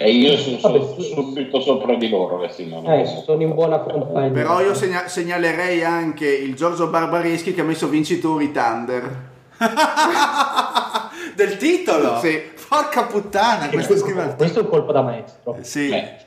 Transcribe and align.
E 0.00 0.12
io 0.12 0.36
sono 0.36 0.80
su, 0.80 1.02
subito 1.02 1.60
sopra 1.60 1.96
di 1.96 2.08
loro, 2.08 2.44
eh, 2.44 2.50
sì, 2.50 2.72
eh, 2.72 3.04
sono 3.24 3.42
in 3.42 3.52
buona 3.52 3.80
compagnia. 3.80 4.30
Però 4.30 4.60
io 4.60 4.72
segna- 4.72 5.08
segnalerei 5.08 5.82
anche 5.82 6.24
il 6.24 6.54
Giorgio 6.54 6.86
Barbareschi 6.86 7.52
che 7.52 7.62
ha 7.62 7.64
messo 7.64 7.88
vincitori 7.88 8.52
Thunder. 8.52 9.30
Del 11.34 11.56
titolo? 11.56 12.16
Sì. 12.20 12.40
Porca 12.68 13.06
puttana, 13.06 13.68
questo, 13.70 13.94
questo, 13.94 14.34
questo 14.36 14.60
è 14.60 14.62
un 14.62 14.68
colpo 14.68 14.92
da 14.92 15.02
maestro. 15.02 15.56
Sì. 15.62 15.88
Eh. 15.88 16.26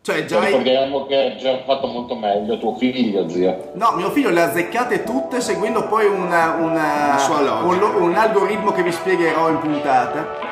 Cioè, 0.00 0.24
già 0.24 0.40
Ricordiamo 0.40 1.06
che 1.06 1.16
ha 1.16 1.36
già 1.36 1.62
fatto 1.64 1.86
molto 1.86 2.16
meglio 2.16 2.58
tuo 2.58 2.74
figlio, 2.74 3.28
zio. 3.28 3.70
No, 3.74 3.92
mio 3.92 4.10
figlio 4.10 4.30
le 4.30 4.40
ha 4.40 4.46
azzeccate 4.46 5.04
tutte 5.04 5.40
seguendo 5.40 5.86
poi 5.86 6.06
una, 6.06 6.56
una, 6.58 7.62
un, 7.62 8.02
un 8.02 8.14
algoritmo 8.16 8.72
che 8.72 8.82
vi 8.82 8.90
spiegherò 8.90 9.48
in 9.48 9.60
puntata. 9.60 10.51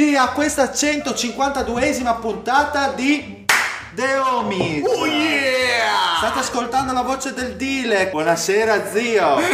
Benvenuti 0.00 0.16
a 0.16 0.32
questa 0.32 0.72
152esima 0.72 2.18
puntata 2.20 2.88
di 2.92 3.44
The 3.94 4.16
Homies. 4.16 4.82
Oh 4.86 5.04
yeah! 5.04 6.16
State 6.16 6.38
ascoltando 6.38 6.94
la 6.94 7.02
voce 7.02 7.34
del 7.34 7.54
Dile. 7.56 8.08
Buonasera 8.08 8.86
zio. 8.86 9.36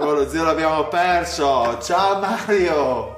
Oh, 0.00 0.12
lo 0.14 0.28
zio 0.28 0.42
l'abbiamo 0.42 0.88
perso. 0.88 1.78
Ciao 1.80 2.18
Mario. 2.18 3.16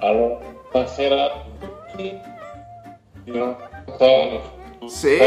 Allora, 0.00 0.38
buonasera 0.72 1.24
a 1.24 1.30
tutti. 1.60 2.20
Io 3.24 3.56
sono 3.96 4.40
Sì. 4.88 5.18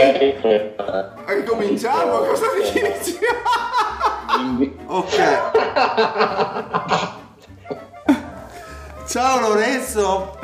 Ricominciamo, 1.25 2.17
cosa 2.19 2.48
dici? 2.59 3.17
Ok. 4.87 7.15
Ciao 9.07 9.39
Lorenzo. 9.39 10.37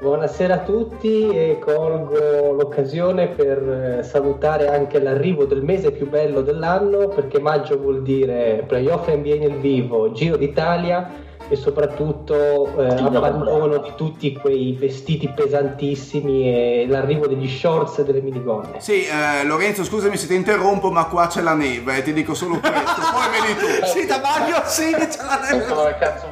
Buonasera 0.00 0.54
a 0.54 0.58
tutti 0.58 1.28
e 1.28 1.58
colgo 1.58 2.52
l'occasione 2.52 3.26
per 3.26 3.98
eh, 3.98 4.02
salutare 4.04 4.68
anche 4.68 5.00
l'arrivo 5.00 5.44
del 5.44 5.62
mese 5.62 5.90
più 5.90 6.08
bello 6.08 6.42
dell'anno 6.42 7.08
perché 7.08 7.40
maggio 7.40 7.78
vuol 7.78 8.02
dire 8.02 8.62
playoff 8.64 9.08
NBA 9.08 9.34
nel 9.38 9.58
vivo, 9.58 10.12
Giro 10.12 10.36
d'Italia 10.36 11.10
e 11.48 11.56
soprattutto 11.56 12.74
eh, 12.78 12.94
abbandono 12.94 13.78
di 13.78 13.92
tutti 13.96 14.32
quei 14.32 14.72
vestiti 14.78 15.28
pesantissimi 15.28 16.44
e 16.44 16.86
l'arrivo 16.88 17.26
degli 17.26 17.48
shorts 17.48 17.98
e 17.98 18.04
delle 18.04 18.22
minigonne. 18.22 18.80
Sì, 18.80 19.04
eh, 19.04 19.44
Lorenzo, 19.44 19.84
scusami 19.84 20.16
se 20.16 20.26
ti 20.26 20.34
interrompo, 20.34 20.90
ma 20.90 21.06
qua 21.06 21.26
c'è 21.26 21.42
la 21.42 21.54
neve, 21.54 21.98
eh, 21.98 22.02
ti 22.02 22.12
dico 22.12 22.34
solo 22.34 22.58
questo. 22.58 22.80
Poi 22.80 23.30
vedi 23.30 23.58
tu. 23.58 23.84
Sì, 23.92 24.06
da 24.06 24.20
Mario 24.20 24.62
sì, 24.64 24.90
c'è 24.92 25.24
la 25.24 25.40
neve. 25.40 25.66
come 25.66 25.96
cazzo 25.98 26.28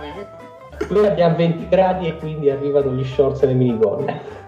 Noi 0.88 1.06
abbiamo 1.06 1.36
20 1.36 1.68
gradi 1.68 2.08
e 2.08 2.16
quindi 2.16 2.50
arrivano 2.50 2.92
gli 2.92 3.04
shorts 3.04 3.42
e 3.42 3.46
le 3.46 3.52
minigonne. 3.52 4.38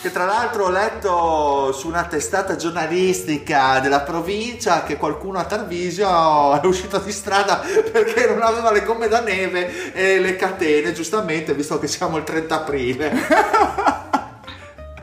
Che 0.00 0.12
tra 0.12 0.24
l'altro 0.26 0.66
ho 0.66 0.70
letto 0.70 1.72
su 1.72 1.88
una 1.88 2.04
testata 2.04 2.56
giornalistica 2.56 3.80
della 3.80 4.00
provincia 4.00 4.82
che 4.82 4.96
qualcuno 4.96 5.38
a 5.38 5.44
Tarvisio 5.44 6.60
è 6.60 6.66
uscito 6.66 6.98
di 6.98 7.10
strada 7.10 7.62
perché 7.90 8.26
non 8.26 8.42
aveva 8.42 8.70
le 8.70 8.84
gomme 8.84 9.08
da 9.08 9.20
neve 9.20 9.92
e 9.94 10.20
le 10.20 10.36
catene, 10.36 10.92
giustamente, 10.92 11.54
visto 11.54 11.78
che 11.78 11.86
siamo 11.86 12.18
il 12.18 12.24
30 12.24 12.54
aprile. 12.54 13.12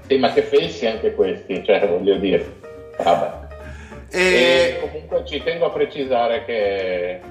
Sì, 0.07 0.17
ma 0.17 0.31
che 0.33 0.41
pensi 0.43 0.85
anche 0.85 1.15
questi? 1.15 1.63
Cioè, 1.63 1.87
voglio 1.87 2.17
dire. 2.17 2.59
Vabbè. 3.01 3.31
E 4.09 4.71
E 4.71 4.79
comunque 4.81 5.23
ci 5.25 5.41
tengo 5.41 5.65
a 5.65 5.71
precisare 5.71 6.43
che 6.45 7.21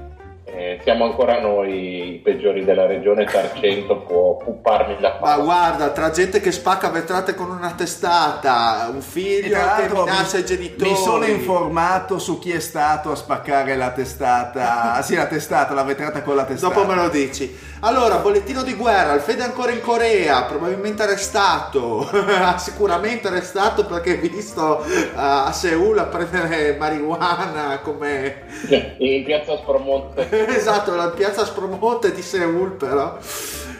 eh, 0.55 0.81
siamo 0.83 1.05
ancora 1.05 1.41
noi 1.41 2.15
i 2.15 2.19
peggiori 2.19 2.65
della 2.65 2.87
regione. 2.87 3.25
Tarcento 3.25 3.99
può 3.99 4.37
pupparmi 4.37 4.97
la 5.01 5.11
ma 5.11 5.19
palla. 5.19 5.43
guarda, 5.43 5.91
tra 5.91 6.11
gente 6.11 6.41
che 6.41 6.53
spacca 6.53 6.89
vetrate 6.91 7.35
con 7.35 7.51
una 7.51 7.73
testata, 7.73 8.91
un 8.93 9.01
figlio 9.01 9.59
che 9.77 9.89
minaccia 9.89 10.37
mi, 10.37 10.43
i 10.43 10.47
genitori. 10.47 10.91
mi 10.91 10.97
sono 10.97 11.25
informato 11.25 12.19
su 12.19 12.39
chi 12.39 12.53
è 12.53 12.61
stato 12.61 13.13
a 13.13 13.17
spaccare 13.17 13.77
la 13.77 13.91
testata. 13.91 14.79
Ah, 14.91 15.03
sì, 15.03 15.15
la 15.15 15.27
testata, 15.27 15.75
la 15.75 15.83
vetrata 15.83 16.23
con 16.23 16.35
la 16.35 16.45
testata. 16.45 16.75
Dopo 16.75 16.87
me 16.87 16.95
lo 16.95 17.09
dici. 17.09 17.55
Allora, 17.83 18.17
bollettino 18.17 18.63
di 18.63 18.75
guerra, 18.75 19.15
il 19.15 19.21
Fede 19.21 19.43
è 19.43 19.47
ancora 19.47 19.73
in 19.73 19.81
Corea, 19.81 20.43
probabilmente 20.43 21.03
arrestato, 21.03 22.07
sicuramente 22.59 23.29
arrestato 23.29 23.87
perché 23.87 24.21
è 24.21 24.29
visto 24.29 24.85
eh, 24.85 25.09
a 25.15 25.51
Seul 25.53 25.97
a 25.97 26.05
prendere 26.05 26.77
marijuana 26.79 27.81
come... 27.83 28.43
In 28.99 29.25
piazza 29.25 29.57
Spromonte. 29.57 30.29
esatto, 30.49 30.95
la 30.95 31.09
piazza 31.09 31.45
Spromonte 31.45 32.13
di 32.13 32.23
Seul 32.23 32.73
però. 32.73 33.19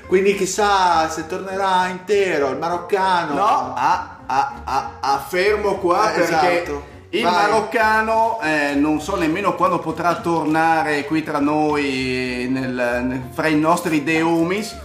Quindi 0.07 0.35
chissà 0.35 1.09
se 1.09 1.27
tornerà 1.27 1.87
intero 1.89 2.49
il 2.51 2.57
maroccano. 2.59 3.35
No, 3.35 3.75
ah, 3.77 4.17
ah, 4.27 4.53
ah, 4.65 4.91
ah, 5.01 5.19
fermo 5.27 5.77
qua 5.77 6.13
Eh, 6.13 6.19
perché 6.21 6.63
esatto. 6.63 6.83
il 7.11 7.23
Vai. 7.23 7.33
maroccano 7.33 8.41
eh, 8.43 8.75
non 8.75 9.01
so 9.01 9.15
nemmeno 9.17 9.55
quando 9.55 9.79
potrà 9.79 10.17
tornare 10.17 11.05
qui 11.05 11.23
tra 11.23 11.39
noi, 11.39 12.49
nel- 12.51 13.23
fra 13.33 13.47
i 13.47 13.55
nostri 13.57 14.03
deumis, 14.03 14.77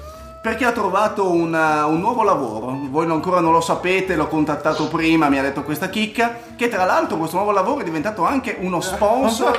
perché 0.46 0.64
ha 0.64 0.72
trovato 0.72 1.32
una- 1.32 1.88
un 1.88 2.00
nuovo 2.00 2.22
lavoro. 2.22 2.78
Voi 2.92 3.10
ancora 3.10 3.40
non 3.40 3.52
lo 3.52 3.62
sapete, 3.62 4.16
l'ho 4.16 4.28
contattato 4.28 4.88
prima, 4.90 5.28
mi 5.28 5.40
ha 5.40 5.42
detto 5.42 5.64
questa 5.64 5.90
chicca, 5.90 6.38
che 6.56 6.70
tra 6.70 6.86
l'altro 6.86 7.18
questo 7.18 7.38
nuovo 7.38 7.52
lavoro 7.52 7.80
è 7.80 7.84
diventato 7.84 8.24
anche 8.24 8.56
uno 8.60 8.80
sponsor 8.80 9.58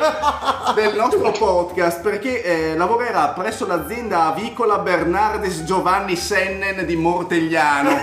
del 0.77 0.95
nostro 0.95 1.33
podcast, 1.33 2.03
perché 2.03 2.45
eh, 2.45 2.77
lavorerà 2.77 3.31
presso 3.31 3.67
l'azienda 3.67 4.27
avicola 4.27 4.79
Bernardes 4.79 5.65
Giovanni 5.65 6.15
Sennen 6.15 6.87
di 6.87 6.95
Mortegliano, 6.95 7.99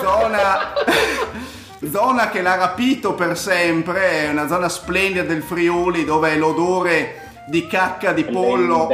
zona... 0.00 0.72
Zona 1.90 2.28
che 2.28 2.42
l'ha 2.42 2.56
rapito 2.56 3.14
per 3.14 3.38
sempre, 3.38 4.26
è 4.26 4.28
una 4.30 4.46
zona 4.46 4.68
splendida 4.68 5.22
del 5.22 5.42
Friuli 5.42 6.04
dove 6.04 6.36
l'odore 6.36 7.29
di 7.50 7.66
cacca 7.66 8.12
di 8.12 8.24
pollo. 8.24 8.88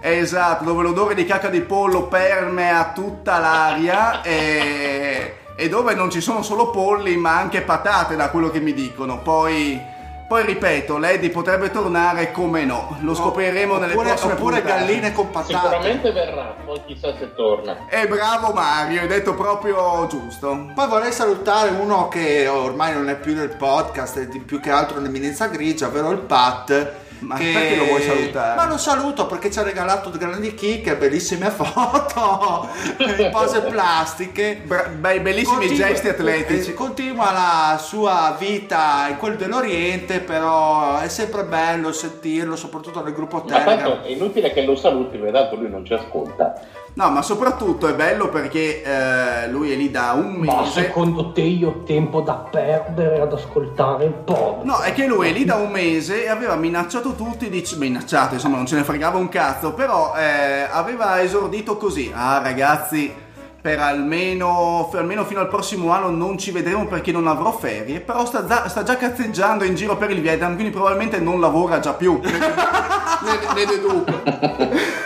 Esatto, 0.00 0.64
dove 0.64 0.84
l'odore 0.84 1.14
di 1.14 1.26
cacca 1.26 1.48
di 1.48 1.60
pollo 1.60 2.04
permea 2.04 2.92
tutta 2.94 3.38
l'aria 3.38 4.22
e, 4.22 5.34
e 5.56 5.68
dove 5.68 5.94
non 5.94 6.08
ci 6.08 6.20
sono 6.20 6.42
solo 6.42 6.70
polli 6.70 7.16
ma 7.16 7.36
anche 7.36 7.62
patate 7.62 8.14
da 8.14 8.30
quello 8.30 8.50
che 8.50 8.60
mi 8.60 8.72
dicono. 8.72 9.18
Poi, 9.18 9.82
poi 10.28 10.46
ripeto, 10.46 10.96
Lady 10.98 11.28
potrebbe 11.30 11.72
tornare 11.72 12.30
come 12.30 12.64
no, 12.64 12.98
lo 13.00 13.16
scopriremo 13.16 13.78
nelle 13.78 13.94
oppure, 13.94 14.10
prossime 14.10 14.32
oppure 14.34 14.60
puntate. 14.60 14.78
galline 14.78 15.12
con 15.12 15.30
patate. 15.30 15.54
Sicuramente 15.54 16.12
verrà, 16.12 16.54
poi 16.64 16.80
chissà 16.86 17.16
se 17.18 17.34
torna. 17.34 17.88
E 17.88 18.06
bravo 18.06 18.52
Mario, 18.52 19.00
hai 19.00 19.08
detto 19.08 19.34
proprio 19.34 20.06
giusto. 20.08 20.70
Poi 20.72 20.86
vorrei 20.86 21.10
salutare 21.10 21.70
uno 21.70 22.06
che 22.06 22.46
ormai 22.46 22.94
non 22.94 23.08
è 23.08 23.16
più 23.16 23.34
nel 23.34 23.56
podcast, 23.56 24.20
è 24.20 24.38
più 24.38 24.60
che 24.60 24.70
altro 24.70 25.00
un'eminenza 25.00 25.48
grigia, 25.48 25.88
ovvero 25.88 26.10
il 26.10 26.18
Pat, 26.18 27.04
Ma 27.20 27.36
perché 27.36 27.76
lo 27.76 27.84
vuoi 27.86 28.02
salutare? 28.02 28.54
Ma 28.56 28.66
lo 28.66 28.76
saluto 28.76 29.26
perché 29.26 29.50
ci 29.50 29.58
ha 29.58 29.62
regalato 29.62 30.10
grandi 30.10 30.54
chicche, 30.54 30.96
bellissime 30.96 31.50
foto 31.50 32.68
in 32.98 33.28
pose 33.32 33.62
plastiche. 33.62 34.60
Bra- 34.64 34.88
bei- 34.88 35.20
bellissimi 35.20 35.66
Continua- 35.66 35.86
gesti 35.88 36.08
atletici. 36.08 36.70
eh, 36.70 36.74
Continua 36.74 37.32
la 37.32 37.78
sua 37.82 38.36
vita 38.38 39.06
in 39.08 39.16
quel 39.16 39.36
dell'Oriente, 39.36 40.20
però 40.20 40.98
è 40.98 41.08
sempre 41.08 41.44
bello 41.44 41.92
sentirlo, 41.92 42.54
soprattutto 42.56 43.02
nel 43.02 43.12
gruppo 43.14 43.36
Ma 43.38 43.42
Telegram. 43.58 43.76
tanto 43.92 44.02
è 44.06 44.10
inutile 44.10 44.52
che 44.52 44.62
lo 44.62 44.76
saluti, 44.76 45.16
perché 45.16 45.32
tanto 45.32 45.56
lui 45.56 45.70
non 45.70 45.84
ci 45.84 45.94
ascolta. 45.94 46.54
No, 46.98 47.10
ma 47.10 47.20
soprattutto 47.20 47.88
è 47.88 47.94
bello 47.94 48.30
perché 48.30 48.82
eh, 48.82 49.48
lui 49.50 49.70
è 49.70 49.74
lì 49.76 49.90
da 49.90 50.12
un 50.12 50.36
Ma 50.36 50.60
mese. 50.62 50.80
secondo 50.84 51.30
te 51.30 51.42
io 51.42 51.68
ho 51.68 51.82
tempo 51.82 52.22
da 52.22 52.36
perdere 52.50 53.20
ad 53.20 53.30
ascoltare 53.34 54.06
il 54.06 54.12
podcast? 54.12 54.64
No, 54.64 54.78
è 54.78 54.94
che 54.94 55.04
lui 55.06 55.28
è 55.28 55.32
lì 55.32 55.44
da 55.44 55.56
un 55.56 55.70
mese 55.70 56.24
e 56.24 56.28
aveva 56.30 56.54
minacciato 56.56 57.12
tutti, 57.14 57.50
dice, 57.50 57.76
minacciato, 57.76 58.32
insomma 58.32 58.56
non 58.56 58.64
ce 58.64 58.76
ne 58.76 58.84
fregava 58.84 59.18
un 59.18 59.28
cazzo, 59.28 59.74
però 59.74 60.14
eh, 60.16 60.66
aveva 60.70 61.20
esordito 61.20 61.76
così, 61.76 62.10
ah 62.14 62.40
ragazzi, 62.42 63.12
per 63.60 63.78
almeno, 63.78 64.88
per 64.90 65.00
almeno 65.00 65.26
fino 65.26 65.40
al 65.40 65.48
prossimo 65.48 65.90
anno 65.90 66.08
non 66.08 66.38
ci 66.38 66.50
vedremo 66.50 66.86
perché 66.86 67.12
non 67.12 67.26
avrò 67.26 67.52
ferie, 67.52 68.00
però 68.00 68.24
sta, 68.24 68.46
già- 68.46 68.68
sta 68.70 68.82
già 68.84 68.96
cazzeggiando 68.96 69.64
in 69.64 69.74
giro 69.74 69.98
per 69.98 70.12
il 70.12 70.22
Vietnam, 70.22 70.54
quindi 70.54 70.72
probabilmente 70.72 71.18
non 71.20 71.40
lavora 71.40 71.78
già 71.78 71.92
più, 71.92 72.18
ne, 72.24 72.30
ne- 72.30 73.52
ne 73.54 73.64
deduco. 73.66 75.05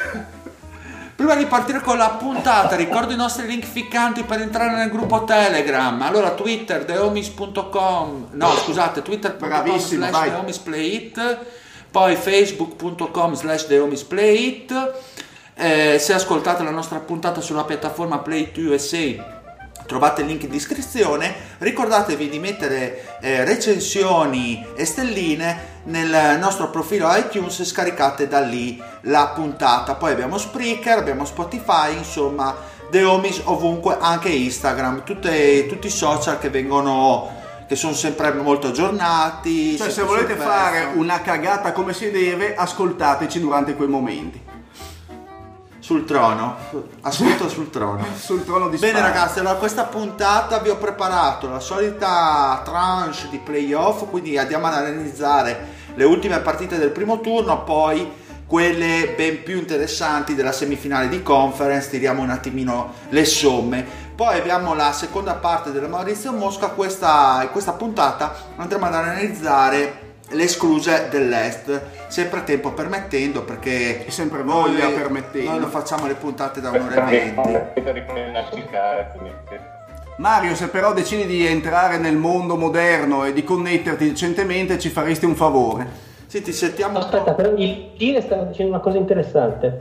Prima 1.20 1.34
di 1.34 1.44
partire 1.44 1.82
con 1.82 1.98
la 1.98 2.12
puntata, 2.12 2.76
ricordo 2.76 3.12
i 3.12 3.16
nostri 3.16 3.46
link 3.46 3.62
ficcanti 3.62 4.24
per 4.24 4.40
entrare 4.40 4.74
nel 4.74 4.88
gruppo 4.88 5.24
Telegram. 5.24 6.00
Allora, 6.00 6.30
Twitter, 6.30 6.86
thehomies.com, 6.86 8.28
no 8.30 8.56
scusate, 8.56 9.02
twitter.com 9.02 9.78
slash 9.78 11.10
poi 11.90 12.16
facebook.com 12.16 13.34
slash 13.34 13.66
thehomesplayit. 13.66 14.92
Eh, 15.56 15.98
se 15.98 16.14
ascoltate 16.14 16.62
la 16.62 16.70
nostra 16.70 17.00
puntata 17.00 17.42
sulla 17.42 17.64
piattaforma 17.64 18.20
Play 18.20 18.50
2 18.50 18.74
USA 18.74 19.39
trovate 19.90 20.20
il 20.20 20.28
link 20.28 20.44
in 20.44 20.50
descrizione. 20.50 21.34
Ricordatevi 21.58 22.28
di 22.28 22.38
mettere 22.38 23.18
eh, 23.20 23.44
recensioni 23.44 24.64
e 24.76 24.84
stelline 24.84 25.78
nel 25.84 26.38
nostro 26.38 26.70
profilo 26.70 27.12
iTunes 27.16 27.58
e 27.58 27.64
scaricate 27.64 28.28
da 28.28 28.38
lì 28.38 28.80
la 29.02 29.32
puntata. 29.34 29.96
Poi 29.96 30.12
abbiamo 30.12 30.38
Spreaker, 30.38 30.98
abbiamo 30.98 31.24
Spotify, 31.24 31.96
insomma, 31.96 32.54
The 32.88 33.02
Homies 33.02 33.40
ovunque, 33.44 33.96
anche 33.98 34.28
Instagram, 34.28 35.02
tutte- 35.02 35.66
tutti 35.66 35.88
i 35.88 35.90
social 35.90 36.38
che 36.38 36.50
vengono 36.50 37.38
che 37.66 37.76
sono 37.76 37.92
sempre 37.92 38.32
molto 38.32 38.68
aggiornati. 38.68 39.76
Cioè 39.76 39.90
se 39.90 40.02
volete 40.02 40.34
fare 40.34 40.88
una 40.94 41.20
cagata 41.20 41.72
come 41.72 41.92
si 41.92 42.10
deve, 42.10 42.54
ascoltateci 42.54 43.38
durante 43.40 43.74
quei 43.76 43.88
momenti. 43.88 44.49
Sul 45.90 46.04
trono, 46.04 46.54
ascolto 47.00 47.48
sul 47.48 47.68
trono. 47.68 48.06
Sul 48.16 48.44
trono 48.44 48.68
di 48.68 48.76
Bene 48.76 48.98
spade. 48.98 49.12
ragazzi, 49.12 49.40
allora 49.40 49.56
questa 49.56 49.84
puntata 49.84 50.60
vi 50.60 50.68
ho 50.68 50.76
preparato 50.76 51.48
la 51.48 51.58
solita 51.58 52.62
tranche 52.64 53.26
di 53.28 53.38
playoff, 53.38 54.08
quindi 54.08 54.38
andiamo 54.38 54.68
ad 54.68 54.74
analizzare 54.74 55.66
le 55.96 56.04
ultime 56.04 56.38
partite 56.38 56.78
del 56.78 56.90
primo 56.90 57.20
turno, 57.20 57.64
poi 57.64 58.08
quelle 58.46 59.14
ben 59.16 59.42
più 59.42 59.56
interessanti 59.56 60.36
della 60.36 60.52
semifinale 60.52 61.08
di 61.08 61.24
conference, 61.24 61.90
tiriamo 61.90 62.22
un 62.22 62.30
attimino 62.30 62.92
le 63.08 63.24
somme. 63.24 63.84
Poi 64.14 64.38
abbiamo 64.38 64.74
la 64.74 64.92
seconda 64.92 65.34
parte 65.34 65.72
della 65.72 65.88
Maurizio 65.88 66.30
Mosca, 66.30 66.68
questa, 66.68 67.40
in 67.42 67.50
questa 67.50 67.72
puntata 67.72 68.32
andremo 68.54 68.86
ad 68.86 68.94
analizzare 68.94 70.09
le 70.32 70.42
escluse 70.44 71.08
dell'Est, 71.10 71.80
sempre 72.08 72.44
tempo 72.44 72.72
permettendo 72.72 73.42
perché 73.42 74.06
E 74.06 74.10
sempre 74.10 74.42
voglia 74.42 74.84
noi- 74.84 74.94
permettendo. 74.94 75.50
Noi 75.50 75.60
lo 75.60 75.68
facciamo 75.68 76.06
le 76.06 76.14
puntate 76.14 76.60
da 76.60 76.70
un'ora 76.70 77.08
e 77.08 77.18
venti. 77.32 77.80
Per 77.82 77.94
riprendere 77.94 78.48
quindi 79.16 79.34
Mario, 80.16 80.54
se 80.54 80.68
però 80.68 80.92
decidi 80.92 81.24
di 81.26 81.46
entrare 81.46 81.96
nel 81.96 82.16
mondo 82.16 82.56
moderno 82.56 83.24
e 83.24 83.32
di 83.32 83.42
connetterti 83.42 84.06
decentemente, 84.06 84.78
ci 84.78 84.90
faresti 84.90 85.24
un 85.24 85.34
favore. 85.34 86.08
Sì, 86.26 86.42
ti 86.42 86.52
sentiamo 86.52 86.98
Aspetta, 86.98 87.32
però 87.32 87.52
il 87.56 87.92
Tire 87.96 88.20
stava 88.20 88.42
dicendo 88.44 88.72
una 88.72 88.80
cosa 88.80 88.98
interessante. 88.98 89.80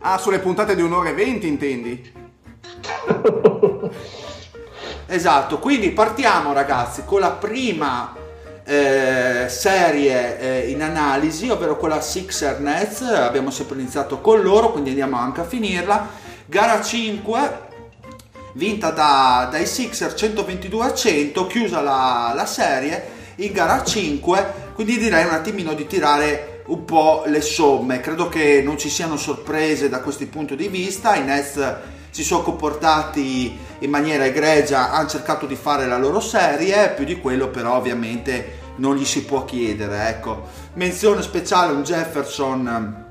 Ah, 0.00 0.18
sulle 0.18 0.38
puntate 0.38 0.74
di 0.74 0.82
un'ora 0.82 1.10
e 1.10 1.12
venti, 1.12 1.46
intendi? 1.46 2.12
Esatto, 5.08 5.60
quindi 5.60 5.90
partiamo 5.90 6.52
ragazzi 6.52 7.04
con 7.04 7.20
la 7.20 7.30
prima 7.30 8.12
eh, 8.66 9.46
serie 9.48 10.40
eh, 10.40 10.70
in 10.70 10.82
analisi, 10.82 11.48
ovvero 11.48 11.76
quella 11.76 12.00
Sixer 12.00 12.58
Nets. 12.58 13.00
Abbiamo 13.02 13.50
sempre 13.50 13.78
iniziato 13.78 14.20
con 14.20 14.42
loro, 14.42 14.72
quindi 14.72 14.90
andiamo 14.90 15.16
anche 15.16 15.40
a 15.40 15.44
finirla. 15.44 16.08
Gara 16.46 16.82
5, 16.82 17.58
vinta 18.54 18.90
da- 18.90 19.48
dai 19.50 19.66
Sixer 19.66 20.12
122 20.12 20.84
a 20.84 20.92
100, 20.92 21.46
chiusa 21.46 21.80
la, 21.80 22.32
la 22.34 22.46
serie 22.46 23.14
in 23.36 23.52
gara 23.52 23.84
5, 23.84 24.54
quindi 24.74 24.98
direi 24.98 25.24
un 25.24 25.34
attimino 25.34 25.72
di 25.72 25.86
tirare 25.86 26.62
un 26.66 26.84
po' 26.84 27.22
le 27.26 27.42
somme. 27.42 28.00
Credo 28.00 28.28
che 28.28 28.62
non 28.62 28.76
ci 28.76 28.88
siano 28.88 29.16
sorprese 29.16 29.88
da 29.88 30.00
questo 30.00 30.26
punto 30.26 30.56
di 30.56 30.66
vista. 30.66 31.14
I 31.14 31.22
Nets 31.22 31.76
si 32.10 32.24
sono 32.24 32.42
comportati 32.42 33.56
in 33.80 33.90
maniera 33.90 34.24
egregia, 34.24 34.92
hanno 34.92 35.08
cercato 35.08 35.46
di 35.46 35.56
fare 35.56 35.86
la 35.86 35.98
loro 35.98 36.20
serie, 36.20 36.90
più 36.90 37.04
di 37.04 37.20
quello 37.20 37.48
però 37.48 37.76
ovviamente 37.76 38.64
non 38.76 38.96
gli 38.96 39.04
si 39.04 39.24
può 39.24 39.44
chiedere. 39.44 40.08
Ecco. 40.08 40.48
Menzione 40.74 41.22
speciale 41.22 41.72
un 41.72 41.82
Jefferson 41.82 43.04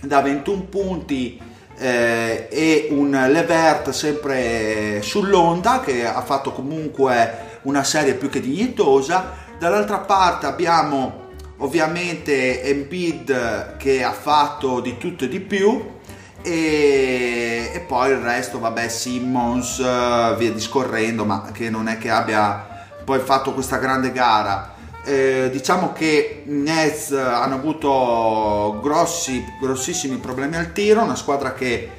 da 0.00 0.20
21 0.20 0.62
punti 0.62 1.40
eh, 1.78 2.48
e 2.50 2.88
un 2.90 3.10
Levert 3.10 3.90
sempre 3.90 5.00
sull'onda 5.02 5.80
che 5.80 6.06
ha 6.06 6.22
fatto 6.22 6.52
comunque 6.52 7.58
una 7.62 7.84
serie 7.84 8.14
più 8.14 8.28
che 8.28 8.40
dignitosa. 8.40 9.48
Dall'altra 9.58 9.98
parte 9.98 10.46
abbiamo 10.46 11.28
ovviamente 11.58 12.62
Embiid 12.62 13.76
che 13.76 14.02
ha 14.02 14.12
fatto 14.12 14.80
di 14.80 14.96
tutto 14.96 15.24
e 15.24 15.28
di 15.28 15.40
più 15.40 15.98
e, 16.42 17.70
e 17.74 17.80
poi 17.80 18.10
il 18.10 18.18
resto 18.18 18.58
vabbè 18.58 18.88
Simmons 18.88 19.78
eh, 19.78 20.34
via 20.38 20.52
discorrendo 20.52 21.24
ma 21.24 21.50
che 21.52 21.70
non 21.70 21.88
è 21.88 21.98
che 21.98 22.10
abbia 22.10 22.68
poi 23.04 23.18
fatto 23.20 23.52
questa 23.52 23.78
grande 23.78 24.12
gara. 24.12 24.74
Eh, 25.02 25.48
diciamo 25.50 25.92
che 25.92 26.42
i 26.46 26.50
Nets 26.50 27.12
hanno 27.12 27.54
avuto 27.54 28.78
grossi, 28.82 29.44
grossissimi 29.60 30.16
problemi 30.18 30.56
al 30.56 30.72
tiro, 30.72 31.02
una 31.02 31.16
squadra 31.16 31.54
che 31.54 31.90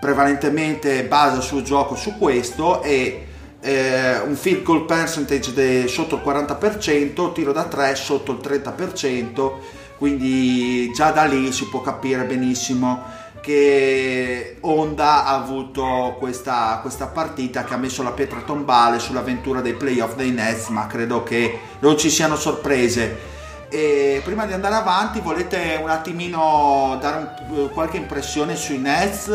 prevalentemente 0.00 1.04
basa 1.04 1.36
il 1.36 1.42
suo 1.42 1.62
gioco 1.62 1.96
su 1.96 2.16
questo 2.18 2.82
e 2.82 3.26
eh, 3.60 4.18
un 4.20 4.34
field 4.34 4.62
goal 4.62 4.84
percentage 4.84 5.52
de- 5.52 5.86
sotto 5.88 6.16
il 6.16 6.22
40%, 6.24 7.32
tiro 7.32 7.52
da 7.52 7.64
3 7.64 7.94
sotto 7.94 8.32
il 8.32 8.38
30%, 8.42 9.52
quindi 9.98 10.90
già 10.92 11.10
da 11.10 11.24
lì 11.24 11.52
si 11.52 11.68
può 11.68 11.80
capire 11.80 12.24
benissimo 12.24 13.02
che 13.42 14.56
Honda 14.60 15.26
ha 15.26 15.34
avuto 15.34 16.16
questa, 16.18 16.78
questa 16.80 17.08
partita 17.08 17.64
che 17.64 17.74
ha 17.74 17.76
messo 17.76 18.02
la 18.04 18.12
pietra 18.12 18.40
tombale 18.46 19.00
sull'avventura 19.00 19.60
dei 19.60 19.74
playoff 19.74 20.14
dei 20.14 20.30
Nets, 20.30 20.68
ma 20.68 20.86
credo 20.86 21.24
che 21.24 21.58
non 21.80 21.98
ci 21.98 22.08
siano 22.08 22.36
sorprese. 22.36 23.30
E 23.68 24.20
prima 24.24 24.46
di 24.46 24.52
andare 24.52 24.76
avanti, 24.76 25.20
volete 25.20 25.78
un 25.82 25.90
attimino 25.90 26.96
dare 27.00 27.34
un- 27.48 27.70
qualche 27.72 27.96
impressione 27.96 28.54
sui 28.54 28.78
Nets? 28.78 29.28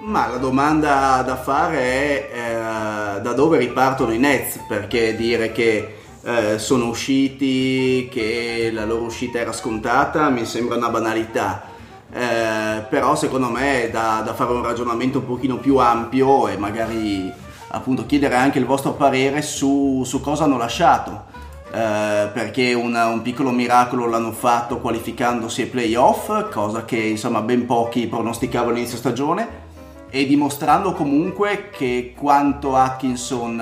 Ma 0.00 0.28
la 0.28 0.38
domanda 0.38 1.22
da 1.22 1.36
fare 1.36 2.30
è 2.30 2.30
eh, 2.32 3.20
da 3.20 3.32
dove 3.34 3.58
ripartono 3.58 4.12
i 4.12 4.18
Nets, 4.18 4.60
perché 4.66 5.14
dire 5.14 5.52
che 5.52 5.96
eh, 6.22 6.58
sono 6.58 6.86
usciti, 6.86 8.08
che 8.10 8.70
la 8.72 8.84
loro 8.84 9.04
uscita 9.04 9.38
era 9.38 9.52
scontata, 9.52 10.30
mi 10.30 10.46
sembra 10.46 10.76
una 10.76 10.88
banalità. 10.88 11.74
Eh, 12.16 12.82
però 12.88 13.14
secondo 13.14 13.50
me 13.50 13.82
è 13.84 13.90
da, 13.90 14.22
da 14.24 14.32
fare 14.32 14.50
un 14.50 14.62
ragionamento 14.62 15.18
un 15.18 15.26
pochino 15.26 15.58
più 15.58 15.76
ampio 15.76 16.48
e 16.48 16.56
magari 16.56 17.30
appunto 17.68 18.06
chiedere 18.06 18.36
anche 18.36 18.58
il 18.58 18.64
vostro 18.64 18.92
parere 18.92 19.42
su, 19.42 20.02
su 20.06 20.22
cosa 20.22 20.44
hanno 20.44 20.56
lasciato. 20.56 21.24
Eh, 21.70 22.30
perché 22.32 22.72
una- 22.72 23.08
un 23.08 23.20
piccolo 23.20 23.50
miracolo 23.50 24.06
l'hanno 24.06 24.32
fatto 24.32 24.78
qualificandosi 24.78 25.62
ai 25.62 25.66
playoff, 25.66 26.48
cosa 26.50 26.86
che 26.86 26.96
insomma 26.96 27.42
ben 27.42 27.66
pochi 27.66 28.06
pronosticavano 28.06 28.70
all'inizio 28.70 28.96
stagione 28.96 29.64
e 30.08 30.24
dimostrando 30.24 30.94
comunque 30.94 31.68
che 31.68 32.14
quanto 32.16 32.76
Atkinson 32.76 33.60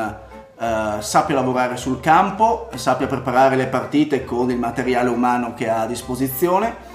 eh, 0.61 0.97
sappia 1.01 1.35
lavorare 1.35 1.77
sul 1.77 1.99
campo, 1.99 2.69
sappia 2.77 3.09
preparare 3.09 3.57
le 3.57 3.67
partite 3.67 4.25
con 4.25 4.49
il 4.49 4.59
materiale 4.59 5.09
umano 5.09 5.55
che 5.55 5.69
ha 5.69 5.81
a 5.81 5.87
disposizione 5.87 6.93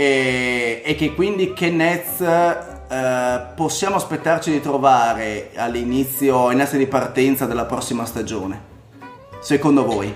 e, 0.00 0.80
e 0.82 0.94
che 0.94 1.14
quindi 1.14 1.52
che 1.52 1.70
Nets 1.70 2.22
eh, 2.22 3.40
possiamo 3.54 3.96
aspettarci 3.96 4.50
di 4.50 4.60
trovare 4.62 5.50
all'inizio, 5.56 6.50
in 6.50 6.60
essere 6.60 6.78
di 6.78 6.86
partenza 6.86 7.44
della 7.44 7.66
prossima 7.66 8.06
stagione. 8.06 8.68
Secondo 9.40 9.84
voi? 9.84 10.10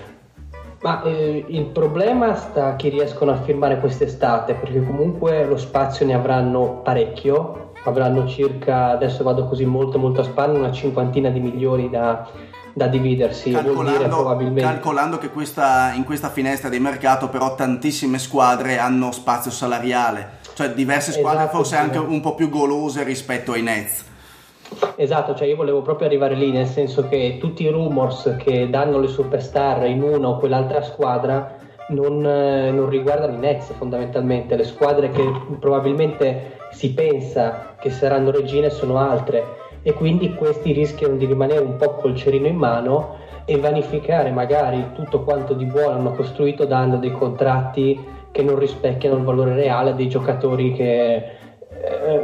Ma 0.80 1.02
eh, 1.02 1.44
il 1.48 1.66
problema 1.66 2.34
sta 2.34 2.68
a 2.68 2.76
chi 2.76 2.88
riescono 2.88 3.32
a 3.32 3.42
firmare 3.42 3.78
quest'estate, 3.78 4.54
perché 4.54 4.82
comunque 4.82 5.44
lo 5.44 5.58
spazio 5.58 6.06
ne 6.06 6.14
avranno 6.14 6.80
parecchio, 6.82 7.72
avranno 7.84 8.26
circa, 8.26 8.88
adesso 8.88 9.22
vado 9.22 9.46
così 9.48 9.66
molto 9.66 9.98
molto 9.98 10.22
a 10.22 10.24
spanne, 10.24 10.58
una 10.58 10.72
cinquantina 10.72 11.28
di 11.28 11.40
milioni 11.40 11.90
da, 11.90 12.26
da 12.74 12.88
dividersi, 12.88 13.52
Calcolando, 13.52 14.08
probabilmente... 14.08 14.62
calcolando 14.62 15.18
che 15.18 15.30
questa, 15.30 15.92
in 15.94 16.04
questa 16.04 16.28
finestra 16.28 16.68
di 16.68 16.80
mercato 16.80 17.28
però 17.28 17.54
tantissime 17.54 18.18
squadre 18.18 18.78
hanno 18.78 19.12
spazio 19.12 19.52
salariale, 19.52 20.38
cioè 20.54 20.72
diverse 20.72 21.12
squadre 21.12 21.42
Esatto, 21.44 21.56
forse 21.56 21.76
sì. 21.76 21.80
anche 21.80 21.98
un 21.98 22.20
po' 22.20 22.34
più 22.34 22.48
golose 22.48 23.04
rispetto 23.04 23.52
ai 23.52 23.62
Nets. 23.62 24.04
Esatto, 24.96 25.36
cioè 25.36 25.46
io 25.46 25.54
volevo 25.54 25.82
proprio 25.82 26.08
arrivare 26.08 26.34
lì, 26.34 26.50
nel 26.50 26.66
senso 26.66 27.08
che 27.08 27.38
tutti 27.40 27.62
i 27.62 27.70
rumors 27.70 28.34
che 28.38 28.68
danno 28.68 28.98
le 28.98 29.08
superstar 29.08 29.86
in 29.86 30.02
una 30.02 30.28
o 30.28 30.38
quell'altra 30.38 30.82
squadra 30.82 31.56
non, 31.88 32.26
eh, 32.26 32.72
non 32.72 32.88
riguardano 32.88 33.34
i 33.34 33.38
Nets 33.38 33.72
fondamentalmente, 33.78 34.56
le 34.56 34.64
squadre 34.64 35.10
che 35.10 35.22
probabilmente 35.60 36.58
si 36.72 36.92
pensa 36.92 37.76
che 37.78 37.90
saranno 37.90 38.32
regine 38.32 38.68
sono 38.68 38.98
altre 38.98 39.62
e 39.86 39.92
quindi 39.92 40.34
questi 40.34 40.72
rischiano 40.72 41.14
di 41.16 41.26
rimanere 41.26 41.60
un 41.60 41.76
po' 41.76 41.96
col 41.96 42.16
cerino 42.16 42.46
in 42.46 42.56
mano 42.56 43.16
e 43.44 43.58
vanificare 43.58 44.30
magari 44.30 44.92
tutto 44.94 45.22
quanto 45.22 45.52
di 45.52 45.66
buono 45.66 45.90
hanno 45.98 46.12
costruito 46.12 46.64
dando 46.64 46.96
dei 46.96 47.12
contratti 47.12 48.02
che 48.32 48.42
non 48.42 48.58
rispecchiano 48.58 49.16
il 49.16 49.22
valore 49.24 49.54
reale 49.54 49.94
dei 49.94 50.08
giocatori 50.08 50.72
che 50.72 51.14
eh, 51.14 52.22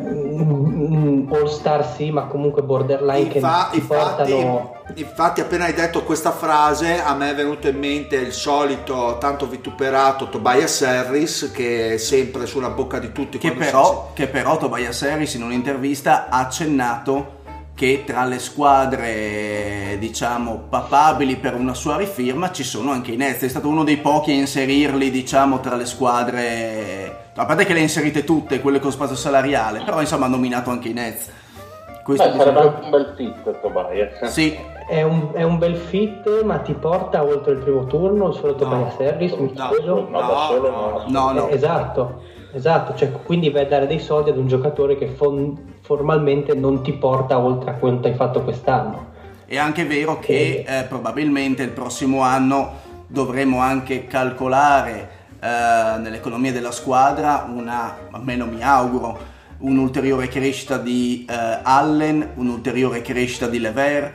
all 1.31 1.47
star 1.49 1.85
sì 1.85 2.11
ma 2.11 2.25
comunque 2.25 2.63
borderline 2.63 3.19
Infa- 3.19 3.69
che 3.69 3.77
ti 3.77 3.77
infatti, 3.77 3.81
portano 3.81 4.79
infatti, 4.95 5.41
appena 5.43 5.67
hai 5.67 5.75
detto 5.75 6.03
questa 6.03 6.33
frase, 6.33 7.01
a 7.01 7.15
me 7.15 7.31
è 7.31 7.35
venuto 7.35 7.69
in 7.69 7.79
mente 7.79 8.17
il 8.17 8.33
solito 8.33 9.19
tanto 9.21 9.47
vituperato 9.47 10.29
Tobias 10.29 10.83
Harris, 10.83 11.53
che 11.53 11.95
è 11.95 11.97
sempre 11.99 12.47
sulla 12.47 12.71
bocca 12.71 12.99
di 12.99 13.13
tutti. 13.13 13.39
Che 13.39 13.49
quando 13.55 13.65
si- 13.65 13.71
però, 13.71 14.11
che 14.15 14.27
però 14.27 14.57
Tobias 14.57 15.03
Harris 15.03 15.35
in 15.35 15.43
un'intervista 15.45 16.29
ha 16.29 16.39
accennato 16.39 17.39
che 17.81 18.03
tra 18.05 18.27
le 18.27 18.39
squadre 18.39 19.97
diciamo 19.99 20.65
papabili 20.69 21.37
per 21.37 21.55
una 21.55 21.73
sua 21.73 21.97
rifirma 21.97 22.53
ci 22.53 22.63
sono 22.63 22.91
anche 22.91 23.13
i 23.13 23.17
Nets, 23.17 23.45
è 23.45 23.49
stato 23.49 23.69
uno 23.69 23.85
dei 23.85 23.97
pochi 23.97 24.33
a 24.33 24.35
inserirli 24.35 25.11
diciamo 25.11 25.61
tra 25.61 25.77
le 25.77 25.87
squadre, 25.87 27.31
a 27.35 27.47
parte 27.47 27.65
che 27.65 27.73
le 27.73 27.79
ha 27.79 27.83
inserite 27.83 28.23
tutte, 28.23 28.61
quelle 28.61 28.81
con 28.81 28.93
spazio 28.93 29.17
salariale, 29.17 29.81
però 29.83 29.99
insomma 29.99 30.27
ha 30.27 30.29
nominato 30.29 30.69
anche 30.69 30.91
i 30.91 30.93
Nets. 30.93 31.31
Questo 32.05 32.29
Beh, 32.29 32.37
sarebbe 32.37 32.61
anche 32.61 32.85
un 32.85 32.91
bel 32.91 33.15
fit 33.17 33.61
Tobias. 33.63 34.25
Sì, 34.27 34.59
è 34.87 35.01
un, 35.01 35.31
è 35.33 35.43
un 35.43 35.57
bel 35.57 35.77
fit 35.77 36.43
ma 36.43 36.59
ti 36.59 36.75
porta 36.75 37.25
oltre 37.25 37.53
il 37.53 37.61
primo 37.61 37.87
turno 37.87 38.33
solo 38.33 38.57
Tobias 38.57 39.01
Harris 39.01 39.33
mi 39.33 39.53
no, 39.55 39.69
chiedo 39.71 40.07
No, 40.11 40.21
no. 40.21 41.05
no, 41.09 41.33
no. 41.33 41.49
Eh, 41.49 41.55
esatto 41.55 42.21
esatto 42.53 42.95
cioè, 42.95 43.11
quindi 43.25 43.49
vai 43.49 43.63
a 43.63 43.69
dare 43.69 43.87
dei 43.87 44.01
soldi 44.01 44.29
ad 44.29 44.37
un 44.37 44.49
giocatore 44.49 44.99
che 44.99 45.07
fon- 45.07 45.79
formalmente 45.91 46.55
non 46.55 46.85
ti 46.85 46.93
porta 46.93 47.37
oltre 47.37 47.71
a 47.71 47.75
quanto 47.75 48.07
hai 48.07 48.15
fatto 48.15 48.43
quest'anno. 48.43 49.07
È 49.45 49.57
anche 49.59 49.85
vero 49.85 50.21
che 50.21 50.65
eh, 50.65 50.85
probabilmente 50.85 51.65
il 51.65 51.71
prossimo 51.71 52.21
anno 52.21 52.75
dovremo 53.09 53.59
anche 53.59 54.07
calcolare 54.07 55.11
eh, 55.41 55.99
nell'economia 55.99 56.53
della 56.53 56.71
squadra 56.71 57.51
una, 57.53 58.07
almeno 58.13 58.47
mi 58.47 58.63
auguro, 58.63 59.19
un'ulteriore 59.59 60.29
crescita 60.29 60.79
di 60.79 61.27
eh, 61.29 61.35
Allen, 61.61 62.35
un'ulteriore 62.37 63.03
crescita 63.03 63.49
di 63.49 63.59
Lever, 63.59 64.05
eh, 64.05 64.13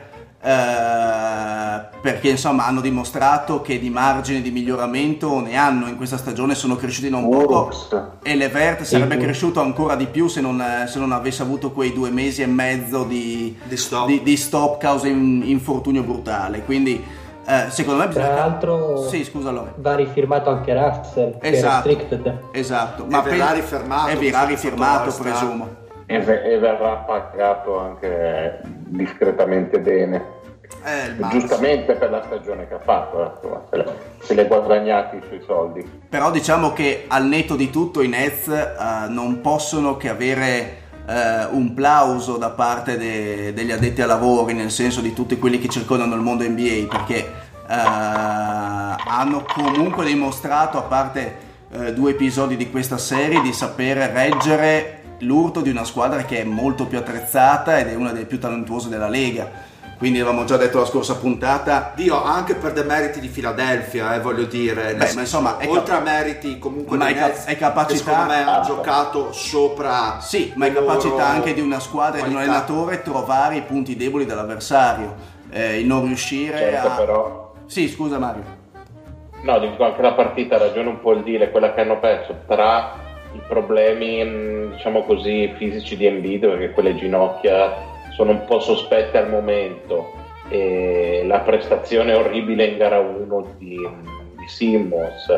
perché 2.00 2.28
insomma 2.28 2.66
hanno 2.66 2.80
dimostrato 2.80 3.60
che 3.62 3.78
di 3.78 3.90
margine 3.90 4.40
di 4.40 4.50
miglioramento 4.50 5.40
ne 5.40 5.56
hanno 5.56 5.88
in 5.88 5.96
questa 5.96 6.16
stagione, 6.16 6.54
sono 6.54 6.76
cresciuti 6.76 7.10
non 7.10 7.28
poco 7.28 7.46
Brooks. 7.46 7.88
e 8.22 8.36
Levert 8.36 8.82
sarebbe 8.82 9.16
cresciuto 9.16 9.60
ancora 9.60 9.96
di 9.96 10.06
più 10.06 10.28
se 10.28 10.40
non, 10.40 10.60
eh, 10.60 10.86
se 10.86 10.98
non 10.98 11.12
avesse 11.12 11.42
avuto 11.42 11.72
quei 11.72 11.92
due 11.92 12.10
mesi 12.10 12.42
e 12.42 12.46
mezzo 12.46 13.02
di, 13.04 13.56
Di 13.64 13.76
stop. 13.76 14.06
di, 14.06 14.22
di 14.22 14.36
stop 14.36 14.78
causa 14.78 15.08
in- 15.08 15.42
infortunio 15.44 16.02
brutale. 16.02 16.62
Quindi 16.64 17.02
eh, 17.48 17.64
secondo 17.70 18.00
me 18.04 18.08
tra 18.08 18.22
bisogna... 18.22 18.38
l'altro 18.40 19.08
Sì, 19.08 19.24
scusa 19.24 19.50
Lore. 19.50 19.72
va 19.76 19.94
rifirmato 19.94 20.50
anche 20.50 20.72
Russell 20.74 21.38
Esatto. 21.40 21.88
restricted 21.88 22.38
Esatto. 22.52 23.04
E 23.04 23.20
verrà 23.22 23.52
rifermato, 23.52 24.08
E 24.10 24.16
verrà 24.16 24.44
rifirmato, 24.44 25.12
presumo. 25.20 25.68
E, 26.06 26.20
ve- 26.20 26.42
e 26.44 26.58
verrà 26.58 26.94
pagato 26.98 27.78
anche 27.80 28.60
discretamente 28.62 29.80
bene. 29.80 30.34
Eh. 30.84 31.16
Giustamente 31.30 31.94
per 31.94 32.10
la 32.10 32.22
stagione 32.24 32.68
che 32.68 32.74
ha 32.74 32.78
fatto, 32.78 33.68
eh, 33.70 33.84
se, 34.20 34.34
le 34.34 34.46
guadagnati 34.46 35.16
i 35.16 35.22
suoi 35.26 35.42
soldi. 35.44 35.88
Però 36.08 36.30
diciamo 36.30 36.72
che 36.72 37.04
al 37.08 37.26
netto 37.26 37.56
di 37.56 37.70
tutto 37.70 38.02
i 38.02 38.08
Nets 38.08 38.48
eh, 38.48 39.08
non 39.08 39.40
possono 39.40 39.96
che 39.96 40.08
avere 40.08 40.84
eh, 41.06 41.46
un 41.50 41.74
plauso 41.74 42.36
da 42.36 42.50
parte 42.50 42.96
de- 42.96 43.52
degli 43.52 43.72
addetti 43.72 44.02
ai 44.02 44.08
lavori, 44.08 44.54
nel 44.54 44.70
senso 44.70 45.00
di 45.00 45.12
tutti 45.12 45.38
quelli 45.38 45.58
che 45.58 45.68
circondano 45.68 46.14
il 46.14 46.20
mondo 46.20 46.44
NBA, 46.44 46.86
perché 46.88 47.16
eh, 47.16 47.24
hanno 47.68 49.44
comunque 49.46 50.04
dimostrato, 50.04 50.78
a 50.78 50.82
parte 50.82 51.44
eh, 51.70 51.92
due 51.92 52.12
episodi 52.12 52.56
di 52.56 52.70
questa 52.70 52.98
serie, 52.98 53.40
di 53.40 53.52
sapere 53.52 54.12
reggere 54.12 55.02
l'urto 55.20 55.62
di 55.62 55.70
una 55.70 55.84
squadra 55.84 56.24
che 56.24 56.42
è 56.42 56.44
molto 56.44 56.86
più 56.86 56.98
attrezzata 56.98 57.78
ed 57.78 57.88
è 57.88 57.94
una 57.94 58.12
delle 58.12 58.26
più 58.26 58.38
talentuose 58.38 58.88
della 58.88 59.08
Lega. 59.08 59.74
Quindi 59.98 60.20
avevamo 60.20 60.44
già 60.44 60.58
detto 60.58 60.78
la 60.78 60.84
scorsa 60.84 61.16
puntata, 61.16 61.92
Dio, 61.94 62.22
anche 62.22 62.54
per 62.54 62.72
dei 62.72 62.84
meriti 62.84 63.18
di 63.18 63.28
Filadelfia, 63.28 64.14
eh, 64.14 64.20
voglio 64.20 64.44
dire. 64.44 64.94
Beh, 64.94 65.14
ma 65.14 65.20
insomma, 65.22 65.56
è 65.56 65.66
oltre 65.68 65.94
cap- 65.94 66.06
a 66.06 66.10
meriti 66.10 66.58
comunque 66.58 66.98
ma 66.98 67.06
è 67.08 67.14
Nets, 67.14 67.46
è 67.46 67.56
capacità- 67.56 68.10
secondo 68.10 68.26
me 68.32 68.42
hanno 68.42 68.62
giocato 68.64 69.32
sopra 69.32 70.18
Sì, 70.20 70.52
ma 70.56 70.66
è 70.66 70.72
capacità 70.72 71.26
anche 71.28 71.54
di 71.54 71.62
una 71.62 71.80
squadra 71.80 72.18
e 72.18 72.22
di 72.24 72.28
un 72.28 72.34
qualità. 72.34 72.52
allenatore 72.56 73.00
trovare 73.02 73.56
i 73.56 73.62
punti 73.62 73.96
deboli 73.96 74.26
dell'avversario, 74.26 75.14
eh, 75.50 75.80
il 75.80 75.86
non 75.86 76.04
riuscire 76.04 76.58
Certo, 76.58 76.86
a... 76.88 76.90
però 76.90 77.52
Sì, 77.64 77.88
scusa 77.88 78.18
Mario. 78.18 78.42
No, 79.42 79.58
dico 79.60 79.82
anche 79.84 80.02
la 80.02 80.12
partita 80.12 80.56
ha 80.56 80.58
ragione 80.58 80.88
un 80.88 81.00
po' 81.00 81.12
il 81.12 81.22
dire, 81.22 81.50
quella 81.50 81.72
che 81.72 81.80
hanno 81.80 81.98
perso 82.00 82.34
tra 82.46 82.92
i 83.32 83.40
problemi, 83.48 84.22
mh, 84.24 84.72
diciamo 84.76 85.04
così, 85.04 85.54
fisici 85.56 85.96
di 85.96 86.04
Embiid, 86.04 86.46
perché 86.46 86.72
quelle 86.72 86.94
ginocchia 86.96 87.94
sono 88.16 88.30
un 88.30 88.44
po' 88.46 88.60
sospette 88.60 89.18
al 89.18 89.28
momento, 89.28 90.10
e 90.48 91.22
la 91.26 91.40
prestazione 91.40 92.14
orribile 92.14 92.64
in 92.64 92.78
gara 92.78 92.98
1 92.98 93.56
di, 93.58 93.76
di 93.76 94.48
Simmons, 94.48 95.28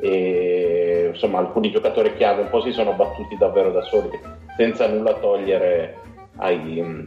e 0.00 1.10
insomma 1.12 1.38
alcuni 1.38 1.70
giocatori 1.70 2.14
chiave 2.16 2.42
un 2.42 2.50
po' 2.50 2.60
si 2.60 2.72
sono 2.72 2.92
battuti 2.92 3.36
davvero 3.38 3.70
da 3.70 3.82
soli, 3.82 4.18
senza 4.56 4.88
nulla 4.88 5.14
togliere 5.14 5.96
ai, 6.38 7.06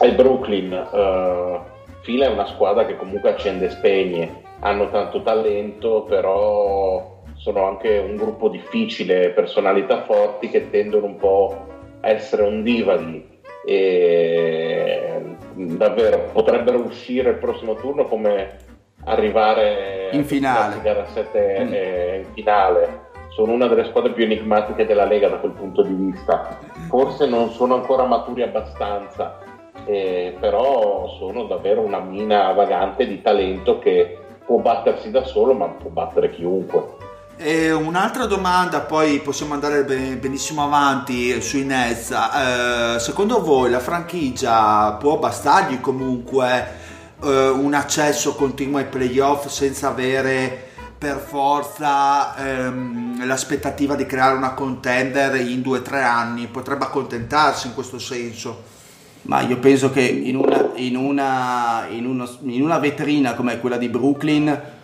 ai 0.00 0.10
Brooklyn. 0.12 0.72
eh, 0.72 1.60
Fila 2.02 2.26
è 2.26 2.30
una 2.30 2.46
squadra 2.46 2.84
che 2.84 2.96
comunque 2.96 3.30
accende 3.30 3.66
e 3.66 3.70
spegne, 3.70 4.42
hanno 4.60 4.90
tanto 4.90 5.22
talento, 5.22 6.02
però 6.02 7.22
sono 7.36 7.64
anche 7.64 7.96
un 7.96 8.16
gruppo 8.16 8.48
difficile, 8.48 9.30
personalità 9.30 10.02
forti 10.02 10.50
che 10.50 10.68
tendono 10.68 11.06
un 11.06 11.16
po' 11.16 11.66
a 12.00 12.08
essere 12.10 12.42
ondivaghi 12.42 13.29
e 13.64 15.22
davvero 15.54 16.28
potrebbero 16.32 16.78
uscire 16.78 17.30
il 17.30 17.36
prossimo 17.36 17.74
turno 17.74 18.06
come 18.06 18.56
arrivare 19.04 20.08
In 20.12 20.24
finale. 20.24 20.74
a 20.74 20.78
gara 20.78 21.06
7 21.06 21.64
Mm. 21.64 21.72
eh, 21.72 22.22
in 22.26 22.32
finale 22.32 23.08
sono 23.28 23.52
una 23.52 23.66
delle 23.68 23.84
squadre 23.84 24.12
più 24.12 24.24
enigmatiche 24.24 24.84
della 24.86 25.04
Lega 25.04 25.28
da 25.28 25.36
quel 25.38 25.52
punto 25.52 25.82
di 25.82 25.92
vista. 25.94 26.58
Forse 26.88 27.26
non 27.26 27.50
sono 27.50 27.74
ancora 27.76 28.04
maturi 28.04 28.42
abbastanza, 28.42 29.38
eh, 29.86 30.34
però 30.38 31.08
sono 31.18 31.44
davvero 31.44 31.80
una 31.80 32.00
mina 32.00 32.52
vagante 32.52 33.06
di 33.06 33.22
talento 33.22 33.78
che 33.78 34.18
può 34.44 34.58
battersi 34.58 35.10
da 35.12 35.22
solo, 35.24 35.52
ma 35.54 35.68
può 35.68 35.90
battere 35.90 36.30
chiunque. 36.30 36.98
E 37.42 37.72
un'altra 37.72 38.26
domanda, 38.26 38.80
poi 38.80 39.18
possiamo 39.20 39.54
andare 39.54 39.82
be- 39.84 40.18
benissimo 40.18 40.62
avanti 40.62 41.40
sui 41.40 41.64
Nets. 41.64 42.10
Eh, 42.10 42.96
secondo 43.00 43.40
voi 43.40 43.70
la 43.70 43.78
franchigia 43.80 44.92
può 45.00 45.16
bastargli 45.16 45.80
comunque 45.80 46.66
eh, 47.22 47.48
un 47.48 47.72
accesso 47.72 48.34
continuo 48.34 48.76
ai 48.78 48.84
playoff 48.84 49.46
senza 49.46 49.88
avere 49.88 50.68
per 50.98 51.16
forza 51.16 52.36
ehm, 52.36 53.26
l'aspettativa 53.26 53.94
di 53.94 54.04
creare 54.04 54.36
una 54.36 54.52
contender 54.52 55.36
in 55.36 55.62
due 55.62 55.78
o 55.78 55.82
tre 55.82 56.02
anni? 56.02 56.46
Potrebbe 56.46 56.84
accontentarsi 56.84 57.68
in 57.68 57.72
questo 57.72 57.98
senso. 57.98 58.64
Ma 59.22 59.40
io 59.40 59.56
penso 59.58 59.90
che 59.90 60.02
in 60.02 60.36
una, 60.36 60.72
in 60.74 60.94
una, 60.94 61.86
in 61.88 62.04
uno- 62.04 62.28
in 62.42 62.60
una 62.62 62.78
vetrina 62.78 63.32
come 63.32 63.60
quella 63.60 63.78
di 63.78 63.88
Brooklyn, 63.88 64.78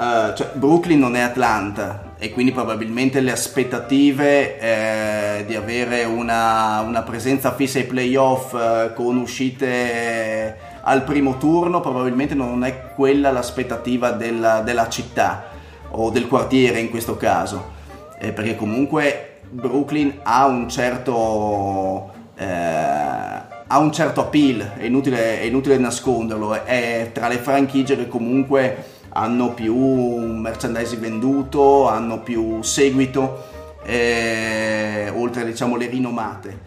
eh, 0.00 0.32
cioè 0.36 0.50
Brooklyn 0.54 1.00
non 1.00 1.16
è 1.16 1.20
Atlanta 1.20 2.12
e 2.18 2.30
quindi 2.30 2.52
probabilmente 2.52 3.20
le 3.20 3.32
aspettative 3.32 4.58
eh, 4.60 5.44
di 5.44 5.56
avere 5.56 6.04
una, 6.04 6.80
una 6.80 7.02
presenza 7.02 7.52
fissa 7.54 7.78
ai 7.78 7.84
playoff 7.84 8.54
eh, 8.54 8.92
con 8.94 9.16
uscite 9.16 10.56
al 10.82 11.02
primo 11.02 11.36
turno, 11.36 11.80
probabilmente 11.80 12.34
non 12.34 12.62
è 12.64 12.92
quella 12.94 13.32
l'aspettativa 13.32 14.12
della, 14.12 14.60
della 14.60 14.88
città 14.88 15.46
o 15.90 16.10
del 16.10 16.28
quartiere 16.28 16.78
in 16.78 16.90
questo 16.90 17.16
caso, 17.16 17.72
eh, 18.20 18.32
perché 18.32 18.54
comunque 18.54 19.40
Brooklyn 19.50 20.20
ha 20.22 20.46
un 20.46 20.68
certo... 20.68 22.12
Eh, 22.36 23.46
ha 23.70 23.78
un 23.80 23.92
certo 23.92 24.22
appeal, 24.22 24.76
è 24.78 24.84
inutile, 24.84 25.40
è 25.40 25.44
inutile 25.44 25.76
nasconderlo, 25.76 26.64
è 26.64 27.10
tra 27.12 27.28
le 27.28 27.36
franchigie 27.36 27.96
che 27.98 28.08
comunque 28.08 28.97
hanno 29.10 29.52
più 29.52 29.74
merchandising 29.74 31.00
venduto, 31.00 31.88
hanno 31.88 32.20
più 32.20 32.62
seguito, 32.62 33.44
eh, 33.84 35.12
oltre 35.14 35.44
diciamo 35.44 35.76
le 35.76 35.86
rinomate. 35.86 36.66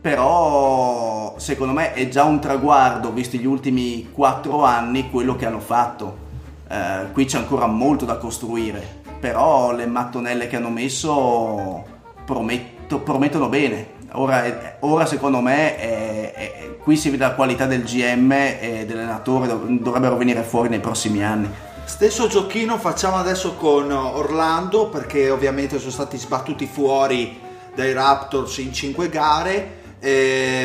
Però 0.00 1.34
secondo 1.38 1.72
me 1.72 1.92
è 1.92 2.08
già 2.08 2.24
un 2.24 2.40
traguardo, 2.40 3.12
visti 3.12 3.38
gli 3.38 3.46
ultimi 3.46 4.10
quattro 4.12 4.64
anni, 4.64 5.10
quello 5.10 5.36
che 5.36 5.46
hanno 5.46 5.60
fatto. 5.60 6.28
Eh, 6.68 7.12
qui 7.12 7.24
c'è 7.24 7.38
ancora 7.38 7.66
molto 7.66 8.04
da 8.04 8.16
costruire, 8.16 9.02
però 9.18 9.72
le 9.72 9.86
mattonelle 9.86 10.46
che 10.48 10.56
hanno 10.56 10.70
messo 10.70 11.84
prometto, 12.24 13.00
promettono 13.00 13.48
bene 13.48 13.98
ora, 14.12 14.76
ora 14.80 15.06
secondo 15.06 15.40
me 15.40 15.76
è, 15.76 16.32
è, 16.32 16.76
qui 16.82 16.96
si 16.96 17.10
vede 17.10 17.24
la 17.24 17.34
qualità 17.34 17.66
del 17.66 17.84
GM 17.84 18.32
e 18.32 18.84
dell'allenatore, 18.86 19.46
dovrebbero 19.46 20.16
venire 20.16 20.42
fuori 20.42 20.68
nei 20.68 20.80
prossimi 20.80 21.22
anni. 21.22 21.48
Stesso 21.90 22.28
giochino 22.28 22.78
facciamo 22.78 23.16
adesso 23.16 23.56
con 23.56 23.90
Orlando 23.90 24.88
perché 24.88 25.28
ovviamente 25.28 25.78
sono 25.80 25.90
stati 25.90 26.16
sbattuti 26.16 26.66
fuori 26.66 27.38
dai 27.74 27.92
Raptors 27.92 28.58
in 28.58 28.72
5 28.72 29.08
gare. 29.08 29.78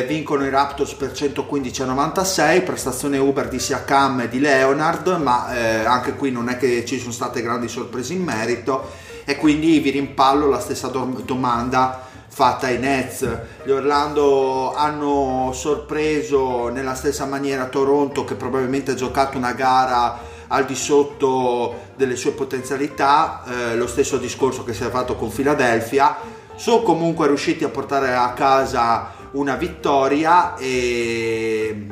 Vincono 0.07 0.45
i 0.45 0.49
Raptors 0.49 0.93
per 0.93 1.11
115 1.13 1.81
a 1.81 1.85
96 1.85 2.61
prestazione 2.61 3.17
Uber 3.17 3.49
di 3.49 3.59
Siakam 3.59 4.21
e 4.21 4.29
di 4.29 4.39
Leonard 4.39 5.07
ma 5.19 5.53
eh, 5.53 5.83
anche 5.83 6.13
qui 6.13 6.31
non 6.31 6.47
è 6.47 6.57
che 6.57 6.85
ci 6.85 6.99
sono 6.99 7.11
state 7.11 7.41
grandi 7.41 7.67
sorprese 7.67 8.13
in 8.13 8.23
merito 8.23 8.91
e 9.25 9.35
quindi 9.35 9.79
vi 9.79 9.89
rimpallo 9.89 10.47
la 10.47 10.59
stessa 10.59 10.87
do- 10.87 11.21
domanda 11.25 12.01
fatta 12.27 12.67
ai 12.67 12.77
Nets. 12.77 13.27
Gli 13.63 13.71
Orlando 13.71 14.73
hanno 14.75 15.51
sorpreso 15.53 16.69
nella 16.69 16.93
stessa 16.93 17.25
maniera 17.25 17.65
Toronto 17.65 18.23
che 18.23 18.35
probabilmente 18.35 18.91
ha 18.91 18.95
giocato 18.95 19.37
una 19.37 19.53
gara 19.53 20.33
al 20.47 20.65
di 20.65 20.75
sotto 20.75 21.91
delle 21.95 22.15
sue 22.15 22.31
potenzialità, 22.31 23.43
eh, 23.47 23.75
lo 23.75 23.87
stesso 23.87 24.17
discorso 24.17 24.63
che 24.63 24.73
si 24.73 24.83
è 24.83 24.89
fatto 24.89 25.15
con 25.15 25.31
Philadelphia. 25.31 26.17
Sono 26.55 26.81
comunque 26.83 27.27
riusciti 27.27 27.63
a 27.63 27.69
portare 27.69 28.13
a 28.15 28.33
casa 28.33 29.11
una 29.31 29.55
vittoria 29.55 30.55
e, 30.55 31.87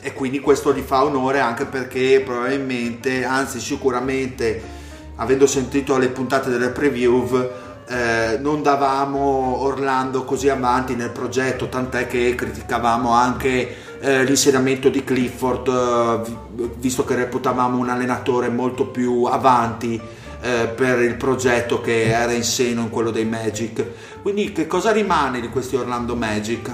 e 0.00 0.12
quindi 0.14 0.40
questo 0.40 0.74
gli 0.74 0.80
fa 0.80 1.04
onore 1.04 1.40
anche 1.40 1.64
perché 1.64 2.22
probabilmente, 2.24 3.24
anzi 3.24 3.60
sicuramente, 3.60 4.76
avendo 5.16 5.46
sentito 5.46 5.96
le 5.98 6.08
puntate 6.08 6.50
delle 6.50 6.70
preview, 6.70 7.50
eh, 7.88 8.38
non 8.40 8.62
davamo 8.62 9.62
Orlando 9.62 10.24
così 10.24 10.48
avanti 10.48 10.94
nel 10.94 11.10
progetto, 11.10 11.68
tant'è 11.68 12.06
che 12.06 12.34
criticavamo 12.34 13.10
anche 13.10 13.76
eh, 14.00 14.24
di 14.90 15.04
Clifford, 15.04 15.68
eh, 15.68 16.70
visto 16.76 17.04
che 17.04 17.14
reputavamo 17.14 17.78
un 17.78 17.88
allenatore 17.88 18.48
molto 18.48 18.86
più 18.86 19.24
avanti 19.24 20.00
eh, 20.40 20.66
per 20.68 21.00
il 21.00 21.16
progetto 21.16 21.80
che 21.80 22.10
era 22.10 22.32
in 22.32 22.44
seno 22.44 22.82
in 22.82 22.90
quello 22.90 23.10
dei 23.10 23.24
Magic. 23.24 24.20
Quindi 24.22 24.52
che 24.52 24.66
cosa 24.66 24.92
rimane 24.92 25.40
di 25.40 25.48
questi 25.48 25.76
Orlando 25.76 26.14
Magic? 26.14 26.70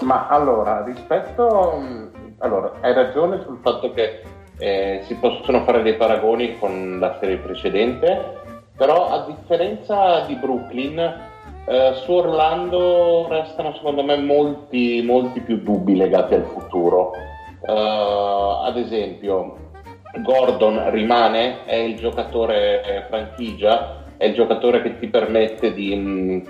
Ma 0.00 0.28
allora, 0.28 0.82
rispetto... 0.84 2.08
Allora, 2.42 2.72
hai 2.80 2.94
ragione 2.94 3.42
sul 3.44 3.58
fatto 3.60 3.92
che 3.92 4.22
eh, 4.56 5.02
si 5.06 5.14
possono 5.14 5.62
fare 5.64 5.82
dei 5.82 5.96
paragoni 5.96 6.58
con 6.58 6.98
la 6.98 7.18
serie 7.20 7.36
precedente, 7.36 8.38
però 8.76 9.10
a 9.10 9.26
differenza 9.26 10.20
di 10.20 10.36
Brooklyn, 10.36 11.28
eh, 11.66 11.92
su 12.04 12.12
Orlando 12.12 13.26
restano 13.28 13.74
secondo 13.74 14.02
me 14.02 14.16
molti, 14.16 15.02
molti 15.04 15.40
più 15.40 15.62
dubbi 15.62 15.96
legati 15.96 16.34
al 16.34 16.44
futuro. 16.44 17.12
Uh, 17.60 18.64
ad 18.64 18.76
esempio, 18.76 19.70
Gordon 20.18 20.90
rimane, 20.90 21.64
è 21.64 21.76
il 21.76 21.96
giocatore 21.96 22.82
eh, 22.82 23.02
franchigia, 23.08 24.04
è 24.16 24.26
il 24.26 24.34
giocatore 24.34 24.82
che 24.82 24.98
ti 24.98 25.08
permette 25.08 25.72
di, 25.72 25.94
mm, 25.94 26.40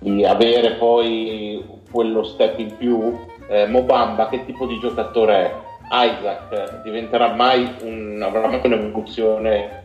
di 0.00 0.24
avere 0.24 0.72
poi 0.72 1.64
quello 1.90 2.22
step 2.22 2.58
in 2.58 2.76
più. 2.76 3.18
Eh, 3.48 3.66
Mobamba, 3.66 4.28
che 4.28 4.44
tipo 4.44 4.66
di 4.66 4.78
giocatore 4.78 5.34
è? 5.34 5.54
Isaac 5.94 6.82
diventerà 6.82 7.34
mai 7.34 7.70
un, 7.82 8.22
avrà 8.24 8.48
mai 8.48 8.60
un'evoluzione 8.64 9.81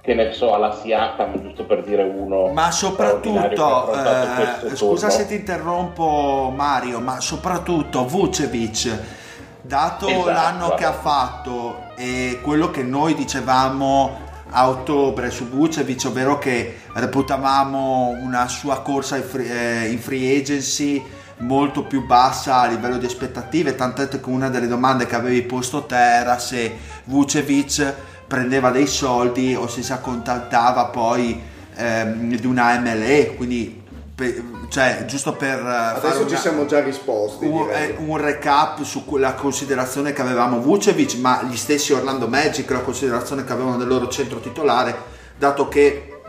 che 0.00 0.14
ne 0.14 0.32
so, 0.32 0.54
alla 0.54 0.74
Siakam, 0.74 1.40
giusto 1.40 1.64
per 1.64 1.82
dire 1.82 2.02
uno. 2.02 2.48
Ma 2.52 2.70
soprattutto, 2.70 3.92
eh, 3.92 4.74
scusa 4.74 5.10
se 5.10 5.26
ti 5.26 5.34
interrompo 5.34 6.52
Mario, 6.54 7.00
ma 7.00 7.20
soprattutto 7.20 8.06
Vucevic, 8.06 8.98
dato 9.60 10.08
esatto, 10.08 10.30
l'anno 10.30 10.74
che 10.74 10.84
ha 10.84 10.92
fatto 10.92 11.88
e 11.96 12.40
quello 12.42 12.70
che 12.70 12.82
noi 12.82 13.14
dicevamo 13.14 14.28
a 14.52 14.68
ottobre 14.68 15.30
su 15.30 15.48
Vucevic, 15.48 16.06
ovvero 16.06 16.38
che 16.38 16.80
reputavamo 16.94 18.16
una 18.20 18.48
sua 18.48 18.80
corsa 18.80 19.16
in 19.16 19.22
free, 19.22 19.84
eh, 19.84 19.90
in 19.90 19.98
free 19.98 20.38
agency 20.38 21.04
molto 21.40 21.84
più 21.84 22.04
bassa 22.04 22.60
a 22.60 22.66
livello 22.66 22.96
di 22.98 23.06
aspettative, 23.06 23.74
tant'è 23.74 24.08
che 24.08 24.18
una 24.24 24.48
delle 24.48 24.66
domande 24.66 25.06
che 25.06 25.14
avevi 25.14 25.42
posto 25.42 25.84
te 25.84 25.96
era 25.96 26.38
se 26.38 26.76
Vucevic 27.04 27.94
prendeva 28.30 28.70
dei 28.70 28.86
soldi 28.86 29.56
o 29.56 29.66
se 29.66 29.82
si 29.82 29.90
accontentava 29.90 30.84
poi 30.84 31.42
ehm, 31.74 32.36
di 32.36 32.46
una 32.46 32.78
MLE, 32.78 33.34
quindi 33.36 33.82
pe, 34.14 34.40
cioè, 34.68 35.04
giusto 35.08 35.32
per 35.32 35.58
adesso 35.58 36.20
ci 36.26 36.34
una, 36.34 36.38
siamo 36.38 36.66
già 36.66 36.80
risposti 36.80 37.44
un, 37.44 37.68
eh, 37.72 37.96
un, 37.98 38.16
recap 38.18 38.84
su 38.84 39.04
quella 39.04 39.34
considerazione 39.34 40.12
che 40.12 40.20
avevamo 40.20 40.60
Vucevic 40.60 41.16
ma 41.16 41.42
gli 41.42 41.56
stessi 41.56 41.92
Orlando 41.92 42.28
Magic 42.28 42.70
la 42.70 42.78
considerazione 42.78 43.42
che 43.42 43.52
avevano 43.52 43.78
del 43.78 43.88
loro 43.88 44.06
centro 44.06 44.38
titolare 44.38 44.94
dato 45.36 45.66
che 45.66 46.20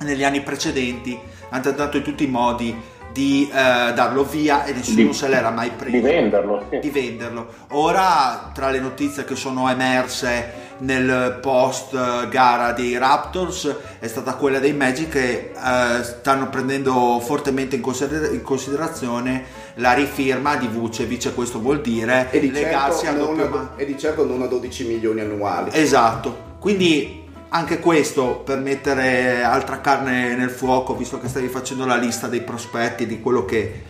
negli 0.00 0.24
anni 0.24 0.42
precedenti 0.42 1.18
hanno 1.48 1.62
tentato 1.62 1.96
in 1.96 2.02
tutti 2.02 2.24
i 2.24 2.28
modi 2.28 2.76
di 3.10 3.48
eh, 3.50 3.92
darlo 3.94 4.22
via 4.22 4.64
e 4.64 4.72
nessuno 4.72 5.08
di, 5.08 5.12
se 5.14 5.28
l'era 5.28 5.50
mai 5.50 5.70
preso. 5.70 5.96
di 5.96 6.00
venderlo, 6.00 6.66
sì. 6.70 6.78
di 6.78 6.90
venderlo. 6.90 7.48
Ora 7.70 8.50
tra 8.52 8.68
le 8.68 8.80
notizie 8.80 9.24
che 9.24 9.34
sono 9.34 9.68
emerse 9.70 10.67
nel 10.78 11.38
post 11.40 12.28
gara 12.28 12.72
dei 12.72 12.96
Raptors 12.96 13.74
è 13.98 14.06
stata 14.06 14.34
quella 14.34 14.58
dei 14.58 14.72
Magic 14.72 15.08
che 15.08 15.52
eh, 15.52 16.02
stanno 16.02 16.48
prendendo 16.48 17.20
fortemente 17.20 17.76
in, 17.76 17.82
consider- 17.82 18.32
in, 18.32 18.42
considerazione 18.42 19.44
la 19.74 19.92
rifirma 19.92 20.56
di 20.56 20.68
Vucevic 20.68 21.34
questo 21.34 21.60
vuol 21.60 21.80
dire 21.80 22.28
e 22.30 22.40
di 22.40 22.50
legarsi 22.50 23.06
certo 23.06 23.28
al 23.28 23.36
doppio 23.36 23.48
ma- 23.48 23.72
e 23.76 23.84
di 23.84 23.98
certo 23.98 24.24
non 24.24 24.42
a 24.42 24.46
12 24.46 24.84
milioni 24.86 25.20
annuali. 25.20 25.70
Esatto. 25.72 26.46
Quindi 26.58 27.26
anche 27.50 27.78
questo 27.78 28.42
per 28.44 28.58
mettere 28.58 29.42
altra 29.42 29.80
carne 29.80 30.36
nel 30.36 30.50
fuoco 30.50 30.94
visto 30.94 31.18
che 31.18 31.28
stavi 31.28 31.48
facendo 31.48 31.86
la 31.86 31.96
lista 31.96 32.26
dei 32.26 32.42
prospetti 32.42 33.06
di 33.06 33.20
quello 33.20 33.44
che 33.44 33.82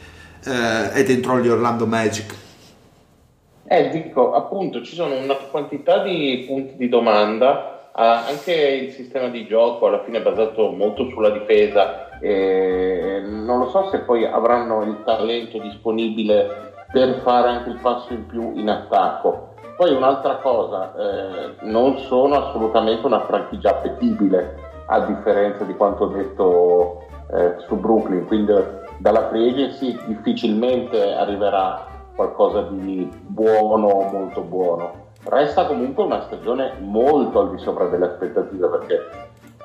eh, 0.44 0.92
è 0.92 1.02
dentro 1.04 1.40
gli 1.40 1.48
Orlando 1.48 1.86
Magic 1.86 2.46
eh, 3.68 3.88
dico, 3.90 4.32
appunto, 4.32 4.82
ci 4.82 4.94
sono 4.94 5.16
una 5.16 5.34
quantità 5.50 6.02
di 6.02 6.44
punti 6.46 6.76
di 6.76 6.88
domanda, 6.88 7.90
eh, 7.96 8.02
anche 8.02 8.52
il 8.52 8.92
sistema 8.92 9.28
di 9.28 9.46
gioco 9.46 9.86
alla 9.86 10.02
fine 10.04 10.18
è 10.18 10.22
basato 10.22 10.70
molto 10.70 11.08
sulla 11.10 11.30
difesa, 11.30 12.18
eh, 12.20 13.22
non 13.24 13.58
lo 13.58 13.68
so 13.68 13.88
se 13.90 14.00
poi 14.00 14.24
avranno 14.24 14.82
il 14.82 15.02
talento 15.04 15.58
disponibile 15.58 16.72
per 16.90 17.20
fare 17.22 17.48
anche 17.48 17.68
il 17.68 17.78
passo 17.80 18.12
in 18.12 18.26
più 18.26 18.52
in 18.56 18.68
attacco. 18.68 19.54
Poi 19.76 19.92
un'altra 19.92 20.36
cosa, 20.36 20.94
eh, 20.94 21.54
non 21.66 21.98
sono 21.98 22.34
assolutamente 22.36 23.06
una 23.06 23.20
franchigia 23.26 23.70
appetibile, 23.70 24.66
a 24.86 25.00
differenza 25.00 25.64
di 25.64 25.74
quanto 25.74 26.06
detto 26.06 27.04
eh, 27.30 27.54
su 27.66 27.76
Brooklyn, 27.76 28.26
quindi 28.26 28.52
dalla 28.96 29.28
free 29.28 29.50
agency 29.50 29.96
difficilmente 30.06 31.12
arriverà 31.12 31.87
qualcosa 32.18 32.62
di 32.62 33.08
buono, 33.28 34.08
molto 34.10 34.40
buono. 34.40 35.06
Resta 35.22 35.66
comunque 35.66 36.02
una 36.02 36.22
stagione 36.22 36.72
molto 36.80 37.38
al 37.38 37.50
di 37.50 37.58
sopra 37.58 37.86
delle 37.86 38.06
aspettative 38.06 38.66
perché 38.66 38.98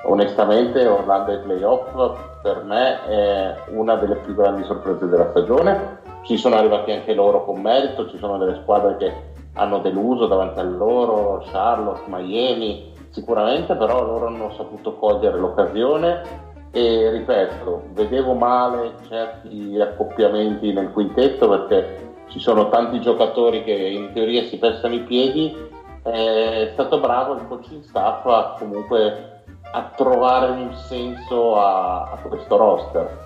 onestamente 0.04 0.86
Orlando 0.86 1.32
ai 1.32 1.40
playoff 1.40 2.16
per 2.42 2.62
me 2.62 3.04
è 3.06 3.54
una 3.70 3.96
delle 3.96 4.16
più 4.16 4.36
grandi 4.36 4.62
sorprese 4.62 5.08
della 5.08 5.30
stagione. 5.30 5.98
Ci 6.22 6.36
sono 6.36 6.54
arrivati 6.54 6.92
anche 6.92 7.12
loro 7.12 7.44
con 7.44 7.60
merito, 7.60 8.08
ci 8.08 8.18
sono 8.18 8.38
delle 8.38 8.60
squadre 8.62 8.96
che 8.98 9.12
hanno 9.54 9.80
deluso 9.80 10.28
davanti 10.28 10.60
a 10.60 10.62
loro, 10.62 11.42
Charlotte, 11.50 12.02
Miami, 12.06 12.92
sicuramente 13.10 13.74
però 13.74 14.04
loro 14.04 14.28
hanno 14.28 14.52
saputo 14.52 14.94
cogliere 14.94 15.38
l'occasione 15.38 16.22
e 16.70 17.10
ripeto, 17.10 17.82
vedevo 17.94 18.34
male 18.34 18.94
certi 19.08 19.76
accoppiamenti 19.80 20.72
nel 20.72 20.92
quintetto 20.92 21.48
perché 21.48 22.12
ci 22.34 22.40
sono 22.40 22.68
tanti 22.68 23.00
giocatori 23.00 23.62
che 23.62 23.70
in 23.70 24.10
teoria 24.12 24.42
si 24.42 24.58
pestano 24.58 24.94
i 24.94 25.04
piedi, 25.04 25.54
è 26.02 26.68
stato 26.72 26.98
bravo 26.98 27.34
il 27.34 27.46
coaching 27.46 27.80
staff 27.84 28.26
a 28.26 28.56
comunque 28.58 29.42
a 29.70 29.92
trovare 29.96 30.50
un 30.50 30.74
senso 30.74 31.56
a, 31.56 32.10
a 32.10 32.18
questo 32.28 32.56
roster. 32.56 33.18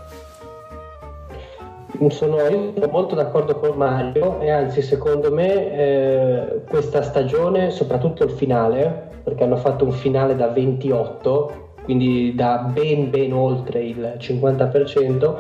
Sono, 2.09 2.37
molto 2.93 3.15
d'accordo 3.15 3.55
con 3.55 3.79
Mario 3.79 4.41
e 4.41 4.51
anzi 4.51 4.83
secondo 4.83 5.33
me 5.33 5.73
eh, 5.73 6.61
questa 6.69 7.01
stagione, 7.01 7.71
soprattutto 7.71 8.25
il 8.25 8.31
finale, 8.31 9.09
perché 9.25 9.43
hanno 9.43 9.57
fatto 9.57 9.87
un 9.87 9.93
finale 9.93 10.37
da 10.37 10.49
28, 10.49 11.71
quindi 11.85 12.35
da 12.35 12.59
ben 12.59 13.09
ben 13.09 13.33
oltre 13.33 13.85
il 13.85 14.17
50%, 14.19 15.35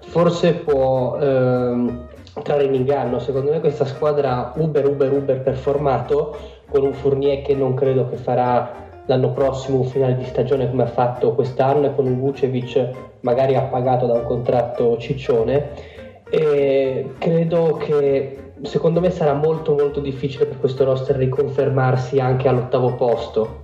forse 0.00 0.54
può 0.54 1.18
ehm, 1.18 2.08
trarre 2.42 2.64
in 2.64 2.74
inganno. 2.74 3.18
Secondo 3.18 3.50
me 3.50 3.60
questa 3.60 3.84
squadra 3.84 4.52
uber 4.56 4.86
uber 4.86 5.12
uber 5.12 5.40
performato 5.42 6.36
con 6.68 6.84
un 6.84 6.94
Fournier 6.94 7.42
che 7.42 7.54
non 7.54 7.74
credo 7.74 8.08
che 8.08 8.16
farà 8.16 8.90
l'anno 9.06 9.32
prossimo 9.32 9.78
un 9.78 9.84
finale 9.84 10.16
di 10.16 10.24
stagione 10.24 10.68
come 10.70 10.84
ha 10.84 10.86
fatto 10.86 11.34
quest'anno 11.34 11.86
e 11.86 11.94
con 11.94 12.06
un 12.06 12.18
Vucevic 12.18 12.90
magari 13.20 13.56
appagato 13.56 14.06
da 14.06 14.14
un 14.14 14.24
contratto 14.24 14.96
ciccione 14.98 15.70
e 16.30 17.10
credo 17.18 17.76
che 17.76 18.52
secondo 18.62 19.00
me 19.00 19.10
sarà 19.10 19.34
molto 19.34 19.74
molto 19.74 20.00
difficile 20.00 20.46
per 20.46 20.58
questo 20.58 20.84
roster 20.84 21.16
riconfermarsi 21.16 22.20
anche 22.20 22.48
all'ottavo 22.48 22.94
posto 22.94 23.60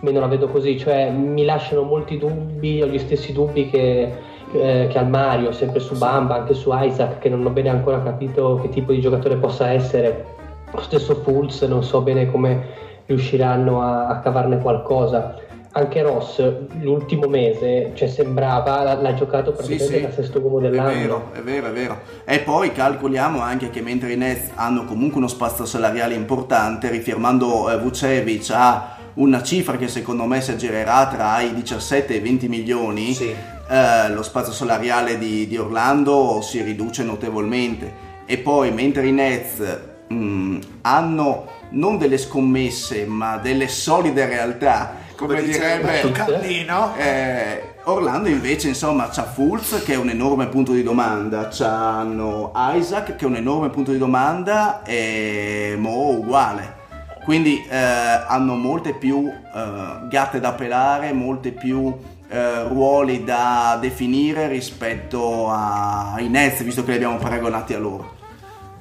meno 0.00 0.20
la 0.20 0.26
vedo 0.26 0.48
così 0.48 0.78
cioè 0.78 1.10
mi 1.10 1.44
lasciano 1.44 1.82
molti 1.82 2.18
dubbi 2.18 2.82
ho 2.82 2.86
gli 2.86 2.98
stessi 2.98 3.32
dubbi 3.32 3.68
che, 3.68 4.12
eh, 4.58 4.88
che 4.88 4.98
al 4.98 5.08
Mario 5.08 5.52
sempre 5.52 5.80
su 5.80 5.96
Bamba 5.96 6.36
anche 6.36 6.54
su 6.54 6.70
Isaac 6.72 7.18
che 7.18 7.28
non 7.28 7.44
ho 7.44 7.50
bene 7.50 7.68
ancora 7.68 8.02
capito 8.02 8.58
che 8.62 8.68
tipo 8.68 8.92
di 8.92 9.00
giocatore 9.00 9.36
possa 9.36 9.70
essere 9.70 10.34
lo 10.70 10.80
stesso 10.80 11.14
Fulz 11.16 11.62
non 11.62 11.82
so 11.82 12.00
bene 12.02 12.30
come 12.30 12.84
riusciranno 13.06 13.82
a, 13.82 14.08
a 14.08 14.18
cavarne 14.20 14.58
qualcosa. 14.58 15.44
Anche 15.72 16.00
Ross 16.00 16.42
l'ultimo 16.80 17.28
mese 17.28 17.92
cioè, 17.94 18.08
sembrava 18.08 18.94
l'ha 18.94 19.14
giocato 19.14 19.52
praticamente 19.52 19.86
sì, 19.86 20.00
sì, 20.00 20.06
da 20.06 20.10
sesto 20.10 20.40
uomo 20.40 20.58
dell'anno. 20.58 20.90
È 20.90 20.94
vero, 20.94 21.30
è 21.34 21.40
vero, 21.40 21.66
è 21.66 21.70
vero. 21.70 21.98
E 22.24 22.38
poi 22.38 22.72
calcoliamo 22.72 23.40
anche 23.40 23.68
che 23.68 23.82
mentre 23.82 24.12
i 24.12 24.16
Nets 24.16 24.52
hanno 24.54 24.86
comunque 24.86 25.18
uno 25.18 25.28
spazio 25.28 25.66
salariale 25.66 26.14
importante, 26.14 26.88
rifirmando 26.88 27.70
eh, 27.70 27.78
Vucevic 27.78 28.50
a 28.52 28.96
una 29.14 29.42
cifra 29.42 29.76
che 29.76 29.88
secondo 29.88 30.24
me 30.24 30.40
si 30.40 30.52
aggirerà 30.52 31.08
tra 31.08 31.40
i 31.40 31.52
17 31.52 32.14
e 32.14 32.16
i 32.16 32.20
20 32.20 32.48
milioni, 32.48 33.12
sì. 33.12 33.34
Eh, 33.68 34.10
lo 34.10 34.22
spazio 34.22 34.52
salariale 34.52 35.18
di, 35.18 35.46
di, 35.46 35.56
Orlando 35.56 36.40
si 36.42 36.62
riduce 36.62 37.02
notevolmente. 37.02 38.04
E 38.24 38.38
poi 38.38 38.72
mentre 38.72 39.06
i 39.06 39.12
Nets 39.12 39.78
mh, 40.08 40.14
mm, 40.14 40.60
hanno 40.82 41.54
non 41.70 41.98
delle 41.98 42.18
scommesse, 42.18 43.06
ma 43.06 43.38
delle 43.38 43.68
solide 43.68 44.26
realtà. 44.26 45.04
Come, 45.16 45.36
come 45.36 45.46
direbbe 45.46 46.12
Callino. 46.12 46.94
Eh, 46.96 47.74
Orlando 47.84 48.28
invece 48.28 48.68
insomma 48.68 49.08
c'ha 49.08 49.22
Fulz 49.22 49.82
che 49.84 49.92
è 49.92 49.96
un 49.96 50.10
enorme 50.10 50.48
punto 50.48 50.72
di 50.72 50.82
domanda, 50.82 51.48
c'hanno 51.52 52.52
Isaac 52.54 53.14
che 53.14 53.24
è 53.24 53.28
un 53.28 53.36
enorme 53.36 53.70
punto 53.70 53.92
di 53.92 53.98
domanda 53.98 54.82
e 54.82 55.76
Mo 55.78 56.10
uguale. 56.10 56.84
Quindi 57.24 57.64
eh, 57.68 57.76
hanno 57.76 58.54
molte 58.54 58.92
più 58.94 59.28
eh, 59.28 60.08
gatte 60.08 60.38
da 60.38 60.52
pelare, 60.52 61.12
molte 61.12 61.50
più 61.50 61.92
eh, 62.36 62.68
ruoli 62.68 63.24
da 63.24 63.78
definire 63.80 64.46
rispetto 64.48 65.48
ai 65.50 66.28
Nets, 66.28 66.62
visto 66.62 66.84
che 66.84 66.90
li 66.90 66.96
abbiamo 66.96 67.16
paragonati 67.16 67.72
a 67.72 67.78
loro. 67.78 68.14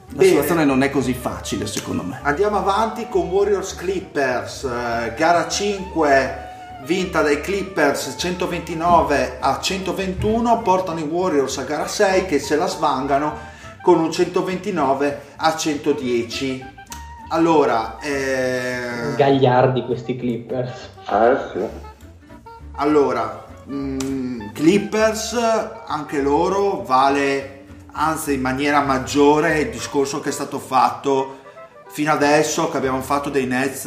La 0.10 0.18
Bene. 0.18 0.30
situazione 0.30 0.66
non 0.66 0.84
è 0.84 0.90
così 0.90 1.14
facile 1.14 1.66
secondo 1.66 2.04
me. 2.04 2.20
Andiamo 2.22 2.58
avanti 2.58 3.08
con 3.10 3.30
Warriors 3.30 3.76
Clippers, 3.76 4.64
eh, 4.64 5.14
gara 5.16 5.48
5 5.48 6.44
vinta 6.84 7.22
dai 7.22 7.42
Clippers 7.42 8.16
129 8.18 9.38
a 9.40 9.60
121, 9.60 10.62
portano 10.62 11.00
i 11.00 11.04
Warriors 11.04 11.58
a 11.58 11.64
gara 11.64 11.88
6 11.88 12.26
che 12.26 12.40
se 12.40 12.56
la 12.56 12.68
svangano 12.68 13.54
con 13.82 14.00
un 14.00 14.12
129 14.12 15.22
a 15.38 15.56
110. 15.56 16.74
Allora, 17.30 17.98
eh... 18.00 19.16
gagliardi 19.16 19.86
questi 19.86 20.16
Clippers. 20.16 20.90
Eh 21.10 21.38
sì. 21.52 21.94
Allora, 22.78 23.45
mh, 23.66 23.98
mm, 24.04 24.42
Clippers 24.54 25.34
anche 25.88 26.22
loro 26.22 26.84
vale 26.84 27.66
anzi 27.92 28.34
in 28.34 28.42
maniera 28.42 28.82
maggiore 28.82 29.60
il 29.60 29.70
discorso 29.70 30.20
che 30.20 30.30
è 30.30 30.32
stato 30.32 30.60
fatto 30.60 31.40
fino 31.88 32.12
adesso 32.12 32.70
che 32.70 32.78
abbiamo 32.78 33.02
fatto 33.02 33.30
dei 33.30 33.46
Nets 33.46 33.86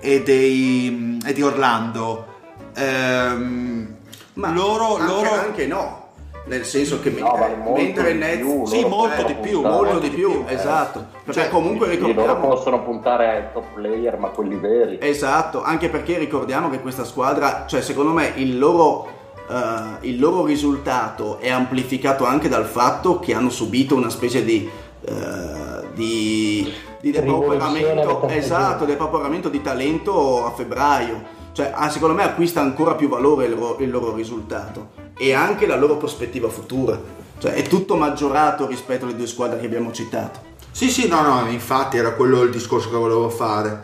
e, 0.00 0.22
dei, 0.22 1.18
e 1.24 1.32
di 1.32 1.42
Orlando. 1.42 2.26
Ehm, 2.74 3.96
Ma 4.34 4.50
loro, 4.50 4.96
anche, 4.96 5.12
loro... 5.12 5.30
anche 5.32 5.66
no 5.66 6.01
nel 6.44 6.64
senso 6.64 7.00
che 7.00 7.10
no, 7.10 7.72
mentre 7.74 8.14
Nets 8.14 8.38
più, 8.38 8.66
sì 8.66 8.84
molto 8.84 9.22
di 9.22 9.34
più 9.34 9.62
molto 9.62 9.98
di 9.98 10.08
più, 10.08 10.44
eh. 10.46 10.54
esatto 10.54 11.06
perché 11.24 11.42
cioè, 11.42 11.50
comunque 11.50 11.88
ricordiamo 11.88 12.26
loro 12.26 12.40
possono 12.40 12.82
puntare 12.82 13.28
ai 13.28 13.42
top 13.52 13.64
player 13.74 14.18
ma 14.18 14.28
quelli 14.28 14.56
veri 14.56 14.98
esatto 15.00 15.62
anche 15.62 15.88
perché 15.88 16.18
ricordiamo 16.18 16.68
che 16.68 16.80
questa 16.80 17.04
squadra 17.04 17.64
cioè 17.66 17.80
secondo 17.80 18.12
me 18.12 18.32
il 18.36 18.58
loro 18.58 19.20
uh, 19.48 19.96
il 20.00 20.18
loro 20.18 20.44
risultato 20.44 21.38
è 21.38 21.50
amplificato 21.50 22.24
anche 22.24 22.48
dal 22.48 22.64
fatto 22.64 23.20
che 23.20 23.34
hanno 23.34 23.50
subito 23.50 23.94
una 23.94 24.10
specie 24.10 24.44
di, 24.44 24.68
uh, 25.00 25.86
di, 25.94 26.72
di 27.00 27.10
depauperamento, 27.10 28.28
esatto, 28.28 28.84
depauperamento 28.84 29.48
di 29.48 29.60
talento 29.60 30.44
a 30.44 30.50
febbraio. 30.50 31.40
Cioè, 31.52 31.70
ah, 31.74 31.90
secondo 31.90 32.14
me 32.14 32.22
acquista 32.22 32.62
ancora 32.62 32.94
più 32.94 33.08
valore 33.08 33.44
il 33.44 33.54
loro, 33.54 33.76
il 33.80 33.90
loro 33.90 34.14
risultato 34.14 35.01
e 35.22 35.32
anche 35.34 35.68
la 35.68 35.76
loro 35.76 35.98
prospettiva 35.98 36.48
futura. 36.48 37.00
Cioè, 37.38 37.52
è 37.52 37.62
tutto 37.62 37.94
maggiorato 37.94 38.66
rispetto 38.66 39.04
alle 39.04 39.14
due 39.14 39.28
squadre 39.28 39.60
che 39.60 39.66
abbiamo 39.66 39.92
citato. 39.92 40.40
Sì, 40.72 40.88
sì, 40.88 41.06
no, 41.06 41.22
no, 41.22 41.48
infatti 41.48 41.96
era 41.96 42.14
quello 42.14 42.42
il 42.42 42.50
discorso 42.50 42.90
che 42.90 42.96
volevo 42.96 43.28
fare 43.28 43.82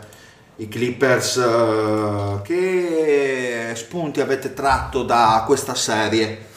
i 0.57 0.67
Clippers 0.67 1.35
uh, 1.37 2.41
che 2.41 3.71
spunti 3.75 4.19
avete 4.19 4.53
tratto 4.53 5.03
da 5.03 5.43
questa 5.45 5.75
serie? 5.75 6.47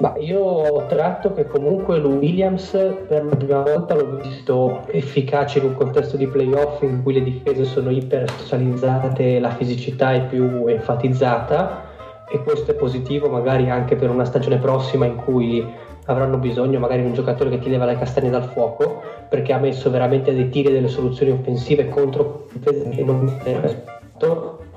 Ma 0.00 0.14
io 0.18 0.40
ho 0.40 0.86
tratto 0.86 1.32
che 1.32 1.46
comunque 1.46 1.98
lo 1.98 2.10
Williams 2.10 2.70
per 3.08 3.24
la 3.24 3.36
prima 3.36 3.62
volta 3.62 3.94
l'ho 3.94 4.16
visto 4.22 4.86
efficace 4.88 5.60
in 5.60 5.64
un 5.64 5.74
contesto 5.74 6.18
di 6.18 6.26
playoff 6.26 6.82
in 6.82 7.02
cui 7.02 7.14
le 7.14 7.22
difese 7.22 7.64
sono 7.64 7.90
iper 7.90 8.30
socializzate 8.30 9.36
e 9.36 9.40
la 9.40 9.54
fisicità 9.54 10.12
è 10.12 10.26
più 10.26 10.66
enfatizzata 10.66 11.87
e 12.30 12.42
questo 12.42 12.70
è 12.70 12.74
positivo 12.74 13.28
magari 13.28 13.70
anche 13.70 13.96
per 13.96 14.10
una 14.10 14.24
stagione 14.24 14.58
prossima 14.58 15.06
in 15.06 15.16
cui 15.16 15.66
avranno 16.06 16.38
bisogno 16.38 16.78
magari 16.78 17.02
di 17.02 17.08
un 17.08 17.14
giocatore 17.14 17.50
che 17.50 17.58
ti 17.58 17.68
leva 17.68 17.84
le 17.84 17.98
castagne 17.98 18.30
dal 18.30 18.44
fuoco 18.44 19.02
perché 19.28 19.52
ha 19.52 19.58
messo 19.58 19.90
veramente 19.90 20.34
dei 20.34 20.48
tiri 20.48 20.68
e 20.68 20.72
delle 20.72 20.88
soluzioni 20.88 21.32
offensive 21.32 21.88
contro 21.88 22.46
che 22.62 23.02
non 23.04 23.40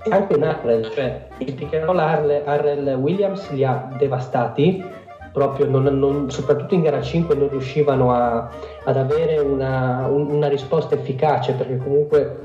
e 0.03 0.09
anche 0.09 0.35
un 0.35 0.43
Arrel 0.43 0.91
cioè 0.91 1.27
il 1.37 1.53
pick 1.53 1.73
and 1.75 1.85
roll 1.85 3.01
Williams 3.01 3.49
li 3.51 3.63
ha 3.63 3.89
devastati 3.97 4.83
proprio 5.31 5.67
non, 5.67 5.83
non, 5.83 6.29
soprattutto 6.29 6.73
in 6.73 6.81
gara 6.81 7.01
5 7.01 7.35
non 7.35 7.49
riuscivano 7.49 8.11
a, 8.11 8.49
ad 8.83 8.97
avere 8.97 9.37
una, 9.39 10.07
una, 10.07 10.47
risposta 10.47 10.95
efficace 10.95 11.53
perché 11.53 11.77
comunque 11.77 12.39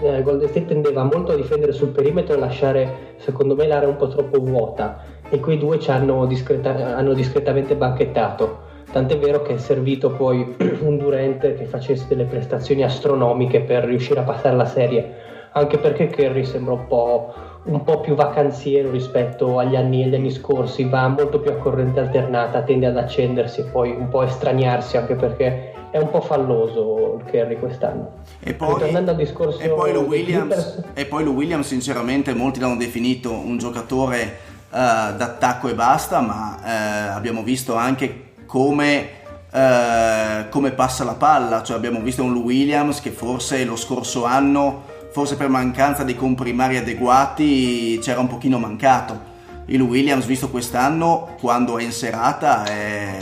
eh, 0.00 0.22
Golden 0.22 0.48
State 0.48 0.66
tendeva 0.66 1.04
molto 1.04 1.32
a 1.32 1.36
difendere 1.36 1.72
sul 1.72 1.88
perimetro 1.88 2.34
e 2.34 2.38
lasciare 2.38 3.14
secondo 3.16 3.54
me 3.54 3.66
l'area 3.66 3.88
un 3.88 3.96
po' 3.96 4.08
troppo 4.08 4.40
vuota. 4.40 5.02
E 5.28 5.40
quei 5.40 5.58
due 5.58 5.78
ci 5.78 5.90
hanno, 5.90 6.24
discreta, 6.26 6.96
hanno 6.96 7.12
discretamente 7.12 7.74
banchettato. 7.74 8.64
Tant'è 8.90 9.18
vero 9.18 9.42
che 9.42 9.54
è 9.54 9.58
servito 9.58 10.10
poi 10.10 10.56
un 10.80 10.96
Durant 10.96 11.40
che 11.54 11.64
facesse 11.64 12.06
delle 12.08 12.24
prestazioni 12.24 12.82
astronomiche 12.82 13.60
per 13.60 13.84
riuscire 13.84 14.20
a 14.20 14.22
passare 14.22 14.56
la 14.56 14.64
serie, 14.64 15.14
anche 15.52 15.78
perché 15.78 16.06
Kerry 16.06 16.44
sembra 16.44 16.74
un 16.74 16.86
po', 16.86 17.34
un 17.64 17.82
po 17.82 18.00
più 18.00 18.14
vacanziero 18.14 18.90
rispetto 18.90 19.58
agli 19.58 19.74
anni, 19.74 20.04
agli 20.04 20.14
anni 20.14 20.30
scorsi, 20.30 20.84
va 20.84 21.08
molto 21.08 21.40
più 21.40 21.50
a 21.50 21.56
corrente 21.56 21.98
alternata, 22.00 22.62
tende 22.62 22.86
ad 22.86 22.96
accendersi 22.96 23.60
e 23.60 23.64
poi 23.64 23.90
un 23.90 24.08
po' 24.08 24.22
estraniarsi, 24.22 24.96
anche 24.96 25.14
perché 25.14 25.72
è 25.96 25.98
un 25.98 26.10
po' 26.10 26.20
falloso 26.20 27.18
il 27.18 27.30
Kerry 27.30 27.58
quest'anno. 27.58 28.24
E 28.40 28.52
poi, 28.52 28.76
discorso 29.16 29.58
e 29.58 29.70
poi, 29.70 29.92
lo 29.92 30.00
Williams, 30.00 30.82
e 30.92 31.06
poi 31.06 31.24
lo 31.24 31.30
Williams, 31.30 31.66
sinceramente, 31.66 32.34
molti 32.34 32.60
l'hanno 32.60 32.76
definito 32.76 33.32
un 33.32 33.56
giocatore 33.56 34.38
uh, 34.70 34.76
d'attacco 34.76 35.68
e 35.68 35.74
basta, 35.74 36.20
ma 36.20 36.58
uh, 36.60 37.16
abbiamo 37.16 37.42
visto 37.42 37.74
anche 37.74 38.32
come, 38.44 39.08
uh, 39.50 40.48
come, 40.50 40.72
passa 40.72 41.02
la 41.04 41.14
palla, 41.14 41.62
cioè 41.62 41.76
abbiamo 41.76 42.00
visto 42.00 42.22
un 42.22 42.36
Williams 42.36 43.00
che 43.00 43.10
forse 43.10 43.64
lo 43.64 43.76
scorso 43.76 44.24
anno, 44.24 44.82
forse 45.10 45.36
per 45.36 45.48
mancanza 45.48 46.04
di 46.04 46.14
comprimari 46.14 46.76
adeguati, 46.76 47.98
c'era 48.02 48.20
un 48.20 48.28
pochino 48.28 48.58
mancato. 48.58 49.34
Il 49.68 49.80
Williams 49.80 50.26
visto 50.26 50.50
quest'anno, 50.50 51.36
quando 51.40 51.78
è 51.78 51.82
in 51.82 51.90
serata, 51.90 52.64
è, 52.64 53.16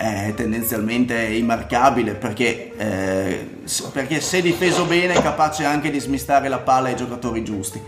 è 0.00 0.32
tendenzialmente 0.34 1.14
immarcabile 1.14 2.14
perché, 2.14 2.72
eh, 2.74 3.48
perché 3.92 4.20
se 4.20 4.40
difeso 4.40 4.86
bene 4.86 5.12
è 5.12 5.20
capace 5.20 5.64
anche 5.64 5.90
di 5.90 6.00
smistare 6.00 6.48
la 6.48 6.60
palla 6.60 6.88
ai 6.88 6.96
giocatori 6.96 7.44
giusti. 7.44 7.78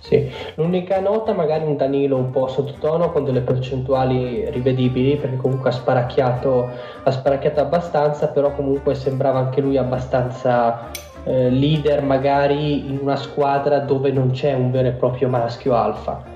Sì, 0.00 0.30
l'unica 0.56 1.00
nota 1.00 1.32
magari 1.32 1.64
un 1.64 1.78
Danilo 1.78 2.18
un 2.18 2.30
po' 2.30 2.48
sottotono 2.48 3.10
con 3.10 3.24
delle 3.24 3.40
percentuali 3.40 4.50
rivedibili 4.50 5.16
perché 5.16 5.38
comunque 5.38 5.70
ha 5.70 5.72
sparacchiato, 5.72 6.70
ha 7.02 7.10
sparacchiato 7.10 7.60
abbastanza, 7.60 8.28
però 8.28 8.54
comunque 8.54 8.94
sembrava 8.94 9.38
anche 9.38 9.62
lui 9.62 9.78
abbastanza 9.78 10.90
eh, 11.24 11.48
leader 11.48 12.02
magari 12.02 12.86
in 12.86 12.98
una 13.00 13.16
squadra 13.16 13.78
dove 13.78 14.12
non 14.12 14.32
c'è 14.32 14.52
un 14.52 14.70
vero 14.70 14.88
e 14.88 14.92
proprio 14.92 15.30
maschio 15.30 15.74
alfa. 15.74 16.33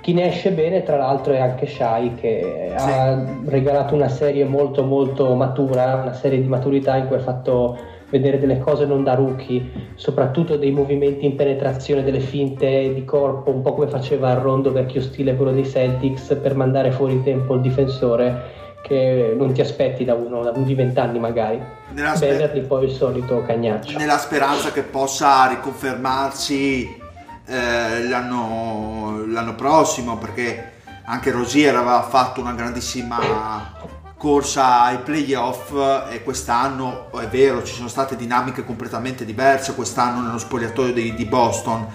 Chi 0.00 0.12
ne 0.12 0.28
esce 0.28 0.52
bene 0.52 0.82
tra 0.82 0.96
l'altro 0.96 1.32
è 1.32 1.40
anche 1.40 1.66
Shai 1.66 2.14
che 2.14 2.74
sì. 2.76 2.88
ha 2.90 3.24
regalato 3.46 3.94
una 3.94 4.08
serie 4.08 4.44
molto 4.44 4.84
molto 4.84 5.34
matura, 5.34 5.96
una 5.96 6.12
serie 6.12 6.40
di 6.40 6.46
maturità 6.46 6.96
in 6.96 7.06
cui 7.06 7.16
ha 7.16 7.20
fatto 7.20 7.76
vedere 8.10 8.38
delle 8.38 8.58
cose 8.58 8.86
non 8.86 9.02
da 9.02 9.14
rookie, 9.14 9.92
soprattutto 9.94 10.56
dei 10.56 10.70
movimenti 10.70 11.24
in 11.24 11.34
penetrazione, 11.34 12.04
delle 12.04 12.20
finte 12.20 12.92
di 12.94 13.04
corpo, 13.04 13.50
un 13.50 13.62
po' 13.62 13.74
come 13.74 13.88
faceva 13.88 14.30
il 14.30 14.38
rondo 14.38 14.70
vecchio 14.70 15.00
stile 15.00 15.34
quello 15.34 15.50
dei 15.50 15.66
Celtics 15.66 16.38
per 16.40 16.54
mandare 16.54 16.92
fuori 16.92 17.22
tempo 17.22 17.54
il 17.54 17.60
difensore 17.60 18.54
che 18.82 19.34
non 19.36 19.52
ti 19.52 19.60
aspetti 19.60 20.04
da 20.04 20.14
uno, 20.14 20.42
da 20.44 20.52
uno 20.54 20.64
di 20.64 20.74
vent'anni 20.74 21.18
magari. 21.18 21.60
Nella 21.90 22.14
sper- 22.14 22.60
poi 22.66 22.84
il 22.84 22.90
solito 22.90 23.42
cagnaccio. 23.42 23.98
Nella 23.98 24.18
speranza 24.18 24.70
che 24.70 24.82
possa 24.82 25.48
riconfermarsi 25.48 27.02
eh, 27.46 28.08
l'anno, 28.08 29.24
l'anno 29.26 29.54
prossimo 29.54 30.18
perché 30.18 30.72
anche 31.04 31.30
Rosier 31.30 31.74
aveva 31.76 32.02
fatto 32.02 32.40
una 32.40 32.52
grandissima 32.52 33.74
corsa 34.16 34.82
ai 34.82 34.98
playoff 34.98 35.72
e 36.10 36.22
quest'anno 36.22 37.12
è 37.20 37.28
vero 37.28 37.62
ci 37.62 37.74
sono 37.74 37.86
state 37.88 38.16
dinamiche 38.16 38.64
completamente 38.64 39.24
diverse 39.24 39.74
quest'anno 39.74 40.22
nello 40.22 40.38
spogliatoio 40.38 40.92
di, 40.92 41.14
di 41.14 41.24
Boston. 41.24 41.86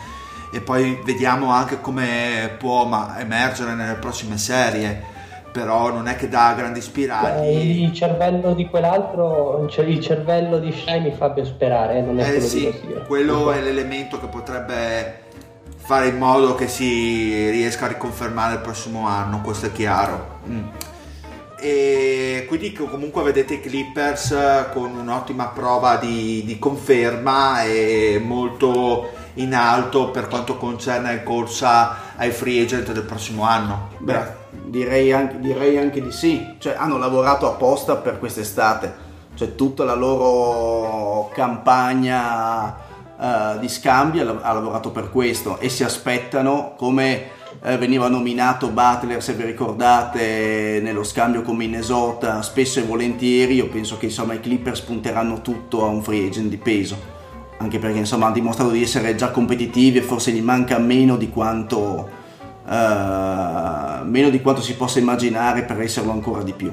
E 0.54 0.60
poi 0.60 1.00
vediamo 1.06 1.52
anche 1.52 1.80
come 1.80 2.56
può 2.58 2.90
emergere 3.18 3.74
nelle 3.74 3.96
prossime 3.96 4.38
serie. 4.38 5.20
Però 5.52 5.92
non 5.92 6.08
è 6.08 6.16
che 6.16 6.30
dà 6.30 6.54
grandi 6.56 6.80
spiragli. 6.80 7.84
Il 7.84 7.94
cervello 7.94 8.54
di 8.54 8.68
quell'altro 8.68 9.68
cioè 9.68 9.84
il 9.86 10.00
cervello 10.00 10.60
di 10.60 10.72
Shai 10.72 11.02
mi 11.02 11.12
fa 11.12 11.28
ben 11.28 11.44
sperare 11.44 11.98
eh, 11.98 12.02
non 12.02 12.20
è 12.20 12.24
eh, 12.24 12.32
quello 12.32 12.48
sì, 12.48 12.60
di 12.62 12.94
quello 13.06 13.52
è 13.52 13.60
l'elemento 13.60 14.18
che 14.18 14.28
potrebbe 14.28 15.30
fare 15.84 16.08
in 16.08 16.18
modo 16.18 16.56
che 16.56 16.68
si 16.68 17.50
riesca 17.50 17.86
a 17.86 17.90
riconfermare 17.90 18.56
il 18.56 18.62
prossimo 18.62 19.08
anno 19.08 19.42
questo 19.42 19.66
è 19.68 19.72
chiaro. 19.72 20.40
Mm. 20.48 20.68
E 21.64 22.46
quindi 22.48 22.74
comunque 22.74 23.22
vedete 23.22 23.56
i 23.56 23.62
Clippers 23.62 24.36
con 24.74 24.96
un'ottima 24.96 25.48
prova 25.50 25.98
di, 25.98 26.44
di, 26.44 26.58
conferma 26.58 27.62
e 27.64 28.20
molto 28.24 29.12
in 29.36 29.54
alto 29.54 30.10
per 30.10 30.28
quanto 30.28 30.58
concerne 30.58 31.14
il 31.14 31.24
corsa 31.24 32.16
ai 32.16 32.32
free 32.32 32.64
agent 32.64 32.92
del 32.92 33.04
prossimo 33.04 33.44
anno. 33.44 33.90
Beh, 34.00 34.24
direi 34.66 35.12
anche, 35.12 35.40
direi 35.40 35.78
anche 35.78 36.02
di 36.02 36.12
sì, 36.12 36.56
cioè 36.58 36.74
hanno 36.76 36.98
lavorato 36.98 37.48
apposta 37.48 37.98
per 37.98 38.18
quest'estate, 38.18 38.94
cioè 39.36 39.54
tutta 39.54 39.84
la 39.84 39.94
loro 39.94 41.30
campagna 41.32 42.90
uh, 43.22 43.60
di 43.60 43.70
scambi 43.70 44.20
ha, 44.20 44.40
ha 44.42 44.52
lavorato 44.52 44.90
per 44.90 45.12
questo 45.12 45.60
e 45.60 45.70
si 45.70 45.84
aspettano 45.84 46.74
come 46.76 47.40
eh, 47.64 47.78
veniva 47.78 48.08
nominato 48.08 48.70
Butler, 48.70 49.22
se 49.22 49.34
vi 49.34 49.44
ricordate, 49.44 50.80
nello 50.82 51.04
scambio 51.04 51.42
con 51.42 51.56
Minnesota, 51.56 52.42
spesso 52.42 52.80
e 52.80 52.84
volentieri, 52.84 53.56
io 53.56 53.68
penso 53.70 53.98
che 53.98 54.06
insomma 54.06 54.34
i 54.34 54.40
Clippers 54.40 54.82
punteranno 54.82 55.42
tutto 55.42 55.84
a 55.84 55.88
un 55.88 56.02
free 56.02 56.28
agent 56.28 56.50
di 56.50 56.58
peso, 56.58 56.98
anche 57.58 57.78
perché 57.78 58.00
insomma 58.00 58.26
hanno 58.26 58.36
dimostrato 58.36 58.72
di 58.72 58.82
essere 58.82 59.16
già 59.16 59.30
competitivi 59.30 60.00
e 60.00 60.02
forse 60.02 60.32
gli 60.32 60.42
manca 60.42 60.78
meno 60.78 61.18
di 61.18 61.30
quanto... 61.30 62.20
Uh, 62.64 64.06
meno 64.06 64.30
di 64.30 64.40
quanto 64.40 64.62
si 64.62 64.76
possa 64.76 65.00
immaginare 65.00 65.64
per 65.64 65.82
esserlo 65.82 66.12
ancora 66.12 66.42
di 66.42 66.54
più. 66.54 66.72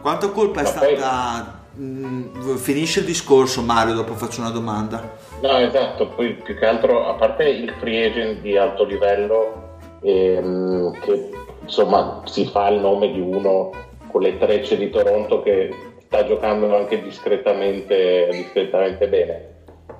Quanto 0.00 0.32
colpa 0.32 0.60
è 0.60 0.64
stata... 0.66 1.58
Mm, 1.78 2.56
finisce 2.56 3.00
il 3.00 3.06
discorso 3.06 3.62
Mario, 3.62 3.94
dopo 3.94 4.14
faccio 4.16 4.40
una 4.40 4.50
domanda. 4.50 5.16
No, 5.40 5.56
esatto, 5.56 6.08
poi 6.08 6.34
più 6.34 6.54
che 6.54 6.66
altro, 6.66 7.06
a 7.06 7.14
parte 7.14 7.48
il 7.48 7.70
free 7.78 8.06
agent 8.06 8.40
di 8.40 8.58
alto 8.58 8.84
livello, 8.84 9.78
ehm, 10.02 10.92
che 11.00 11.30
insomma 11.62 12.20
si 12.26 12.44
fa 12.44 12.68
il 12.68 12.80
nome 12.80 13.10
di 13.10 13.20
uno 13.20 13.70
con 14.08 14.20
le 14.20 14.36
trecce 14.36 14.76
di 14.76 14.90
Toronto 14.90 15.40
che 15.40 15.74
sta 16.00 16.26
giocando 16.26 16.76
anche 16.76 17.00
discretamente, 17.00 18.28
discretamente 18.32 19.08
bene. 19.08 19.48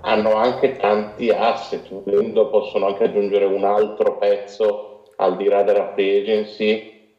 Hanno 0.02 0.34
anche 0.34 0.76
tanti 0.76 1.30
asset, 1.30 1.88
volendo 1.88 2.48
possono 2.48 2.86
anche 2.86 3.04
aggiungere 3.04 3.46
un 3.46 3.64
altro 3.64 4.18
pezzo 4.18 5.04
al 5.16 5.36
di 5.36 5.44
là 5.44 5.62
della 5.62 5.92
free 5.92 6.20
agency 6.20 7.12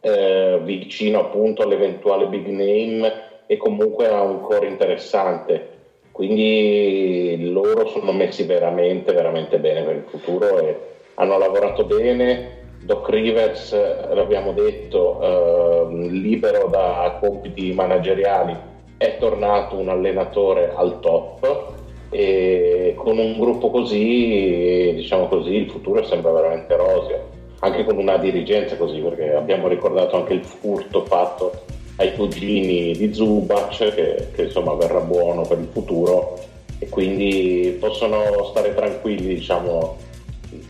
eh, 0.00 0.58
vicino 0.62 1.20
appunto 1.20 1.62
all'eventuale 1.62 2.26
big 2.26 2.46
name 2.46 3.42
e 3.46 3.56
comunque 3.56 4.08
a 4.08 4.22
un 4.22 4.40
core 4.40 4.66
interessante. 4.66 5.73
Quindi 6.14 7.50
loro 7.50 7.88
sono 7.88 8.12
messi 8.12 8.44
veramente, 8.44 9.12
veramente 9.12 9.58
bene 9.58 9.82
per 9.82 9.96
il 9.96 10.04
futuro 10.06 10.60
e 10.60 10.78
hanno 11.14 11.38
lavorato 11.38 11.82
bene. 11.82 12.62
Doc 12.84 13.08
Rivers, 13.08 13.72
l'abbiamo 14.14 14.52
detto, 14.52 15.20
eh, 15.20 15.86
libero 16.10 16.68
da 16.68 17.18
compiti 17.20 17.72
manageriali, 17.72 18.56
è 18.96 19.16
tornato 19.18 19.76
un 19.76 19.88
allenatore 19.88 20.70
al 20.72 21.00
top 21.00 21.72
e 22.10 22.94
con 22.96 23.18
un 23.18 23.36
gruppo 23.36 23.70
così, 23.70 24.92
diciamo 24.94 25.26
così, 25.26 25.56
il 25.56 25.68
futuro 25.68 26.04
sembra 26.04 26.30
veramente 26.30 26.76
roseo, 26.76 27.28
anche 27.58 27.82
con 27.82 27.98
una 27.98 28.18
dirigenza 28.18 28.76
così, 28.76 29.00
perché 29.00 29.34
abbiamo 29.34 29.66
ricordato 29.66 30.14
anche 30.14 30.34
il 30.34 30.44
furto 30.44 31.04
fatto 31.06 31.73
ai 31.96 32.14
cugini 32.14 32.92
di 32.92 33.12
Zubac, 33.12 33.76
che, 33.76 34.28
che 34.34 34.42
insomma 34.42 34.74
verrà 34.74 35.00
buono 35.00 35.42
per 35.42 35.58
il 35.58 35.68
futuro 35.72 36.38
e 36.78 36.88
quindi 36.88 37.76
possono 37.78 38.48
stare 38.50 38.74
tranquilli, 38.74 39.34
diciamo, 39.34 39.96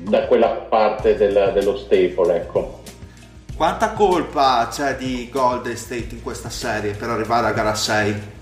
da 0.09 0.27
quella 0.27 0.49
parte 0.49 1.17
del, 1.17 1.51
dello 1.55 1.77
staple, 1.77 2.37
ecco. 2.37 2.83
Quanta 3.57 3.93
colpa 3.93 4.69
c'è 4.71 4.97
di 4.97 5.29
Golden 5.31 5.77
State 5.77 6.09
in 6.11 6.23
questa 6.23 6.51
serie 6.51 6.93
per 6.93 7.09
arrivare 7.09 7.47
a 7.47 7.53
gara 7.53 7.75
6? 7.75 8.33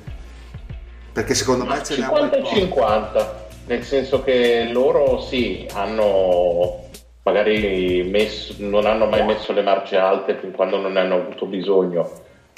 Perché 1.13 1.35
secondo 1.35 1.67
me 1.67 1.83
ce 1.85 1.99
n'è 1.99 2.07
un 2.07 2.31
po'. 2.31 2.49
50, 2.49 3.47
nel 3.67 3.85
senso 3.85 4.23
che 4.23 4.71
loro 4.73 5.21
sì, 5.21 5.67
hanno 5.73 6.81
magari 7.25 8.03
messo, 8.11 8.55
non 8.59 8.87
hanno 8.87 9.07
mai 9.07 9.25
messo 9.25 9.53
le 9.53 9.63
marce 9.63 9.97
alte 9.97 10.37
fin 10.39 10.51
quando 10.53 10.79
non 10.79 10.93
ne 10.93 11.01
hanno 11.01 11.17
avuto 11.17 11.47
bisogno, 11.47 12.11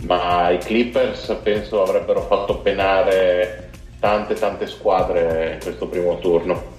ma 0.07 0.51
i 0.51 0.59
Clippers 0.59 1.37
penso 1.43 1.83
avrebbero 1.83 2.23
fatto 2.23 2.59
penare 2.59 3.71
tante 4.01 4.35
tante 4.35 4.67
squadre 4.67 5.55
in 5.55 5.61
questo 5.63 5.87
primo 5.87 6.19
turno. 6.19 6.73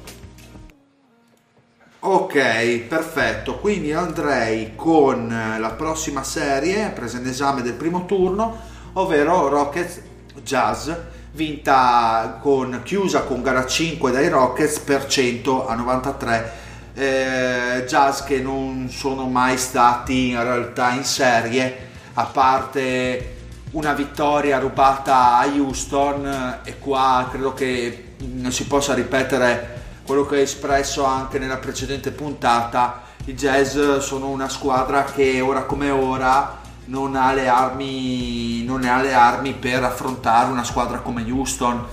Ok, 2.08 2.82
perfetto. 2.88 3.58
Quindi 3.58 3.92
andrei 3.92 4.74
con 4.76 5.28
la 5.60 5.72
prossima 5.72 6.24
serie, 6.24 6.92
presa 6.94 7.18
in 7.18 7.26
esame 7.26 7.64
del 7.64 7.74
primo 7.74 8.06
turno, 8.06 8.56
ovvero 8.94 9.48
Rockets 9.48 10.02
Jazz, 10.44 10.92
vinta 11.32 12.38
con, 12.42 12.82
chiusa 12.84 13.24
con 13.24 13.42
gara 13.42 13.66
5 13.66 14.12
dai 14.12 14.30
Rockets 14.30 14.80
per 14.80 15.08
100 15.08 15.68
a 15.68 15.74
93. 15.74 16.54
Eh, 16.94 17.86
jazz 17.88 18.22
che 18.22 18.40
non 18.40 18.88
sono 18.90 19.28
mai 19.28 19.58
stati 19.58 20.30
in 20.30 20.42
realtà 20.42 20.92
in 20.92 21.04
serie, 21.04 21.90
a 22.15 22.25
parte 22.25 23.34
una 23.71 23.93
vittoria 23.93 24.60
rubata 24.60 25.38
a 25.38 25.45
Houston 25.45 26.60
e 26.63 26.80
qua 26.80 27.28
credo 27.30 27.54
che 27.54 28.13
non 28.19 28.51
si 28.51 28.65
possa 28.67 28.93
ripetere 28.93 29.84
quello 30.06 30.25
che 30.25 30.36
hai 30.36 30.41
espresso 30.43 31.04
anche 31.04 31.39
nella 31.39 31.58
precedente 31.58 32.12
puntata, 32.12 33.01
i 33.25 33.34
Jazz 33.34 33.78
sono 33.97 34.30
una 34.30 34.47
squadra 34.47 35.04
che 35.04 35.41
ora 35.41 35.63
come 35.63 35.89
ora 35.89 36.62
non 36.86 37.15
ha 37.15 37.34
le 37.34 37.47
armi, 37.47 38.63
non 38.63 38.84
ha 38.84 39.01
le 39.01 39.13
armi 39.13 39.54
per 39.54 39.84
affrontare 39.84 40.51
una 40.51 40.63
squadra 40.63 40.99
come 40.99 41.25
Houston 41.30 41.84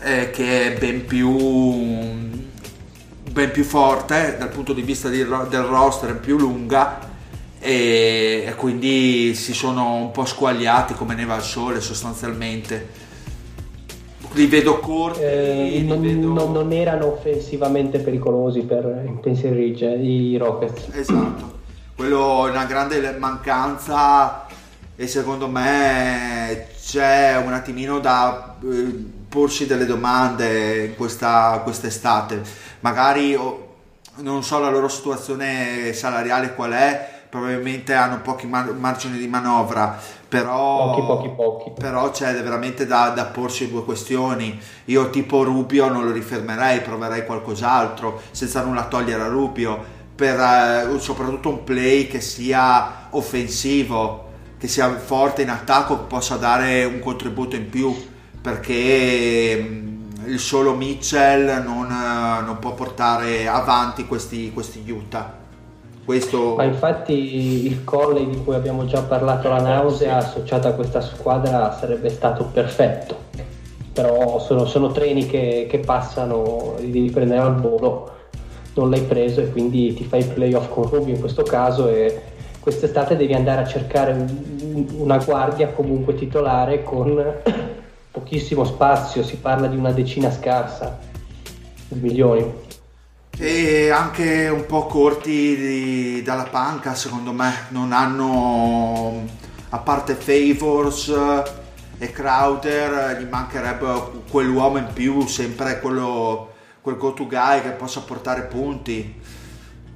eh, 0.00 0.30
che 0.30 0.74
è 0.74 0.78
ben 0.78 1.06
più, 1.06 1.30
ben 3.30 3.50
più 3.52 3.62
forte 3.62 4.36
dal 4.36 4.48
punto 4.48 4.72
di 4.72 4.82
vista 4.82 5.08
di, 5.08 5.18
del 5.18 5.62
roster, 5.62 6.16
più 6.16 6.36
lunga 6.36 7.10
e, 7.64 8.44
e 8.44 8.54
quindi 8.56 9.34
si 9.36 9.54
sono 9.54 9.94
un 9.94 10.10
po' 10.10 10.24
squagliati 10.24 10.94
come 10.94 11.14
neva 11.14 11.34
al 11.34 11.44
sole 11.44 11.80
sostanzialmente 11.80 13.10
li 14.32 14.46
vedo 14.46 14.78
corti. 14.80 15.20
Eh, 15.20 15.84
non, 15.86 16.00
vedo... 16.00 16.32
non, 16.32 16.52
non, 16.52 16.72
erano 16.72 17.12
offensivamente 17.12 17.98
pericolosi 17.98 18.62
per 18.62 19.04
Impensing 19.06 19.54
Ridge, 19.54 19.86
i 19.86 20.36
Rockets. 20.36 20.88
Esatto, 20.92 21.58
quello 21.94 22.46
è 22.46 22.50
una 22.50 22.64
grande 22.64 23.16
mancanza 23.18 24.46
e 24.96 25.06
secondo 25.06 25.48
me 25.48 26.68
c'è 26.82 27.40
un 27.44 27.52
attimino 27.52 27.98
da 27.98 28.56
eh, 28.62 29.04
porsi 29.28 29.66
delle 29.66 29.86
domande 29.86 30.86
in 30.86 30.96
questa 30.96 31.60
quest'estate. 31.62 32.40
Magari 32.80 33.34
oh, 33.34 33.74
non 34.16 34.42
so 34.42 34.58
la 34.58 34.70
loro 34.70 34.88
situazione 34.88 35.92
salariale 35.92 36.54
qual 36.54 36.72
è, 36.72 37.21
probabilmente 37.32 37.94
hanno 37.94 38.20
pochi 38.20 38.46
mar- 38.46 38.74
margini 38.74 39.16
di 39.16 39.26
manovra, 39.26 39.98
però, 40.28 40.90
pochi, 40.90 41.00
pochi, 41.00 41.28
pochi. 41.30 41.72
però 41.80 42.10
c'è 42.10 42.30
veramente 42.42 42.84
da, 42.84 43.08
da, 43.08 43.24
porsi 43.24 43.70
due 43.70 43.84
questioni. 43.84 44.60
Io 44.86 45.08
tipo 45.08 45.42
Rubio 45.42 45.88
non 45.88 46.04
lo 46.04 46.12
rifermerei, 46.12 46.82
proverei 46.82 47.24
qualcos'altro, 47.24 48.20
senza 48.32 48.62
nulla 48.62 48.84
togliere 48.84 49.22
a 49.22 49.28
Rubio, 49.28 49.82
per 50.14 50.38
eh, 50.38 50.98
soprattutto 50.98 51.48
un 51.48 51.64
play 51.64 52.06
che 52.06 52.20
sia 52.20 53.06
offensivo, 53.08 54.28
che 54.58 54.68
sia 54.68 54.94
forte 54.98 55.40
in 55.40 55.48
attacco, 55.48 56.00
che 56.00 56.04
possa 56.08 56.36
dare 56.36 56.84
un 56.84 56.98
contributo 56.98 57.56
in 57.56 57.70
più, 57.70 57.96
perché 58.42 59.58
mm, 59.58 60.26
il 60.26 60.38
solo 60.38 60.74
Mitchell 60.74 61.62
non, 61.64 61.90
eh, 61.90 62.44
non 62.44 62.58
può 62.60 62.74
portare 62.74 63.48
avanti 63.48 64.04
questi, 64.04 64.52
questi 64.52 64.84
Utah. 64.86 65.40
Questo... 66.04 66.54
Ma 66.56 66.64
infatti 66.64 67.66
il 67.66 67.84
Colley 67.84 68.28
di 68.28 68.42
cui 68.42 68.54
abbiamo 68.54 68.84
già 68.86 69.02
parlato, 69.02 69.48
la 69.48 69.60
nausea 69.60 70.16
associata 70.16 70.68
a 70.68 70.72
questa 70.72 71.00
squadra 71.00 71.76
sarebbe 71.78 72.08
stato 72.08 72.44
perfetto. 72.52 73.30
Però 73.92 74.38
sono, 74.40 74.64
sono 74.64 74.90
treni 74.90 75.26
che, 75.26 75.66
che, 75.68 75.78
passano, 75.78 76.74
li 76.78 76.90
devi 76.90 77.10
prendere 77.10 77.40
al 77.40 77.60
volo, 77.60 78.10
non 78.74 78.90
l'hai 78.90 79.02
preso 79.02 79.40
e 79.40 79.50
quindi 79.50 79.94
ti 79.94 80.04
fai 80.04 80.20
il 80.20 80.28
playoff 80.28 80.68
con 80.68 80.88
Rubio 80.88 81.14
in 81.14 81.20
questo 81.20 81.42
caso 81.42 81.88
e 81.88 82.22
quest'estate 82.58 83.16
devi 83.16 83.34
andare 83.34 83.60
a 83.62 83.66
cercare 83.66 84.26
una 84.96 85.18
guardia 85.18 85.68
comunque 85.68 86.14
titolare 86.14 86.82
con 86.82 87.22
pochissimo 88.10 88.64
spazio, 88.64 89.22
si 89.22 89.36
parla 89.36 89.66
di 89.66 89.76
una 89.76 89.92
decina 89.92 90.30
scarsa 90.30 90.98
di 91.88 92.00
milioni 92.00 92.61
e 93.44 93.90
anche 93.90 94.46
un 94.46 94.66
po' 94.66 94.86
corti 94.86 95.56
di, 95.56 96.22
dalla 96.22 96.44
panca 96.44 96.94
secondo 96.94 97.32
me 97.32 97.52
non 97.70 97.90
hanno 97.90 99.24
a 99.70 99.78
parte 99.78 100.14
Favors 100.14 101.12
e 101.98 102.12
Crowder 102.12 103.20
gli 103.20 103.26
mancherebbe 103.28 104.22
quell'uomo 104.30 104.78
in 104.78 104.90
più 104.92 105.26
sempre 105.26 105.80
quello 105.80 106.52
quel 106.82 106.96
go 106.96 107.14
to 107.14 107.26
guy 107.26 107.62
che 107.62 107.70
possa 107.70 108.02
portare 108.02 108.42
punti. 108.42 109.20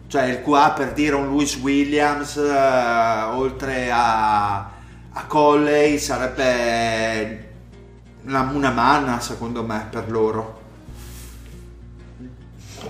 Cioè 0.08 0.24
il 0.24 0.42
qua 0.42 0.72
per 0.76 0.92
dire 0.92 1.14
un 1.14 1.28
Louis 1.28 1.54
Williams 1.58 2.34
eh, 2.36 3.22
oltre 3.32 3.92
a, 3.92 4.56
a 4.56 5.24
Colley 5.28 5.98
sarebbe 5.98 7.52
una, 8.24 8.40
una 8.52 8.70
manna 8.72 9.20
secondo 9.20 9.62
me 9.62 9.86
per 9.88 10.10
loro 10.10 10.64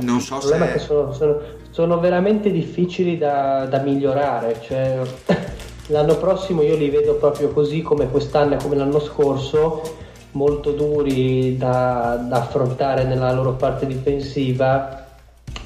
non 0.01 0.21
so 0.21 0.35
il 0.35 0.41
problema 0.41 0.65
se... 0.67 0.71
è 0.71 0.75
che 0.75 0.79
sono, 0.81 1.13
sono, 1.13 1.41
sono 1.71 2.01
veramente 2.01 2.51
difficili 2.51 3.19
da, 3.19 3.67
da 3.67 3.79
migliorare. 3.79 4.61
Cioè, 4.63 5.01
l'anno 5.89 6.17
prossimo 6.17 6.63
io 6.63 6.77
li 6.77 6.91
vedo 6.91 7.15
proprio 7.15 7.49
così 7.49 7.83
come 7.83 8.09
quest'anno 8.11 8.55
e 8.55 8.57
come 8.59 8.77
l'anno 8.77 9.01
scorso, 9.01 9.83
molto 10.33 10.73
duri 10.73 11.57
da, 11.57 12.25
da 12.29 12.37
affrontare 12.37 13.05
nella 13.05 13.33
loro 13.33 13.53
parte 13.53 13.87
difensiva. 13.87 15.05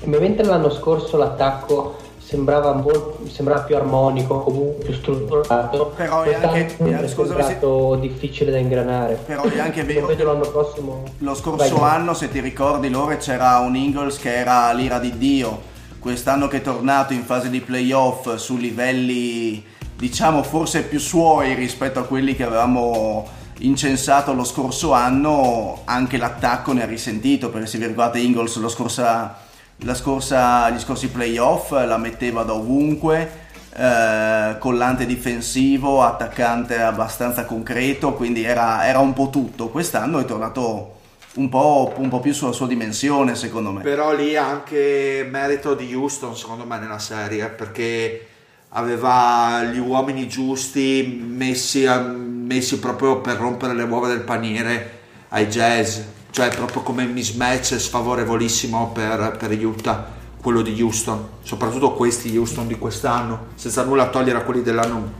Mentre 0.05 0.45
l'anno 0.45 0.71
scorso 0.71 1.17
l'attacco 1.17 2.09
sembrava, 2.31 2.73
molto, 2.75 3.19
sembrava 3.29 3.63
più 3.63 3.75
armonico, 3.75 4.41
comunque 4.43 4.85
più 4.85 4.95
strutturato. 4.95 5.93
Però 5.97 6.23
è 6.23 6.35
anche 6.35 6.67
è 6.67 7.09
sembrato 7.09 7.95
se... 7.95 8.01
difficile 8.01 8.53
da 8.53 8.59
ingranare. 8.59 9.15
Però 9.27 9.43
è 9.43 9.59
anche 9.59 9.83
vero. 9.83 10.09
Lo 10.09 10.33
l'anno 10.33 10.49
prossimo. 10.49 11.03
Lo 11.19 11.35
scorso 11.35 11.79
Vai. 11.79 11.91
anno, 11.91 12.15
se 12.15 12.31
ti 12.31 12.39
ricordi, 12.39 12.89
loro 12.89 13.17
c'era 13.17 13.59
un 13.59 13.75
Ingles 13.75 14.19
che 14.19 14.37
era 14.37 14.71
l'ira 14.73 15.01
di 15.01 15.19
Dio. 15.19 15.69
Quest'anno 15.99 16.47
che 16.47 16.59
è 16.59 16.63
tornato 16.63 17.13
in 17.13 17.25
fase 17.25 17.51
di 17.51 17.61
playoff 17.61 18.37
su 18.37 18.57
livelli, 18.57 19.63
diciamo, 19.97 20.45
forse 20.45 20.85
più 20.85 21.01
suoi 21.01 21.55
rispetto 21.55 21.99
a 21.99 22.05
quelli 22.05 22.37
che 22.37 22.45
avevamo 22.45 23.27
incensato 23.59 24.33
lo 24.33 24.45
scorso 24.45 24.93
anno, 24.93 25.81
anche 25.85 26.17
l'attacco 26.17 26.73
ne 26.73 26.85
ha 26.85 26.87
risentito, 26.87 27.51
perché 27.51 27.67
se 27.67 27.79
vi 27.79 27.87
ricordate 27.87 28.21
Ingles 28.21 28.57
lo 28.57 28.69
scorsa 28.69 29.03
la 29.03 29.50
scorsa, 29.95 30.71
gli 30.71 30.79
scorsi 30.79 31.09
playoff 31.09 31.71
la 31.71 31.97
metteva 31.97 32.43
da 32.43 32.53
ovunque, 32.53 33.49
eh, 33.75 34.57
collante 34.59 35.07
difensivo, 35.07 36.03
attaccante 36.03 36.81
abbastanza 36.81 37.45
concreto, 37.45 38.13
quindi 38.15 38.45
era, 38.45 38.87
era, 38.87 38.99
un 38.99 39.13
po' 39.13 39.31
tutto. 39.31 39.69
Quest'anno 39.69 40.19
è 40.19 40.25
tornato 40.25 40.99
un 41.35 41.49
po', 41.49 41.95
un 41.97 42.09
po', 42.09 42.21
più 42.21 42.33
sulla 42.33 42.53
sua 42.53 42.67
dimensione, 42.67 43.35
secondo 43.35 43.73
me. 43.73 43.83
Però 43.83 44.13
lì 44.15 44.37
anche 44.37 45.27
merito 45.31 45.75
di 45.75 45.95
Houston, 45.95 46.37
secondo 46.37 46.65
me, 46.67 46.79
nella 46.79 46.99
serie, 46.99 47.49
perché 47.49 48.27
aveva 48.71 49.63
gli 49.65 49.79
uomini 49.79 50.29
giusti 50.29 51.25
messi, 51.27 51.87
messi 51.87 52.79
proprio 52.79 53.21
per 53.21 53.37
rompere 53.37 53.75
le 53.75 53.83
uova 53.85 54.09
del 54.09 54.21
paniere 54.21 54.99
ai 55.29 55.47
jazz 55.47 55.99
cioè 56.31 56.49
proprio 56.55 56.83
come 56.83 57.05
mismatch 57.07 57.77
sfavorevolissimo 57.77 58.91
per, 58.93 59.37
per 59.39 59.65
Utah 59.65 60.19
quello 60.41 60.63
di 60.63 60.81
Houston, 60.81 61.29
soprattutto 61.43 61.93
questi 61.93 62.37
Houston 62.37 62.67
di 62.67 62.79
quest'anno, 62.79 63.49
senza 63.57 63.85
nulla 63.85 64.09
togliere 64.09 64.39
a 64.39 64.43
quelli 64.43 64.63
dell'anno 64.63 65.13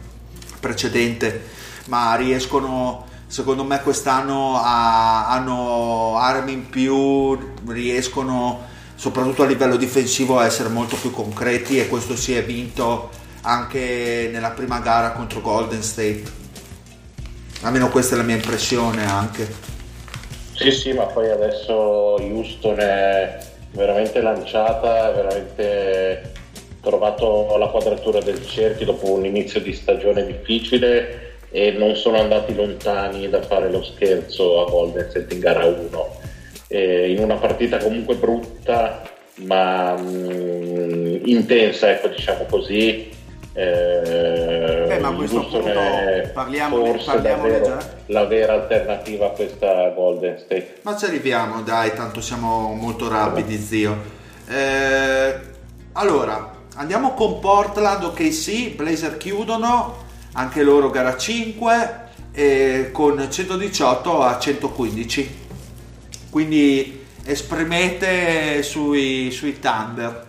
precedente, 0.61 1.49
ma 1.87 2.15
riescono, 2.15 3.07
secondo 3.27 3.65
me 3.65 3.83
quest'anno 3.83 4.57
a, 4.57 5.29
hanno 5.29 6.17
armi 6.17 6.53
in 6.53 6.71
più, 6.71 7.39
riescono 7.67 8.69
soprattutto 8.95 9.43
a 9.43 9.47
livello 9.47 9.77
difensivo 9.77 10.39
a 10.39 10.47
essere 10.47 10.69
molto 10.69 10.97
più 10.97 11.11
concreti 11.11 11.79
e 11.79 11.89
questo 11.89 12.17
si 12.17 12.35
è 12.35 12.45
vinto 12.45 13.11
anche 13.43 14.29
nella 14.33 14.51
prima 14.51 14.79
gara 14.81 15.13
contro 15.13 15.41
Golden 15.41 15.83
State. 15.83 16.39
Almeno 17.63 17.89
questa 17.89 18.15
è 18.15 18.19
la 18.19 18.25
mia 18.25 18.37
impressione 18.37 19.07
anche. 19.07 19.70
Sì, 20.61 20.73
sì, 20.73 20.93
ma 20.93 21.05
poi 21.05 21.31
adesso 21.31 21.73
Houston 22.21 22.79
è 22.81 23.39
veramente 23.71 24.21
lanciata, 24.21 25.11
è 25.11 25.15
veramente 25.15 26.33
trovato 26.83 27.57
la 27.57 27.69
quadratura 27.69 28.21
del 28.21 28.47
cerchio 28.47 28.85
dopo 28.85 29.11
un 29.11 29.25
inizio 29.25 29.59
di 29.63 29.73
stagione 29.73 30.27
difficile 30.27 31.39
e 31.51 31.71
non 31.71 31.97
sono 31.97 32.21
andati 32.21 32.55
lontani 32.55 33.31
da 33.31 33.41
fare 33.41 33.71
lo 33.71 33.83
scherzo 33.83 34.67
a 34.67 34.69
Golden 34.69 35.09
State 35.09 35.33
in 35.33 35.41
gara 35.41 35.65
1. 35.65 36.19
in 36.69 37.21
una 37.21 37.37
partita 37.37 37.79
comunque 37.79 38.17
brutta 38.17 39.01
ma 39.37 39.95
mh, 39.95 40.09
mm, 40.11 41.17
intensa, 41.25 41.91
ecco 41.91 42.09
diciamo 42.09 42.45
così, 42.45 43.09
eh, 43.53 44.85
Beh, 44.87 44.99
ma 45.01 45.09
a 45.09 45.13
questo 45.13 45.45
punto 45.47 45.71
parliamo, 46.33 46.99
parliamo 47.05 47.49
davvero 47.49 47.79
la 48.07 48.25
vera 48.25 48.53
alternativa 48.53 49.27
a 49.27 49.31
questa 49.31 49.89
Golden 49.91 50.39
State. 50.39 50.79
Ma 50.83 50.97
ci 50.97 51.07
arriviamo, 51.07 51.63
dai, 51.63 51.93
tanto 51.95 52.21
siamo 52.21 52.73
molto 52.75 53.09
rapidi, 53.09 53.59
zio. 53.59 54.19
Eh, 54.49 55.41
allora, 55.93 56.53
andiamo 56.77 57.15
con 57.15 57.41
Portland, 57.41 58.05
ok 58.05 58.33
sì, 58.33 58.69
Blazer 58.77 59.17
chiudono, 59.17 60.05
anche 60.35 60.63
loro 60.63 60.91
gara 60.91 61.17
5, 61.17 61.99
eh, 62.33 62.91
con 62.93 63.27
118 63.29 64.23
a 64.23 64.39
115. 64.39 65.39
Quindi 66.31 67.05
esprimete 67.25 68.63
sui, 68.63 69.31
sui 69.33 69.59
Thunder. 69.59 70.29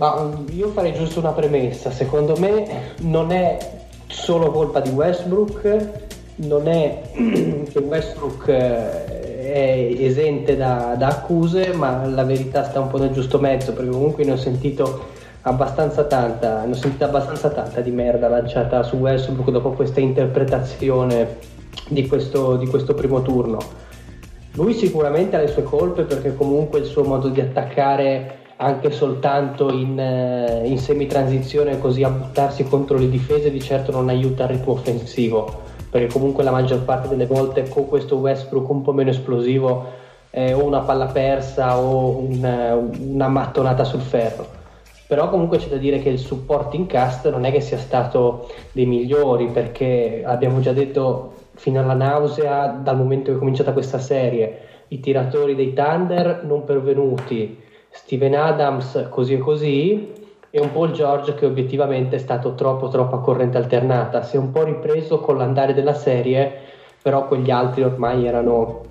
Ma 0.00 0.30
io 0.52 0.68
farei 0.68 0.94
giusto 0.94 1.18
una 1.18 1.32
premessa, 1.32 1.90
secondo 1.90 2.34
me 2.38 2.94
non 3.00 3.30
è 3.32 3.58
solo 4.06 4.50
colpa 4.50 4.80
di 4.80 4.88
Westbrook, 4.88 5.88
non 6.36 6.66
è 6.68 7.02
che 7.70 7.78
Westbrook 7.80 8.48
eh, 8.48 9.52
è 9.52 9.96
esente 9.98 10.56
da, 10.56 10.94
da, 10.96 11.08
accuse, 11.08 11.74
ma 11.74 12.06
la 12.06 12.24
verità 12.24 12.64
sta 12.64 12.80
un 12.80 12.88
po' 12.88 12.96
nel 12.96 13.10
giusto 13.10 13.38
mezzo, 13.38 13.74
perché 13.74 13.90
comunque 13.90 14.24
ne 14.24 14.32
ho 14.32 14.36
sentito 14.38 15.04
abbastanza 15.42 16.04
tanta, 16.04 16.64
ne 16.64 16.70
ho 16.70 16.76
sentita 16.76 17.04
abbastanza 17.04 17.50
tanta 17.50 17.82
di 17.82 17.90
merda 17.90 18.26
lanciata 18.28 18.82
su 18.82 18.96
Westbrook 18.96 19.50
dopo 19.50 19.72
questa 19.72 20.00
interpretazione 20.00 21.36
di 21.90 22.06
questo, 22.06 22.56
di 22.56 22.66
questo 22.68 22.94
primo 22.94 23.20
turno. 23.20 23.58
Lui 24.52 24.72
sicuramente 24.72 25.36
ha 25.36 25.40
le 25.40 25.48
sue 25.48 25.62
colpe 25.62 26.04
perché 26.04 26.34
comunque 26.34 26.78
il 26.78 26.86
suo 26.86 27.04
modo 27.04 27.28
di 27.28 27.42
attaccare 27.42 28.38
anche 28.62 28.90
soltanto 28.90 29.70
in, 29.72 29.98
eh, 29.98 30.66
in 30.66 30.78
semi-transizione 30.78 31.78
così 31.78 32.02
a 32.02 32.10
buttarsi 32.10 32.64
contro 32.64 32.98
le 32.98 33.08
difese 33.08 33.50
di 33.50 33.60
certo 33.60 33.90
non 33.90 34.08
aiuta 34.10 34.42
il 34.44 34.50
ritmo 34.50 34.72
offensivo 34.72 35.68
perché 35.90 36.12
comunque 36.12 36.44
la 36.44 36.50
maggior 36.50 36.82
parte 36.84 37.08
delle 37.08 37.26
volte 37.26 37.68
con 37.68 37.88
questo 37.88 38.16
Westbrook 38.16 38.68
un 38.68 38.82
po' 38.82 38.92
meno 38.92 39.10
esplosivo 39.10 39.98
è 40.30 40.54
o 40.54 40.64
una 40.64 40.80
palla 40.80 41.06
persa 41.06 41.78
o 41.78 42.18
una, 42.18 42.74
una 42.74 43.26
mattonata 43.26 43.82
sul 43.82 44.00
ferro. 44.00 44.58
Però 45.08 45.28
comunque 45.28 45.58
c'è 45.58 45.66
da 45.66 45.76
dire 45.76 45.98
che 45.98 46.08
il 46.08 46.20
supporting 46.20 46.86
cast 46.86 47.28
non 47.28 47.44
è 47.44 47.50
che 47.50 47.60
sia 47.60 47.78
stato 47.78 48.48
dei 48.70 48.86
migliori 48.86 49.48
perché 49.48 50.22
abbiamo 50.24 50.60
già 50.60 50.72
detto 50.72 51.32
fino 51.54 51.80
alla 51.80 51.94
nausea 51.94 52.68
dal 52.68 52.96
momento 52.96 53.30
che 53.30 53.36
è 53.36 53.38
cominciata 53.40 53.72
questa 53.72 53.98
serie 53.98 54.68
i 54.88 55.00
tiratori 55.00 55.56
dei 55.56 55.72
Thunder 55.72 56.44
non 56.44 56.64
pervenuti 56.64 57.68
Steven 57.90 58.34
Adams 58.34 59.08
così 59.10 59.34
e 59.34 59.38
così 59.38 60.12
e 60.50 60.60
un 60.60 60.72
Paul 60.72 60.92
George 60.92 61.34
che 61.34 61.46
obiettivamente 61.46 62.16
è 62.16 62.18
stato 62.18 62.54
troppo 62.54 62.88
troppo 62.88 63.16
a 63.16 63.20
corrente 63.20 63.58
alternata. 63.58 64.22
Si 64.22 64.36
è 64.36 64.38
un 64.38 64.50
po' 64.50 64.64
ripreso 64.64 65.20
con 65.20 65.36
l'andare 65.36 65.74
della 65.74 65.94
serie 65.94 66.78
però 67.02 67.26
quegli 67.26 67.50
altri 67.50 67.82
ormai 67.82 68.26
erano, 68.26 68.82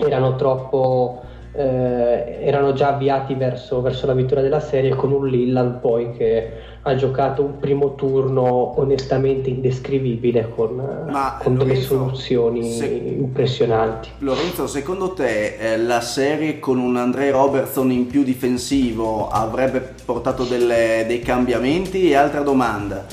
erano 0.00 0.36
troppo 0.36 1.22
eh, 1.58 2.38
erano 2.40 2.72
già 2.72 2.94
avviati 2.94 3.34
verso, 3.34 3.82
verso, 3.82 4.06
la 4.06 4.14
vittoria 4.14 4.44
della 4.44 4.60
serie 4.60 4.94
con 4.94 5.10
un 5.10 5.26
Lillard 5.26 5.80
poi 5.80 6.12
che 6.12 6.52
ha 6.82 6.94
giocato 6.94 7.42
un 7.42 7.58
primo 7.58 7.96
turno 7.96 8.78
onestamente 8.78 9.50
indescrivibile 9.50 10.52
con, 10.54 10.76
con 10.76 11.54
Lorenzo, 11.54 11.64
delle 11.64 11.80
soluzioni 11.80 12.70
se, 12.70 12.86
impressionanti. 12.86 14.08
Lorenzo, 14.18 14.68
secondo 14.68 15.12
te 15.12 15.56
eh, 15.56 15.78
la 15.78 16.00
serie 16.00 16.60
con 16.60 16.78
un 16.78 16.96
Andrei 16.96 17.30
Robertson 17.30 17.90
in 17.90 18.06
più 18.06 18.22
difensivo 18.22 19.28
avrebbe 19.28 19.94
portato 20.04 20.44
delle, 20.44 21.04
dei 21.08 21.18
cambiamenti? 21.18 22.08
E 22.08 22.14
altra 22.14 22.42
domanda, 22.42 23.04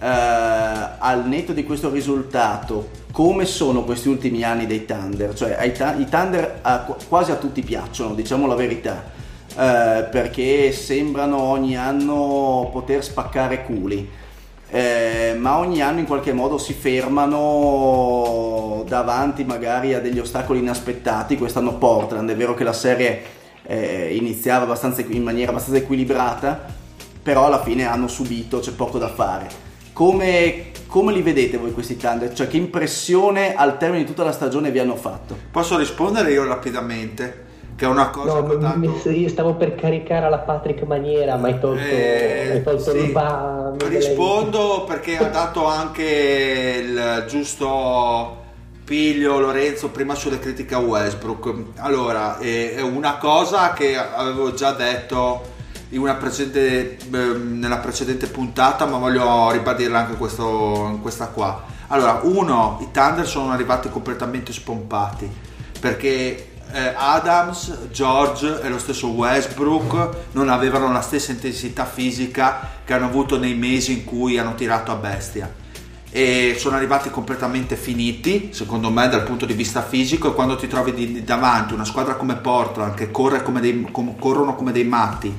eh, 0.00 0.06
al 0.06 1.26
netto 1.26 1.52
di 1.52 1.64
questo 1.64 1.90
risultato, 1.90 2.90
come 3.10 3.44
sono 3.44 3.84
questi 3.84 4.08
ultimi 4.08 4.44
anni 4.44 4.66
dei 4.66 4.84
Thunder? 4.84 5.34
Cioè, 5.34 5.62
i 5.64 6.06
Thunder 6.08 6.60
a, 6.62 6.86
quasi 7.08 7.32
a 7.32 7.36
tutti 7.36 7.62
piacciono, 7.62 8.14
diciamo 8.14 8.46
la 8.46 8.54
verità, 8.54 9.04
eh, 9.50 10.06
perché 10.10 10.72
sembrano 10.72 11.38
ogni 11.38 11.76
anno 11.76 12.68
poter 12.72 13.04
spaccare 13.04 13.64
culi. 13.64 14.26
Eh, 14.70 15.34
ma 15.38 15.56
ogni 15.56 15.80
anno 15.80 16.00
in 16.00 16.06
qualche 16.06 16.34
modo 16.34 16.58
si 16.58 16.74
fermano 16.74 18.84
davanti 18.86 19.42
magari 19.42 19.94
a 19.94 20.00
degli 20.00 20.18
ostacoli 20.18 20.58
inaspettati. 20.58 21.38
Quest'anno 21.38 21.74
Portland, 21.74 22.30
è 22.30 22.36
vero 22.36 22.54
che 22.54 22.64
la 22.64 22.74
serie 22.74 23.22
eh, 23.62 24.14
iniziava 24.14 24.78
in 25.08 25.22
maniera 25.22 25.50
abbastanza 25.50 25.80
equilibrata, 25.80 26.66
però 27.22 27.46
alla 27.46 27.62
fine 27.62 27.86
hanno 27.86 28.08
subito, 28.08 28.60
c'è 28.60 28.72
poco 28.72 28.98
da 28.98 29.08
fare. 29.08 29.67
Come, 29.98 30.66
come 30.86 31.12
li 31.12 31.22
vedete 31.22 31.56
voi 31.56 31.72
questi 31.72 31.96
Thunder? 31.96 32.32
Cioè 32.32 32.46
che 32.46 32.56
impressione 32.56 33.56
al 33.56 33.78
termine 33.78 34.04
di 34.04 34.08
tutta 34.08 34.22
la 34.22 34.30
stagione 34.30 34.70
vi 34.70 34.78
hanno 34.78 34.94
fatto? 34.94 35.36
Posso 35.50 35.76
rispondere 35.76 36.30
io 36.30 36.46
rapidamente? 36.46 37.46
Che 37.74 37.84
è 37.84 37.88
una 37.88 38.08
cosa 38.10 38.38
no, 38.38 38.54
dato... 38.54 39.10
io 39.10 39.28
stavo 39.28 39.54
per 39.54 39.74
caricare 39.74 40.26
alla 40.26 40.38
Patrick 40.38 40.84
Maniera, 40.84 41.34
ma 41.34 41.48
hai 41.48 41.58
tolto, 41.58 41.82
eh, 41.82 42.50
hai 42.52 42.62
tolto 42.62 42.92
sì. 42.92 42.96
il 43.06 43.80
Rispondo 43.88 44.84
perché 44.86 45.18
ha 45.18 45.26
dato 45.30 45.66
anche 45.66 46.80
il 46.80 47.24
giusto 47.26 48.36
piglio 48.84 49.40
Lorenzo 49.40 49.90
prima 49.90 50.14
sulle 50.14 50.38
critiche 50.38 50.76
a 50.76 50.78
Westbrook. 50.78 51.54
Allora, 51.78 52.38
è 52.38 52.80
una 52.82 53.16
cosa 53.16 53.72
che 53.72 53.96
avevo 53.96 54.54
già 54.54 54.70
detto 54.70 55.56
precedente, 56.18 56.98
nella 57.10 57.78
precedente 57.78 58.26
puntata, 58.26 58.86
ma 58.86 58.98
voglio 58.98 59.50
ribadirla 59.50 59.98
anche 59.98 60.16
questo, 60.16 60.98
questa 61.00 61.28
qua. 61.28 61.64
Allora, 61.88 62.20
uno, 62.22 62.78
i 62.82 62.88
Thunder 62.92 63.26
sono 63.26 63.50
arrivati 63.50 63.88
completamente 63.88 64.52
spompati 64.52 65.28
perché 65.80 66.50
eh, 66.72 66.92
Adams, 66.94 67.88
George 67.90 68.60
e 68.60 68.68
lo 68.68 68.78
stesso 68.78 69.08
Westbrook 69.08 70.08
non 70.32 70.50
avevano 70.50 70.92
la 70.92 71.00
stessa 71.00 71.32
intensità 71.32 71.86
fisica 71.86 72.80
che 72.84 72.92
hanno 72.92 73.06
avuto 73.06 73.38
nei 73.38 73.54
mesi 73.54 73.92
in 73.92 74.04
cui 74.04 74.38
hanno 74.38 74.54
tirato 74.54 74.92
a 74.92 74.96
bestia 74.96 75.66
e 76.10 76.56
sono 76.58 76.76
arrivati 76.76 77.10
completamente 77.10 77.76
finiti 77.76 78.48
secondo 78.52 78.90
me 78.90 79.08
dal 79.08 79.24
punto 79.24 79.44
di 79.44 79.52
vista 79.52 79.82
fisico 79.82 80.30
e 80.30 80.34
quando 80.34 80.56
ti 80.56 80.66
trovi 80.66 81.22
davanti 81.22 81.74
una 81.74 81.84
squadra 81.84 82.14
come 82.14 82.36
Portland 82.36 82.94
che 82.94 83.10
corre 83.10 83.42
come 83.42 83.60
dei, 83.60 83.86
com, 83.90 84.18
corrono 84.18 84.54
come 84.54 84.72
dei 84.72 84.84
matti 84.84 85.34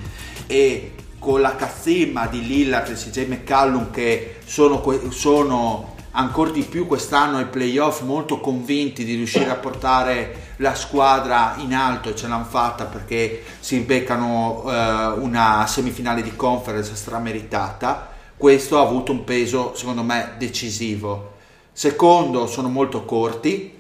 e 0.52 0.93
con 1.20 1.41
la 1.41 1.56
cazzimma 1.56 2.26
di 2.26 2.43
Lillard 2.43 2.89
e 2.89 2.95
CJ 2.95 3.28
McCallum 3.28 3.91
che 3.91 4.38
sono, 4.45 4.84
sono 5.10 5.93
ancora 6.12 6.50
di 6.50 6.64
più 6.64 6.88
quest'anno 6.88 7.38
ai 7.38 7.45
playoff 7.45 8.02
molto 8.02 8.39
convinti 8.39 9.06
di 9.06 9.14
riuscire 9.14 9.52
a 9.52 9.56
portare 9.58 10.54
la 10.56 10.74
squadra 10.74 11.54
in 11.58 11.76
alto 11.76 12.10
e 12.10 12.16
ce 12.16 12.28
l'hanno 12.28 12.45
fatta 12.45 12.86
perché 12.86 13.43
si 13.60 13.78
beccano 13.82 14.64
eh, 14.66 15.06
una 15.20 15.68
semifinale 15.68 16.24
di 16.24 16.36
conference 16.36 16.95
strameritata. 16.95 18.10
Questo 18.36 18.80
ha 18.80 18.82
avuto 18.82 19.12
un 19.12 19.24
peso 19.24 19.76
secondo 19.76 20.02
me 20.02 20.32
decisivo. 20.39 21.34
Secondo 21.72 22.47
sono 22.47 22.70
molto 22.70 23.06
corti 23.06 23.78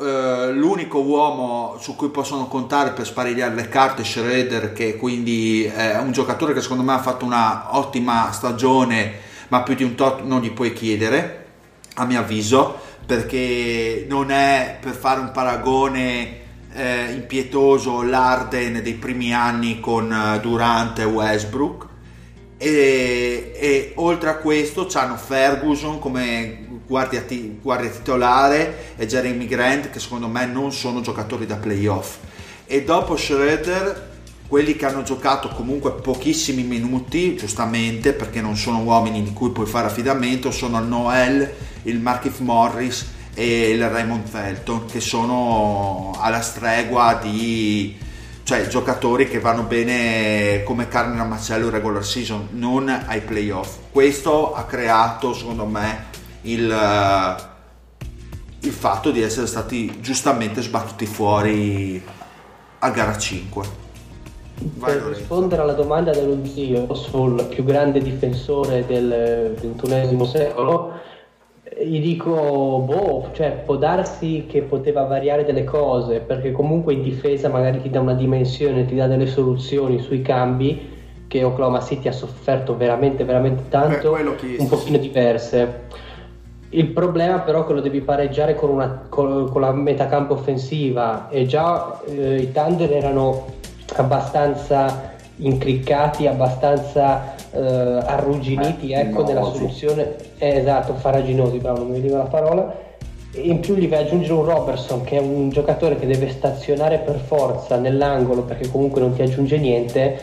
Uh, 0.00 0.50
l'unico 0.52 1.02
uomo 1.02 1.76
su 1.78 1.94
cui 1.94 2.08
possono 2.08 2.46
contare 2.46 2.92
per 2.92 3.04
sparigliare 3.04 3.54
le 3.54 3.68
carte 3.68 4.00
è 4.00 4.04
Schroeder 4.06 4.72
che 4.72 4.96
quindi 4.96 5.64
è 5.64 5.98
un 5.98 6.10
giocatore 6.10 6.54
che 6.54 6.62
secondo 6.62 6.82
me 6.82 6.94
ha 6.94 7.00
fatto 7.00 7.26
una 7.26 7.76
ottima 7.76 8.32
stagione 8.32 9.12
ma 9.48 9.62
più 9.62 9.74
di 9.74 9.82
un 9.82 9.94
tot 9.96 10.22
non 10.22 10.40
gli 10.40 10.52
puoi 10.52 10.72
chiedere 10.72 11.44
a 11.96 12.06
mio 12.06 12.20
avviso 12.20 12.78
perché 13.04 14.06
non 14.08 14.30
è 14.30 14.78
per 14.80 14.94
fare 14.94 15.20
un 15.20 15.32
paragone 15.32 16.40
eh, 16.72 17.12
impietoso 17.12 18.02
l'Arden 18.02 18.80
dei 18.82 18.94
primi 18.94 19.34
anni 19.34 19.80
con 19.80 20.10
uh, 20.10 20.38
Durant 20.40 20.98
e 20.98 21.04
Westbrook. 21.04 21.88
E, 22.56 23.52
e 23.56 23.92
oltre 23.96 24.30
a 24.30 24.36
questo 24.36 24.86
c'hanno 24.86 25.16
Ferguson 25.16 25.98
come 25.98 26.66
guardia, 26.90 27.24
guardia 27.62 27.88
titolare 27.88 28.94
e 28.96 29.06
Jeremy 29.06 29.46
Grant 29.46 29.90
che 29.90 30.00
secondo 30.00 30.26
me 30.26 30.44
non 30.46 30.72
sono 30.72 31.00
giocatori 31.00 31.46
da 31.46 31.54
playoff. 31.54 32.16
E 32.66 32.82
dopo 32.82 33.16
Schroeder 33.16 34.08
quelli 34.48 34.74
che 34.74 34.86
hanno 34.86 35.04
giocato 35.04 35.50
comunque 35.50 35.92
pochissimi 35.92 36.64
minuti 36.64 37.36
giustamente 37.36 38.12
perché 38.12 38.40
non 38.40 38.56
sono 38.56 38.80
uomini 38.80 39.22
di 39.22 39.32
cui 39.32 39.50
puoi 39.50 39.66
fare 39.66 39.86
affidamento 39.86 40.50
sono 40.50 40.80
Noel, 40.80 41.48
il 41.84 42.00
Markif 42.00 42.40
Morris 42.40 43.06
e 43.34 43.70
il 43.70 43.88
Raymond 43.88 44.26
Felton 44.26 44.86
che 44.86 44.98
sono 44.98 46.12
alla 46.18 46.40
stregua 46.40 47.20
di 47.22 47.96
cioè 48.42 48.66
giocatori 48.66 49.28
che 49.28 49.38
vanno 49.38 49.62
bene 49.62 50.64
come 50.64 50.88
carne 50.88 51.20
a 51.20 51.24
macello 51.24 51.70
regular 51.70 52.04
season 52.04 52.48
non 52.50 52.88
ai 52.88 53.20
playoff. 53.20 53.76
Questo 53.92 54.54
ha 54.54 54.64
creato 54.64 55.32
secondo 55.32 55.66
me 55.66 56.09
il, 56.42 56.70
eh, 56.70 57.34
il 58.60 58.72
fatto 58.72 59.10
di 59.10 59.22
essere 59.22 59.46
stati 59.46 60.00
giustamente 60.00 60.62
sbattuti 60.62 61.06
fuori 61.06 62.02
a 62.78 62.90
gara 62.90 63.16
5. 63.16 63.78
Vai, 64.76 64.98
per 64.98 65.02
rispondere 65.14 65.62
alla 65.62 65.72
domanda 65.72 66.10
dello 66.10 66.44
zio 66.44 66.92
sul 66.94 67.46
più 67.46 67.64
grande 67.64 68.00
difensore 68.00 68.84
del 68.84 69.56
XXI 69.58 70.26
secolo, 70.26 70.92
gli 71.82 72.00
dico, 72.00 72.82
boh, 72.84 73.30
cioè 73.32 73.62
può 73.64 73.76
darsi 73.76 74.44
che 74.46 74.60
poteva 74.62 75.04
variare 75.04 75.44
delle 75.44 75.64
cose, 75.64 76.20
perché 76.20 76.52
comunque 76.52 76.92
in 76.92 77.02
difesa 77.02 77.48
magari 77.48 77.80
ti 77.80 77.88
dà 77.88 78.00
una 78.00 78.12
dimensione, 78.12 78.84
ti 78.84 78.94
dà 78.94 79.06
delle 79.06 79.26
soluzioni 79.26 79.98
sui 80.00 80.20
cambi 80.20 80.98
che 81.26 81.44
Oklahoma 81.44 81.80
City 81.80 82.08
ha 82.08 82.12
sofferto 82.12 82.76
veramente, 82.76 83.24
veramente 83.24 83.62
tanto, 83.68 84.12
un 84.12 84.68
pochino 84.68 84.98
diverse 84.98 85.86
il 86.70 86.86
problema 86.88 87.40
però 87.40 87.64
è 87.64 87.66
che 87.66 87.72
lo 87.72 87.80
devi 87.80 88.00
pareggiare 88.00 88.54
con, 88.54 88.70
una, 88.70 89.06
con, 89.08 89.48
con 89.50 89.60
la 89.60 89.72
metacampo 89.72 90.34
offensiva 90.34 91.28
e 91.28 91.46
già 91.46 92.00
eh, 92.06 92.36
i 92.36 92.52
Thunder 92.52 92.92
erano 92.92 93.46
abbastanza 93.96 95.14
incriccati, 95.36 96.26
abbastanza 96.26 97.34
eh, 97.50 97.58
arrugginiti 97.58 98.90
eh, 98.90 99.00
ecco, 99.00 99.24
nella 99.24 99.42
soluzione. 99.42 100.14
Eh, 100.38 100.58
esatto, 100.58 100.94
faraginosi, 100.94 101.58
bravo, 101.58 101.78
non 101.78 101.88
mi 101.88 102.00
veniva 102.00 102.18
la 102.18 102.24
parola. 102.24 102.88
In 103.32 103.60
più 103.60 103.74
gli 103.74 103.88
vai 103.88 104.04
aggiungere 104.04 104.32
un 104.34 104.44
Robertson 104.44 105.02
che 105.02 105.16
è 105.16 105.20
un 105.20 105.50
giocatore 105.50 105.96
che 105.96 106.06
deve 106.06 106.28
stazionare 106.30 106.98
per 106.98 107.16
forza 107.16 107.76
nell'angolo 107.76 108.42
perché 108.42 108.68
comunque 108.68 109.00
non 109.00 109.14
ti 109.14 109.22
aggiunge 109.22 109.56
niente 109.56 110.18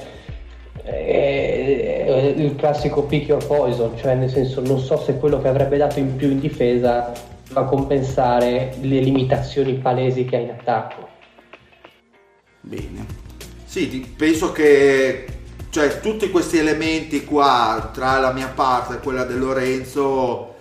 è 2.08 2.34
il 2.38 2.56
classico 2.56 3.04
pick 3.04 3.28
your 3.28 3.46
poison, 3.46 3.98
cioè 3.98 4.16
nel 4.16 4.30
senso 4.30 4.62
non 4.62 4.80
so 4.80 4.98
se 4.98 5.18
quello 5.18 5.42
che 5.42 5.50
avrebbe 5.50 5.78
dato 5.78 6.00
in 6.00 6.16
più 6.16 6.30
in 6.30 6.40
difesa 6.40 7.12
va 7.52 7.62
a 7.62 7.66
compensare 7.66 8.76
le 8.82 9.00
limitazioni 9.00 9.74
palesi 9.74 10.24
che 10.26 10.38
ha 10.38 10.40
in 10.40 10.50
attacco. 10.50 11.08
Bene. 12.62 13.06
Sì, 13.66 14.14
penso 14.16 14.52
che 14.52 15.26
cioè, 15.70 16.00
tutti 16.00 16.32
questi 16.32 16.58
elementi 16.58 17.26
qua, 17.26 17.92
tra 17.94 18.20
la 18.20 18.32
mia 18.32 18.48
parte 18.48 18.96
e 18.96 19.00
quella 19.00 19.26
di 19.26 19.38
Lorenzo, 19.38 20.56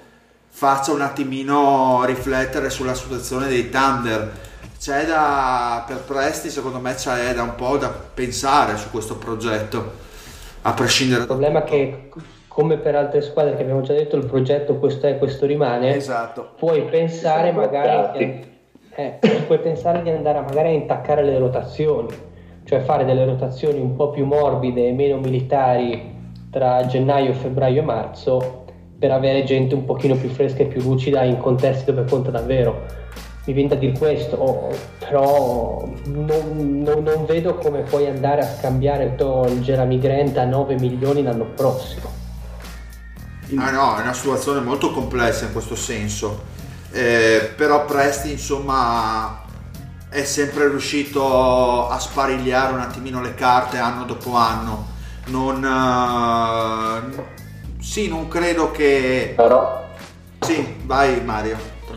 faccia 0.48 0.92
un 0.92 1.00
attimino 1.00 2.04
riflettere 2.04 2.70
sulla 2.70 2.94
situazione 2.94 3.48
dei 3.48 3.70
Thunder. 3.70 4.44
C'è 4.78 5.06
da, 5.06 5.84
per 5.86 6.02
Presti, 6.02 6.50
secondo 6.50 6.80
me, 6.80 6.94
c'è 6.94 7.32
da 7.34 7.44
un 7.44 7.54
po' 7.54 7.76
da 7.76 7.88
pensare 7.88 8.76
su 8.76 8.90
questo 8.90 9.16
progetto 9.16 10.04
A 10.66 10.72
prescindere 10.72 11.20
Il 11.20 11.26
problema 11.28 11.60
è 11.60 11.64
che, 11.64 12.08
come 12.48 12.76
per 12.78 12.96
altre 12.96 13.22
squadre 13.22 13.54
che 13.54 13.62
abbiamo 13.62 13.82
già 13.82 13.92
detto, 13.92 14.16
il 14.16 14.26
progetto 14.26 14.74
questo 14.78 15.06
è, 15.06 15.16
questo 15.16 15.46
rimane. 15.46 15.94
Esatto. 15.94 16.54
Puoi 16.58 16.82
pensare 16.86 17.52
magari 17.52 18.18
di, 18.18 18.44
eh, 18.96 19.18
puoi 19.46 19.60
pensare 19.60 20.02
di 20.02 20.10
andare 20.10 20.38
a 20.38 20.40
magari 20.40 20.68
a 20.70 20.72
intaccare 20.72 21.22
le 21.22 21.38
rotazioni, 21.38 22.08
cioè 22.64 22.80
fare 22.80 23.04
delle 23.04 23.24
rotazioni 23.24 23.78
un 23.78 23.94
po' 23.94 24.10
più 24.10 24.24
morbide 24.24 24.88
e 24.88 24.92
meno 24.92 25.18
militari 25.18 26.14
tra 26.50 26.84
gennaio, 26.86 27.32
febbraio 27.32 27.82
e 27.82 27.84
marzo 27.84 28.64
per 28.98 29.12
avere 29.12 29.44
gente 29.44 29.76
un 29.76 29.84
pochino 29.84 30.16
più 30.16 30.30
fresca 30.30 30.64
e 30.64 30.66
più 30.66 30.82
lucida 30.82 31.22
in 31.22 31.38
contesti 31.38 31.92
dove 31.92 32.08
conta 32.10 32.32
davvero. 32.32 33.04
Mi 33.46 33.52
viene 33.52 33.68
da 33.68 33.74
dire 33.76 33.96
questo, 33.96 34.36
oh, 34.36 34.68
però 34.98 35.88
non, 36.06 36.82
non- 36.82 37.02
non 37.04 37.24
vedo 37.26 37.54
come 37.54 37.82
puoi 37.82 38.06
andare 38.08 38.40
a 38.42 38.56
scambiare 38.58 39.04
il, 39.04 39.60
Jeremy 39.60 39.98
Grant 40.00 40.36
a 40.36 40.44
9 40.44 40.74
milioni 40.74 41.22
l'anno 41.22 41.44
prossimo. 41.54 42.10
Ah 43.56 43.70
no, 43.70 43.96
è 43.96 44.02
una 44.02 44.12
situazione 44.12 44.60
molto 44.60 44.90
complessa 44.90 45.44
in 45.44 45.52
questo 45.52 45.76
senso. 45.76 46.42
Eh, 46.90 47.52
però 47.56 47.84
Presti, 47.84 48.32
insomma, 48.32 49.42
è 50.08 50.24
sempre 50.24 50.68
riuscito 50.68 51.88
a 51.88 51.98
sparigliare 52.00 52.72
un 52.72 52.80
attimino 52.80 53.20
le 53.20 53.34
carte 53.34 53.78
anno 53.78 54.04
dopo 54.04 54.34
anno. 54.34 54.86
Non. 55.26 55.64
eh, 55.64 57.24
sì, 57.80 58.08
non 58.08 58.26
credo 58.26 58.72
che. 58.72 59.34
Però 59.36 59.84
Sì, 60.40 60.76
vai 60.84 61.22
Mario, 61.22 61.56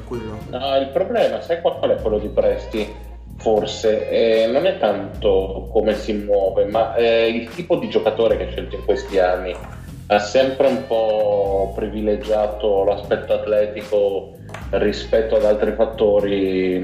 tranquillo. 0.10 0.40
No, 0.50 0.76
il 0.78 0.90
problema, 0.90 1.42
sai 1.42 1.62
qual 1.62 1.92
è 1.92 2.02
quello 2.02 2.18
di 2.18 2.28
Presti? 2.30 3.08
Forse 3.38 4.10
eh, 4.10 4.48
non 4.48 4.66
è 4.66 4.78
tanto 4.78 5.70
come 5.72 5.96
si 5.96 6.14
muove, 6.14 6.66
ma 6.66 6.96
eh, 6.96 7.28
il 7.30 7.50
tipo 7.50 7.78
di 7.78 7.88
giocatore 7.88 8.36
che 8.36 8.48
ha 8.48 8.50
scelto 8.50 8.76
in 8.76 8.84
questi 8.84 9.20
anni. 9.20 9.56
Ha 10.08 10.20
sempre 10.20 10.68
un 10.68 10.88
po' 10.88 11.72
privilegiato 11.76 12.84
l'aspetto 12.84 13.34
atletico 13.34 14.34
rispetto 14.72 15.36
ad 15.36 15.46
altri 15.46 15.74
fattori 15.74 16.76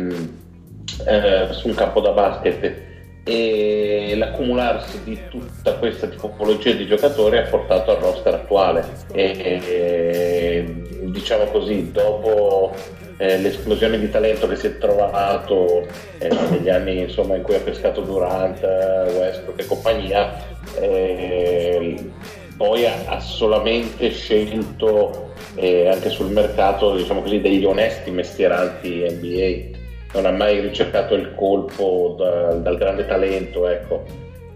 eh, 1.08 1.48
su 1.50 1.68
un 1.68 1.74
campo 1.74 2.00
da 2.02 2.12
basket 2.12 2.84
e 3.28 4.14
l'accumularsi 4.16 5.04
di 5.04 5.20
tutta 5.30 5.74
questa 5.74 6.06
tipologia 6.06 6.74
di 6.74 6.86
giocatori 6.86 7.40
ha 7.40 7.48
portato 7.50 7.90
al 7.90 7.98
roster 7.98 8.36
attuale 8.36 8.86
e, 9.12 9.24
e, 9.40 10.76
diciamo 11.06 11.46
così 11.46 11.92
dopo 11.92 12.76
eh, 13.18 13.38
l'esplosione 13.38 14.00
di 14.00 14.10
talento 14.10 14.48
che 14.48 14.56
si 14.56 14.68
è 14.68 14.78
trovato 14.78 15.88
eh, 16.18 16.30
negli 16.50 16.70
anni 16.70 17.00
insomma, 17.00 17.36
in 17.36 17.44
cui 17.44 17.56
ha 17.56 17.60
pescato 17.60 18.02
Durant, 18.02 18.62
Westbrook 18.62 19.62
e 19.62 19.66
compagnia 19.66 20.34
eh, 20.80 22.12
poi 22.58 22.86
ha, 22.86 23.20
solamente 23.20 24.10
scelto 24.12 25.34
eh, 25.56 25.90
anche 25.90 26.10
sul 26.10 26.32
mercato 26.32 26.96
diciamo 26.96 27.22
così, 27.22 27.42
degli 27.42 27.66
onesti 27.66 28.12
mestieranti 28.12 29.06
NBA 29.10 29.84
non 30.16 30.26
ha 30.26 30.32
mai 30.32 30.62
ricercato 30.62 31.14
il 31.14 31.34
colpo 31.36 32.16
da- 32.18 32.54
dal 32.54 32.78
grande 32.78 33.06
talento, 33.06 33.68
ecco. 33.68 34.04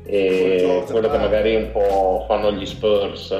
E 0.05 0.83
quello 0.89 1.09
che 1.09 1.17
magari 1.17 1.55
un 1.55 1.71
po' 1.71 2.23
fanno 2.27 2.51
gli 2.53 2.65
Spurs 2.65 3.37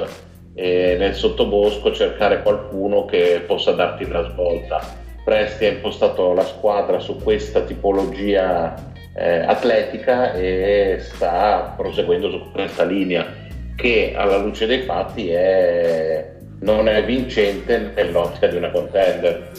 e 0.54 0.96
nel 0.98 1.14
sottobosco 1.14 1.92
cercare 1.92 2.42
qualcuno 2.42 3.06
che 3.06 3.42
possa 3.46 3.72
darti 3.72 4.06
la 4.06 4.28
svolta. 4.30 4.99
Presti 5.30 5.64
ha 5.64 5.68
impostato 5.68 6.32
la 6.32 6.44
squadra 6.44 6.98
su 6.98 7.14
questa 7.22 7.60
tipologia 7.60 8.74
eh, 9.14 9.38
atletica 9.46 10.32
e 10.32 10.98
sta 11.00 11.72
proseguendo 11.76 12.28
su 12.30 12.50
questa 12.50 12.82
linea 12.82 13.32
che 13.76 14.12
alla 14.16 14.38
luce 14.38 14.66
dei 14.66 14.82
fatti 14.82 15.30
è- 15.30 16.32
non 16.62 16.88
è 16.88 17.04
vincente 17.04 17.92
nell'ottica 17.94 18.48
di 18.48 18.56
una 18.56 18.70
contender. 18.72 19.52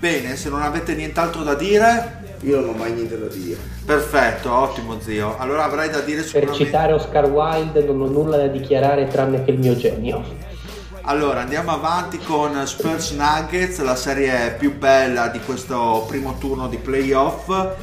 Bene, 0.00 0.34
se 0.34 0.48
non 0.48 0.60
avete 0.60 0.96
nient'altro 0.96 1.44
da 1.44 1.54
dire, 1.54 2.22
Io 2.40 2.58
non 2.58 2.70
ho 2.70 2.72
mai 2.76 2.92
niente 2.92 3.16
da 3.16 3.26
dire. 3.28 3.56
perfetto, 3.86 4.52
ottimo 4.52 4.98
zio. 4.98 5.36
Allora 5.38 5.62
avrei 5.62 5.90
da 5.90 6.00
dire 6.00 6.22
Per 6.22 6.26
sicuramente. 6.26 6.64
citare 6.64 6.92
Oscar 6.92 7.30
Wilde 7.30 7.84
non 7.84 8.00
ho 8.00 8.06
nulla 8.06 8.36
da 8.36 8.48
dichiarare 8.48 9.06
tranne 9.06 9.44
che 9.44 9.52
il 9.52 9.58
mio 9.60 9.76
genio. 9.76 10.24
Allora 11.06 11.40
andiamo 11.40 11.70
avanti 11.70 12.16
con 12.16 12.66
Spurs 12.66 13.10
Nuggets, 13.10 13.78
la 13.82 13.94
serie 13.94 14.52
più 14.58 14.74
bella 14.74 15.28
di 15.28 15.38
questo 15.40 16.06
primo 16.08 16.38
turno 16.38 16.66
di 16.66 16.78
playoff, 16.78 17.74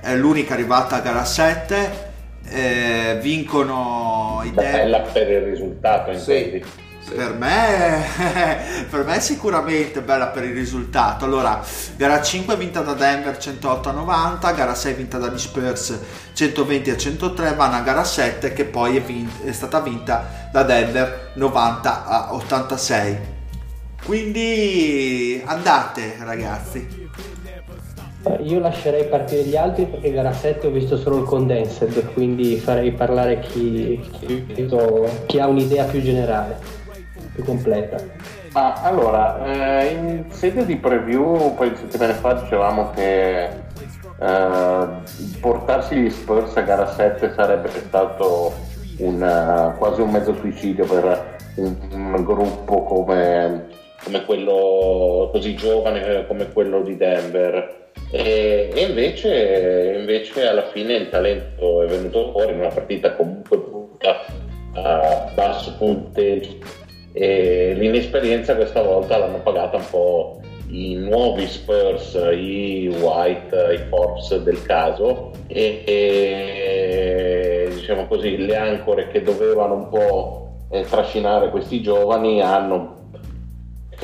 è 0.00 0.16
l'unica 0.16 0.54
arrivata 0.54 0.96
a 0.96 1.00
gara 1.00 1.26
7, 1.26 2.12
eh, 2.48 3.18
vincono 3.20 4.40
i 4.44 4.50
Denver. 4.52 4.72
Bella 4.72 5.00
per 5.00 5.30
il 5.30 5.42
risultato, 5.42 6.10
intendi? 6.10 6.64
Per 7.12 7.34
me, 7.34 8.04
per 8.88 9.04
me 9.04 9.20
sicuramente 9.20 10.00
bella 10.00 10.28
per 10.28 10.44
il 10.44 10.54
risultato. 10.54 11.24
Allora, 11.24 11.60
gara 11.96 12.22
5 12.22 12.56
vinta 12.56 12.82
da 12.82 12.94
Denver 12.94 13.36
108 13.36 13.88
a 13.88 13.92
90, 13.92 14.52
gara 14.52 14.74
6 14.74 14.94
vinta 14.94 15.18
dagli 15.18 15.38
Spurs 15.38 15.98
120 16.34 16.90
a 16.90 16.96
103, 16.96 17.54
vanno 17.54 17.76
a 17.76 17.80
gara 17.80 18.04
7 18.04 18.52
che 18.52 18.64
poi 18.64 18.96
è, 18.96 19.02
vin- 19.02 19.28
è 19.44 19.50
stata 19.50 19.80
vinta 19.80 20.48
da 20.52 20.62
Denver 20.62 21.32
90 21.34 22.06
a 22.06 22.34
86. 22.34 23.18
Quindi 24.04 25.42
andate 25.44 26.16
ragazzi. 26.20 27.08
Eh, 28.22 28.42
Io 28.42 28.60
lascerei 28.60 29.06
partire 29.06 29.42
gli 29.44 29.56
altri 29.56 29.86
perché 29.86 30.12
gara 30.12 30.32
7 30.32 30.68
ho 30.68 30.70
visto 30.70 30.96
solo 30.96 31.18
il 31.18 31.24
condensed, 31.24 32.12
quindi 32.12 32.56
farei 32.58 32.92
parlare 32.92 33.40
chi, 33.40 33.98
chi- 34.20 34.68
chi 35.26 35.38
ha 35.40 35.46
un'idea 35.46 35.84
più 35.84 36.02
generale, 36.02 36.78
più 37.40 37.44
completa. 37.44 37.96
Ma 38.52 38.74
allora, 38.82 39.44
eh, 39.44 39.86
in 39.86 40.24
sede 40.30 40.64
di 40.64 40.76
preview 40.76 41.56
di 41.58 41.76
settimane 41.76 42.12
fa 42.14 42.34
dicevamo 42.34 42.90
che 42.90 43.44
eh, 43.44 44.88
portarsi 45.40 45.96
gli 45.96 46.10
Spurs 46.10 46.56
a 46.56 46.62
gara 46.62 46.86
7 46.86 47.32
sarebbe 47.34 47.68
stato 47.68 48.52
un, 48.98 49.22
eh, 49.22 49.78
quasi 49.78 50.00
un 50.00 50.10
mezzo 50.10 50.34
suicidio 50.34 50.84
per 50.84 51.38
un, 51.56 51.76
un 51.92 52.24
gruppo 52.24 52.82
come, 52.82 53.68
come 54.02 54.24
quello 54.24 55.30
così 55.32 55.54
giovane 55.54 56.26
come 56.26 56.52
quello 56.52 56.82
di 56.82 56.96
Denver. 56.96 57.78
E, 58.12 58.70
e 58.72 58.80
invece, 58.86 59.94
invece 59.96 60.48
alla 60.48 60.68
fine 60.70 60.94
il 60.94 61.08
talento 61.08 61.82
è 61.82 61.86
venuto 61.86 62.32
fuori 62.32 62.52
in 62.52 62.58
una 62.58 62.68
partita 62.68 63.14
comunque 63.14 63.58
brutta 63.58 64.24
a 64.72 65.30
basso 65.34 65.76
punteggio 65.76 66.79
e 67.12 67.74
l'inesperienza 67.76 68.54
questa 68.54 68.82
volta 68.82 69.18
l'hanno 69.18 69.40
pagata 69.40 69.76
un 69.76 69.86
po' 69.90 70.40
i 70.68 70.94
nuovi 70.94 71.46
Spurs, 71.46 72.14
i 72.32 72.88
White, 72.88 73.74
i 73.74 73.88
Forbes 73.88 74.36
del 74.42 74.62
caso. 74.62 75.32
E, 75.48 75.82
e, 75.84 77.68
diciamo 77.74 78.06
così 78.06 78.36
le 78.36 78.56
ancore 78.56 79.08
che 79.08 79.22
dovevano 79.22 79.74
un 79.74 79.88
po' 79.88 80.48
eh, 80.70 80.82
trascinare 80.82 81.50
questi 81.50 81.82
giovani 81.82 82.40
hanno 82.40 82.98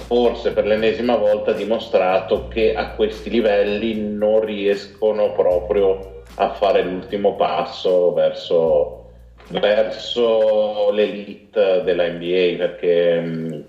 forse 0.07 0.53
per 0.53 0.67
l'ennesima 0.67 1.17
volta 1.17 1.53
dimostrato 1.53 2.49
che 2.49 2.75
a 2.75 2.91
questi 2.91 3.31
livelli 3.31 3.99
non 3.99 4.41
riescono 4.41 5.33
proprio 5.33 6.23
a 6.35 6.53
fare 6.53 6.83
l'ultimo 6.83 7.35
passo 7.35 8.13
verso, 8.13 9.06
verso 9.49 10.91
l'elite 10.91 11.83
della 11.85 12.09
NBA 12.09 12.57
perché 12.59 13.65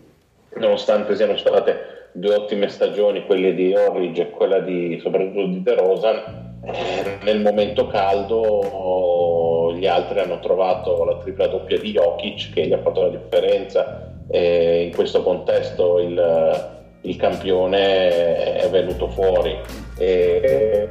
nonostante 0.55 1.15
siano 1.15 1.37
state 1.37 2.09
due 2.11 2.33
ottime 2.33 2.67
stagioni, 2.67 3.25
quelle 3.25 3.53
di 3.53 3.73
Orridge 3.73 4.21
e 4.21 4.29
quella 4.31 4.59
di 4.59 4.99
soprattutto 5.01 5.45
di 5.45 5.61
DeRozan, 5.61 6.59
eh, 6.65 7.17
nel 7.23 7.41
momento 7.41 7.87
caldo 7.87 9.73
gli 9.75 9.85
altri 9.85 10.19
hanno 10.19 10.39
trovato 10.39 11.03
la 11.05 11.17
tripla 11.17 11.47
doppia 11.47 11.79
di 11.79 11.91
Jokic 11.91 12.53
che 12.53 12.65
gli 12.65 12.73
ha 12.73 12.79
fatto 12.79 13.03
la 13.03 13.09
differenza 13.09 14.11
e 14.29 14.83
in 14.83 14.95
questo 14.95 15.21
contesto 15.21 15.99
il, 15.99 16.79
il 17.01 17.15
campione 17.15 18.57
è 18.57 18.67
venuto 18.69 19.07
fuori. 19.09 19.55
E, 19.97 20.89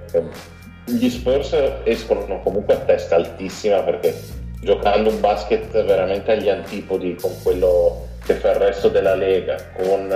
gli 0.89 1.09
Spurs 1.09 1.57
escono 1.82 2.41
comunque 2.43 2.74
a 2.74 2.78
testa 2.78 3.16
altissima 3.16 3.82
perché 3.82 4.14
giocando 4.61 5.11
un 5.11 5.20
basket 5.20 5.84
veramente 5.84 6.32
agli 6.32 6.48
antipodi 6.48 7.14
con 7.14 7.32
quello 7.42 8.07
che 8.24 8.34
fa 8.34 8.50
il 8.50 8.57
resto 8.57 8.88
della 8.88 9.14
Lega, 9.14 9.57
con 9.76 10.12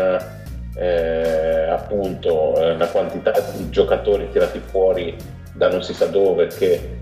eh, 0.76 1.68
appunto 1.68 2.60
eh, 2.60 2.72
una 2.72 2.86
quantità 2.86 3.32
di 3.56 3.70
giocatori 3.70 4.30
tirati 4.30 4.60
fuori 4.64 5.16
da 5.52 5.68
non 5.68 5.82
si 5.82 5.92
sa 5.92 6.06
dove 6.06 6.46
che 6.46 6.98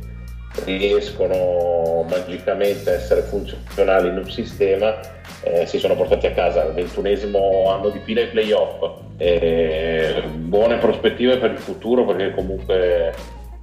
riescono 0.64 2.04
magicamente 2.08 2.90
a 2.90 2.94
essere 2.94 3.22
funzionali 3.22 4.08
in 4.08 4.16
un 4.16 4.30
sistema, 4.30 4.98
eh, 5.42 5.66
si 5.66 5.78
sono 5.78 5.94
portati 5.94 6.26
a 6.26 6.32
casa 6.32 6.64
il 6.64 6.72
ventunesimo 6.72 7.70
anno 7.70 7.90
di 7.90 8.00
fila 8.00 8.20
ai 8.20 8.28
playoff. 8.28 9.00
Eh, 9.18 10.22
buone 10.34 10.78
prospettive 10.78 11.38
per 11.38 11.52
il 11.52 11.58
futuro 11.58 12.04
perché 12.04 12.32
comunque 12.32 13.14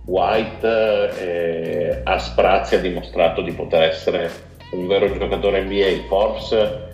White 0.05 1.17
eh, 1.17 2.01
a 2.03 2.17
sprazzi 2.19 2.75
ha 2.75 2.79
dimostrato 2.79 3.41
di 3.41 3.51
poter 3.51 3.83
essere 3.83 4.29
un 4.71 4.87
vero 4.87 5.11
giocatore 5.11 5.63
NBA. 5.63 6.07
Forse 6.07 6.85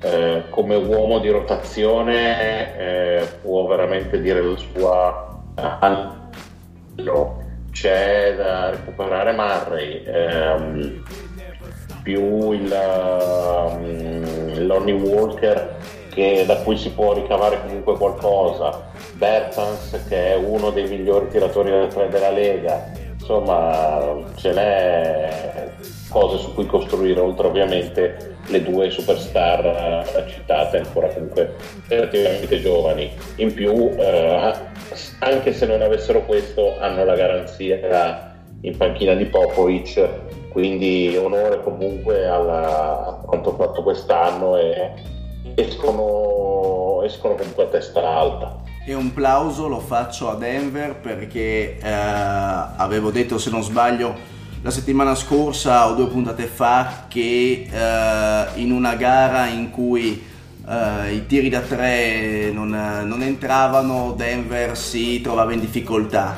eh, 0.00 0.44
come 0.50 0.74
uomo 0.74 1.18
di 1.20 1.30
rotazione 1.30 2.76
eh, 2.76 3.26
può 3.42 3.66
veramente 3.66 4.20
dire 4.20 4.42
la 4.42 4.56
sua 4.56 5.26
no, 6.96 7.44
c'è 7.72 8.34
da 8.36 8.70
recuperare 8.70 9.32
Murray 9.32 10.02
ehm, 10.04 11.02
più 12.02 12.52
il 12.52 12.72
um, 12.72 14.66
Lonnie 14.66 14.94
Walker 14.94 15.76
che, 16.16 16.44
da 16.46 16.56
cui 16.62 16.78
si 16.78 16.90
può 16.92 17.12
ricavare 17.12 17.60
comunque 17.60 17.94
qualcosa. 17.98 18.88
Bertans 19.12 20.04
che 20.08 20.32
è 20.32 20.34
uno 20.34 20.70
dei 20.70 20.88
migliori 20.88 21.28
tiratori 21.28 21.70
del 21.70 21.88
tre 21.88 22.08
della 22.08 22.30
Lega. 22.30 22.90
Insomma 23.12 24.16
ce 24.36 24.52
n'è 24.52 25.68
cose 26.08 26.38
su 26.38 26.54
cui 26.54 26.64
costruire 26.64 27.20
oltre 27.20 27.48
ovviamente 27.48 28.36
le 28.46 28.62
due 28.62 28.88
superstar 28.88 30.04
uh, 30.14 30.30
citate 30.30 30.78
ancora 30.78 31.08
comunque 31.08 31.54
relativamente 31.88 32.60
giovani. 32.60 33.10
In 33.36 33.52
più 33.52 33.90
eh, 33.98 34.52
anche 35.18 35.52
se 35.52 35.66
non 35.66 35.82
avessero 35.82 36.24
questo 36.24 36.78
hanno 36.78 37.04
la 37.04 37.14
garanzia 37.14 38.34
in 38.62 38.76
panchina 38.76 39.14
di 39.14 39.26
Popovic. 39.26 40.08
Quindi 40.48 41.14
onore 41.18 41.60
comunque 41.62 42.26
a 42.26 43.20
quanto 43.26 43.52
fatto 43.52 43.82
quest'anno 43.82 44.56
e 44.56 45.14
escono, 45.56 47.02
escono 47.02 47.34
comunque 47.34 47.64
a 47.64 47.66
testa 47.66 48.06
alta. 48.06 48.62
E 48.86 48.94
un 48.94 49.12
plauso 49.12 49.66
lo 49.66 49.80
faccio 49.80 50.30
a 50.30 50.36
Denver 50.36 50.94
perché 50.94 51.78
eh, 51.78 51.90
avevo 51.90 53.10
detto 53.10 53.36
se 53.38 53.50
non 53.50 53.64
sbaglio 53.64 54.34
la 54.62 54.70
settimana 54.70 55.14
scorsa 55.14 55.88
o 55.88 55.94
due 55.94 56.06
puntate 56.06 56.46
fa 56.46 57.06
che 57.08 57.68
eh, 57.70 58.60
in 58.60 58.70
una 58.70 58.94
gara 58.94 59.46
in 59.46 59.70
cui 59.70 60.24
eh, 60.68 61.14
i 61.14 61.26
tiri 61.26 61.48
da 61.48 61.60
tre 61.60 62.50
non, 62.52 62.70
non, 62.70 63.22
entravano 63.22 64.12
Denver 64.16 64.76
si 64.76 65.20
trovava 65.20 65.52
in 65.52 65.60
difficoltà. 65.60 66.36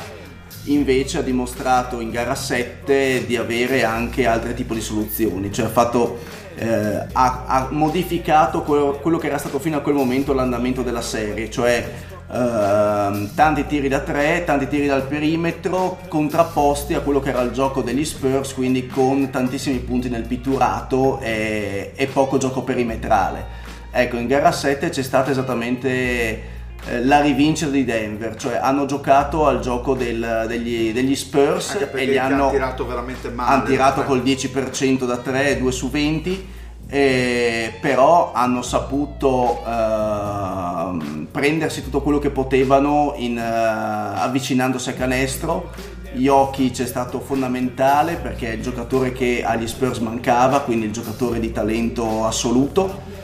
Invece 0.65 1.19
ha 1.19 1.23
dimostrato 1.23 2.01
in 2.01 2.11
gara 2.11 2.35
7 2.35 3.25
di 3.27 3.37
avere 3.37 3.85
anche 3.85 4.27
altri 4.27 4.55
tipi 4.55 4.75
di 4.75 4.83
soluzioni. 4.83 5.51
Cioè 5.51 5.67
ha, 5.67 5.71
fatto, 5.71 6.19
eh, 6.59 7.07
ha, 7.13 7.45
ha 7.47 7.69
modificato 7.71 8.63
quello, 8.63 8.99
quello 9.01 9.19
che 9.19 9.29
era 9.29 9.39
stato 9.39 9.59
fino 9.59 9.77
a 9.77 9.81
quel 9.81 9.95
momento 9.95 10.33
l'andamento 10.33 10.83
della 10.83 11.03
serie 11.03 11.51
cioè 11.51 12.17
Uh, 12.29 13.27
tanti 13.35 13.67
tiri 13.67 13.89
da 13.89 14.01
tre, 14.01 14.45
tanti 14.45 14.69
tiri 14.69 14.87
dal 14.87 15.07
perimetro, 15.07 15.97
contrapposti 16.09 16.93
a 16.93 17.01
quello 17.01 17.21
che 17.21 17.31
era 17.31 17.41
il 17.41 17.53
gioco 17.53 17.81
degli 17.81 18.05
Spurs, 18.05 18.53
quindi 18.53 18.87
con 18.87 19.31
tantissimi 19.31 19.79
punti 19.79 20.11
nel 20.11 20.27
pitturato 20.27 21.21
e, 21.21 21.93
e 21.97 22.07
poco 22.09 22.37
gioco 22.37 22.61
perimetrale. 22.65 23.47
Ecco, 23.91 24.19
in 24.19 24.27
gara 24.27 24.53
7 24.53 24.91
c'è 24.91 25.03
stata 25.03 25.31
esattamente 25.31 26.58
eh, 26.87 27.05
la 27.05 27.21
rivincita 27.21 27.71
di 27.71 27.85
Denver, 27.85 28.37
cioè 28.37 28.57
hanno 28.57 28.87
giocato 28.87 29.47
al 29.47 29.61
gioco 29.61 29.95
del, 29.95 30.45
degli, 30.47 30.93
degli, 30.93 31.17
Spurs 31.17 31.89
e 31.93 32.05
li 32.05 32.19
hanno 32.19 32.51
tirato 32.51 32.87
veramente 32.87 33.31
male. 33.31 33.51
Hanno 33.51 33.65
tirato 33.65 34.05
col 34.05 34.23
10% 34.23 35.05
da 35.05 35.17
3, 35.17 35.59
2 35.59 35.73
su 35.73 35.91
20 35.91 36.57
eh, 36.91 37.75
però 37.83 38.33
hanno 38.33 38.63
saputo 38.63 39.63
eh, 39.67 41.27
prendersi 41.31 41.83
tutto 41.83 42.01
quello 42.01 42.19
che 42.19 42.31
potevano 42.31 43.13
in, 43.17 43.37
eh, 43.37 43.43
avvicinandosi 43.43 44.89
a 44.89 44.95
canestro. 44.95 45.71
Jokic 46.15 46.81
è 46.81 46.87
stato 46.87 47.21
fondamentale 47.21 48.15
perché 48.15 48.49
è 48.49 48.55
il 48.55 48.63
giocatore 48.63 49.13
che 49.13 49.45
agli 49.45 49.67
Spurs 49.67 49.99
mancava, 49.99 50.61
quindi 50.61 50.87
il 50.87 50.93
giocatore 50.93 51.39
di 51.41 51.53
talento 51.53 52.25
assoluto. 52.25 53.17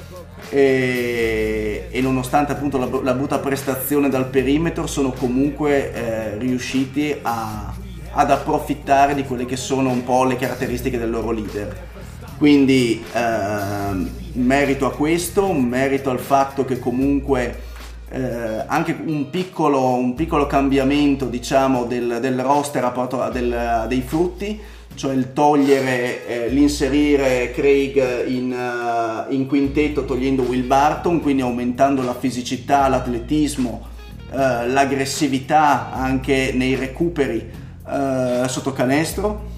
E, 0.51 1.88
e 1.90 2.01
nonostante 2.01 2.53
appunto 2.53 2.78
la, 2.78 2.88
la, 3.03 3.14
brutta 3.14 3.38
prestazione 3.38 4.09
dal 4.09 4.26
perimetro 4.26 4.86
sono 4.86 5.11
comunque 5.11 5.92
eh, 5.92 6.38
riusciti 6.38 7.16
a, 7.22 7.74
ad 8.12 8.30
approfittare 8.30 9.14
di 9.14 9.24
quelle 9.24 9.47
che 9.47 9.57
sono 9.57 9.90
un 9.90 10.05
po' 10.05 10.24
le 10.24 10.36
caratteristiche 10.36 10.99
del 10.99 11.11
loro 11.11 11.30
leader. 11.30 11.92
Quindi 12.36 13.03
eh, 13.12 14.11
merito 14.34 14.86
a 14.86 14.92
questo, 14.92 15.53
merito 15.53 16.11
al 16.11 16.18
fatto 16.18 16.64
che 16.64 16.78
comunque 16.78 17.72
eh, 18.11 18.64
anche 18.66 18.97
un 19.05 19.30
piccolo, 19.30 19.95
un 19.95 20.14
piccolo, 20.14 20.47
cambiamento 20.47 21.26
diciamo, 21.26 21.84
del, 21.84 22.18
del 22.20 22.40
roster 22.40 22.84
ha 22.84 22.90
portato 22.90 23.32
del, 23.32 23.86
dei 23.88 24.03
frutti, 24.03 24.61
cioè 24.95 25.14
il 25.14 25.32
togliere, 25.32 26.26
eh, 26.26 26.49
l'inserire 26.49 27.51
Craig 27.53 28.26
in, 28.28 28.53
uh, 28.53 29.32
in, 29.32 29.47
quintetto 29.47 30.05
togliendo 30.05 30.42
Will 30.42 30.66
Barton, 30.66 31.20
quindi 31.20 31.42
aumentando 31.42 32.03
la 32.03 32.14
fisicità, 32.14 32.88
l'atletismo, 32.88 33.88
uh, 34.30 34.36
l'aggressività 34.66 35.92
anche 35.92 36.53
nei 36.55 36.76
recuperi 36.76 37.51
uh, 37.84 38.47
sotto 38.47 38.72
canestro. 38.72 39.53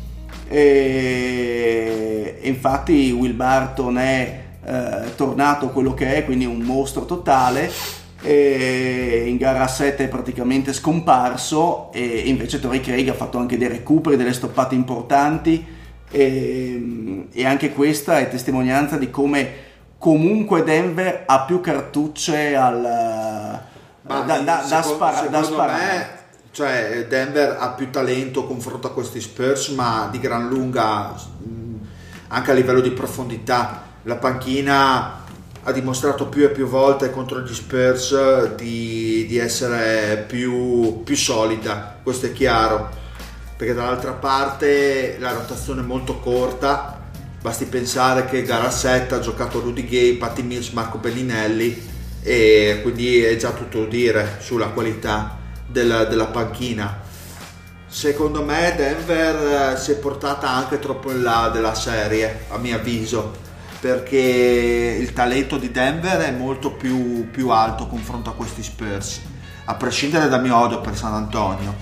E, 0.49 2.39
infatti 2.43 3.11
Will 3.11 3.35
Barton 3.35 3.99
è 3.99 4.45
tornato 5.15 5.69
quello 5.69 5.95
che 5.95 6.17
è, 6.17 6.25
quindi 6.25 6.45
un 6.45 6.59
mostro 6.59 7.05
totale. 7.05 7.67
e 7.67 8.06
in 8.33 9.37
gara 9.37 9.67
7 9.67 10.05
è 10.05 10.09
praticamente 10.09 10.73
scomparso 10.73 11.93
e 11.93 12.23
invece 12.27 12.61
Torrey 12.61 12.81
Craig 12.81 13.09
ha 13.09 13.15
fatto 13.15 13.39
anche 13.39 13.59
dei 13.59 13.69
recuperi, 13.69 14.17
delle 14.17 14.33
stoppate 14.33 14.75
importanti 14.75 15.65
e, 16.11 17.27
e 17.33 17.47
anche 17.47 17.73
questa 17.73 18.19
è 18.19 18.29
testimonianza 18.29 18.97
di 18.97 19.11
come 19.11 19.65
comunque 19.99 20.63
Denver 20.63 21.25
ha 21.27 21.43
più 21.43 21.61
cartucce 21.61 22.55
al, 22.55 22.83
da, 24.03 24.21
da, 24.21 24.39
da, 24.39 24.63
secondo, 24.63 24.95
spara, 24.95 25.27
da 25.29 25.43
sparare 25.43 26.17
cioè 26.57 27.05
Denver 27.07 27.59
ha 27.61 27.69
più 27.73 27.91
talento 27.91 28.47
confronto 28.47 28.87
a 28.87 28.93
questi 28.93 29.21
Spurs, 29.21 29.69
ma 29.69 30.09
di 30.11 30.19
gran 30.19 30.49
lunga 30.49 31.15
anche 32.29 32.51
a 32.51 32.55
livello 32.55 32.81
di 32.81 32.93
profondità. 32.93 33.83
La 34.05 34.17
panchina 34.17 35.25
ha 35.69 35.73
dimostrato 35.73 36.27
più 36.27 36.45
e 36.45 36.51
più 36.51 36.69
volte 36.69 37.11
contro 37.11 37.41
gli 37.41 37.53
Spurs 37.53 38.55
di, 38.55 39.27
di 39.27 39.37
essere 39.37 40.25
più, 40.29 41.03
più 41.03 41.17
solida, 41.17 41.99
questo 42.05 42.27
è 42.27 42.33
chiaro, 42.33 42.89
perché 43.57 43.75
dall'altra 43.75 44.13
parte 44.13 45.17
la 45.19 45.33
rotazione 45.33 45.81
è 45.81 45.85
molto 45.85 46.21
corta, 46.21 47.01
basti 47.41 47.65
pensare 47.65 48.27
che 48.27 48.45
gara 48.45 48.71
7 48.71 49.17
ha 49.17 49.19
giocato 49.19 49.59
Rudy 49.59 49.85
Gay, 49.85 50.17
Patti 50.17 50.45
Mills, 50.45 50.69
Marco 50.71 50.99
Bellinelli 50.99 51.95
e 52.23 52.79
quindi 52.83 53.25
è 53.25 53.35
già 53.35 53.51
tutto 53.51 53.87
dire 53.87 54.37
sulla 54.39 54.69
qualità 54.69 55.37
della, 55.67 56.05
della 56.05 56.27
panchina. 56.27 57.01
Secondo 57.89 58.45
me 58.45 58.73
Denver 58.77 59.77
si 59.77 59.91
è 59.91 59.97
portata 59.97 60.49
anche 60.49 60.79
troppo 60.79 61.11
in 61.11 61.23
là 61.23 61.51
della 61.53 61.75
serie, 61.75 62.45
a 62.51 62.57
mio 62.57 62.77
avviso, 62.77 63.45
perché 63.87 64.97
il 64.99 65.13
talento 65.13 65.59
di 65.59 65.71
Denver 65.71 66.19
è 66.19 66.33
molto 66.33 66.73
più, 66.73 67.31
più 67.31 67.51
alto 67.51 67.87
confronto 67.87 68.31
a 68.31 68.33
questi 68.33 68.65
Spurs, 68.65 69.21
a 69.67 69.75
prescindere 69.77 70.29
dal 70.29 70.43
mio 70.43 70.57
odio 70.57 70.81
per 70.81 70.97
San 70.97 71.15
Antonio. 71.15 71.73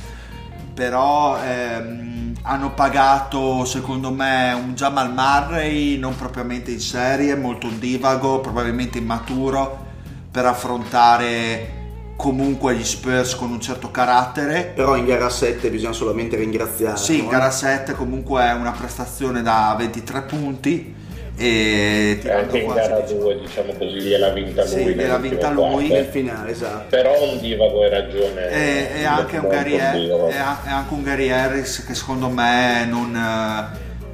Però 0.75 1.43
ehm, 1.43 2.35
hanno 2.43 2.75
pagato, 2.75 3.65
secondo 3.65 4.13
me, 4.13 4.53
un 4.53 4.75
Jamal 4.75 5.15
Murray 5.15 5.97
non 5.97 6.15
propriamente 6.15 6.73
in 6.73 6.81
serie, 6.81 7.37
molto 7.37 7.69
divago, 7.69 8.41
probabilmente 8.41 8.99
immaturo 8.99 9.87
per 10.31 10.45
affrontare 10.45 11.83
comunque 12.17 12.77
gli 12.77 12.85
Spurs 12.85 13.35
con 13.35 13.51
un 13.51 13.63
certo 13.63 13.91
carattere. 13.91 14.73
Però 14.75 14.95
in 14.95 15.07
gara 15.07 15.31
7 15.31 15.71
bisogna 15.71 15.95
solamente 15.95 16.37
ringraziare. 16.37 16.99
Sì, 16.99 17.21
in 17.21 17.29
gara 17.29 17.51
7 17.51 17.95
comunque 17.95 18.43
è 18.43 18.53
una 18.53 18.73
prestazione 18.73 19.41
da 19.41 19.75
23 19.79 20.23
punti. 20.23 21.03
E, 21.37 22.21
anche 22.29 22.59
in 22.59 22.73
gara 22.73 23.01
2 23.01 23.41
diciamo 23.41 23.73
così 23.73 23.99
gliel'ha 23.99 24.29
vinta 24.29 24.63
lui 24.63 24.71
sì, 24.71 24.85
gliel'ha 24.95 25.19
vinta 25.19 25.51
lui 25.51 25.89
nel 25.89 26.05
finale 26.05 26.53
esatto. 26.53 26.85
Però 26.91 27.13
un 27.29 27.41
divago 27.41 27.83
hai 27.83 27.91
ragione 27.91 28.51
e, 28.51 29.01
e, 29.01 29.05
anche 29.05 29.39
un 29.39 29.49
Gary, 29.49 29.75
e 29.75 30.37
anche 30.39 30.95
un 30.95 31.03
Gary 31.03 31.31
Harris 31.31 31.85
che 31.85 31.95
secondo 31.95 32.29
me 32.29 32.87
non 32.89 33.17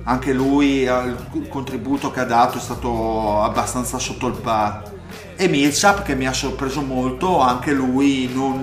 anche 0.02 0.32
lui 0.32 0.84
il 0.84 1.46
contributo 1.48 2.10
che 2.10 2.20
ha 2.20 2.24
dato 2.24 2.56
è 2.56 2.60
stato 2.60 3.42
abbastanza 3.42 3.98
sotto 3.98 4.26
il 4.26 4.38
par 4.40 4.82
e 5.40 5.48
Millsap 5.48 6.02
che 6.02 6.14
mi 6.14 6.26
ha 6.26 6.34
sorpreso 6.34 6.82
molto, 6.82 7.38
anche 7.38 7.72
lui 7.72 8.30
non... 8.30 8.62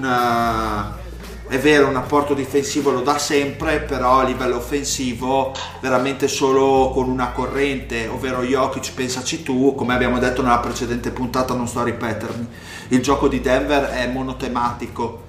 È 1.50 1.58
vero, 1.60 1.88
un 1.88 1.96
apporto 1.96 2.34
difensivo 2.34 2.92
lo 2.92 3.00
dà 3.00 3.18
sempre, 3.18 3.80
però 3.80 4.20
a 4.20 4.26
livello 4.26 4.58
offensivo 4.58 5.54
veramente 5.80 6.28
solo 6.28 6.92
con 6.94 7.08
una 7.08 7.30
corrente, 7.30 8.08
ovvero 8.08 8.44
Jokic, 8.44 8.94
pensaci 8.94 9.44
tu, 9.44 9.74
come 9.74 9.94
abbiamo 9.94 10.20
detto 10.20 10.42
nella 10.42 10.60
precedente 10.60 11.10
puntata, 11.12 11.54
non 11.54 11.66
sto 11.66 11.80
a 11.80 11.84
ripetermi, 11.86 12.48
il 12.90 13.02
gioco 13.02 13.30
di 13.30 13.40
Denver 13.40 13.86
è 13.86 14.08
monotematico 14.08 15.24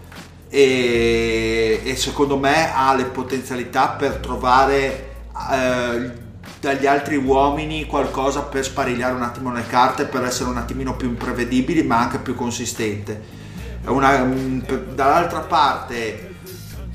e, 0.48 1.82
e 1.84 1.94
secondo 1.94 2.36
me 2.36 2.74
ha 2.74 2.92
le 2.96 3.04
potenzialità 3.04 3.90
per 3.90 4.16
trovare 4.16 5.14
eh, 5.52 6.10
dagli 6.58 6.86
altri 6.86 7.14
uomini 7.14 7.86
qualcosa 7.86 8.42
per 8.42 8.64
sparigliare 8.64 9.14
un 9.14 9.22
attimo 9.22 9.52
le 9.52 9.64
carte, 9.68 10.04
per 10.04 10.24
essere 10.24 10.50
un 10.50 10.56
attimino 10.56 10.96
più 10.96 11.06
imprevedibili 11.06 11.84
ma 11.84 12.00
anche 12.00 12.18
più 12.18 12.34
consistente. 12.34 13.37
Una, 13.84 14.24
mm, 14.24 14.60
dall'altra 14.94 15.40
parte 15.40 16.34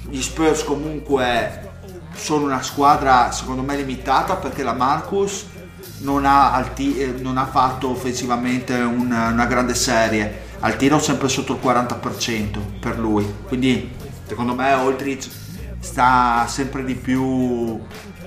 gli 0.09 0.21
Spurs 0.21 0.63
comunque 0.63 1.71
sono 2.13 2.45
una 2.45 2.61
squadra 2.61 3.31
secondo 3.31 3.63
me 3.63 3.75
limitata 3.75 4.35
perché 4.35 4.61
la 4.61 4.73
Marcus 4.73 5.47
non 5.99 6.25
ha, 6.25 6.51
alti, 6.53 6.97
eh, 6.99 7.07
non 7.19 7.37
ha 7.37 7.45
fatto 7.45 7.89
offensivamente 7.89 8.73
una, 8.73 9.29
una 9.29 9.45
grande 9.45 9.73
serie. 9.73 10.51
Al 10.59 10.75
tiro 10.77 10.99
sempre 10.99 11.27
sotto 11.27 11.53
il 11.53 11.59
40% 11.61 12.59
per 12.79 12.97
lui. 12.97 13.25
Quindi 13.47 13.91
secondo 14.25 14.53
me 14.53 14.71
Aldridge 14.71 15.29
sta 15.79 16.45
sempre 16.47 16.85
di 16.85 16.95
più 16.95 17.79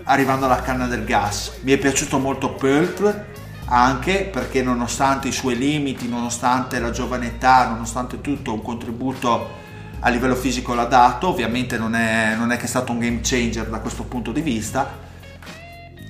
arrivando 0.04 0.46
alla 0.46 0.60
canna 0.60 0.86
del 0.86 1.04
gas. 1.04 1.52
Mi 1.62 1.72
è 1.72 1.78
piaciuto 1.78 2.18
molto 2.18 2.54
Pelt 2.54 3.24
anche 3.66 4.28
perché 4.30 4.62
nonostante 4.62 5.28
i 5.28 5.32
suoi 5.32 5.56
limiti 5.56 6.08
nonostante 6.08 6.78
la 6.78 6.90
giovane 6.90 7.26
età 7.26 7.68
nonostante 7.68 8.20
tutto 8.20 8.52
un 8.52 8.62
contributo 8.62 9.64
a 10.00 10.08
livello 10.08 10.36
fisico 10.36 10.74
l'ha 10.74 10.84
dato 10.84 11.28
ovviamente 11.28 11.76
non 11.78 11.94
è, 11.94 12.34
non 12.36 12.52
è 12.52 12.56
che 12.56 12.64
è 12.64 12.68
stato 12.68 12.92
un 12.92 13.00
game 13.00 13.20
changer 13.22 13.66
da 13.66 13.78
questo 13.78 14.04
punto 14.04 14.30
di 14.30 14.40
vista. 14.40 15.04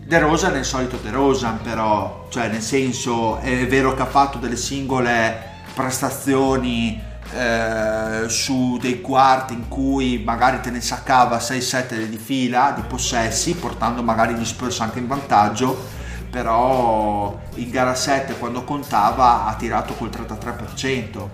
De 0.05 0.19
Rosa 0.19 0.53
è 0.53 0.59
il 0.59 0.65
solito 0.65 0.99
De 1.03 1.11
Rosa 1.11 1.59
però 1.63 2.27
cioè 2.29 2.49
nel 2.49 2.63
senso 2.63 3.39
è 3.39 3.67
vero 3.67 3.95
che 3.95 4.03
ha 4.03 4.07
fatto 4.07 4.39
delle 4.39 4.57
singole 4.57 5.55
prestazioni 5.75 7.01
eh, 7.33 8.29
su 8.29 8.79
dei 8.81 9.01
quarti 9.01 9.55
in 9.55 9.69
cui 9.69 10.23
magari 10.25 10.61
te 10.61 10.71
ne 10.71 10.81
saccava 10.81 11.39
6-7 11.39 12.05
di 12.05 12.19
fila 12.19 12.73
di 12.75 12.83
possessi, 12.83 13.55
portando 13.55 14.03
magari 14.03 14.35
gli 14.35 14.45
Spurs 14.45 14.81
anche 14.81 15.01
in 15.01 15.07
vantaggio, 15.07 15.96
però 16.31 17.39
in 17.55 17.71
gara 17.71 17.95
7 17.95 18.35
quando 18.39 18.65
contava 18.65 19.47
ha 19.47 19.55
tirato 19.55 19.95
col 19.95 20.11
33%, 20.11 21.29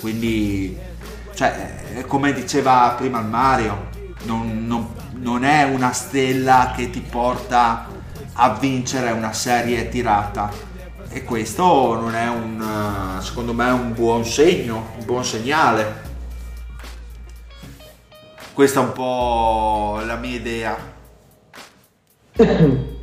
quindi 0.00 0.78
cioè, 1.34 2.04
come 2.06 2.32
diceva 2.32 2.94
prima 2.96 3.20
il 3.20 3.26
Mario, 3.26 3.88
non, 4.22 4.66
non, 4.66 4.88
non 5.12 5.44
è 5.44 5.64
una 5.64 5.92
stella 5.92 6.72
che 6.74 6.88
ti 6.88 7.00
porta 7.00 7.86
a 8.32 8.50
vincere 8.54 9.10
una 9.10 9.32
serie 9.32 9.88
tirata. 9.88 10.50
E 11.08 11.24
questo 11.24 11.98
non 12.00 12.14
è 12.14 12.28
un 12.28 13.18
eh, 13.18 13.22
secondo 13.22 13.52
me 13.54 13.70
un 13.70 13.94
buon 13.94 14.24
segno 14.24 14.92
un 14.98 15.04
buon 15.04 15.24
segnale. 15.24 16.04
Questa 18.52 18.80
è 18.80 18.82
un 18.82 18.92
po' 18.92 20.00
la 20.04 20.16
mia 20.16 20.36
idea 20.36 20.76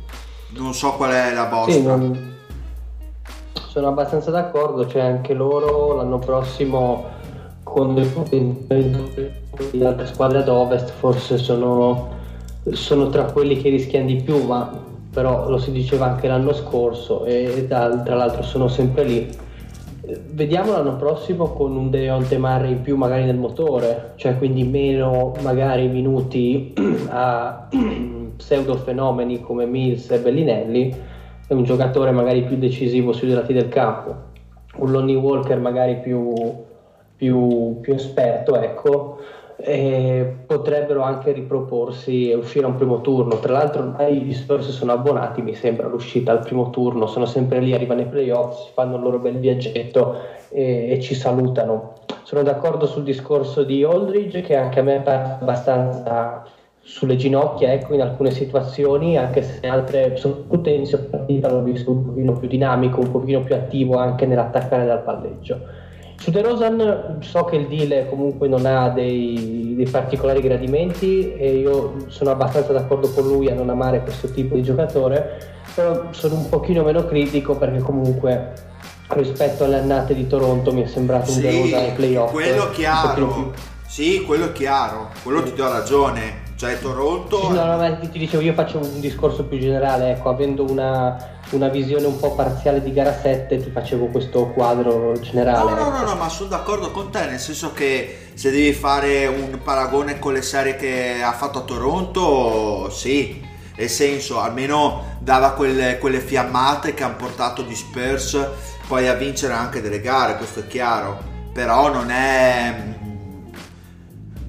non 0.56 0.74
so 0.74 0.92
qual 0.92 1.12
è 1.12 1.32
la 1.32 1.48
vostra 1.48 1.72
sì, 1.74 1.82
non... 1.82 2.34
sono 3.68 3.88
abbastanza 3.88 4.30
d'accordo 4.30 4.86
cioè 4.86 5.02
anche 5.02 5.34
loro 5.34 5.94
l'anno 5.94 6.18
prossimo 6.18 7.12
con 7.62 7.94
le 7.94 9.86
altre 9.86 10.06
squadre 10.06 10.38
ad 10.38 10.48
ovest 10.48 10.90
forse 10.90 11.38
sono, 11.38 12.10
sono 12.72 13.08
tra 13.08 13.24
quelli 13.24 13.60
che 13.60 13.70
rischiano 13.70 14.06
di 14.06 14.16
più 14.16 14.44
ma 14.44 14.92
però 15.14 15.48
lo 15.48 15.58
si 15.58 15.70
diceva 15.70 16.06
anche 16.06 16.26
l'anno 16.26 16.52
scorso 16.52 17.24
e 17.24 17.66
tra 17.68 17.88
l'altro 17.88 18.42
sono 18.42 18.66
sempre 18.66 19.04
lì. 19.04 19.42
Vediamo 20.32 20.72
l'anno 20.72 20.96
prossimo 20.96 21.52
con 21.52 21.74
un 21.76 21.88
Deonte 21.88 22.36
Murray 22.36 22.72
in 22.72 22.82
più 22.82 22.96
magari 22.96 23.24
nel 23.24 23.36
motore, 23.36 24.12
cioè 24.16 24.36
quindi 24.36 24.64
meno 24.64 25.32
magari 25.40 25.86
minuti 25.86 26.74
a 27.08 27.68
pseudo 28.36 28.76
fenomeni 28.76 29.40
come 29.40 29.66
Mills 29.66 30.10
e 30.10 30.18
Bellinelli 30.18 30.94
e 31.46 31.54
un 31.54 31.64
giocatore 31.64 32.10
magari 32.10 32.42
più 32.44 32.56
decisivo 32.56 33.12
sui 33.12 33.28
lati 33.30 33.52
del 33.52 33.68
campo, 33.68 34.14
un 34.76 34.90
Lonnie 34.90 35.16
Walker 35.16 35.58
magari 35.58 35.98
più, 36.00 36.32
più, 37.16 37.80
più 37.80 37.94
esperto, 37.94 38.56
ecco, 38.56 39.18
potrebbero 40.46 41.02
anche 41.02 41.32
riproporsi 41.32 42.30
e 42.30 42.34
uscire 42.34 42.64
a 42.64 42.68
un 42.68 42.76
primo 42.76 43.00
turno. 43.00 43.38
Tra 43.38 43.52
l'altro 43.52 43.82
ormai 43.82 44.20
gli 44.20 44.34
Spurs 44.34 44.70
sono 44.70 44.92
abbonati, 44.92 45.42
mi 45.42 45.54
sembra, 45.54 45.86
all'uscita 45.86 46.32
al 46.32 46.40
primo 46.40 46.70
turno, 46.70 47.06
sono 47.06 47.24
sempre 47.24 47.60
lì, 47.60 47.72
arrivano 47.72 48.00
ai 48.00 48.08
playoff, 48.08 48.66
si 48.66 48.72
fanno 48.72 48.96
il 48.96 49.02
loro 49.02 49.18
bel 49.18 49.38
viaggetto 49.38 50.16
e, 50.50 50.90
e 50.90 51.00
ci 51.00 51.14
salutano. 51.14 51.92
Sono 52.24 52.42
d'accordo 52.42 52.86
sul 52.86 53.04
discorso 53.04 53.64
di 53.64 53.84
Aldridge 53.84 54.40
che 54.40 54.56
anche 54.56 54.80
a 54.80 54.82
me 54.82 55.00
pare 55.00 55.36
abbastanza 55.40 56.42
sulle 56.84 57.16
ginocchia, 57.16 57.72
ecco, 57.72 57.94
in 57.94 58.02
alcune 58.02 58.30
situazioni, 58.30 59.18
anche 59.18 59.42
se 59.42 59.66
altre, 59.66 60.16
soprattutto 60.16 60.68
inizio 60.68 61.06
partita 61.10 61.50
l'ho 61.50 61.62
visto 61.62 61.90
un 61.90 62.04
pochino 62.04 62.32
più 62.34 62.46
dinamico, 62.46 63.00
un 63.00 63.10
pochino 63.10 63.40
più 63.40 63.54
attivo 63.54 63.96
anche 63.96 64.26
nell'attaccare 64.26 64.86
dal 64.86 65.02
palleggio 65.02 65.82
su 66.24 66.30
De 66.30 66.40
Rosan 66.40 67.18
so 67.20 67.44
che 67.44 67.56
il 67.56 67.66
deal 67.66 68.08
comunque 68.08 68.48
non 68.48 68.64
ha 68.66 68.88
dei, 68.88 69.74
dei, 69.76 69.86
particolari 69.86 70.40
gradimenti 70.40 71.34
e 71.34 71.56
io 71.56 72.06
sono 72.06 72.30
abbastanza 72.30 72.72
d'accordo 72.72 73.10
con 73.10 73.26
lui 73.26 73.50
a 73.50 73.54
non 73.54 73.68
amare 73.68 74.00
questo 74.00 74.28
tipo 74.28 74.54
di 74.54 74.62
giocatore, 74.62 75.38
però 75.74 76.06
sono 76.12 76.36
un 76.36 76.48
pochino 76.48 76.82
meno 76.82 77.04
critico 77.04 77.56
perché 77.56 77.80
comunque 77.80 78.52
rispetto 79.08 79.64
alle 79.64 79.80
annate 79.80 80.14
di 80.14 80.26
Toronto 80.26 80.72
mi 80.72 80.82
è 80.82 80.86
sembrato 80.86 81.30
sì, 81.30 81.36
un 81.36 81.42
De 81.42 81.60
Rosan 81.60 81.80
ai 81.80 81.92
playoff. 81.92 82.30
Quello 82.30 82.70
chiaro, 82.70 83.52
sì, 83.86 84.22
quello 84.22 84.46
è 84.46 84.52
chiaro, 84.52 85.10
quello 85.22 85.42
ti 85.42 85.52
do 85.52 85.68
ragione. 85.68 86.43
Cioè 86.56 86.78
Toronto... 86.78 87.52
no, 87.52 87.64
no, 87.64 87.76
ma 87.76 87.96
ti 87.96 88.18
dicevo, 88.18 88.42
io 88.42 88.52
faccio 88.52 88.78
un 88.78 89.00
discorso 89.00 89.44
più 89.44 89.58
generale, 89.58 90.12
ecco, 90.12 90.28
avendo 90.28 90.64
una, 90.70 91.16
una 91.50 91.68
visione 91.68 92.06
un 92.06 92.18
po' 92.18 92.34
parziale 92.34 92.80
di 92.80 92.92
gara 92.92 93.12
7 93.12 93.56
ti 93.56 93.70
facevo 93.70 94.06
questo 94.06 94.46
quadro 94.48 95.18
generale. 95.20 95.72
No, 95.72 95.76
no, 95.76 95.90
no, 95.90 96.04
no, 96.04 96.14
ma 96.14 96.28
sono 96.28 96.50
d'accordo 96.50 96.92
con 96.92 97.10
te, 97.10 97.26
nel 97.26 97.40
senso 97.40 97.72
che 97.72 98.28
se 98.34 98.50
devi 98.50 98.72
fare 98.72 99.26
un 99.26 99.58
paragone 99.62 100.18
con 100.18 100.32
le 100.32 100.42
serie 100.42 100.76
che 100.76 101.20
ha 101.22 101.32
fatto 101.32 101.58
a 101.58 101.62
Toronto, 101.62 102.88
sì, 102.88 103.44
nel 103.76 103.90
senso, 103.90 104.38
almeno 104.40 105.16
dava 105.18 105.52
quelle, 105.52 105.98
quelle 105.98 106.20
fiammate 106.20 106.94
che 106.94 107.02
hanno 107.02 107.16
portato 107.16 107.62
gli 107.62 107.74
Spurs 107.74 108.38
poi 108.86 109.08
a 109.08 109.14
vincere 109.14 109.54
anche 109.54 109.80
delle 109.80 110.00
gare, 110.00 110.36
questo 110.36 110.60
è 110.60 110.66
chiaro, 110.66 111.18
però 111.52 111.92
non 111.92 112.10
è 112.10 113.02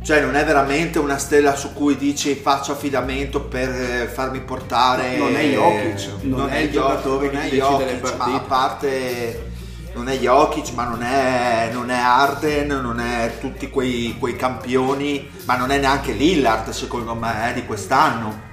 cioè 0.05 0.21
non 0.21 0.35
è 0.35 0.45
veramente 0.45 0.99
una 0.99 1.17
stella 1.17 1.55
su 1.55 1.73
cui 1.73 1.97
dici 1.97 2.35
faccio 2.35 2.73
affidamento 2.73 3.41
per 3.41 3.69
eh, 3.69 4.05
farmi 4.05 4.39
portare 4.39 5.17
non 5.17 5.35
è 5.35 5.43
Jokic. 5.45 6.09
Non, 6.21 6.39
non 6.41 6.49
è 6.51 6.59
il 6.59 6.71
giocatore 6.71 7.31
che 7.31 7.37
decide 7.37 7.57
Jokic, 7.57 8.15
ma 8.15 8.35
a 8.35 8.39
parte 8.41 9.51
non 9.95 10.07
è 10.07 10.15
Jokic 10.17 10.73
ma 10.73 10.83
non 10.83 11.01
è, 11.01 11.71
non 11.73 11.89
è 11.89 11.97
Arden 11.97 12.67
non 12.67 12.99
è 12.99 13.39
tutti 13.39 13.67
quei, 13.71 14.15
quei, 14.19 14.35
campioni 14.35 15.27
ma 15.45 15.57
non 15.57 15.71
è 15.71 15.79
neanche 15.79 16.11
Lillard 16.11 16.69
secondo 16.69 17.15
me 17.15 17.49
eh, 17.49 17.53
di 17.53 17.65
quest'anno 17.65 18.44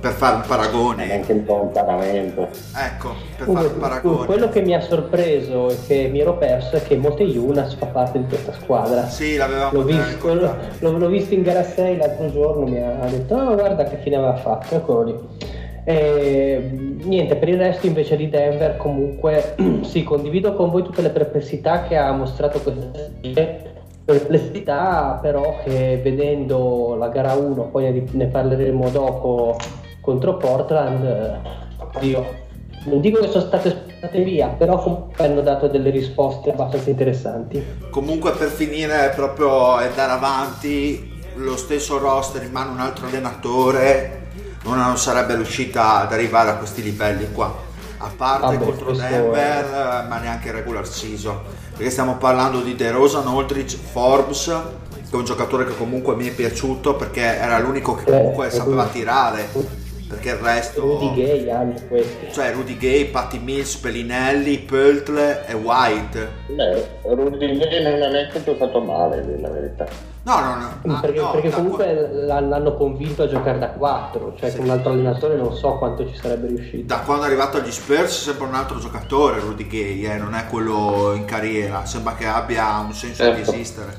per 0.00 0.12
fare 0.12 0.36
un 0.36 0.42
paragone. 0.46 1.06
Neanche 1.06 1.32
un 1.32 1.44
lontanamente. 1.46 2.48
Ecco, 2.76 3.14
per 3.36 3.46
fare 3.46 3.66
un 3.66 3.78
paragone. 3.78 4.26
Quello 4.26 4.48
che 4.48 4.62
mi 4.62 4.74
ha 4.74 4.80
sorpreso 4.80 5.70
e 5.70 5.76
che 5.86 6.08
mi 6.10 6.20
ero 6.20 6.36
perso 6.36 6.76
è 6.76 6.82
che 6.82 6.96
Mote 6.96 7.24
Yunas 7.24 7.74
fa 7.74 7.86
parte 7.86 8.18
di 8.18 8.26
questa 8.26 8.52
squadra. 8.52 9.06
Sì, 9.08 9.36
l'avevamo 9.36 9.78
l'ho 9.78 9.84
visto, 9.84 10.34
l'ho, 10.34 10.98
l'ho, 10.98 11.08
visto 11.08 11.34
in 11.34 11.42
gara 11.42 11.62
6 11.62 11.96
l'altro 11.96 12.30
giorno, 12.30 12.66
mi 12.66 12.80
ha 12.80 13.06
detto, 13.08 13.34
oh, 13.34 13.54
guarda 13.54 13.84
che 13.84 13.96
fine 13.96 14.16
aveva 14.16 14.36
fatto, 14.36 14.76
eccolo 14.76 15.02
lì. 15.02 15.16
E, 15.84 16.70
niente, 17.02 17.36
per 17.36 17.48
il 17.48 17.56
resto 17.56 17.86
invece 17.86 18.16
di 18.16 18.28
Denver 18.28 18.76
comunque 18.76 19.54
sì, 19.82 20.02
condivido 20.02 20.54
con 20.54 20.70
voi 20.70 20.82
tutte 20.82 21.00
le 21.00 21.08
perplessità 21.10 21.84
che 21.84 21.96
ha 21.96 22.12
mostrato 22.12 22.60
questa 22.60 23.66
perplessità 24.08 25.18
però 25.20 25.58
che 25.62 26.00
vedendo 26.02 26.94
la 26.98 27.08
gara 27.08 27.34
1, 27.34 27.64
poi 27.64 28.06
ne 28.10 28.26
parleremo 28.26 28.88
dopo 28.88 29.56
contro 30.08 30.38
Portland, 30.38 31.04
eh, 31.04 32.06
io 32.06 32.46
non 32.84 33.02
dico 33.02 33.20
che 33.20 33.28
sono 33.28 33.44
state 33.44 33.84
state 33.98 34.22
via, 34.22 34.46
però 34.46 34.80
comunque 34.80 35.26
hanno 35.26 35.42
dato 35.42 35.68
delle 35.68 35.90
risposte 35.90 36.50
abbastanza 36.50 36.88
interessanti. 36.88 37.62
Comunque 37.90 38.30
per 38.30 38.48
finire 38.48 39.12
proprio 39.14 39.78
e 39.80 39.86
andare 39.86 40.12
avanti, 40.12 41.20
lo 41.34 41.58
stesso 41.58 41.98
roster 41.98 42.42
in 42.42 42.52
mano 42.52 42.70
un 42.70 42.80
altro 42.80 43.06
allenatore 43.06 44.28
non 44.62 44.96
sarebbe 44.96 45.34
riuscita 45.34 46.00
ad 46.00 46.12
arrivare 46.12 46.50
a 46.50 46.54
questi 46.56 46.82
livelli 46.82 47.30
qua. 47.30 47.66
A 47.98 48.10
parte 48.16 48.56
Vabbè, 48.56 48.64
contro 48.64 48.92
Denver, 48.92 50.04
è... 50.04 50.08
ma 50.08 50.18
neanche 50.20 50.52
regular 50.52 50.86
season. 50.86 51.38
Perché 51.72 51.90
stiamo 51.90 52.16
parlando 52.16 52.62
di 52.62 52.74
DeRozan, 52.74 53.26
Aldridge, 53.26 53.76
Forbes, 53.76 54.44
che 54.46 55.10
è 55.10 55.16
un 55.16 55.24
giocatore 55.24 55.66
che 55.66 55.76
comunque 55.76 56.14
mi 56.14 56.28
è 56.28 56.32
piaciuto 56.32 56.94
perché 56.94 57.20
era 57.20 57.58
l'unico 57.58 57.94
che 57.94 58.04
comunque 58.04 58.46
eh, 58.46 58.50
sapeva 58.50 58.86
tirare 58.86 59.48
perché 60.08 60.30
il 60.30 60.36
resto 60.36 60.80
Rudy 60.80 61.14
Gay 61.14 61.50
anche 61.50 61.86
questi. 61.86 62.32
cioè 62.32 62.52
Rudy 62.52 62.76
Gay, 62.78 63.04
Patty 63.06 63.38
Mills, 63.38 63.76
Pellinelli, 63.76 64.58
Pöltle 64.58 65.46
e 65.46 65.52
White 65.54 66.28
Beh, 66.48 66.88
Rudy 67.02 67.58
Gay 67.58 67.82
non 67.82 68.02
ha 68.02 68.08
neanche 68.08 68.42
giocato 68.42 68.80
male, 68.80 69.38
la 69.40 69.48
verità. 69.50 69.86
no 70.22 70.40
no 70.40 70.56
no, 70.82 70.94
ah, 70.96 71.00
perché, 71.00 71.20
no, 71.20 71.30
perché 71.30 71.50
comunque 71.50 72.08
l'hanno 72.12 72.48
l'hanno 72.48 72.74
convinto 72.74 73.22
a 73.24 73.28
giocare 73.28 73.58
da 73.58 73.68
4, 73.68 74.34
cioè 74.38 74.50
Sì. 74.50 74.56
con 74.56 74.64
un 74.66 74.70
altro 74.72 74.90
allenatore 74.92 75.36
non 75.36 75.54
so 75.54 75.72
quanto 75.78 76.06
ci 76.08 76.16
sarebbe 76.16 76.46
riuscito. 76.48 76.86
da 76.86 77.00
quando 77.00 77.24
è 77.24 77.26
arrivato 77.26 77.58
agli 77.58 77.70
Spurs 77.70 78.22
sembra 78.24 78.46
un 78.46 78.54
altro 78.54 78.78
giocatore 78.78 79.40
Rudy 79.40 79.66
Gay, 79.66 80.04
eh, 80.06 80.16
non 80.16 80.34
è 80.34 80.46
quello 80.46 81.12
in 81.14 81.24
carriera, 81.26 81.84
sembra 81.84 82.14
che 82.14 82.26
abbia 82.26 82.78
un 82.78 82.92
senso 82.94 83.24
di 83.30 83.36
Certo. 83.36 83.52
esistere. 83.52 83.96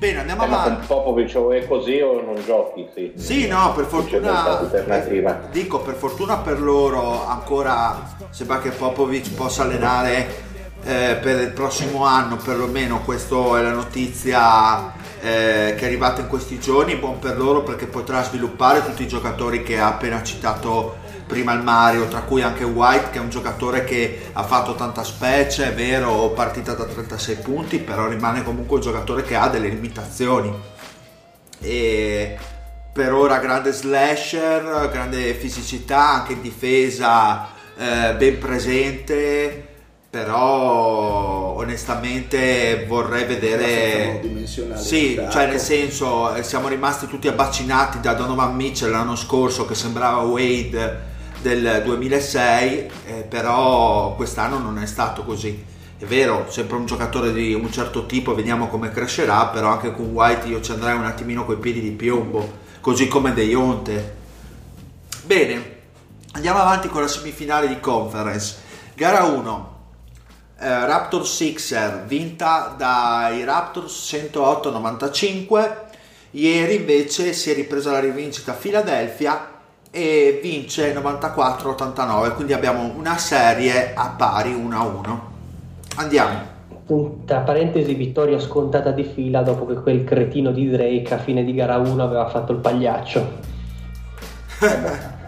Bene, 0.00 0.20
andiamo 0.20 0.44
Eh, 0.44 0.46
ma 0.48 0.62
avanti. 0.62 0.86
con 0.86 0.96
Popovic 0.96 1.34
o 1.36 1.52
è 1.52 1.66
così 1.68 2.00
o 2.00 2.22
non 2.22 2.42
giochi, 2.42 2.88
sì. 2.94 3.12
Sì, 3.16 3.46
no, 3.46 3.74
per 3.74 3.84
fortuna 3.84 4.60
alternativa. 4.60 5.40
dico 5.52 5.80
per 5.80 5.94
fortuna 5.94 6.38
per 6.38 6.58
loro 6.58 7.26
ancora 7.28 8.00
sembra 8.30 8.60
che 8.60 8.70
Popovic 8.70 9.34
possa 9.34 9.62
allenare 9.64 10.48
eh, 10.84 11.18
per 11.20 11.40
il 11.42 11.50
prossimo 11.50 12.06
anno 12.06 12.36
perlomeno 12.36 13.02
questa 13.04 13.36
è 13.58 13.62
la 13.62 13.72
notizia 13.72 14.90
eh, 15.20 15.74
che 15.76 15.80
è 15.80 15.84
arrivata 15.84 16.22
in 16.22 16.28
questi 16.28 16.58
giorni 16.58 16.96
buon 16.96 17.18
per 17.18 17.36
loro 17.36 17.62
perché 17.62 17.84
potrà 17.84 18.22
sviluppare 18.22 18.82
tutti 18.82 19.02
i 19.02 19.06
giocatori 19.08 19.62
che 19.62 19.78
ha 19.78 19.88
appena 19.88 20.22
citato 20.22 20.96
prima 21.30 21.52
il 21.52 21.62
Mario 21.62 22.08
tra 22.08 22.22
cui 22.22 22.42
anche 22.42 22.64
White 22.64 23.10
che 23.10 23.18
è 23.18 23.20
un 23.20 23.30
giocatore 23.30 23.84
che 23.84 24.30
ha 24.32 24.42
fatto 24.42 24.74
tanta 24.74 25.04
specie 25.04 25.68
è 25.68 25.72
vero 25.72 26.30
partita 26.30 26.74
da 26.74 26.84
36 26.84 27.36
punti 27.36 27.78
però 27.78 28.08
rimane 28.08 28.42
comunque 28.42 28.76
un 28.76 28.82
giocatore 28.82 29.22
che 29.22 29.36
ha 29.36 29.48
delle 29.48 29.68
limitazioni. 29.68 30.52
E 31.60 32.36
per 32.92 33.12
ora 33.12 33.38
grande 33.38 33.70
slasher, 33.70 34.88
grande 34.90 35.32
fisicità, 35.34 36.10
anche 36.14 36.32
in 36.32 36.40
difesa 36.40 37.48
eh, 37.76 38.14
ben 38.16 38.38
presente, 38.38 39.68
però 40.10 41.54
onestamente 41.56 42.86
vorrei 42.88 43.24
vedere... 43.24 44.20
Sì, 44.74 45.14
cioè 45.30 45.46
nel 45.46 45.60
senso 45.60 46.34
eh, 46.34 46.42
siamo 46.42 46.66
rimasti 46.66 47.06
tutti 47.06 47.28
abbacinati 47.28 48.00
da 48.00 48.14
Donovan 48.14 48.56
Mitchell 48.56 48.90
l'anno 48.90 49.14
scorso 49.14 49.66
che 49.66 49.76
sembrava 49.76 50.22
Wade 50.22 51.09
del 51.40 51.82
2006, 51.84 52.90
eh, 53.06 53.12
però 53.28 54.14
quest'anno 54.14 54.58
non 54.58 54.78
è 54.78 54.86
stato 54.86 55.24
così. 55.24 55.64
È 55.98 56.04
vero, 56.04 56.46
sempre 56.48 56.76
un 56.76 56.86
giocatore 56.86 57.32
di 57.32 57.52
un 57.52 57.70
certo 57.70 58.06
tipo, 58.06 58.34
vediamo 58.34 58.68
come 58.68 58.90
crescerà, 58.90 59.46
però 59.46 59.68
anche 59.68 59.92
con 59.92 60.06
White 60.06 60.46
io 60.46 60.60
ci 60.60 60.72
andrei 60.72 60.96
un 60.96 61.04
attimino 61.04 61.44
coi 61.44 61.58
piedi 61.58 61.80
di 61.80 61.90
piombo, 61.90 62.58
così 62.80 63.06
come 63.06 63.34
De 63.34 63.44
Jonte. 63.44 64.16
Bene, 65.24 65.78
andiamo 66.32 66.58
avanti 66.58 66.88
con 66.88 67.02
la 67.02 67.08
semifinale 67.08 67.68
di 67.68 67.80
conference. 67.80 68.56
Gara 68.94 69.24
1, 69.24 69.78
eh, 70.58 70.86
Raptor 70.86 71.26
Sixer 71.26 72.04
vinta 72.06 72.74
dai 72.76 73.44
Raptors 73.44 74.10
108-95. 74.10 75.88
Ieri 76.32 76.76
invece 76.76 77.32
si 77.32 77.50
è 77.50 77.54
ripresa 77.54 77.92
la 77.92 78.00
rivincita 78.00 78.52
a 78.52 78.54
Philadelphia 78.54 79.59
e 79.90 80.38
vince 80.42 80.94
94-89, 80.94 82.34
quindi 82.34 82.52
abbiamo 82.52 82.92
una 82.96 83.16
serie 83.18 83.92
a 83.94 84.14
pari 84.16 84.54
1-1. 84.54 85.18
Andiamo. 85.96 86.58
Tra 87.24 87.40
parentesi, 87.40 87.94
vittoria 87.94 88.38
scontata 88.40 88.90
di 88.90 89.04
fila 89.04 89.42
dopo 89.42 89.64
che 89.66 89.74
quel 89.74 90.02
cretino 90.04 90.50
di 90.50 90.68
Drake 90.68 91.14
a 91.14 91.18
fine 91.18 91.44
di 91.44 91.54
gara 91.54 91.76
1 91.76 92.02
aveva 92.02 92.28
fatto 92.28 92.52
il 92.52 92.58
pagliaccio. 92.58 93.48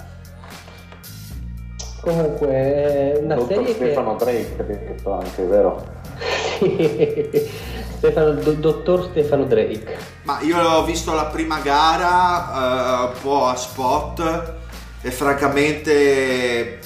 Comunque, 2.00 2.48
è 2.48 3.20
una 3.22 3.38
serie 3.46 3.74
Stefano 3.74 4.16
Drake, 4.16 4.56
ha 4.58 4.62
detto 4.64 5.12
anche, 5.12 5.44
vero? 5.44 5.84
Stefano, 7.96 8.32
do- 8.32 8.52
dottor 8.52 9.08
Stefano 9.10 9.44
Drake. 9.44 9.96
Ma 10.24 10.40
io 10.40 10.58
ho 10.60 10.84
visto 10.84 11.14
la 11.14 11.26
prima 11.26 11.60
gara 11.60 13.04
eh, 13.04 13.14
un 13.14 13.20
po' 13.20 13.46
a 13.46 13.56
spot 13.56 14.54
e 15.00 15.10
francamente 15.10 16.78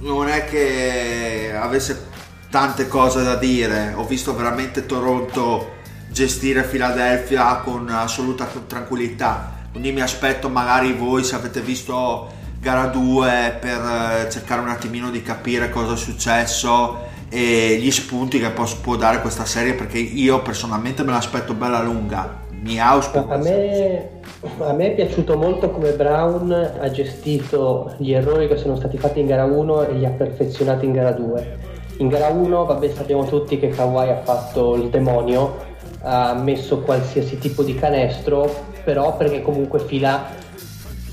non 0.00 0.28
è 0.28 0.44
che 0.44 1.52
avesse 1.54 2.06
tante 2.50 2.88
cose 2.88 3.22
da 3.22 3.36
dire. 3.36 3.92
Ho 3.96 4.04
visto 4.04 4.34
veramente 4.34 4.86
Toronto 4.86 5.80
gestire 6.08 6.62
Philadelphia 6.62 7.56
con 7.56 7.88
assoluta 7.88 8.46
tranquillità. 8.66 9.60
Quindi 9.70 9.92
mi 9.92 10.02
aspetto 10.02 10.48
magari 10.48 10.92
voi 10.92 11.24
se 11.24 11.34
avete 11.34 11.60
visto 11.60 12.30
gara 12.60 12.86
2 12.86 13.58
per 13.60 13.80
eh, 13.80 14.30
cercare 14.30 14.60
un 14.60 14.68
attimino 14.68 15.10
di 15.10 15.22
capire 15.22 15.70
cosa 15.70 15.94
è 15.94 15.96
successo 15.96 17.10
e 17.34 17.78
gli 17.80 17.90
spunti 17.90 18.38
che 18.38 18.50
pos- 18.50 18.74
può 18.74 18.96
dare 18.96 19.22
questa 19.22 19.46
serie 19.46 19.72
perché 19.72 19.96
io 19.96 20.42
personalmente 20.42 21.02
me 21.02 21.12
l'aspetto 21.12 21.54
bella 21.54 21.82
lunga. 21.82 22.40
Mi 22.60 22.78
auspico. 22.78 23.32
A 23.32 23.38
me, 23.38 24.20
a 24.58 24.72
me 24.74 24.92
è 24.92 24.94
piaciuto 24.94 25.38
molto 25.38 25.70
come 25.70 25.92
Brown 25.92 26.52
ha 26.52 26.90
gestito 26.90 27.94
gli 27.96 28.12
errori 28.12 28.48
che 28.48 28.58
sono 28.58 28.76
stati 28.76 28.98
fatti 28.98 29.20
in 29.20 29.26
gara 29.26 29.44
1 29.44 29.88
e 29.88 29.92
li 29.94 30.04
ha 30.04 30.10
perfezionati 30.10 30.84
in 30.84 30.92
gara 30.92 31.12
2. 31.12 31.58
In 31.98 32.08
gara 32.08 32.28
1, 32.28 32.64
vabbè, 32.66 32.90
sappiamo 32.94 33.24
tutti 33.24 33.58
che 33.58 33.68
Kawhi 33.68 34.10
ha 34.10 34.20
fatto 34.22 34.74
il 34.74 34.90
demonio, 34.90 35.56
ha 36.02 36.34
messo 36.34 36.80
qualsiasi 36.80 37.38
tipo 37.38 37.62
di 37.62 37.74
canestro, 37.74 38.52
però 38.84 39.16
perché 39.16 39.40
comunque 39.40 39.80
fila 39.80 40.26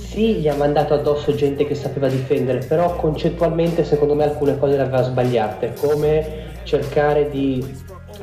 sì, 0.10 0.38
gli 0.38 0.48
ha 0.48 0.56
mandato 0.56 0.96
addosso 0.96 1.36
gente 1.36 1.68
che 1.68 1.76
sapeva 1.76 2.08
difendere, 2.08 2.66
però 2.66 2.96
concettualmente 2.96 3.84
secondo 3.84 4.16
me 4.16 4.24
alcune 4.24 4.58
cose 4.58 4.76
le 4.76 4.82
aveva 4.82 5.04
sbagliate, 5.04 5.76
come 5.80 6.48
cercare 6.64 7.30
di 7.30 7.64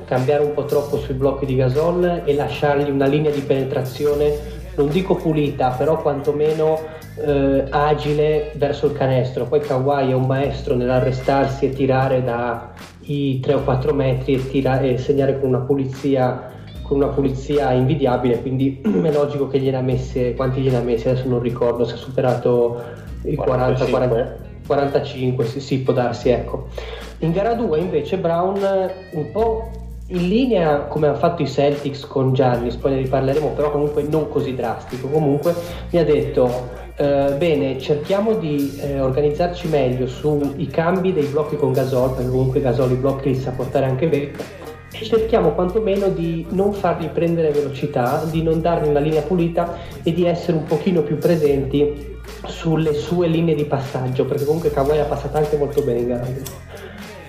cambiare 0.04 0.42
un 0.42 0.52
po' 0.52 0.64
troppo 0.64 0.98
sui 0.98 1.14
blocchi 1.14 1.46
di 1.46 1.54
Gasol 1.54 2.22
e 2.24 2.34
lasciargli 2.34 2.90
una 2.90 3.06
linea 3.06 3.30
di 3.30 3.40
penetrazione, 3.40 4.36
non 4.74 4.88
dico 4.88 5.14
pulita, 5.14 5.70
però 5.70 6.02
quantomeno 6.02 6.80
eh, 7.24 7.66
agile 7.70 8.50
verso 8.56 8.86
il 8.86 8.92
canestro. 8.92 9.46
Poi 9.46 9.60
Kawhi 9.60 10.10
è 10.10 10.14
un 10.14 10.26
maestro 10.26 10.74
nell'arrestarsi 10.74 11.66
e 11.66 11.70
tirare 11.70 12.24
da 12.24 12.72
i 13.02 13.38
3 13.38 13.54
o 13.54 13.62
4 13.62 13.94
metri 13.94 14.34
e, 14.34 14.50
tira- 14.50 14.80
e 14.80 14.98
segnare 14.98 15.38
con 15.38 15.50
una 15.50 15.60
pulizia 15.60 16.50
con 16.86 16.98
una 16.98 17.08
pulizia 17.08 17.72
invidiabile, 17.72 18.40
quindi 18.40 18.80
è 19.02 19.12
logico 19.12 19.48
che 19.48 19.58
gliene 19.58 19.76
ha 19.76 19.82
messe, 19.82 20.34
quanti 20.34 20.60
gliene 20.60 20.76
ha 20.76 20.82
messi, 20.82 21.08
adesso 21.08 21.28
non 21.28 21.40
ricordo 21.40 21.84
se 21.84 21.94
ha 21.94 21.98
superato 21.98 22.80
i 23.22 23.34
40, 23.34 23.86
40, 23.86 24.36
45, 24.66 25.44
sì, 25.44 25.60
sì, 25.60 25.80
può 25.80 25.92
darsi, 25.92 26.28
ecco. 26.28 26.68
In 27.18 27.32
gara 27.32 27.54
2 27.54 27.78
invece 27.78 28.18
Brown 28.18 28.58
un 29.12 29.30
po' 29.32 29.70
in 30.08 30.28
linea 30.28 30.82
come 30.82 31.08
hanno 31.08 31.16
fatto 31.16 31.42
i 31.42 31.48
Celtics 31.48 32.06
con 32.06 32.32
Giannis, 32.32 32.76
poi 32.76 32.92
ne 32.92 32.98
riparleremo, 32.98 33.48
però 33.48 33.72
comunque 33.72 34.02
non 34.02 34.28
così 34.28 34.54
drastico, 34.54 35.08
comunque 35.08 35.54
mi 35.90 35.98
ha 35.98 36.04
detto 36.04 36.84
eh, 36.96 37.34
bene, 37.36 37.78
cerchiamo 37.80 38.34
di 38.34 38.78
eh, 38.80 39.00
organizzarci 39.00 39.66
meglio 39.68 40.06
sui 40.06 40.68
cambi 40.68 41.12
dei 41.12 41.26
blocchi 41.26 41.56
con 41.56 41.72
Gasol, 41.72 42.14
perché 42.14 42.30
comunque 42.30 42.60
Gasol 42.60 42.92
i 42.92 42.96
blocchi 42.96 43.28
li 43.30 43.34
sa 43.34 43.50
portare 43.50 43.86
anche 43.86 44.06
bene 44.06 44.24
e 44.24 44.30
cerchiamo 45.04 45.52
quantomeno 45.52 46.08
di 46.08 46.46
non 46.50 46.72
fargli 46.72 47.08
prendere 47.08 47.50
velocità, 47.50 48.24
di 48.30 48.42
non 48.42 48.60
dargli 48.60 48.88
una 48.88 49.00
linea 49.00 49.22
pulita 49.22 49.76
e 50.02 50.12
di 50.12 50.24
essere 50.24 50.56
un 50.56 50.64
pochino 50.64 51.02
più 51.02 51.18
presenti 51.18 52.14
sulle 52.46 52.94
sue 52.94 53.28
linee 53.28 53.54
di 53.54 53.64
passaggio, 53.64 54.24
perché 54.24 54.44
comunque 54.44 54.70
Kawhi 54.70 54.98
ha 54.98 55.04
passato 55.04 55.36
anche 55.36 55.56
molto 55.56 55.82
bene 55.82 55.98
in 56.00 56.06
gara 56.06 56.26
1. 56.26 56.36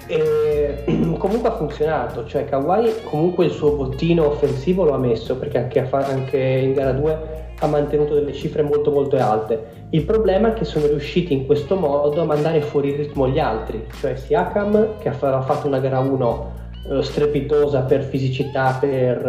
E 0.08 0.84
comunque 1.18 1.50
ha 1.50 1.56
funzionato, 1.56 2.26
cioè 2.26 2.46
Kawhi 2.46 2.94
comunque 3.04 3.46
il 3.46 3.52
suo 3.52 3.72
bottino 3.72 4.28
offensivo 4.28 4.84
lo 4.84 4.94
ha 4.94 4.98
messo 4.98 5.36
perché 5.38 5.58
anche, 5.58 5.88
anche 5.90 6.38
in 6.38 6.74
gara 6.74 6.92
2 6.92 7.46
ha 7.60 7.68
mantenuto 7.68 8.14
delle 8.14 8.34
cifre 8.34 8.62
molto 8.62 8.92
molto 8.92 9.18
alte. 9.18 9.86
Il 9.90 10.04
problema 10.04 10.50
è 10.50 10.54
che 10.54 10.66
sono 10.66 10.86
riusciti 10.86 11.34
in 11.34 11.46
questo 11.46 11.76
modo 11.76 12.22
a 12.22 12.26
mandare 12.26 12.62
fuori 12.62 12.96
ritmo 12.96 13.28
gli 13.28 13.40
altri, 13.40 13.86
cioè 14.00 14.16
Siakam 14.16 14.98
che 15.00 15.10
aveva 15.10 15.42
fatto 15.42 15.68
una 15.68 15.80
gara 15.80 16.00
1 16.00 16.66
eh, 16.90 17.04
strepitosa 17.04 17.82
per 17.82 18.04
fisicità, 18.04 18.78
per, 18.80 19.26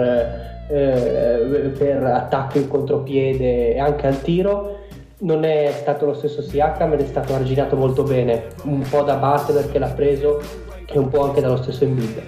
eh, 0.69 1.73
per 1.77 2.03
attacco 2.05 2.59
in 2.59 2.69
contropiede 2.69 3.75
e 3.75 3.79
anche 3.79 4.07
al 4.07 4.21
tiro. 4.23 4.77
Non 5.21 5.45
è 5.45 5.73
stato 5.75 6.07
lo 6.07 6.15
stesso 6.15 6.43
Siakam 6.43 6.93
ed 6.93 7.01
è 7.01 7.07
stato 7.07 7.35
arginato 7.35 7.75
molto 7.77 8.05
bene, 8.05 8.45
un 8.65 8.85
po' 8.89 9.03
da 9.03 9.17
Butler 9.17 9.71
che 9.71 9.79
l'ha 9.79 9.89
preso 9.89 10.41
e 10.87 10.99
un 10.99 11.09
po' 11.09 11.25
anche 11.25 11.41
dallo 11.41 11.57
stesso 11.57 11.85
Embiid. 11.85 12.23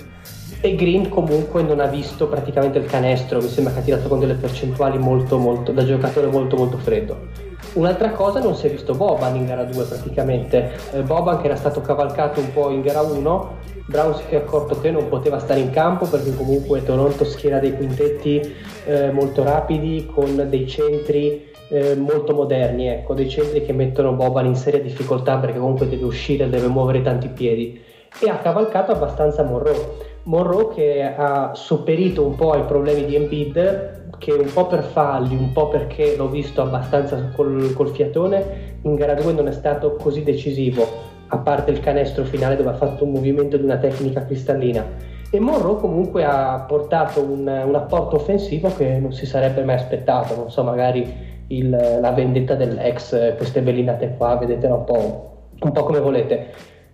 E 0.61 0.75
Green 0.75 1.09
comunque 1.09 1.63
non 1.63 1.81
ha 1.81 1.87
visto 1.87 2.27
praticamente 2.27 2.79
il 2.79 2.87
canestro, 2.87 3.41
mi 3.41 3.49
sembra 3.49 3.73
che 3.73 3.79
ha 3.79 3.83
tirato 3.83 4.09
con 4.09 4.19
delle 4.19 4.35
percentuali 4.35 4.99
molto 4.99 5.39
molto 5.39 5.73
da 5.73 5.85
giocatore 5.85 6.27
molto 6.27 6.57
molto 6.57 6.77
freddo. 6.77 7.50
Un'altra 7.73 8.11
cosa 8.11 8.41
non 8.41 8.57
si 8.57 8.67
è 8.67 8.71
visto 8.71 8.95
Boban 8.95 9.37
in 9.37 9.47
gara 9.47 9.63
2 9.63 9.85
praticamente, 9.85 10.73
eh, 10.93 11.03
Boban 11.03 11.41
che 11.41 11.47
era 11.47 11.55
stato 11.55 11.81
cavalcato 11.81 12.41
un 12.41 12.53
po' 12.53 12.71
in 12.71 12.81
gara 12.81 13.01
1, 13.01 13.59
Brown 13.87 14.15
si 14.17 14.23
è 14.29 14.37
accorto 14.37 14.81
che 14.81 14.91
non 14.91 15.09
poteva 15.09 15.39
stare 15.39 15.61
in 15.61 15.71
campo 15.71 16.07
perché 16.07 16.35
comunque 16.35 16.83
Toronto 16.83 17.25
schiera 17.25 17.61
dei 17.61 17.77
quintetti 17.77 18.55
eh, 18.87 19.11
molto 19.13 19.45
rapidi 19.45 20.11
con 20.13 20.47
dei 20.49 20.67
centri 20.67 21.49
eh, 21.69 21.95
molto 21.95 22.35
moderni, 22.35 22.89
ecco, 22.89 23.15
dei 23.15 23.29
centri 23.29 23.65
che 23.65 23.73
mettono 23.73 24.13
Boban 24.13 24.47
in 24.47 24.57
seria 24.57 24.81
difficoltà 24.81 25.37
perché 25.37 25.59
comunque 25.59 25.89
deve 25.89 26.05
uscire, 26.05 26.49
deve 26.49 26.67
muovere 26.67 27.03
tanti 27.03 27.29
piedi 27.29 27.81
e 28.21 28.29
ha 28.29 28.39
cavalcato 28.39 28.91
abbastanza 28.91 29.45
Monroe. 29.45 30.09
Monroe 30.25 30.75
che 30.75 31.03
ha 31.03 31.55
sopperito 31.55 32.27
un 32.27 32.35
po' 32.35 32.51
ai 32.51 32.65
problemi 32.65 33.05
di 33.05 33.15
Embiid, 33.15 34.00
che 34.19 34.33
un 34.33 34.51
po' 34.53 34.67
per 34.67 34.83
falli, 34.83 35.35
un 35.35 35.53
po' 35.53 35.69
perché 35.69 36.17
l'ho 36.17 36.29
visto 36.29 36.63
abbastanza 36.63 37.31
col, 37.35 37.73
col 37.75 37.89
fiatone, 37.89 38.79
in 38.83 38.95
gara 38.95 39.15
2 39.15 39.33
non 39.33 39.49
è 39.49 39.53
stato 39.53 39.97
così 39.97 40.23
decisivo, 40.23 40.87
a 41.29 41.39
parte 41.39 41.71
il 41.71 41.81
canestro 41.81 42.25
finale 42.25 42.57
dove 42.57 42.71
ha 42.71 42.75
fatto 42.75 43.05
un 43.05 43.13
movimento 43.13 43.57
di 43.57 43.65
una 43.65 43.77
tecnica 43.77 44.25
cristallina. 44.25 44.85
E 45.31 45.39
Monroe 45.39 45.77
comunque 45.77 46.25
ha 46.25 46.65
portato 46.67 47.23
un, 47.23 47.47
un 47.47 47.75
apporto 47.75 48.17
offensivo 48.17 48.75
che 48.75 48.99
non 48.99 49.13
si 49.13 49.27
sarebbe 49.27 49.63
mai 49.63 49.77
aspettato, 49.77 50.35
non 50.35 50.51
so, 50.51 50.65
magari 50.65 51.07
il, 51.49 51.69
la 51.69 52.11
vendetta 52.13 52.55
dell'ex, 52.55 53.37
queste 53.37 53.61
velinate 53.61 54.15
qua, 54.17 54.37
vedetela 54.37 54.75
un 54.75 54.85
po', 54.85 55.31
un 55.61 55.73
po' 55.73 55.83
come 55.85 56.01
volete. 56.01 56.49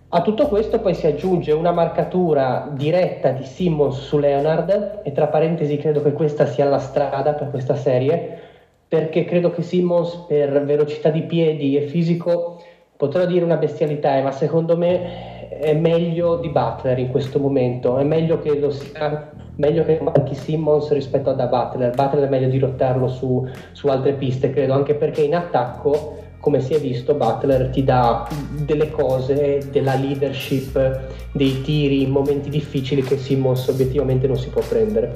A 0.09 0.21
tutto 0.21 0.47
questo 0.47 0.79
poi 0.79 0.93
si 0.93 1.05
aggiunge 1.05 1.51
una 1.51 1.73
marcatura 1.73 2.69
diretta 2.71 3.31
di 3.31 3.43
Simmons 3.43 3.99
su 4.05 4.17
Leonard 4.17 5.01
e 5.03 5.11
tra 5.11 5.27
parentesi 5.27 5.75
credo 5.75 6.01
che 6.01 6.13
questa 6.13 6.45
sia 6.45 6.63
la 6.63 6.77
strada 6.77 7.33
per 7.33 7.49
questa 7.49 7.75
serie 7.75 8.39
perché 8.87 9.25
credo 9.25 9.51
che 9.51 9.63
Simmons 9.63 10.23
per 10.25 10.63
velocità 10.63 11.09
di 11.09 11.23
piedi 11.23 11.75
e 11.75 11.87
fisico 11.87 12.63
potrò 12.95 13.25
dire 13.25 13.43
una 13.43 13.57
bestialità 13.57 14.21
ma 14.21 14.31
secondo 14.31 14.77
me 14.77 15.49
è 15.49 15.73
meglio 15.73 16.37
di 16.37 16.47
Butler 16.49 16.97
in 16.99 17.11
questo 17.11 17.39
momento. 17.39 17.97
È 17.97 18.03
meglio 18.05 18.39
che 18.39 18.57
lo 18.57 18.69
sia 18.69 19.29
meglio 19.55 19.83
che 19.83 19.99
manchi 20.01 20.35
Simmons 20.35 20.89
rispetto 20.93 21.31
a 21.31 21.33
da 21.33 21.47
Butler. 21.47 21.93
Butler 21.93 22.27
è 22.27 22.29
meglio 22.29 22.47
dirottarlo 22.47 23.09
su, 23.09 23.45
su 23.73 23.87
altre 23.87 24.13
piste 24.13 24.51
credo 24.51 24.71
anche 24.71 24.95
perché 24.95 25.23
in 25.23 25.35
attacco 25.35 26.15
come 26.47 26.61
si 26.61 26.73
è 26.73 26.79
visto 26.79 27.13
Butler 27.13 27.67
ti 27.71 27.83
dà 27.83 28.25
delle 28.51 28.89
cose, 28.89 29.67
della 29.69 29.95
leadership, 29.95 31.01
dei 31.33 31.61
tiri 31.61 32.03
in 32.03 32.09
momenti 32.09 32.49
difficili 32.49 33.01
che 33.01 33.17
Simmons 33.17 33.67
obiettivamente 33.67 34.27
non 34.27 34.37
si 34.37 34.47
può 34.47 34.61
prendere. 34.61 35.13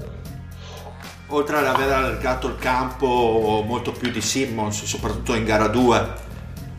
Oltre 1.28 1.56
ad 1.56 1.68
aver 1.68 1.90
allargato 1.90 2.48
il 2.48 2.58
campo 2.58 3.64
molto 3.66 3.94
più 3.94 4.12
di 4.12 4.20
Simmons, 4.20 4.84
soprattutto 4.84 5.34
in 5.34 5.46
gara 5.46 5.68
2. 5.68 6.08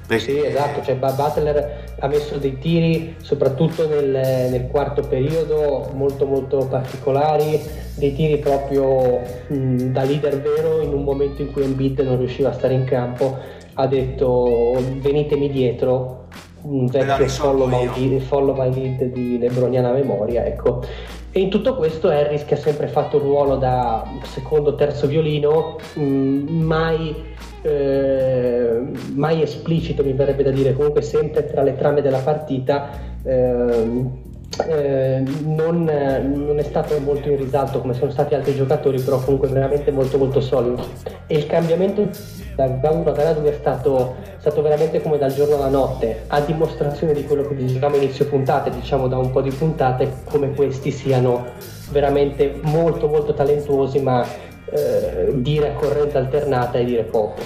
Perché... 0.06 0.22
Sì, 0.22 0.44
esatto, 0.44 0.82
cioè 0.82 0.96
Butler 0.96 1.94
ha 1.98 2.06
messo 2.06 2.36
dei 2.36 2.58
tiri 2.58 3.16
soprattutto 3.22 3.88
nel, 3.88 4.50
nel, 4.50 4.66
quarto 4.70 5.00
periodo 5.00 5.88
molto 5.94 6.26
molto 6.26 6.66
particolari, 6.66 7.58
dei 7.94 8.14
tiri 8.14 8.36
proprio 8.36 9.18
mh, 9.46 9.76
da 9.92 10.02
leader 10.02 10.38
vero 10.42 10.82
in 10.82 10.92
un 10.92 11.04
momento 11.04 11.40
in 11.40 11.50
cui 11.50 11.62
Embiid 11.62 12.00
non 12.00 12.18
riusciva 12.18 12.50
a 12.50 12.52
stare 12.52 12.74
in 12.74 12.84
campo 12.84 13.60
ha 13.74 13.86
detto 13.86 14.78
venitemi 15.00 15.50
dietro 15.50 16.26
un 16.62 16.86
vecchio 16.86 17.26
follow 17.28 17.66
my, 17.66 18.20
follow 18.20 18.54
my 18.54 18.72
lead 18.72 19.04
di 19.12 19.38
Lebroniana 19.38 19.90
memoria 19.92 20.44
ecco 20.44 20.82
e 21.30 21.40
in 21.40 21.48
tutto 21.48 21.76
questo 21.76 22.08
Harris 22.08 22.44
che 22.44 22.54
ha 22.54 22.58
sempre 22.58 22.86
fatto 22.86 23.16
il 23.16 23.22
ruolo 23.22 23.56
da 23.56 24.04
secondo 24.24 24.74
terzo 24.74 25.06
violino 25.06 25.78
mh, 25.94 26.02
mm, 26.02 26.62
mai 26.62 27.30
eh, 27.62 28.82
mai 29.14 29.42
esplicito 29.42 30.02
mi 30.04 30.12
verrebbe 30.12 30.42
da 30.42 30.50
dire 30.50 30.74
comunque 30.74 31.02
sempre 31.02 31.46
tra 31.46 31.62
le 31.62 31.76
trame 31.76 32.02
della 32.02 32.18
partita 32.18 32.90
eh, 33.24 34.30
eh, 34.68 35.22
non, 35.44 35.84
non, 35.84 36.58
è 36.58 36.62
stato 36.62 36.98
molto 37.00 37.30
in 37.30 37.38
risalto 37.38 37.80
come 37.80 37.94
sono 37.94 38.10
stati 38.10 38.34
altri 38.34 38.54
giocatori, 38.54 39.00
però 39.00 39.18
comunque 39.18 39.48
veramente 39.48 39.90
molto 39.90 40.18
molto 40.18 40.40
solido. 40.40 40.84
E 41.26 41.36
il 41.36 41.46
cambiamento 41.46 42.10
da, 42.54 42.90
1 42.90 43.10
a 43.10 43.32
2 43.32 43.50
è 43.50 43.56
stato, 43.58 44.16
stato, 44.38 44.62
veramente 44.62 45.00
come 45.00 45.18
dal 45.18 45.32
giorno 45.32 45.56
alla 45.56 45.68
notte, 45.68 46.24
a 46.28 46.40
dimostrazione 46.40 47.12
di 47.12 47.24
quello 47.24 47.46
che 47.46 47.54
dicevamo 47.54 47.96
inizio 47.96 48.26
puntate, 48.26 48.70
diciamo 48.70 49.08
da 49.08 49.18
un 49.18 49.30
po' 49.30 49.40
di 49.40 49.50
puntate, 49.50 50.22
come 50.24 50.52
questi 50.54 50.90
siano 50.90 51.46
veramente 51.90 52.58
molto 52.62 53.08
molto 53.08 53.34
talentuosi, 53.34 54.00
ma 54.00 54.24
eh, 54.70 55.30
dire 55.34 55.70
a 55.70 55.72
corrente 55.74 56.18
alternata 56.18 56.78
e 56.78 56.84
dire 56.84 57.02
poco. 57.02 57.40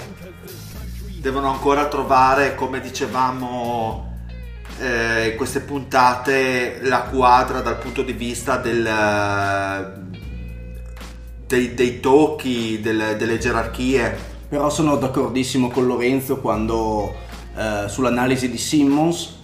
Devono 1.19 1.49
ancora 1.49 1.87
trovare, 1.87 2.55
come 2.55 2.79
dicevamo 2.79 4.05
eh, 4.79 5.35
queste 5.35 5.61
puntate 5.61 6.79
la 6.81 7.01
quadra 7.03 7.61
dal 7.61 7.77
punto 7.77 8.03
di 8.03 8.13
vista 8.13 8.57
del, 8.57 8.85
eh, 8.85 10.15
dei, 11.47 11.73
dei, 11.73 11.99
tocchi, 11.99 12.79
del, 12.79 13.15
delle 13.17 13.37
gerarchie. 13.37 14.35
Però 14.49 14.69
sono 14.69 14.95
d'accordissimo 14.95 15.69
con 15.69 15.85
Lorenzo 15.85 16.37
quando 16.37 17.13
eh, 17.55 17.87
sull'analisi 17.87 18.49
di 18.49 18.57
Simmons 18.57 19.35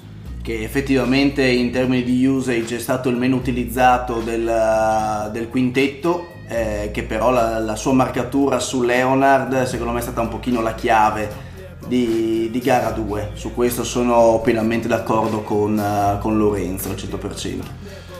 che 0.41 0.61
effettivamente 0.61 1.45
in 1.45 1.71
termini 1.71 2.03
di 2.03 2.25
usage 2.25 2.75
è 2.75 2.79
stato 2.79 3.09
il 3.09 3.15
meno 3.15 3.37
utilizzato 3.37 4.19
del, 4.19 5.29
del 5.31 5.47
quintetto 5.47 6.27
eh, 6.47 6.91
che 6.93 7.03
però 7.03 7.31
la, 7.31 7.59
la, 7.59 7.75
sua 7.77 7.93
marcatura 7.93 8.59
su 8.59 8.81
Leonard 8.81 9.63
secondo 9.63 9.93
me 9.93 9.99
è 9.99 10.01
stata 10.01 10.19
un 10.19 10.27
pochino 10.27 10.61
la 10.61 10.75
chiave 10.75 11.51
di, 11.87 12.49
di 12.51 12.59
gara 12.59 12.91
2. 12.91 13.31
Su 13.33 13.53
questo 13.53 13.83
sono 13.83 14.39
pienamente 14.43 14.87
d'accordo 14.87 15.41
con, 15.41 15.77
uh, 15.77 16.19
con 16.19 16.37
Lorenzo 16.37 16.89
al 16.89 16.95
100%. 16.95 17.59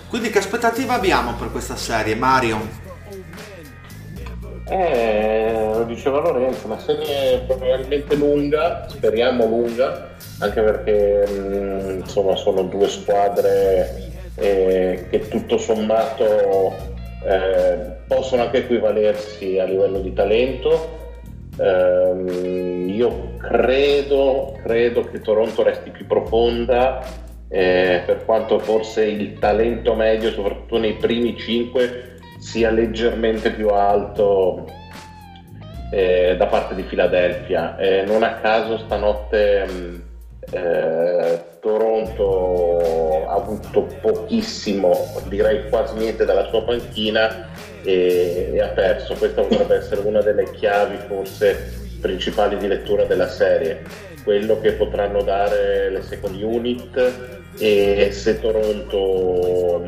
Quindi 0.09 0.29
che 0.29 0.39
aspettativa 0.39 0.93
abbiamo 0.93 1.34
per 1.34 1.51
questa 1.51 1.75
serie, 1.75 2.15
Mario? 2.15 2.91
Eh, 4.66 5.72
lo 5.74 5.84
diceva 5.84 6.20
Lorenzo, 6.20 6.68
una 6.68 6.80
serie 6.80 7.39
probabilmente 7.45 8.16
lunga, 8.16 8.86
speriamo 8.88 9.45
lunga, 9.45 10.11
anche 10.39 10.61
perché 10.61 11.28
mh, 11.28 11.41
mm, 11.41 11.99
insomma 11.99 12.36
sono 12.38 12.64
due 12.64 12.88
squadre 12.88 14.11
eh, 14.36 15.07
che 15.09 15.28
tutto 15.28 15.57
sommato 15.57 16.74
eh, 17.26 17.91
possono 18.07 18.43
anche 18.43 18.59
equivalersi 18.59 19.59
a 19.59 19.66
livello 19.66 19.99
di 19.99 20.14
talento. 20.14 21.01
Um, 21.55 22.89
io 22.89 23.36
credo, 23.38 24.57
credo, 24.64 25.01
che 25.01 25.20
Toronto 25.20 25.61
resti 25.61 25.91
più 25.91 26.07
profonda, 26.07 27.03
eh, 27.47 28.01
per 28.05 28.26
quanto 28.26 28.57
forse 28.57 29.05
il 29.05 29.38
talento 29.38 29.93
medio, 29.93 30.32
soprattutto 30.32 30.80
nei 30.80 30.95
primi 30.95 31.38
5, 31.38 32.12
sia 32.44 32.70
leggermente 32.72 33.52
più 33.52 33.70
alto 33.70 34.68
eh, 35.91 36.36
da 36.38 36.48
parte 36.48 36.76
di 36.76 36.84
Philadelphia. 36.84 37.78
Eh, 37.78 38.04
non 38.06 38.22
a 38.22 38.36
caso 38.36 38.78
stanotte 38.80 39.66
mm, 39.66 39.96
eh, 40.52 41.44
Toronto 41.62 43.26
ha 43.28 43.36
avuto 43.36 43.88
pochissimo, 44.02 44.94
direi 45.28 45.70
quasi 45.70 45.98
niente 45.98 46.26
dalla 46.26 46.50
sua 46.50 46.64
panchina 46.64 47.48
e, 47.82 48.52
e 48.54 48.62
ha 48.62 48.68
perso. 48.68 49.16
Questa 49.16 49.41
potrebbe 49.41 49.76
essere 49.78 50.02
una 50.02 50.22
delle 50.22 50.52
chiavi 50.52 50.98
forse 51.08 51.82
principali 52.02 52.58
di 52.58 52.68
lettura 52.68 53.06
della 53.06 53.30
serie, 53.30 53.84
quello 54.26 54.60
che 54.60 54.74
potranno 54.74 55.24
dare 55.24 55.89
le 55.89 56.02
second 56.02 56.36
unit 56.41 57.14
e 57.58 58.10
se 58.12 58.41
Toronto 58.41 59.82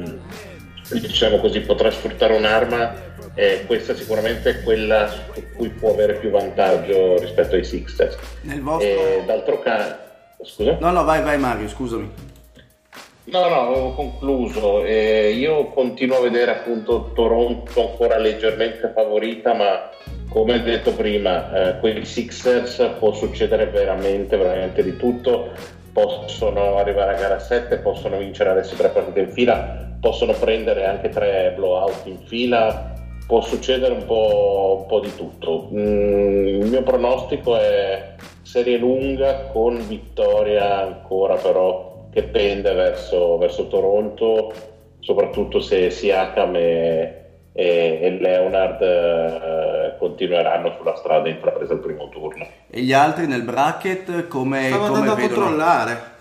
diciamo 0.92 1.40
così, 1.40 1.62
potrà 1.62 1.90
sfruttare 1.92 2.36
un'arma, 2.36 2.94
eh, 3.34 3.64
questa 3.66 3.96
sicuramente 3.96 4.50
è 4.50 4.64
quella 4.64 5.08
su 5.08 5.44
cui 5.56 5.70
può 5.70 5.92
avere 5.92 6.16
più 6.16 6.30
vantaggio 6.30 7.18
rispetto 7.20 7.56
ai 7.56 7.64
Sixers. 7.64 8.18
Nel 8.42 8.62
vostro... 8.62 8.88
E, 8.88 9.24
d'altro 9.26 9.62
canto... 9.62 10.04
Scusa? 10.44 10.78
No, 10.80 10.92
no, 10.92 11.04
vai, 11.04 11.24
vai 11.24 11.38
Mario, 11.38 11.68
scusami. 11.68 12.12
No, 13.26 13.48
no, 13.48 13.62
avevo 13.62 13.94
concluso. 13.94 14.84
Eh, 14.84 15.32
io 15.32 15.70
continuo 15.70 16.18
a 16.18 16.22
vedere 16.22 16.52
appunto 16.52 17.12
Toronto 17.16 17.90
ancora 17.90 18.18
leggermente 18.18 18.92
favorita, 18.94 19.56
ma 19.56 19.90
come 20.30 20.62
detto 20.62 20.94
prima, 20.94 21.70
eh, 21.70 21.80
quei 21.80 22.06
Sixers 22.06 22.98
può 23.00 23.14
succedere 23.14 23.66
veramente, 23.68 24.38
veramente 24.38 24.84
di 24.84 24.96
tutto. 24.96 25.54
Possono 25.96 26.76
arrivare 26.76 27.16
a 27.16 27.18
gara 27.18 27.40
7, 27.40 27.78
possono 27.78 28.18
vincere 28.18 28.50
adesso 28.50 28.76
tre 28.76 28.90
partite 28.90 29.22
in 29.22 29.32
fila, 29.32 29.96
possono 30.02 30.34
prendere 30.34 30.86
anche 30.86 31.08
tre 31.08 31.54
blowout 31.56 32.02
in 32.08 32.18
fila, 32.26 32.92
può 33.26 33.40
succedere 33.40 33.94
un 33.94 34.06
po', 34.06 34.80
un 34.82 34.88
po 34.88 35.00
di 35.00 35.16
tutto. 35.16 35.70
Mm, 35.72 36.48
il 36.48 36.66
mio 36.66 36.84
pronostico 36.84 37.56
è 37.56 38.16
serie 38.42 38.76
lunga 38.78 39.48
con 39.54 39.88
vittoria 39.88 40.82
ancora 40.82 41.36
però 41.36 42.08
che 42.12 42.24
pende 42.24 42.74
verso, 42.74 43.38
verso 43.38 43.68
Toronto, 43.68 44.52
soprattutto 45.00 45.62
se 45.62 45.90
Siakam 45.90 46.58
e, 46.58 47.25
e, 47.58 48.00
e 48.02 48.18
Leonard 48.20 48.82
eh, 48.82 49.96
continueranno 49.98 50.76
sulla 50.78 50.94
strada 50.98 51.30
intrapresa 51.30 51.72
il 51.72 51.80
primo 51.80 52.10
turno. 52.10 52.46
E 52.70 52.82
gli 52.82 52.92
altri 52.92 53.28
nel 53.28 53.44
bracket 53.44 54.28
come, 54.28 54.68
Stavo 54.68 54.88
come 54.88 55.00
andando 55.00 55.14
a 55.14 55.28
controllare. 55.28 56.14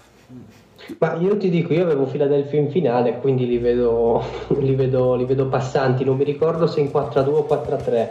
Ma 0.98 1.16
io 1.16 1.36
ti 1.36 1.50
dico, 1.50 1.72
io 1.72 1.82
avevo 1.82 2.04
Philadelphia 2.04 2.60
in 2.60 2.70
finale, 2.70 3.18
quindi 3.18 3.48
li 3.48 3.58
vedo, 3.58 4.22
li 4.60 4.76
vedo, 4.76 5.16
li 5.16 5.24
vedo 5.24 5.48
passanti. 5.48 6.04
Non 6.04 6.16
mi 6.16 6.24
ricordo 6.24 6.68
se 6.68 6.78
in 6.78 6.86
4-2 6.86 7.28
o 7.30 7.46
4-3, 7.50 8.08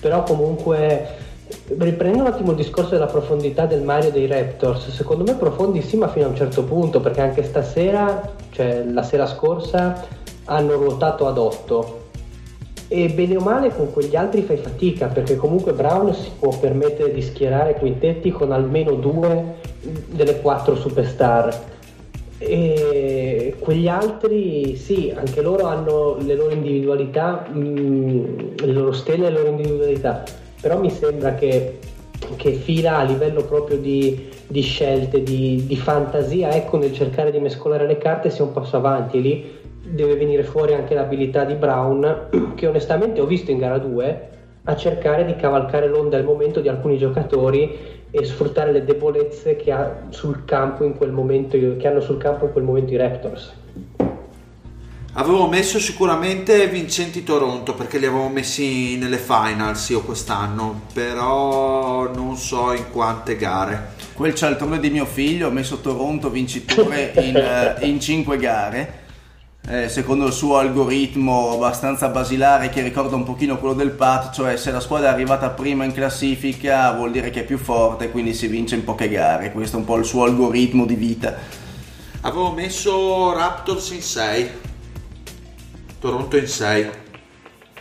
però 0.00 0.22
comunque 0.22 1.24
riprendendo 1.68 2.22
un 2.22 2.32
attimo 2.32 2.50
il 2.52 2.56
discorso 2.56 2.90
della 2.90 3.06
profondità 3.06 3.66
del 3.66 3.82
Mario 3.82 4.10
dei 4.10 4.26
Raptors, 4.26 4.88
secondo 4.88 5.24
me 5.24 5.34
profondissima 5.34 6.08
fino 6.08 6.24
a 6.24 6.28
un 6.30 6.36
certo 6.36 6.64
punto, 6.64 7.00
perché 7.00 7.20
anche 7.20 7.42
stasera, 7.42 8.34
cioè 8.50 8.82
la 8.82 9.02
sera 9.02 9.26
scorsa, 9.26 10.06
hanno 10.46 10.74
ruotato 10.76 11.26
ad 11.26 11.36
8 11.36 12.04
e 12.88 13.08
bene 13.08 13.36
o 13.36 13.40
male 13.40 13.74
con 13.74 13.92
quegli 13.92 14.14
altri 14.14 14.42
fai 14.42 14.58
fatica 14.58 15.06
perché 15.06 15.34
comunque 15.34 15.72
Brown 15.72 16.14
si 16.14 16.30
può 16.38 16.56
permettere 16.56 17.12
di 17.12 17.20
schierare 17.20 17.74
quintetti 17.74 18.30
con 18.30 18.52
almeno 18.52 18.92
due 18.92 19.56
delle 20.08 20.40
quattro 20.40 20.76
superstar. 20.76 21.74
E 22.38 23.56
quegli 23.58 23.88
altri 23.88 24.76
sì 24.76 25.12
anche 25.16 25.40
loro 25.40 25.64
hanno 25.66 26.18
le 26.20 26.34
loro 26.34 26.52
individualità 26.52 27.46
mh, 27.50 27.58
mm, 27.58 28.36
le 28.58 28.72
loro 28.72 28.92
stelle 28.92 29.26
e 29.26 29.30
le 29.30 29.38
loro 29.38 29.48
individualità. 29.48 30.22
Però 30.60 30.78
mi 30.78 30.90
sembra 30.90 31.34
che, 31.34 31.78
che 32.36 32.52
fila 32.52 32.98
a 32.98 33.02
livello 33.04 33.42
proprio 33.44 33.78
di, 33.78 34.28
di 34.46 34.60
scelte 34.60 35.22
di, 35.22 35.64
di, 35.66 35.76
fantasia. 35.76 36.50
Ecco 36.54 36.76
nel 36.76 36.92
cercare 36.92 37.30
di 37.30 37.38
mescolare 37.38 37.86
le 37.86 37.98
carte 37.98 38.30
sia 38.30 38.44
un 38.44 38.52
passo 38.52 38.76
avanti 38.76 39.20
lì 39.20 39.64
deve 39.88 40.16
venire 40.16 40.42
fuori 40.42 40.74
anche 40.74 40.94
l'abilità 40.94 41.44
di 41.44 41.54
Brown, 41.54 42.28
che 42.54 42.66
onestamente 42.66 43.20
ho 43.20 43.26
visto 43.26 43.50
in 43.50 43.58
gara 43.58 43.78
2 43.78 44.28
a 44.68 44.76
cercare 44.76 45.24
di 45.24 45.36
cavalcare 45.36 45.88
l'onda 45.88 46.16
al 46.16 46.24
momento 46.24 46.60
di 46.60 46.68
alcuni 46.68 46.98
giocatori 46.98 47.94
e 48.10 48.24
sfruttare 48.24 48.72
le 48.72 48.84
debolezze 48.84 49.54
che, 49.56 49.70
ha 49.70 50.06
sul 50.10 50.44
campo 50.44 50.84
in 50.84 50.96
quel 50.96 51.12
momento, 51.12 51.56
che 51.56 51.86
hanno 51.86 52.00
sul 52.00 52.18
campo 52.18 52.46
in 52.46 52.52
quel 52.52 52.64
momento 52.64 52.92
i 52.92 52.96
Raptors. 52.96 53.54
Avevo 55.18 55.48
messo 55.48 55.78
sicuramente 55.78 56.66
vincenti 56.66 57.22
Toronto 57.22 57.74
perché 57.74 57.98
li 57.98 58.04
avevo 58.04 58.28
messi 58.28 58.98
nelle 58.98 59.16
finals 59.16 59.88
io 59.88 60.02
quest'anno, 60.02 60.82
però 60.92 62.12
non 62.12 62.36
so 62.36 62.72
in 62.72 62.90
quante 62.90 63.36
gare. 63.36 63.94
Quel 64.12 64.34
cialtrone 64.34 64.78
di 64.78 64.90
mio 64.90 65.06
figlio 65.06 65.48
ha 65.48 65.50
messo 65.50 65.78
Toronto 65.78 66.28
vincitore 66.28 67.12
in, 67.16 67.76
in 67.88 68.00
5 68.00 68.36
gare 68.36 69.04
eh, 69.68 69.88
secondo 69.88 70.26
il 70.26 70.32
suo 70.32 70.58
algoritmo 70.58 71.54
abbastanza 71.54 72.08
basilare 72.08 72.68
che 72.68 72.82
ricorda 72.82 73.16
un 73.16 73.24
pochino 73.24 73.58
quello 73.58 73.74
del 73.74 73.90
PAT, 73.90 74.32
cioè 74.32 74.56
se 74.56 74.70
la 74.70 74.78
squadra 74.78 75.08
è 75.08 75.12
arrivata 75.12 75.50
prima 75.50 75.84
in 75.84 75.92
classifica 75.92 76.92
vuol 76.92 77.10
dire 77.10 77.30
che 77.30 77.40
è 77.40 77.44
più 77.44 77.58
forte, 77.58 78.10
quindi 78.10 78.32
si 78.32 78.46
vince 78.46 78.76
in 78.76 78.84
poche 78.84 79.08
gare, 79.08 79.50
questo 79.50 79.76
è 79.76 79.80
un 79.80 79.84
po' 79.84 79.96
il 79.96 80.04
suo 80.04 80.22
algoritmo 80.22 80.86
di 80.86 80.94
vita. 80.94 81.34
Avevo 82.20 82.52
messo 82.52 83.32
Raptors 83.34 83.90
in 83.90 84.02
6, 84.02 84.50
Toronto 85.98 86.36
in 86.36 86.46
6. 86.46 86.90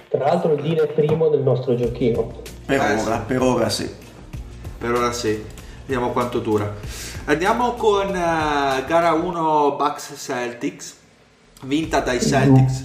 Tra 0.10 0.26
l'altro 0.26 0.54
il 0.54 0.62
dire 0.62 0.88
primo 0.88 1.30
del 1.30 1.42
nostro 1.42 1.76
giochino. 1.76 2.42
Per 2.66 2.82
eh, 2.82 3.02
ora, 3.02 3.18
sì. 3.18 3.22
per 3.28 3.42
ora 3.42 3.70
sì. 3.70 3.96
Per 4.78 4.92
ora 4.92 5.12
sì, 5.12 5.46
vediamo 5.86 6.12
quanto 6.12 6.40
dura. 6.40 6.74
Andiamo 7.26 7.74
con 7.74 8.08
uh, 8.08 8.86
gara 8.88 9.14
1 9.14 9.76
Bucks 9.78 10.14
Celtics 10.18 11.04
vinta 11.64 11.99
dai 12.01 12.22
Celtics 12.22 12.84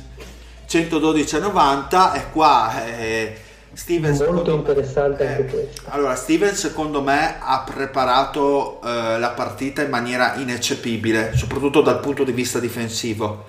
112 0.67 1.37
a 1.37 1.39
90 1.41 2.13
e 2.13 2.31
qua 2.31 2.85
eh, 2.87 3.37
Stevens 3.73 4.21
molto 4.21 4.55
interessante 4.55 5.27
anche 5.27 5.43
eh, 5.43 5.51
questo. 5.51 5.83
allora 5.89 6.15
Steven 6.15 6.55
secondo 6.55 7.03
me 7.03 7.37
ha 7.41 7.63
preparato 7.63 8.81
eh, 8.83 9.19
la 9.19 9.31
partita 9.31 9.83
in 9.83 9.91
maniera 9.91 10.35
ineccepibile 10.35 11.37
soprattutto 11.37 11.81
dal 11.81 12.01
punto 12.01 12.25
di 12.25 12.33
vista 12.33 12.59
difensivo. 12.59 13.45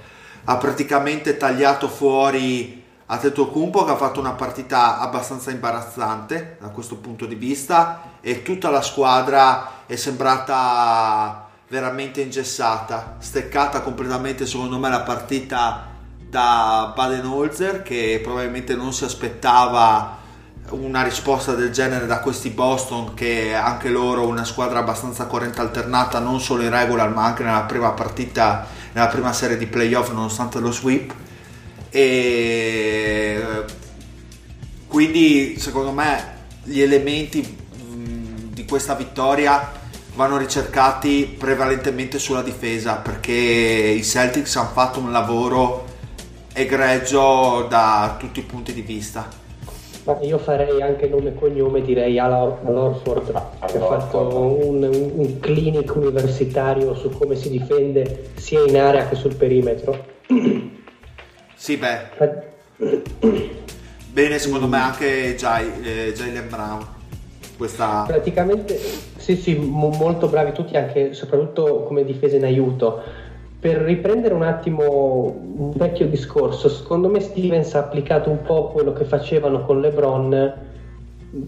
Ha 0.46 0.58
praticamente 0.58 1.38
tagliato 1.38 1.88
fuori 1.88 2.80
Kumpo 3.52 3.84
che 3.84 3.92
ha 3.92 3.98
fatto 3.98 4.20
una 4.20 4.32
partita 4.32 5.00
abbastanza 5.00 5.52
imbarazzante 5.52 6.58
da 6.62 6.70
questo 6.70 6.96
punto 6.96 7.26
di 7.26 7.36
vista 7.36 8.14
e 8.22 8.42
tutta 8.42 8.70
la 8.70 8.82
squadra 8.82 9.86
è 9.86 9.96
sembrata 9.96 11.41
veramente 11.72 12.20
ingessata, 12.20 13.16
steccata 13.20 13.80
completamente 13.80 14.46
secondo 14.46 14.78
me 14.78 14.90
la 14.90 15.04
partita 15.04 15.88
da 16.20 16.92
Baden-Holzer 16.94 17.82
che 17.82 18.20
probabilmente 18.22 18.76
non 18.76 18.92
si 18.92 19.06
aspettava 19.06 20.18
una 20.72 21.02
risposta 21.02 21.54
del 21.54 21.72
genere 21.72 22.08
da 22.08 22.20
questi 22.20 22.50
Boston 22.50 23.14
che 23.14 23.54
anche 23.54 23.88
loro 23.88 24.28
una 24.28 24.44
squadra 24.44 24.80
abbastanza 24.80 25.28
corrente 25.28 25.62
alternata 25.62 26.20
non 26.20 26.42
solo 26.42 26.64
in 26.64 26.72
regular 26.72 27.10
ma 27.10 27.24
anche 27.24 27.44
nella 27.44 27.64
prima 27.64 27.92
partita 27.92 28.68
nella 28.92 29.08
prima 29.08 29.32
serie 29.32 29.56
di 29.56 29.66
playoff 29.66 30.12
nonostante 30.12 30.60
lo 30.60 30.74
sweep. 30.74 31.14
E 31.90 33.64
quindi 34.88 35.58
secondo 35.58 35.92
me 35.92 36.40
gli 36.64 36.82
elementi 36.82 37.60
di 38.52 38.66
questa 38.66 38.94
vittoria 38.94 39.80
vanno 40.22 40.38
ricercati 40.38 41.36
prevalentemente 41.36 42.20
sulla 42.20 42.44
difesa 42.44 42.98
perché 42.98 43.34
i 43.34 44.04
Celtics 44.04 44.56
hanno 44.56 44.70
fatto 44.70 45.00
un 45.00 45.12
lavoro 45.12 45.86
egregio 46.54 47.66
da 47.68 48.18
tutti 48.20 48.38
i 48.40 48.44
punti 48.44 48.72
di 48.72 48.84
vista. 48.84 49.28
Ma 50.04 50.20
io 50.22 50.38
farei 50.38 50.80
anche 50.80 51.08
nome 51.08 51.30
e 51.30 51.34
cognome, 51.34 51.82
direi 51.82 52.20
all'Orford, 52.20 53.32
che 53.66 53.78
ha 53.78 53.82
fatto 53.82 54.64
un, 54.64 54.84
un, 54.84 55.40
clinic 55.40 55.96
universitario 55.96 56.94
su 56.94 57.10
come 57.10 57.36
si 57.36 57.50
difende 57.50 58.30
sia 58.36 58.64
in 58.64 58.78
area 58.78 59.08
che 59.08 59.16
sul 59.16 59.36
perimetro. 59.36 60.06
Sì, 61.56 61.78
beh. 61.78 62.00
Bene, 64.12 64.40
secondo 64.40 64.68
me 64.68 64.78
anche 64.78 65.36
Jay, 65.36 65.72
eh, 65.84 66.14
Jalen 66.14 66.50
Brown. 66.50 67.01
Questa... 67.62 68.06
Praticamente 68.08 68.76
sì, 68.76 69.36
sì, 69.36 69.56
mo- 69.56 69.90
molto 69.90 70.28
bravi 70.28 70.52
tutti, 70.52 70.76
anche 70.76 71.14
soprattutto 71.14 71.84
come 71.84 72.04
difesa 72.04 72.36
in 72.36 72.44
aiuto. 72.44 73.00
Per 73.60 73.78
riprendere 73.78 74.34
un 74.34 74.42
attimo 74.42 75.26
un 75.58 75.72
vecchio 75.76 76.08
discorso, 76.08 76.68
secondo 76.70 77.08
me 77.08 77.20
Stevens 77.20 77.76
ha 77.76 77.80
applicato 77.82 78.32
un 78.32 78.42
po' 78.42 78.70
quello 78.70 78.94
che 78.94 79.04
facevano 79.04 79.64
con 79.64 79.80
LeBron 79.80 80.54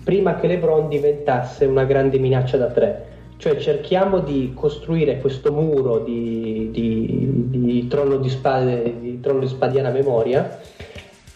prima 0.04 0.36
che 0.36 0.46
LeBron 0.46 0.88
diventasse 0.88 1.66
una 1.66 1.84
grande 1.84 2.20
minaccia 2.20 2.58
da 2.58 2.68
tre. 2.68 3.06
Cioè 3.38 3.58
cerchiamo 3.58 4.20
di 4.20 4.52
costruire 4.54 5.18
questo 5.20 5.52
muro 5.52 5.98
di, 5.98 6.70
di, 6.72 7.28
di, 7.48 7.88
trono, 7.88 8.18
di, 8.18 8.30
spade, 8.30 8.98
di 9.02 9.20
trono 9.20 9.40
di 9.40 9.48
spadiana 9.48 9.90
memoria 9.90 10.60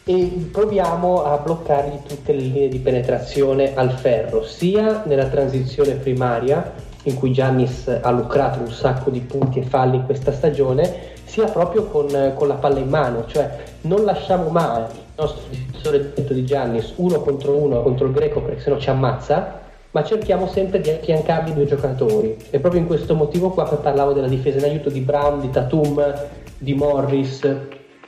e 0.09 0.47
proviamo 0.49 1.25
a 1.25 1.37
bloccargli 1.37 1.99
tutte 2.07 2.31
le 2.31 2.39
linee 2.39 2.69
di 2.69 2.79
penetrazione 2.79 3.75
al 3.75 3.91
ferro, 3.91 4.41
sia 4.41 5.03
nella 5.05 5.27
transizione 5.27 5.95
primaria, 5.95 6.73
in 7.03 7.15
cui 7.15 7.33
Giannis 7.33 7.89
ha 8.01 8.09
lucrato 8.11 8.59
un 8.59 8.71
sacco 8.71 9.09
di 9.09 9.19
punti 9.19 9.59
e 9.59 9.63
falli 9.63 10.01
questa 10.05 10.31
stagione, 10.31 11.15
sia 11.25 11.47
proprio 11.47 11.87
con, 11.87 12.07
con 12.35 12.47
la 12.47 12.53
palla 12.53 12.79
in 12.79 12.87
mano, 12.87 13.25
cioè 13.27 13.49
non 13.81 14.05
lasciamo 14.05 14.47
mai 14.47 14.83
il 14.83 14.99
nostro 15.17 15.41
difensore 15.49 16.13
di 16.15 16.45
Giannis 16.45 16.93
uno 16.95 17.19
contro 17.19 17.57
uno 17.57 17.81
contro 17.81 18.07
il 18.07 18.13
greco 18.13 18.41
perché 18.41 18.61
sennò 18.61 18.77
ci 18.77 18.89
ammazza, 18.89 19.59
ma 19.91 20.03
cerchiamo 20.05 20.47
sempre 20.47 20.79
di 20.79 20.89
affiancargli 20.89 21.51
due 21.51 21.65
giocatori. 21.65 22.37
E 22.49 22.59
proprio 22.59 22.79
in 22.79 22.87
questo 22.87 23.13
motivo 23.13 23.49
qua 23.49 23.65
parlavo 23.65 24.13
della 24.13 24.27
difesa 24.27 24.59
in 24.59 24.71
aiuto 24.71 24.89
di 24.89 25.01
Brown, 25.01 25.41
di 25.41 25.49
Tatum, 25.49 26.13
di 26.57 26.73
Morris, 26.75 27.45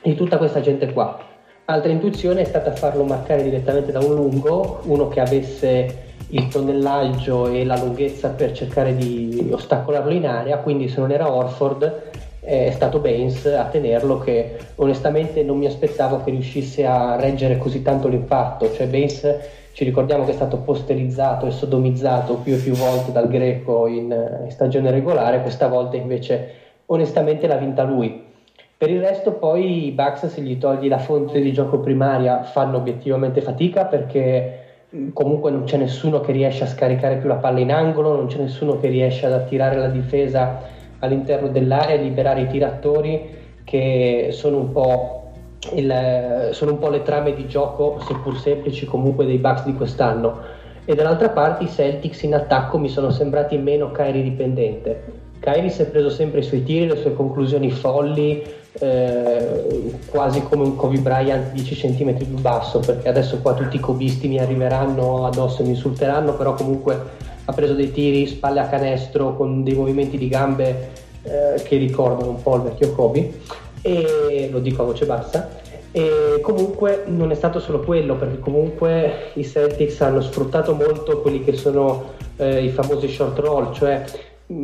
di 0.01 0.15
tutta 0.15 0.37
questa 0.37 0.61
gente 0.61 0.93
qua 0.93 1.27
Altra 1.69 1.91
intuizione 1.91 2.41
è 2.41 2.45
stata 2.45 2.71
farlo 2.71 3.03
marcare 3.03 3.43
direttamente 3.43 3.91
da 3.91 3.99
un 3.99 4.15
lungo, 4.15 4.79
uno 4.85 5.07
che 5.07 5.19
avesse 5.19 5.97
il 6.29 6.47
tonnellaggio 6.47 7.47
e 7.47 7.63
la 7.63 7.77
lunghezza 7.77 8.29
per 8.29 8.53
cercare 8.53 8.95
di 8.95 9.49
ostacolarlo 9.51 10.11
in 10.11 10.25
area, 10.25 10.57
quindi 10.57 10.89
se 10.89 10.99
non 10.99 11.11
era 11.11 11.31
Orford 11.31 12.09
è 12.39 12.71
stato 12.71 12.97
Baines 12.97 13.45
a 13.45 13.65
tenerlo 13.65 14.17
che 14.17 14.57
onestamente 14.77 15.43
non 15.43 15.59
mi 15.59 15.67
aspettavo 15.67 16.23
che 16.23 16.31
riuscisse 16.31 16.87
a 16.87 17.17
reggere 17.17 17.59
così 17.59 17.83
tanto 17.83 18.07
l'impatto, 18.07 18.73
cioè 18.73 18.87
Baines 18.87 19.37
ci 19.73 19.83
ricordiamo 19.83 20.25
che 20.25 20.31
è 20.31 20.33
stato 20.33 20.57
posterizzato 20.57 21.45
e 21.45 21.51
sodomizzato 21.51 22.37
più 22.37 22.55
e 22.55 22.57
più 22.57 22.73
volte 22.73 23.11
dal 23.11 23.27
greco 23.27 23.85
in, 23.85 24.05
in 24.43 24.49
stagione 24.49 24.89
regolare, 24.89 25.43
questa 25.43 25.67
volta 25.67 25.97
invece 25.97 26.49
onestamente 26.87 27.45
l'ha 27.45 27.57
vinta 27.57 27.83
lui 27.83 28.25
per 28.79 28.89
il 28.89 29.01
resto 29.01 29.33
poi 29.33 29.87
i 29.87 29.91
Bucks 29.91 30.27
se 30.27 30.39
gli 30.39 30.57
togli 30.57 30.87
la 30.87 30.99
fonte 30.99 31.41
di 31.41 31.51
gioco 31.51 31.79
primaria 31.79 32.43
fanno 32.43 32.77
obiettivamente 32.77 33.41
fatica 33.41 33.83
perché 33.83 34.59
mm, 34.95 35.09
comunque 35.11 35.51
non 35.51 35.65
c'è 35.65 35.75
nessuno 35.75 36.21
che 36.21 36.31
riesce 36.31 36.63
a 36.63 36.67
scaricare 36.67 37.17
più 37.17 37.27
la 37.27 37.35
palla 37.35 37.59
in 37.59 37.73
angolo, 37.73 38.15
non 38.15 38.27
c'è 38.27 38.37
nessuno 38.37 38.79
che 38.79 38.87
riesce 38.87 39.25
ad 39.25 39.33
attirare 39.33 39.75
la 39.75 39.89
difesa 39.89 40.61
all'interno 40.99 41.49
dell'area 41.49 41.95
e 41.95 42.03
liberare 42.03 42.43
i 42.43 42.47
tiratori 42.47 43.35
che 43.65 44.29
sono 44.31 44.59
un 44.59 44.71
po', 44.71 45.31
il, 45.73 46.47
sono 46.51 46.71
un 46.71 46.79
po' 46.79 46.87
le 46.87 47.01
trame 47.01 47.35
di 47.35 47.47
gioco, 47.47 47.99
seppur 48.07 48.37
semplici 48.37 48.85
comunque 48.85 49.25
dei 49.25 49.39
Bucks 49.39 49.65
di 49.65 49.73
quest'anno. 49.73 50.39
E 50.85 50.95
dall'altra 50.95 51.31
parte 51.31 51.65
i 51.65 51.69
Celtics 51.69 52.21
in 52.21 52.33
attacco 52.33 52.77
mi 52.77 52.87
sono 52.87 53.09
sembrati 53.09 53.57
meno 53.57 53.91
Kyrie 53.91 54.23
dipendente. 54.23 55.27
Kyrie 55.39 55.69
si 55.69 55.81
è 55.81 55.85
preso 55.85 56.09
sempre 56.09 56.39
i 56.39 56.43
suoi 56.43 56.63
tiri, 56.63 56.87
le 56.87 56.95
sue 56.95 57.13
conclusioni 57.13 57.71
folli, 57.71 58.43
eh, 58.73 59.93
quasi 60.09 60.43
come 60.43 60.63
un 60.63 60.75
Kobe 60.75 60.99
Bryant 60.99 61.51
10 61.51 61.75
cm 61.75 62.13
più 62.13 62.37
basso, 62.39 62.79
perché 62.79 63.09
adesso 63.09 63.39
qua 63.39 63.53
tutti 63.53 63.77
i 63.77 63.79
cobisti 63.79 64.27
mi 64.27 64.39
arriveranno 64.39 65.25
addosso 65.25 65.61
e 65.61 65.65
mi 65.65 65.71
insulteranno, 65.71 66.35
però 66.35 66.53
comunque 66.53 67.27
ha 67.45 67.53
preso 67.53 67.73
dei 67.73 67.91
tiri 67.91 68.27
spalle 68.27 68.59
a 68.59 68.67
canestro 68.67 69.35
con 69.35 69.63
dei 69.63 69.73
movimenti 69.73 70.17
di 70.17 70.27
gambe 70.27 70.89
eh, 71.23 71.61
che 71.63 71.77
ricordano 71.77 72.29
un 72.29 72.41
po' 72.41 72.55
il 72.57 72.61
vecchio 72.61 72.91
Kobe, 72.93 73.39
e 73.81 74.49
lo 74.51 74.59
dico 74.59 74.83
a 74.83 74.85
voce 74.85 75.05
bassa. 75.05 75.49
E 75.91 76.39
comunque 76.43 77.05
non 77.07 77.31
è 77.31 77.35
stato 77.35 77.59
solo 77.59 77.79
quello, 77.79 78.15
perché 78.15 78.37
comunque 78.37 79.31
i 79.33 79.43
Celtics 79.43 79.99
hanno 80.01 80.21
sfruttato 80.21 80.75
molto 80.75 81.19
quelli 81.21 81.43
che 81.43 81.55
sono 81.55 82.13
eh, 82.37 82.63
i 82.63 82.69
famosi 82.69 83.07
short 83.07 83.39
roll, 83.39 83.73
cioè 83.73 84.03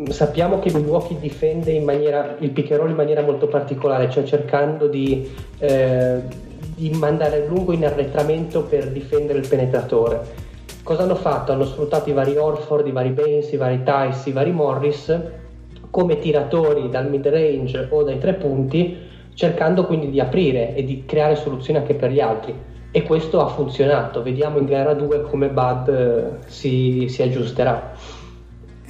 sappiamo 0.09 0.59
che 0.59 0.73
Milwaukee 0.73 1.19
difende 1.19 1.71
in 1.71 1.83
maniera, 1.83 2.37
il 2.39 2.53
roll 2.69 2.89
in 2.89 2.95
maniera 2.95 3.21
molto 3.21 3.47
particolare, 3.47 4.09
cioè 4.09 4.23
cercando 4.23 4.87
di, 4.87 5.29
eh, 5.59 6.21
di 6.75 6.89
mandare 6.91 7.37
il 7.39 7.45
lungo 7.47 7.71
in 7.71 7.85
arretramento 7.85 8.63
per 8.63 8.89
difendere 8.91 9.39
il 9.39 9.47
penetratore. 9.47 10.43
Cosa 10.81 11.03
hanno 11.03 11.15
fatto? 11.15 11.51
Hanno 11.51 11.65
sfruttato 11.65 12.09
i 12.09 12.13
vari 12.13 12.35
Orford, 12.35 12.87
i 12.87 12.91
vari 12.91 13.09
Baines, 13.09 13.51
i 13.51 13.57
vari 13.57 13.83
Tice, 13.83 14.29
i 14.29 14.33
vari 14.33 14.51
Morris 14.51 15.19
come 15.91 16.19
tiratori 16.19 16.89
dal 16.89 17.09
mid 17.09 17.25
range 17.25 17.87
o 17.89 18.03
dai 18.03 18.17
tre 18.17 18.33
punti, 18.33 18.97
cercando 19.33 19.85
quindi 19.85 20.09
di 20.09 20.19
aprire 20.19 20.75
e 20.75 20.83
di 20.83 21.05
creare 21.05 21.35
soluzioni 21.35 21.79
anche 21.79 21.93
per 21.93 22.11
gli 22.11 22.19
altri. 22.19 22.53
E 22.91 23.03
questo 23.03 23.41
ha 23.41 23.47
funzionato. 23.47 24.21
Vediamo 24.21 24.57
in 24.57 24.65
gara 24.65 24.93
2 24.93 25.23
come 25.23 25.49
Bud 25.49 25.87
eh, 25.89 26.47
si, 26.47 27.07
si 27.07 27.21
aggiusterà. 27.21 27.93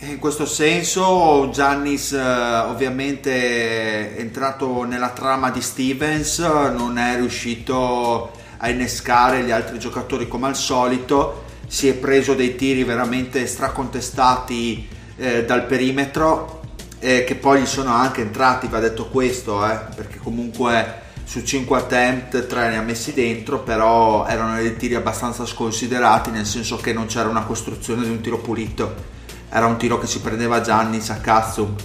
In 0.08 0.20
questo 0.20 0.46
senso 0.46 1.50
Giannis 1.52 2.12
eh, 2.12 2.20
ovviamente 2.20 4.16
è 4.16 4.20
entrato 4.20 4.84
nella 4.84 5.10
trama 5.10 5.50
di 5.50 5.62
Stevens, 5.62 6.38
non 6.38 7.00
è 7.00 7.16
riuscito 7.16 8.32
a 8.58 8.70
innescare 8.70 9.42
gli 9.42 9.50
altri 9.50 9.80
giocatori 9.80 10.28
come 10.28 10.46
al 10.46 10.56
solito, 10.56 11.46
si 11.66 11.88
è 11.88 11.96
preso 11.96 12.36
dei 12.36 12.56
tiri 12.56 12.84
veramente 12.84 13.48
stracontestati 13.48 14.88
eh, 15.18 15.44
dal 15.44 15.66
perimetro 15.66 16.62
eh, 17.00 17.24
che 17.24 17.34
poi 17.34 17.62
gli 17.62 17.66
sono 17.66 17.92
anche 17.92 18.22
entrati, 18.22 18.68
va 18.68 18.80
detto 18.80 19.08
questo, 19.08 19.66
eh, 19.68 19.80
perché 19.96 20.20
comunque 20.20 21.02
su 21.24 21.42
5 21.42 21.78
attempt 21.80 22.46
3 22.46 22.70
ne 22.70 22.78
ha 22.78 22.82
messi 22.82 23.12
dentro, 23.12 23.62
però 23.62 24.28
erano 24.28 24.58
dei 24.58 24.78
tiri 24.78 24.94
abbastanza 24.94 25.48
sconsiderati, 25.48 26.30
nel 26.30 26.46
senso 26.46 26.76
che 26.76 26.94
non 26.94 27.08
c'era 27.08 27.28
una 27.28 27.44
costruzione 27.44 28.04
di 28.04 28.10
un 28.10 28.22
tiro 28.22 28.38
pulito 28.38 29.14
era 29.56 29.68
un 29.68 29.78
tiro 29.78 29.98
che 29.98 30.06
si 30.06 30.20
prendeva 30.20 30.60
Giannis 30.60 31.10
a 31.12 31.22
cazzo. 31.22 31.76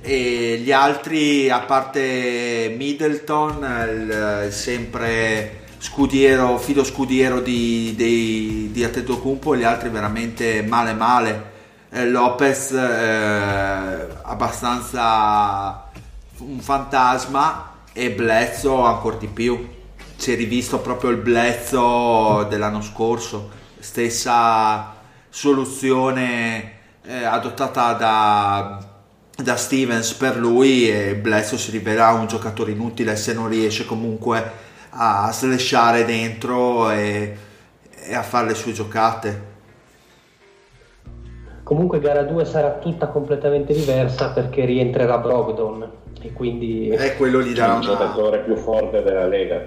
E 0.00 0.58
gli 0.62 0.72
altri 0.72 1.50
a 1.50 1.60
parte 1.60 2.74
Middleton 2.78 3.56
il, 3.90 4.44
il 4.46 4.52
sempre 4.52 5.66
scudiero 5.78 6.56
fido 6.56 6.82
scudiero 6.84 7.40
di, 7.40 7.94
di, 7.94 8.70
di 8.72 8.84
Antetokounmpo 8.84 9.54
gli 9.54 9.64
altri 9.64 9.90
veramente 9.90 10.62
male 10.62 10.94
male. 10.94 11.50
Eh, 11.90 12.08
Lopez 12.08 12.72
eh, 12.72 14.06
abbastanza 14.22 15.90
un 16.38 16.58
fantasma 16.58 17.80
e 17.92 18.12
Blezzo 18.12 18.82
ancora 18.82 19.18
di 19.18 19.26
più. 19.26 19.68
Si 20.16 20.32
è 20.32 20.36
rivisto 20.36 20.78
proprio 20.78 21.10
il 21.10 21.18
Blezzo 21.18 22.46
dell'anno 22.48 22.80
scorso. 22.80 23.50
Stessa 23.78 24.94
soluzione 25.28 26.76
eh, 27.08 27.24
adottata 27.24 27.94
da, 27.94 28.78
da, 29.34 29.56
Stevens 29.56 30.12
per 30.12 30.36
lui 30.36 30.90
e 30.90 31.16
Bledsoe 31.16 31.56
si 31.56 31.70
rivela 31.70 32.12
un 32.12 32.26
giocatore 32.26 32.72
inutile 32.72 33.16
se 33.16 33.32
non 33.32 33.48
riesce 33.48 33.86
comunque 33.86 34.66
a 34.90 35.30
slashare 35.32 36.04
dentro 36.04 36.90
e, 36.90 37.36
e 38.04 38.14
a 38.14 38.22
fare 38.22 38.48
le 38.48 38.54
sue 38.54 38.72
giocate. 38.72 39.56
Comunque 41.62 41.98
gara 41.98 42.22
2 42.22 42.44
sarà 42.44 42.72
tutta 42.72 43.08
completamente 43.08 43.72
diversa 43.72 44.30
perché 44.30 44.64
rientrerà 44.66 45.18
Brogdon 45.18 45.90
e 46.20 46.32
quindi... 46.32 46.88
E 46.88 47.16
quello 47.16 47.40
gli 47.42 47.52
darà 47.52 47.76
il 47.76 47.82
giocatore 47.82 48.40
più 48.40 48.56
forte 48.56 49.02
della 49.02 49.26
Lega. 49.26 49.64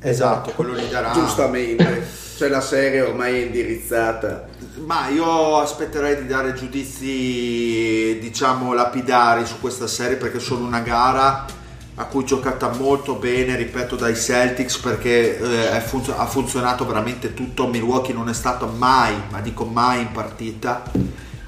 Esatto, 0.00 0.52
quello 0.52 0.74
gli 0.74 0.88
darà... 0.88 1.12
Giustamente, 1.12 2.06
cioè 2.36 2.48
la 2.48 2.60
serie 2.60 3.00
ormai 3.00 3.34
è 3.34 3.44
indirizzata. 3.44 4.46
Ma 4.84 5.08
io 5.08 5.58
aspetterei 5.58 6.16
di 6.22 6.26
dare 6.26 6.54
giudizi, 6.54 8.18
diciamo, 8.20 8.72
lapidari 8.72 9.44
su 9.44 9.58
questa 9.60 9.86
serie 9.86 10.16
perché 10.16 10.36
è 10.36 10.40
solo 10.40 10.64
una 10.64 10.80
gara 10.80 11.46
a 11.96 12.04
cui 12.04 12.24
giocata 12.24 12.68
molto 12.68 13.14
bene, 13.14 13.56
ripeto, 13.56 13.96
dai 13.96 14.14
Celtics 14.14 14.78
perché 14.78 15.74
eh, 15.74 15.80
funzo- 15.80 16.16
ha 16.16 16.26
funzionato 16.26 16.86
veramente 16.86 17.34
tutto. 17.34 17.66
Milwaukee 17.66 18.14
non 18.14 18.28
è 18.28 18.34
stato 18.34 18.66
mai, 18.66 19.14
ma 19.30 19.40
dico 19.40 19.64
mai 19.64 20.02
in 20.02 20.12
partita 20.12 20.84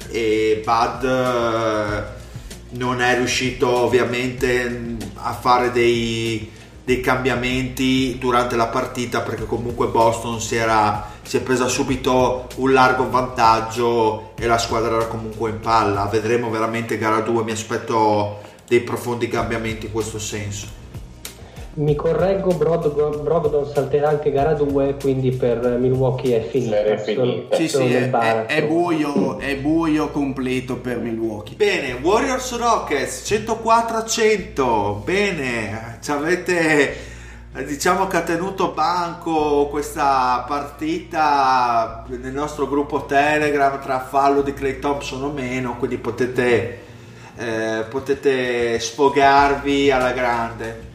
e 0.09 0.61
Bud 0.65 1.05
eh, 1.05 2.03
non 2.71 3.01
è 3.01 3.15
riuscito 3.15 3.69
ovviamente 3.69 4.97
a 5.15 5.33
fare 5.35 5.71
dei 5.71 6.51
dei 6.91 7.01
cambiamenti 7.01 8.17
durante 8.19 8.57
la 8.57 8.67
partita 8.67 9.21
perché 9.21 9.47
comunque 9.47 9.87
Boston 9.87 10.41
si, 10.41 10.57
era, 10.57 11.09
si 11.23 11.37
è 11.37 11.41
presa 11.41 11.69
subito 11.69 12.49
un 12.57 12.73
largo 12.73 13.09
vantaggio 13.09 14.33
e 14.37 14.45
la 14.49 14.59
squadra 14.59 14.97
era 14.97 15.07
comunque 15.07 15.51
in 15.51 15.61
palla. 15.61 16.07
Vedremo 16.07 16.51
veramente 16.51 16.99
gara 16.99 17.21
2, 17.21 17.45
mi 17.45 17.53
aspetto 17.53 18.41
dei 18.67 18.81
profondi 18.81 19.29
cambiamenti 19.29 19.87
in 19.87 19.93
questo 19.93 20.19
senso. 20.19 20.80
Mi 21.73 21.95
correggo, 21.95 22.53
Brogdon, 22.55 23.23
Brogdon 23.23 23.65
salterà 23.65 24.09
anche 24.09 24.33
gara 24.33 24.55
2, 24.55 24.97
quindi 25.01 25.31
per 25.31 25.79
Milwaukee 25.79 26.37
è 26.37 26.49
finita. 26.49 26.83
È 26.83 26.99
finita. 26.99 27.55
Sì, 27.55 27.69
sì, 27.69 27.93
è, 27.93 28.11
è, 28.11 28.47
è, 28.47 28.67
buio, 28.67 29.39
è 29.39 29.57
buio 29.57 30.09
completo 30.09 30.77
per 30.77 30.99
Milwaukee. 30.99 31.55
Bene, 31.55 31.93
Warriors 32.03 32.59
Rockets 32.59 33.23
104 33.25 33.97
a 33.97 34.05
100. 34.05 35.03
Bene, 35.05 35.99
ci 36.03 36.11
avete 36.11 36.97
diciamo 37.65 38.09
che 38.09 38.17
ha 38.17 38.23
tenuto 38.23 38.73
banco 38.73 39.67
questa 39.67 40.45
partita 40.47 42.05
nel 42.09 42.33
nostro 42.33 42.69
gruppo 42.69 43.07
Telegram 43.07 43.81
tra 43.81 44.01
fallo 44.01 44.43
di 44.43 44.53
Clay 44.55 44.81
Thompson 44.81 45.23
o 45.23 45.31
meno, 45.31 45.77
quindi 45.77 45.99
potete, 45.99 46.79
eh, 47.37 47.85
potete 47.89 48.79
sfogarvi 48.81 49.91
alla 49.93 50.11
grande. 50.11 50.89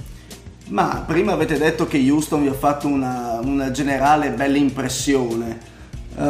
Ma 0.68 1.04
prima 1.06 1.34
avete 1.34 1.58
detto 1.58 1.86
che 1.86 1.98
Houston 2.10 2.42
vi 2.42 2.48
ha 2.48 2.54
fatto 2.54 2.88
una, 2.88 3.40
una 3.44 3.72
generale 3.72 4.30
bella 4.30 4.58
impressione. 4.58 5.74
Uh, 6.16 6.22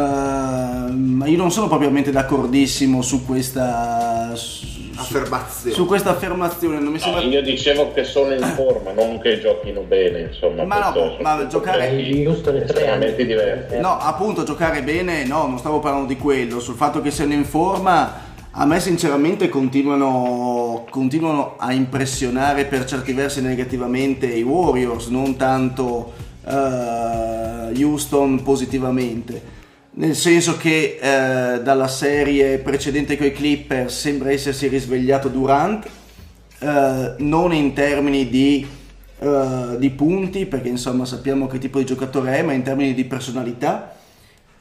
ma 0.91 1.27
io 1.27 1.37
non 1.37 1.51
sono 1.51 1.67
propriamente 1.67 2.11
d'accordissimo 2.11 3.03
su 3.03 3.23
questa 3.23 4.31
su, 4.33 4.89
affermazione. 4.95 5.75
Su 5.75 5.85
questa 5.85 6.09
affermazione. 6.09 6.79
Non 6.79 6.91
mi 6.91 6.99
sembra... 6.99 7.21
no, 7.21 7.29
io 7.29 7.41
dicevo 7.43 7.93
che 7.93 8.03
sono 8.03 8.33
in 8.33 8.41
forma, 8.55 8.91
non 8.91 9.19
che 9.19 9.39
giochino 9.39 9.81
bene. 9.81 10.21
Insomma, 10.21 10.63
ma 10.63 10.91
no, 10.91 11.17
ma 11.21 11.45
giocare 11.47 11.89
Houston 12.25 12.55
è 12.57 12.63
tre 12.65 12.89
anni 12.89 13.15
diversi. 13.15 13.77
No, 13.77 13.97
appunto, 13.99 14.43
giocare 14.43 14.81
bene, 14.81 15.23
no, 15.25 15.45
non 15.47 15.59
stavo 15.59 15.79
parlando 15.79 16.07
di 16.07 16.17
quello. 16.17 16.59
Sul 16.59 16.75
fatto 16.75 16.99
che 16.99 17.11
siano 17.11 17.33
in 17.33 17.45
forma 17.45 18.33
a 18.57 18.65
me 18.65 18.79
sinceramente 18.79 19.49
continuano, 19.49 20.85
continuano, 20.89 21.55
a 21.57 21.73
impressionare 21.73 22.63
per 22.63 22.85
certi 22.85 23.11
versi 23.11 23.41
negativamente 23.41 24.27
i 24.27 24.43
Warriors, 24.43 25.07
non 25.07 25.35
tanto 25.35 26.13
uh, 26.45 27.77
Houston 27.77 28.41
positivamente. 28.43 29.63
Nel 29.97 30.15
senso 30.15 30.55
che 30.55 30.97
uh, 31.01 31.61
dalla 31.63 31.89
serie 31.89 32.59
precedente 32.59 33.17
con 33.17 33.25
i 33.25 33.33
Clippers 33.33 33.99
sembra 33.99 34.31
essersi 34.31 34.67
risvegliato 34.67 35.27
Durant, 35.27 35.89
uh, 36.59 36.67
non 37.17 37.53
in 37.53 37.73
termini 37.73 38.29
di, 38.29 38.65
di 39.77 39.89
punti, 39.89 40.45
perché 40.45 40.69
insomma 40.69 41.03
sappiamo 41.03 41.47
che 41.47 41.57
tipo 41.57 41.79
di 41.79 41.85
giocatore 41.85 42.37
è, 42.37 42.41
ma 42.41 42.53
in 42.53 42.61
termini 42.61 42.93
di 42.93 43.03
personalità 43.03 43.95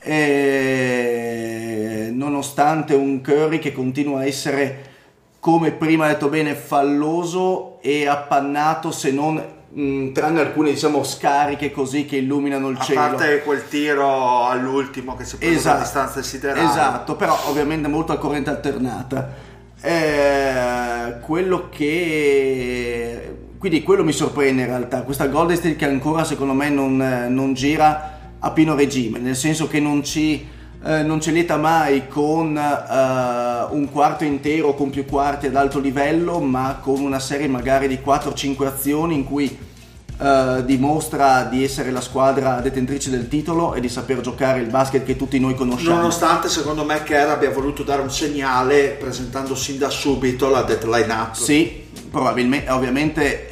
e 0.01 1.74
nonostante 2.15 2.95
un 2.95 3.20
Curry 3.20 3.59
che 3.59 3.73
continua 3.73 4.20
a 4.20 4.27
essere 4.27 4.93
come 5.41 5.73
prima 5.73 6.07
detto 6.07 6.28
bene 6.28 6.55
falloso 6.55 7.78
e 7.82 8.07
appannato 8.07 8.91
se 8.91 9.11
non 9.11 9.35
mh, 9.35 9.82
mm, 9.82 10.12
tranne 10.12 10.41
alcune 10.41 10.70
diciamo 10.70 11.05
scariche 11.05 11.70
così 11.70 12.07
che 12.07 12.16
illuminano 12.16 12.70
il 12.70 12.78
a 12.78 12.82
cielo. 12.82 13.01
a 13.01 13.09
parte 13.09 13.43
quel 13.43 13.69
tiro 13.69 14.47
all'ultimo 14.47 15.15
che 15.16 15.24
si 15.24 15.35
è 15.35 15.39
preso 15.39 15.55
esatto, 15.55 15.81
distanza 15.81 16.23
siderale. 16.23 16.66
Esatto 16.66 17.16
però 17.16 17.39
ovviamente 17.49 17.89
molto 17.89 18.12
a 18.12 18.16
corrente 18.16 18.51
alternata. 18.51 19.53
Eh, 19.82 21.19
quello 21.20 21.69
che 21.69 23.35
quindi 23.65 23.82
quello 23.82 24.05
mi 24.05 24.12
sorprende 24.12 24.61
in 24.61 24.69
realtà. 24.69 25.05
Questa 25.05 25.27
Golden 25.27 25.57
State 25.57 25.77
che 25.77 25.86
ancora 25.86 26.23
secondo 26.24 26.53
me 26.53 26.69
non, 26.69 26.97
non 27.31 27.55
gira 27.55 28.15
a 28.39 28.51
pieno 28.51 28.74
regime, 28.74 29.19
nel 29.19 29.36
senso 29.36 29.69
che 29.69 29.81
non 29.81 30.05
ci, 30.05 30.47
eh, 30.86 31.02
non 31.02 31.19
ci 31.19 31.32
lieta 31.32 31.56
mai 31.56 32.09
con 32.09 32.55
eh, 32.56 33.74
un 33.74 33.89
quarto 33.90 34.24
intero 34.24 34.74
con 34.74 34.90
più 34.90 35.06
quarti 35.06 35.47
ad 35.47 35.56
alto 35.56 35.78
livello, 35.78 36.40
ma 36.40 36.78
con 36.82 37.01
una 37.01 37.20
serie 37.20 37.48
magari 37.48 37.89
di 37.89 38.01
4-5 38.05 38.66
azioni 38.66 39.15
in 39.15 39.24
cui 39.24 39.73
Uh, 40.16 40.62
dimostra 40.62 41.43
di 41.43 41.65
essere 41.65 41.90
la 41.90 42.01
squadra 42.01 42.61
detentrice 42.61 43.11
del 43.11 43.27
titolo 43.27 43.74
e 43.74 43.81
di 43.81 43.89
saper 43.89 44.20
giocare 44.20 44.61
il 44.61 44.69
basket 44.69 45.05
che 45.05 45.16
tutti 45.16 45.40
noi 45.40 45.56
conosciamo. 45.56 45.97
Nonostante 45.97 46.48
secondo 46.48 46.85
me 46.85 47.02
Kerr 47.02 47.31
abbia 47.31 47.51
voluto 47.51 47.82
dare 47.82 48.01
un 48.01 48.12
segnale 48.12 48.90
presentando 48.90 49.56
sin 49.56 49.77
da 49.77 49.90
subito 49.90 50.48
la 50.48 50.62
deadline 50.62 51.12
up. 51.12 51.32
Sì, 51.32 51.89
probabilmente, 52.12 52.70
ovviamente 52.70 53.48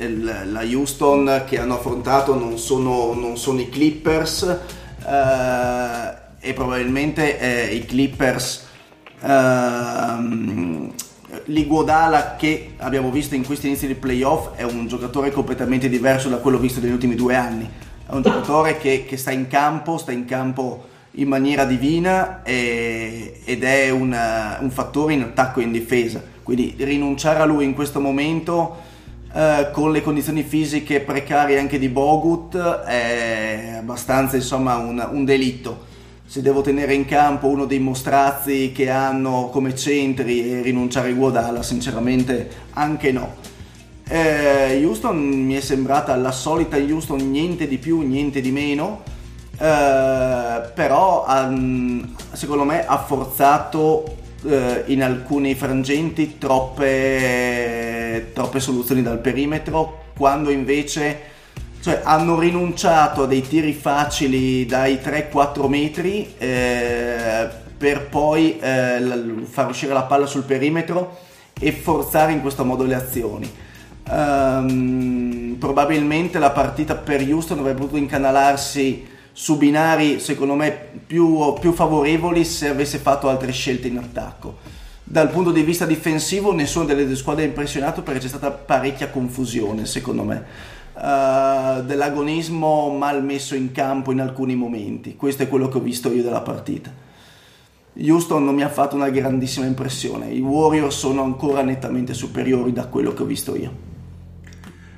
la 0.52 0.62
Houston 0.62 1.42
che 1.48 1.58
hanno 1.58 1.74
affrontato 1.74 2.36
non 2.36 2.56
sono, 2.58 3.12
non 3.12 3.36
sono 3.36 3.58
i 3.58 3.68
Clippers 3.68 4.58
uh, 5.04 6.21
e 6.44 6.52
probabilmente 6.54 7.38
eh, 7.38 7.72
i 7.72 7.84
Clippers 7.86 8.66
uh, 9.20 10.92
Liguodala 11.44 12.34
che 12.36 12.72
abbiamo 12.78 13.10
visto 13.12 13.36
in 13.36 13.46
questi 13.46 13.68
inizi 13.68 13.86
di 13.86 13.94
playoff 13.94 14.56
è 14.56 14.64
un 14.64 14.88
giocatore 14.88 15.30
completamente 15.30 15.88
diverso 15.88 16.28
da 16.28 16.38
quello 16.38 16.58
visto 16.58 16.80
negli 16.80 16.90
ultimi 16.90 17.14
due 17.14 17.36
anni. 17.36 17.66
È 18.06 18.12
un 18.12 18.22
giocatore 18.22 18.76
che, 18.76 19.04
che 19.06 19.16
sta 19.16 19.30
in 19.30 19.46
campo, 19.46 19.96
sta 19.96 20.10
in 20.10 20.24
campo 20.24 20.88
in 21.12 21.28
maniera 21.28 21.64
divina 21.64 22.42
e, 22.42 23.40
ed 23.44 23.62
è 23.62 23.90
una, 23.90 24.58
un 24.60 24.70
fattore 24.70 25.14
in 25.14 25.22
attacco 25.22 25.60
e 25.60 25.62
in 25.62 25.72
difesa. 25.72 26.22
Quindi 26.42 26.74
rinunciare 26.78 27.38
a 27.38 27.44
lui 27.44 27.64
in 27.64 27.72
questo 27.72 28.00
momento 28.00 28.76
eh, 29.32 29.70
con 29.72 29.92
le 29.92 30.02
condizioni 30.02 30.42
fisiche 30.42 31.00
precarie 31.00 31.58
anche 31.58 31.78
di 31.78 31.88
Bogut 31.88 32.56
è 32.56 33.76
abbastanza 33.78 34.36
insomma 34.36 34.76
un, 34.76 35.08
un 35.12 35.24
delitto 35.24 35.90
se 36.32 36.40
devo 36.40 36.62
tenere 36.62 36.94
in 36.94 37.04
campo 37.04 37.48
uno 37.48 37.66
dei 37.66 37.78
mostrazzi 37.78 38.72
che 38.74 38.88
hanno 38.88 39.50
come 39.52 39.76
centri 39.76 40.50
e 40.50 40.62
rinunciare 40.62 41.10
a 41.10 41.12
Guadala, 41.12 41.62
sinceramente 41.62 42.48
anche 42.72 43.12
no. 43.12 43.34
Eh, 44.08 44.82
Houston 44.82 45.14
mi 45.14 45.52
è 45.56 45.60
sembrata 45.60 46.16
la 46.16 46.30
solita 46.30 46.78
Houston, 46.78 47.30
niente 47.30 47.68
di 47.68 47.76
più, 47.76 48.00
niente 48.00 48.40
di 48.40 48.50
meno, 48.50 49.02
eh, 49.58 50.70
però 50.74 51.26
um, 51.28 52.14
secondo 52.32 52.64
me 52.64 52.86
ha 52.86 52.96
forzato 52.96 54.16
eh, 54.46 54.84
in 54.86 55.02
alcuni 55.02 55.54
frangenti 55.54 56.38
troppe, 56.38 58.30
troppe 58.32 58.58
soluzioni 58.58 59.02
dal 59.02 59.18
perimetro, 59.18 60.04
quando 60.16 60.48
invece 60.48 61.31
cioè 61.82 62.00
hanno 62.04 62.38
rinunciato 62.38 63.24
a 63.24 63.26
dei 63.26 63.42
tiri 63.42 63.72
facili 63.72 64.64
dai 64.64 65.00
3-4 65.02 65.66
metri 65.66 66.32
eh, 66.38 67.48
per 67.76 68.06
poi 68.08 68.56
eh, 68.60 69.02
far 69.50 69.68
uscire 69.68 69.92
la 69.92 70.04
palla 70.04 70.26
sul 70.26 70.44
perimetro 70.44 71.18
e 71.58 71.72
forzare 71.72 72.30
in 72.30 72.40
questo 72.40 72.64
modo 72.64 72.84
le 72.84 72.94
azioni. 72.94 73.50
Um, 74.08 75.56
probabilmente 75.58 76.38
la 76.38 76.50
partita 76.50 76.94
per 76.94 77.20
Houston 77.20 77.58
avrebbe 77.58 77.80
potuto 77.80 77.98
incanalarsi 77.98 79.04
su 79.32 79.56
binari 79.56 80.20
secondo 80.20 80.54
me 80.54 80.70
più, 81.04 81.54
più 81.58 81.72
favorevoli 81.72 82.44
se 82.44 82.68
avesse 82.68 82.98
fatto 82.98 83.28
altre 83.28 83.50
scelte 83.50 83.88
in 83.88 83.98
attacco. 83.98 84.58
Dal 85.02 85.30
punto 85.30 85.50
di 85.50 85.62
vista 85.62 85.84
difensivo 85.84 86.52
nessuna 86.52 86.84
delle 86.84 87.06
due 87.06 87.16
squadre 87.16 87.42
ha 87.42 87.46
impressionato 87.46 88.02
perché 88.02 88.20
c'è 88.20 88.28
stata 88.28 88.52
parecchia 88.52 89.08
confusione 89.08 89.84
secondo 89.84 90.22
me 90.22 90.80
uh, 90.94 91.82
dell'agonismo 91.82 92.90
mal 92.90 93.24
messo 93.24 93.54
in 93.54 93.72
campo 93.72 94.12
in 94.12 94.20
alcuni 94.20 94.54
momenti. 94.54 95.16
Questo 95.16 95.42
è 95.42 95.48
quello 95.48 95.68
che 95.68 95.78
ho 95.78 95.80
visto 95.80 96.12
io 96.12 96.22
della 96.22 96.42
partita. 96.42 96.90
Houston 97.94 98.44
non 98.44 98.54
mi 98.54 98.62
ha 98.62 98.70
fatto 98.70 98.96
una 98.96 99.10
grandissima 99.10 99.66
impressione, 99.66 100.30
i 100.30 100.40
Warriors 100.40 100.96
sono 100.96 101.22
ancora 101.22 101.62
nettamente 101.62 102.14
superiori 102.14 102.72
da 102.72 102.86
quello 102.86 103.12
che 103.12 103.22
ho 103.22 103.26
visto 103.26 103.54
io. 103.54 103.90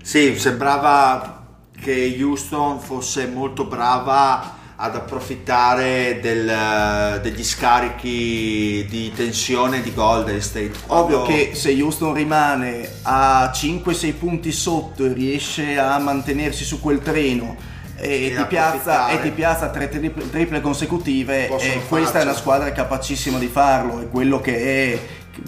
Sì, 0.00 0.38
sembrava 0.38 1.44
che 1.80 2.16
Houston 2.20 2.78
fosse 2.78 3.26
molto 3.26 3.64
brava 3.64 4.62
ad 4.76 4.96
approfittare 4.96 6.18
del, 6.20 7.20
degli 7.22 7.44
scarichi 7.44 8.84
di 8.88 9.12
tensione 9.14 9.80
di 9.82 9.94
Golden 9.94 10.40
State. 10.40 10.72
Ovvio 10.88 11.22
che 11.22 11.52
se 11.54 11.70
Houston 11.80 12.12
rimane 12.12 12.88
a 13.02 13.52
5-6 13.54 14.14
punti 14.18 14.50
sotto 14.50 15.04
e 15.04 15.12
riesce 15.12 15.78
a 15.78 15.98
mantenersi 15.98 16.64
su 16.64 16.80
quel 16.80 17.00
treno 17.00 17.56
e, 17.96 18.26
e, 18.26 18.34
ti, 18.34 18.44
piazza, 18.46 19.08
e 19.08 19.20
ti, 19.20 19.30
piazza, 19.30 19.70
tre 19.70 19.88
triple, 19.88 20.28
triple 20.28 20.60
consecutive, 20.60 21.56
e 21.56 21.82
questa 21.88 22.18
è 22.18 22.22
una 22.22 22.34
squadra 22.34 22.72
capacissima 22.72 23.38
di 23.38 23.46
farlo, 23.46 24.00
è 24.00 24.08
quello 24.08 24.40
che 24.40 24.92
è 24.92 25.00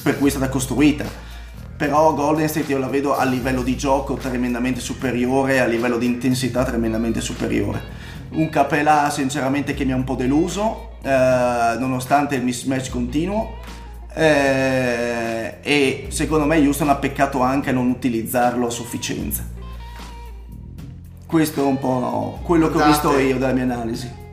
per 0.02 0.18
cui 0.18 0.28
è 0.28 0.30
stata 0.30 0.48
costruita. 0.48 1.24
Però 1.76 2.14
Golden 2.14 2.48
State 2.48 2.70
io 2.70 2.78
la 2.78 2.86
vedo 2.86 3.14
a 3.14 3.24
livello 3.24 3.62
di 3.62 3.76
gioco 3.76 4.14
tremendamente 4.14 4.80
superiore, 4.80 5.60
a 5.60 5.66
livello 5.66 5.98
di 5.98 6.06
intensità 6.06 6.64
tremendamente 6.64 7.20
superiore 7.20 8.05
un 8.36 8.48
Capelà 8.48 9.10
sinceramente 9.10 9.74
che 9.74 9.84
mi 9.84 9.92
ha 9.92 9.96
un 9.96 10.04
po' 10.04 10.14
deluso 10.14 10.92
eh, 11.02 11.76
nonostante 11.78 12.36
il 12.36 12.42
mismatch 12.42 12.90
continuo 12.90 13.56
eh, 14.14 15.58
e 15.60 16.06
secondo 16.08 16.46
me 16.46 16.58
Houston 16.58 16.88
ha 16.88 16.96
peccato 16.96 17.40
anche 17.40 17.70
a 17.70 17.72
non 17.72 17.88
utilizzarlo 17.88 18.66
a 18.66 18.70
sufficienza 18.70 19.44
questo 21.26 21.60
è 21.60 21.66
un 21.66 21.78
po' 21.78 22.40
quello 22.42 22.68
che 22.68 22.78
Date. 22.78 22.84
ho 22.84 22.92
visto 22.92 23.18
io 23.18 23.38
dalla 23.38 23.52
mia 23.52 23.64
analisi 23.64 24.24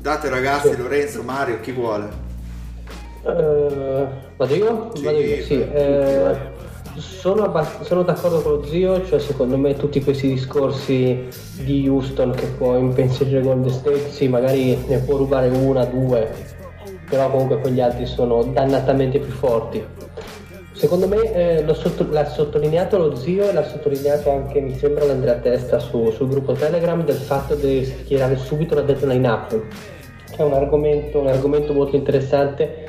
Date 0.00 0.30
ragazzi, 0.30 0.74
Lorenzo, 0.78 1.22
Mario, 1.22 1.60
chi 1.60 1.72
vuole? 1.72 2.08
Uh, 3.22 4.06
vado 4.38 4.54
io? 4.54 4.92
Sì, 4.94 5.02
vado 5.02 5.18
io, 5.18 5.44
sì. 5.44 5.60
Eh, 5.60 6.49
sono, 6.96 7.44
abbast- 7.44 7.82
sono, 7.82 8.02
d'accordo 8.02 8.40
con 8.40 8.52
lo 8.52 8.64
zio, 8.64 9.04
cioè 9.06 9.18
secondo 9.18 9.56
me 9.56 9.74
tutti 9.74 10.02
questi 10.02 10.28
discorsi 10.28 11.28
di 11.62 11.88
Houston 11.88 12.32
che 12.32 12.46
può 12.46 12.76
impensierire 12.76 13.40
Golden 13.40 13.72
State, 13.72 14.10
sì, 14.10 14.28
magari 14.28 14.76
ne 14.86 14.98
può 14.98 15.16
rubare 15.16 15.48
una, 15.48 15.84
due, 15.84 16.28
però 17.08 17.30
comunque 17.30 17.60
quegli 17.60 17.80
altri 17.80 18.06
sono 18.06 18.42
dannatamente 18.44 19.18
più 19.18 19.32
forti. 19.32 19.84
Secondo 20.72 21.06
me 21.08 21.32
eh, 21.34 21.74
sotto- 21.74 22.06
l'ha 22.10 22.24
sottolineato 22.24 22.96
lo 22.96 23.14
zio 23.14 23.48
e 23.48 23.52
l'ha 23.52 23.64
sottolineato 23.64 24.30
anche, 24.30 24.60
mi 24.60 24.74
sembra, 24.74 25.04
l'Andrea 25.04 25.34
Testa 25.34 25.78
su- 25.78 26.10
sul 26.10 26.28
gruppo 26.28 26.52
Telegram 26.52 27.04
del 27.04 27.16
fatto 27.16 27.54
di 27.54 27.84
schierare 27.84 28.36
subito 28.36 28.74
la 28.74 28.80
deadline 28.80 29.28
up, 29.28 29.50
che 30.30 30.36
è 30.36 30.42
un 30.42 30.54
argomento, 30.54 31.18
un 31.20 31.26
argomento 31.26 31.72
molto 31.72 31.96
interessante 31.96 32.86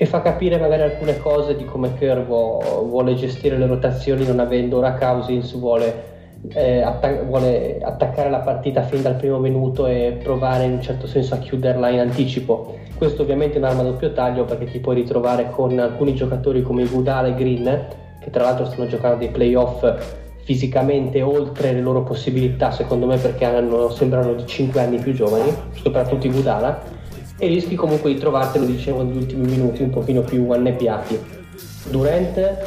e 0.00 0.06
fa 0.06 0.22
capire 0.22 0.58
magari 0.58 0.82
alcune 0.82 1.18
cose 1.18 1.56
di 1.56 1.64
come 1.64 1.94
Kerr 1.94 2.20
vuole 2.20 3.16
gestire 3.16 3.58
le 3.58 3.66
rotazioni 3.66 4.24
non 4.24 4.38
avendo 4.38 4.76
ora 4.76 4.92
Cousins 4.92 5.58
vuole, 5.58 6.04
eh, 6.54 6.80
attac- 6.82 7.24
vuole, 7.24 7.80
attaccare 7.82 8.30
la 8.30 8.38
partita 8.38 8.82
fin 8.82 9.02
dal 9.02 9.16
primo 9.16 9.40
minuto 9.40 9.88
e 9.88 10.16
provare 10.22 10.66
in 10.66 10.74
un 10.74 10.82
certo 10.82 11.08
senso 11.08 11.34
a 11.34 11.38
chiuderla 11.38 11.88
in 11.88 11.98
anticipo. 11.98 12.76
Questo 12.94 13.22
ovviamente 13.22 13.56
è 13.56 13.58
un'arma 13.58 13.80
a 13.80 13.86
doppio 13.86 14.12
taglio 14.12 14.44
perché 14.44 14.66
ti 14.66 14.78
puoi 14.78 14.94
ritrovare 14.94 15.50
con 15.50 15.76
alcuni 15.80 16.14
giocatori 16.14 16.62
come 16.62 16.84
Gudala 16.84 17.26
e 17.26 17.34
Green 17.34 17.86
che 18.20 18.30
tra 18.30 18.44
l'altro 18.44 18.66
stanno 18.66 18.86
giocando 18.86 19.18
dei 19.18 19.30
playoff 19.30 19.84
fisicamente 20.44 21.22
oltre 21.22 21.72
le 21.72 21.80
loro 21.80 22.04
possibilità 22.04 22.70
secondo 22.70 23.06
me 23.06 23.16
perché 23.16 23.44
hanno, 23.44 23.90
sembrano 23.90 24.34
di 24.34 24.46
5 24.46 24.80
anni 24.80 24.98
più 24.98 25.12
giovani 25.12 25.52
soprattutto 25.72 26.28
Gudala 26.28 26.97
e 27.38 27.46
rischi 27.46 27.76
comunque 27.76 28.12
di 28.12 28.18
trovartelo, 28.18 28.64
dicevo, 28.64 29.02
negli 29.02 29.16
ultimi 29.16 29.46
minuti 29.46 29.82
un 29.82 29.90
pochino 29.90 30.22
più 30.22 30.50
annebbiati. 30.50 31.18
Durant 31.88 32.66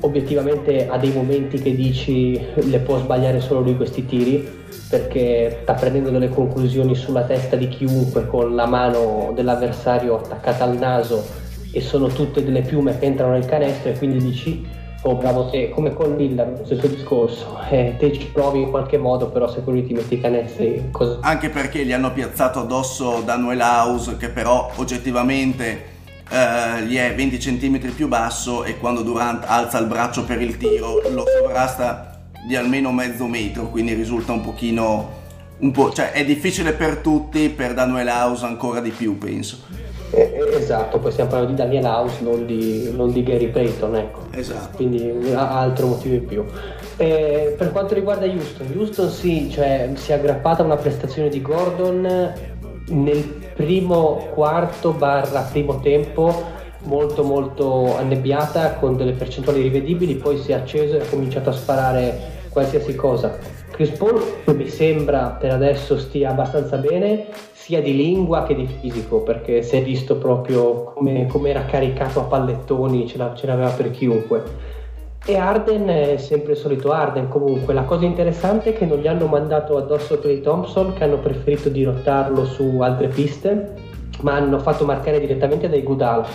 obiettivamente 0.00 0.88
ha 0.88 0.96
dei 0.98 1.12
momenti 1.12 1.58
che 1.58 1.74
dici 1.74 2.40
le 2.54 2.78
può 2.80 2.98
sbagliare 2.98 3.40
solo 3.40 3.60
lui 3.60 3.76
questi 3.76 4.06
tiri 4.06 4.58
perché 4.88 5.58
sta 5.62 5.74
prendendo 5.74 6.10
delle 6.10 6.28
conclusioni 6.28 6.94
sulla 6.94 7.22
testa 7.24 7.56
di 7.56 7.68
chiunque 7.68 8.26
con 8.26 8.54
la 8.54 8.66
mano 8.66 9.32
dell'avversario 9.34 10.16
attaccata 10.16 10.64
al 10.64 10.78
naso 10.78 11.24
e 11.72 11.80
sono 11.80 12.08
tutte 12.08 12.42
delle 12.42 12.62
piume 12.62 12.98
che 12.98 13.04
entrano 13.04 13.32
nel 13.32 13.44
canestro 13.44 13.90
e 13.90 13.98
quindi 13.98 14.18
dici 14.18 14.66
oh 15.02 15.16
bravo 15.16 15.48
te, 15.48 15.70
come 15.70 15.94
con 15.94 16.16
Lillard, 16.16 16.64
stesso 16.64 16.86
discorso, 16.86 17.58
eh, 17.70 17.96
te 17.98 18.12
ci 18.12 18.26
provi 18.26 18.62
in 18.62 18.70
qualche 18.70 18.98
modo, 18.98 19.30
però 19.30 19.48
se 19.48 19.60
poi 19.60 19.86
ti 19.86 19.94
metti 19.94 20.14
i 20.14 20.20
canestri... 20.20 20.88
Cosa... 20.90 21.18
Anche 21.22 21.48
perché 21.48 21.84
gli 21.84 21.92
hanno 21.92 22.12
piazzato 22.12 22.60
addosso 22.60 23.22
Daniel 23.24 23.60
House, 23.60 24.16
che 24.16 24.28
però 24.28 24.70
oggettivamente 24.76 25.84
eh, 26.28 26.82
gli 26.84 26.96
è 26.96 27.14
20 27.14 27.38
cm 27.38 27.92
più 27.94 28.08
basso 28.08 28.64
e 28.64 28.78
quando 28.78 29.02
Durant 29.02 29.44
alza 29.46 29.78
il 29.78 29.86
braccio 29.86 30.24
per 30.24 30.40
il 30.42 30.56
tiro 30.58 31.00
lo 31.10 31.24
sovrasta 31.26 32.20
di 32.46 32.56
almeno 32.56 32.92
mezzo 32.92 33.26
metro, 33.26 33.68
quindi 33.68 33.94
risulta 33.94 34.32
un 34.32 34.42
pochino... 34.42 35.18
Un 35.60 35.72
po', 35.72 35.92
cioè 35.92 36.12
è 36.12 36.24
difficile 36.24 36.72
per 36.72 36.98
tutti, 36.98 37.50
per 37.50 37.74
Daniel 37.74 38.08
House 38.08 38.46
ancora 38.46 38.80
di 38.80 38.88
più, 38.88 39.18
penso. 39.18 39.58
Eh, 40.12 40.32
eh, 40.34 40.56
esatto, 40.56 40.98
poi 40.98 41.12
stiamo 41.12 41.30
parlando 41.30 41.54
di 41.54 41.60
Daniel 41.60 41.84
House, 41.84 42.22
non 42.22 42.46
di, 42.46 42.90
non 42.94 43.12
di 43.12 43.22
Gary 43.22 43.48
Payton, 43.48 43.96
ecco. 43.96 44.20
Esatto. 44.32 44.76
Quindi 44.76 45.32
ha 45.32 45.60
altro 45.60 45.86
motivo 45.86 46.14
in 46.14 46.26
più. 46.26 46.44
Eh, 46.96 47.54
per 47.56 47.70
quanto 47.70 47.94
riguarda 47.94 48.26
Houston, 48.26 48.66
Houston 48.76 49.08
sì, 49.08 49.50
cioè, 49.50 49.90
si 49.94 50.10
è 50.12 50.14
aggrappata 50.14 50.62
a 50.62 50.66
una 50.66 50.76
prestazione 50.76 51.28
di 51.28 51.40
Gordon 51.40 52.32
nel 52.88 53.22
primo 53.54 54.28
quarto 54.32 54.92
barra 54.92 55.42
primo 55.42 55.80
tempo 55.80 56.58
molto 56.82 57.22
molto 57.22 57.96
annebbiata 57.96 58.74
con 58.74 58.96
delle 58.96 59.12
percentuali 59.12 59.62
rivedibili, 59.62 60.14
poi 60.14 60.38
si 60.38 60.52
è 60.52 60.54
acceso 60.54 60.96
e 60.96 61.00
ha 61.00 61.06
cominciato 61.08 61.50
a 61.50 61.52
sparare 61.52 62.38
qualsiasi 62.48 62.94
cosa. 62.94 63.38
Chris 63.70 63.90
Paul 63.90 64.22
mi 64.54 64.68
sembra 64.68 65.36
per 65.38 65.52
adesso 65.52 65.98
stia 65.98 66.30
abbastanza 66.30 66.76
bene 66.76 67.26
sia 67.70 67.80
di 67.80 67.94
lingua 67.94 68.42
che 68.42 68.56
di 68.56 68.66
fisico 68.66 69.22
perché 69.22 69.62
si 69.62 69.76
è 69.76 69.82
visto 69.82 70.16
proprio 70.16 70.82
come, 70.82 71.26
come 71.28 71.50
era 71.50 71.64
caricato 71.66 72.18
a 72.18 72.24
pallettoni, 72.24 73.06
ce, 73.06 73.16
ce 73.36 73.46
l'aveva 73.46 73.70
per 73.70 73.92
chiunque. 73.92 74.42
E 75.24 75.36
Arden 75.36 75.86
è 75.86 76.16
sempre 76.16 76.52
il 76.52 76.58
solito 76.58 76.90
Arden 76.90 77.28
comunque, 77.28 77.72
la 77.72 77.84
cosa 77.84 78.06
interessante 78.06 78.70
è 78.70 78.72
che 78.76 78.86
non 78.86 78.98
gli 78.98 79.06
hanno 79.06 79.26
mandato 79.26 79.76
addosso 79.76 80.18
Clay 80.18 80.40
Thompson 80.40 80.94
che 80.94 81.04
hanno 81.04 81.18
preferito 81.18 81.68
dirottarlo 81.68 82.44
su 82.44 82.78
altre 82.80 83.06
piste 83.06 83.74
ma 84.22 84.34
hanno 84.34 84.58
fatto 84.58 84.84
marcare 84.84 85.20
direttamente 85.20 85.68
dai 85.68 85.84
Gudal 85.84 86.26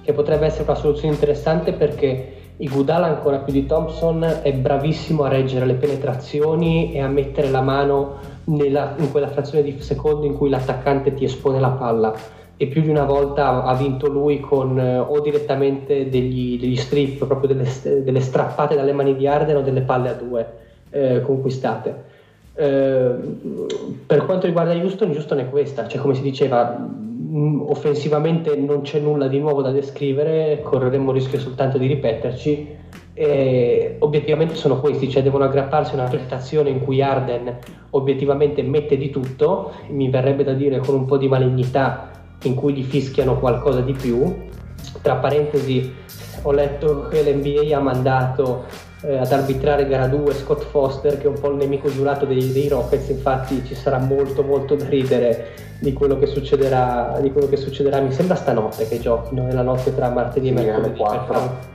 che 0.00 0.12
potrebbe 0.12 0.46
essere 0.46 0.62
una 0.62 0.76
soluzione 0.76 1.14
interessante 1.14 1.72
perché 1.72 2.34
Igudala 2.56 3.06
ancora 3.06 3.38
più 3.38 3.52
di 3.52 3.66
Thompson 3.66 4.22
è 4.42 4.52
bravissimo 4.52 5.24
a 5.24 5.28
reggere 5.28 5.66
le 5.66 5.74
penetrazioni 5.74 6.92
e 6.92 7.00
a 7.00 7.08
mettere 7.08 7.50
la 7.50 7.62
mano 7.62 8.33
nella, 8.44 8.94
in 8.98 9.10
quella 9.10 9.28
frazione 9.28 9.62
di 9.62 9.80
secondo 9.80 10.26
in 10.26 10.36
cui 10.36 10.48
l'attaccante 10.48 11.14
ti 11.14 11.24
espone 11.24 11.60
la 11.60 11.70
palla 11.70 12.14
e 12.56 12.66
più 12.66 12.82
di 12.82 12.88
una 12.88 13.04
volta 13.04 13.64
ha 13.64 13.74
vinto 13.74 14.08
lui 14.08 14.40
con 14.40 14.78
eh, 14.78 14.98
o 14.98 15.20
direttamente 15.20 16.08
degli, 16.08 16.58
degli 16.58 16.76
strip, 16.76 17.24
proprio 17.24 17.54
delle, 17.54 17.68
delle, 18.02 18.20
strappate 18.20 18.76
dalle 18.76 18.92
mani 18.92 19.16
di 19.16 19.26
Arden 19.26 19.56
o 19.56 19.60
delle 19.62 19.80
palle 19.80 20.08
a 20.08 20.14
due 20.14 20.46
eh, 20.90 21.20
conquistate. 21.22 22.12
Eh, 22.54 23.10
per 24.06 24.24
quanto 24.24 24.46
riguarda 24.46 24.72
Houston, 24.72 25.10
Houston 25.10 25.40
è 25.40 25.50
questa, 25.50 25.88
cioè 25.88 26.00
come 26.00 26.14
si 26.14 26.22
diceva, 26.22 27.02
Mm, 27.34 27.62
offensivamente 27.62 28.54
non 28.54 28.82
c'è 28.82 29.00
nulla 29.00 29.26
di 29.26 29.40
nuovo 29.40 29.60
da 29.60 29.72
descrivere, 29.72 30.60
correremo 30.62 31.10
il 31.10 31.16
rischio 31.16 31.40
soltanto 31.40 31.78
di 31.78 31.88
ripeterci. 31.88 32.76
E 33.16 33.96
obiettivamente 34.00 34.56
sono 34.56 34.80
questi, 34.80 35.08
cioè 35.08 35.22
devono 35.22 35.44
aggrapparsi 35.44 35.92
a 35.92 36.00
una 36.00 36.08
prestazione 36.08 36.70
in 36.70 36.80
cui 36.80 37.00
Arden 37.00 37.58
obiettivamente 37.90 38.62
mette 38.62 38.96
di 38.96 39.10
tutto, 39.10 39.72
mi 39.90 40.10
verrebbe 40.10 40.42
da 40.42 40.52
dire 40.52 40.78
con 40.78 40.96
un 40.96 41.04
po' 41.04 41.16
di 41.16 41.28
malignità 41.28 42.10
in 42.42 42.54
cui 42.56 42.74
gli 42.74 42.82
fischiano 42.82 43.38
qualcosa 43.38 43.80
di 43.80 43.92
più. 43.92 44.48
Tra 45.00 45.14
parentesi, 45.16 45.92
ho 46.42 46.50
letto 46.50 47.06
che 47.08 47.22
l'NBA 47.22 47.76
ha 47.76 47.80
mandato 47.80 48.64
eh, 49.02 49.16
ad 49.16 49.30
arbitrare 49.30 49.86
gara 49.86 50.08
2 50.08 50.34
Scott 50.34 50.64
Foster 50.64 51.16
che 51.16 51.24
è 51.24 51.28
un 51.28 51.38
po' 51.38 51.50
il 51.50 51.56
nemico 51.56 51.88
giurato 51.88 52.26
dei, 52.26 52.52
dei 52.52 52.68
Rockets. 52.68 53.08
Infatti 53.10 53.64
ci 53.64 53.74
sarà 53.74 53.98
molto 53.98 54.42
molto 54.42 54.74
da 54.74 54.88
ridere 54.88 55.52
di 55.78 55.92
quello 55.92 56.18
che 56.18 56.26
succederà, 56.26 57.18
di 57.20 57.30
quello 57.30 57.46
che 57.46 57.56
succederà. 57.56 58.00
Mi 58.00 58.12
sembra 58.12 58.34
stanotte 58.34 58.88
che 58.88 58.98
giochino 58.98 59.44
nella 59.44 59.62
notte 59.62 59.94
tra 59.94 60.08
martedì 60.10 60.48
e 60.48 60.52
mercoledì 60.52 60.96
4 60.96 61.72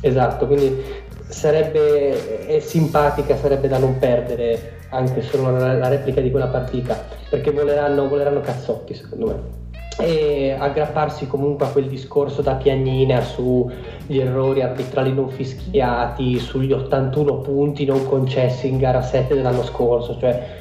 esatto 0.00 0.46
quindi 0.46 0.82
sarebbe 1.28 2.46
è 2.46 2.58
simpatica 2.60 3.36
sarebbe 3.36 3.68
da 3.68 3.78
non 3.78 3.98
perdere 3.98 4.76
anche 4.90 5.22
solo 5.22 5.50
la, 5.50 5.74
la 5.74 5.88
replica 5.88 6.20
di 6.20 6.30
quella 6.30 6.46
partita 6.46 7.04
perché 7.28 7.50
voleranno, 7.50 8.08
voleranno 8.08 8.40
cazzotti 8.40 8.94
secondo 8.94 9.26
me. 9.26 9.66
E 10.00 10.54
aggrapparsi 10.56 11.26
comunque 11.26 11.66
a 11.66 11.70
quel 11.70 11.88
discorso 11.88 12.40
da 12.40 12.54
piagnina 12.54 13.20
sugli 13.20 14.18
errori 14.20 14.62
arbitrali 14.62 15.12
non 15.12 15.28
fischiati, 15.28 16.38
sugli 16.38 16.72
81 16.72 17.38
punti 17.38 17.84
non 17.84 18.06
concessi 18.06 18.68
in 18.68 18.78
gara 18.78 19.02
7 19.02 19.34
dell'anno 19.34 19.64
scorso, 19.64 20.16
cioè 20.20 20.57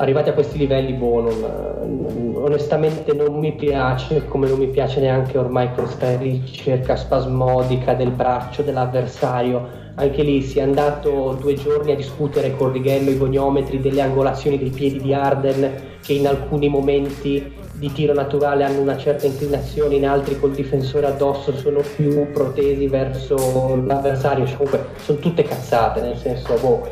arrivati 0.00 0.30
a 0.30 0.32
questi 0.32 0.56
livelli 0.56 0.94
boh, 0.94 1.20
non, 1.20 2.32
onestamente 2.36 3.12
non 3.12 3.38
mi 3.38 3.52
piace, 3.52 4.26
come 4.26 4.48
non 4.48 4.58
mi 4.58 4.68
piace 4.68 5.00
neanche 5.00 5.36
ormai 5.36 5.72
questa 5.72 6.16
ricerca 6.16 6.96
spasmodica 6.96 7.94
del 7.94 8.10
braccio 8.10 8.62
dell'avversario. 8.62 9.78
Anche 9.96 10.22
lì 10.22 10.40
si 10.40 10.58
è 10.58 10.62
andato 10.62 11.36
due 11.38 11.54
giorni 11.54 11.92
a 11.92 11.96
discutere 11.96 12.56
con 12.56 12.72
Righello 12.72 13.10
i 13.10 13.18
goniometri 13.18 13.80
delle 13.80 14.00
angolazioni 14.00 14.56
dei 14.56 14.70
piedi 14.70 14.98
di 15.00 15.12
Arden 15.12 15.98
che 16.02 16.14
in 16.14 16.26
alcuni 16.26 16.68
momenti 16.68 17.58
di 17.74 17.92
tiro 17.92 18.14
naturale 18.14 18.64
hanno 18.64 18.80
una 18.80 18.96
certa 18.96 19.26
inclinazione, 19.26 19.96
in 19.96 20.06
altri 20.06 20.38
col 20.38 20.52
difensore 20.52 21.06
addosso 21.06 21.54
sono 21.56 21.80
più 21.96 22.30
protesi 22.30 22.86
verso 22.86 23.82
l'avversario, 23.84 24.46
cioè, 24.46 24.56
comunque 24.56 24.86
sono 24.96 25.18
tutte 25.18 25.42
cazzate, 25.42 26.00
nel 26.00 26.16
senso, 26.16 26.54
boh, 26.60 26.86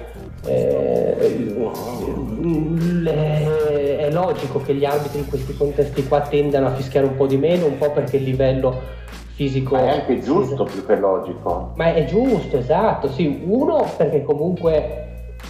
eh, 0.44 1.16
è 3.98 4.10
logico 4.10 4.60
che 4.60 4.74
gli 4.74 4.84
arbitri 4.84 5.18
in 5.20 5.28
questi 5.28 5.56
contesti 5.56 6.06
qua 6.06 6.20
tendano 6.20 6.66
a 6.66 6.74
fischiare 6.74 7.06
un 7.06 7.16
po' 7.16 7.26
di 7.26 7.36
meno, 7.36 7.66
un 7.66 7.78
po' 7.78 7.90
perché 7.90 8.16
il 8.16 8.24
livello 8.24 8.96
fisico... 9.34 9.74
Ma 9.74 9.84
è 9.84 9.90
anche 10.00 10.20
giusto 10.20 10.64
più 10.64 10.84
che 10.84 10.96
logico. 10.96 11.72
Ma 11.76 11.94
è 11.94 12.04
giusto, 12.04 12.58
esatto, 12.58 13.08
sì, 13.08 13.42
uno 13.44 13.86
perché 13.96 14.22
comunque 14.22 15.04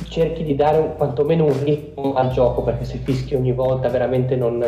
cerchi 0.09 0.45
di 0.45 0.55
dare 0.55 0.79
un, 0.79 0.97
quantomeno 0.97 1.45
un 1.45 1.65
ritmo 1.65 2.15
al 2.15 2.31
gioco 2.31 2.63
perché 2.63 2.85
se 2.85 2.99
fischi 2.99 3.35
ogni 3.35 3.53
volta 3.53 3.89
veramente 3.89 4.37
non 4.37 4.63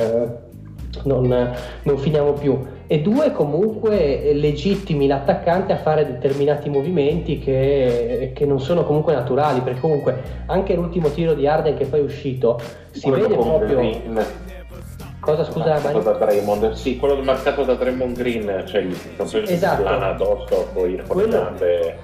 non, 1.04 1.54
non, 1.82 1.98
finiamo 1.98 2.32
più. 2.32 2.58
E 2.86 3.00
due, 3.00 3.32
comunque 3.32 4.32
legittimi 4.34 5.06
l'attaccante 5.06 5.72
a 5.72 5.76
fare 5.76 6.06
determinati 6.06 6.68
movimenti 6.68 7.38
che, 7.38 8.32
che, 8.34 8.46
non 8.46 8.60
sono 8.60 8.84
comunque 8.84 9.14
naturali, 9.14 9.60
perché 9.60 9.80
comunque 9.80 10.20
anche 10.46 10.74
l'ultimo 10.74 11.10
tiro 11.10 11.34
di 11.34 11.46
Arden 11.46 11.76
che 11.76 11.86
poi 11.86 12.00
è 12.00 12.02
uscito 12.02 12.60
si 12.90 13.08
quello 13.08 13.28
vede 13.28 13.34
proprio... 13.36 13.76
Green. 13.76 14.24
Cosa 15.20 15.44
scusa? 15.44 15.68
Marcato 15.68 16.00
da 16.00 16.12
Draymond, 16.12 16.72
sì, 16.72 16.96
quello 16.96 17.22
marcato 17.22 17.62
da 17.62 17.74
Draymond 17.74 18.16
Green, 18.16 18.64
cioè 18.66 18.80
gli 18.80 18.96
proprio 19.16 19.42
esatto. 19.42 19.82
plana 19.82 20.08
addosso 20.08 20.68
poi 20.72 20.96
con 20.96 21.06
quello... 21.06 21.26
le 21.26 21.32
gambe. 21.32 21.98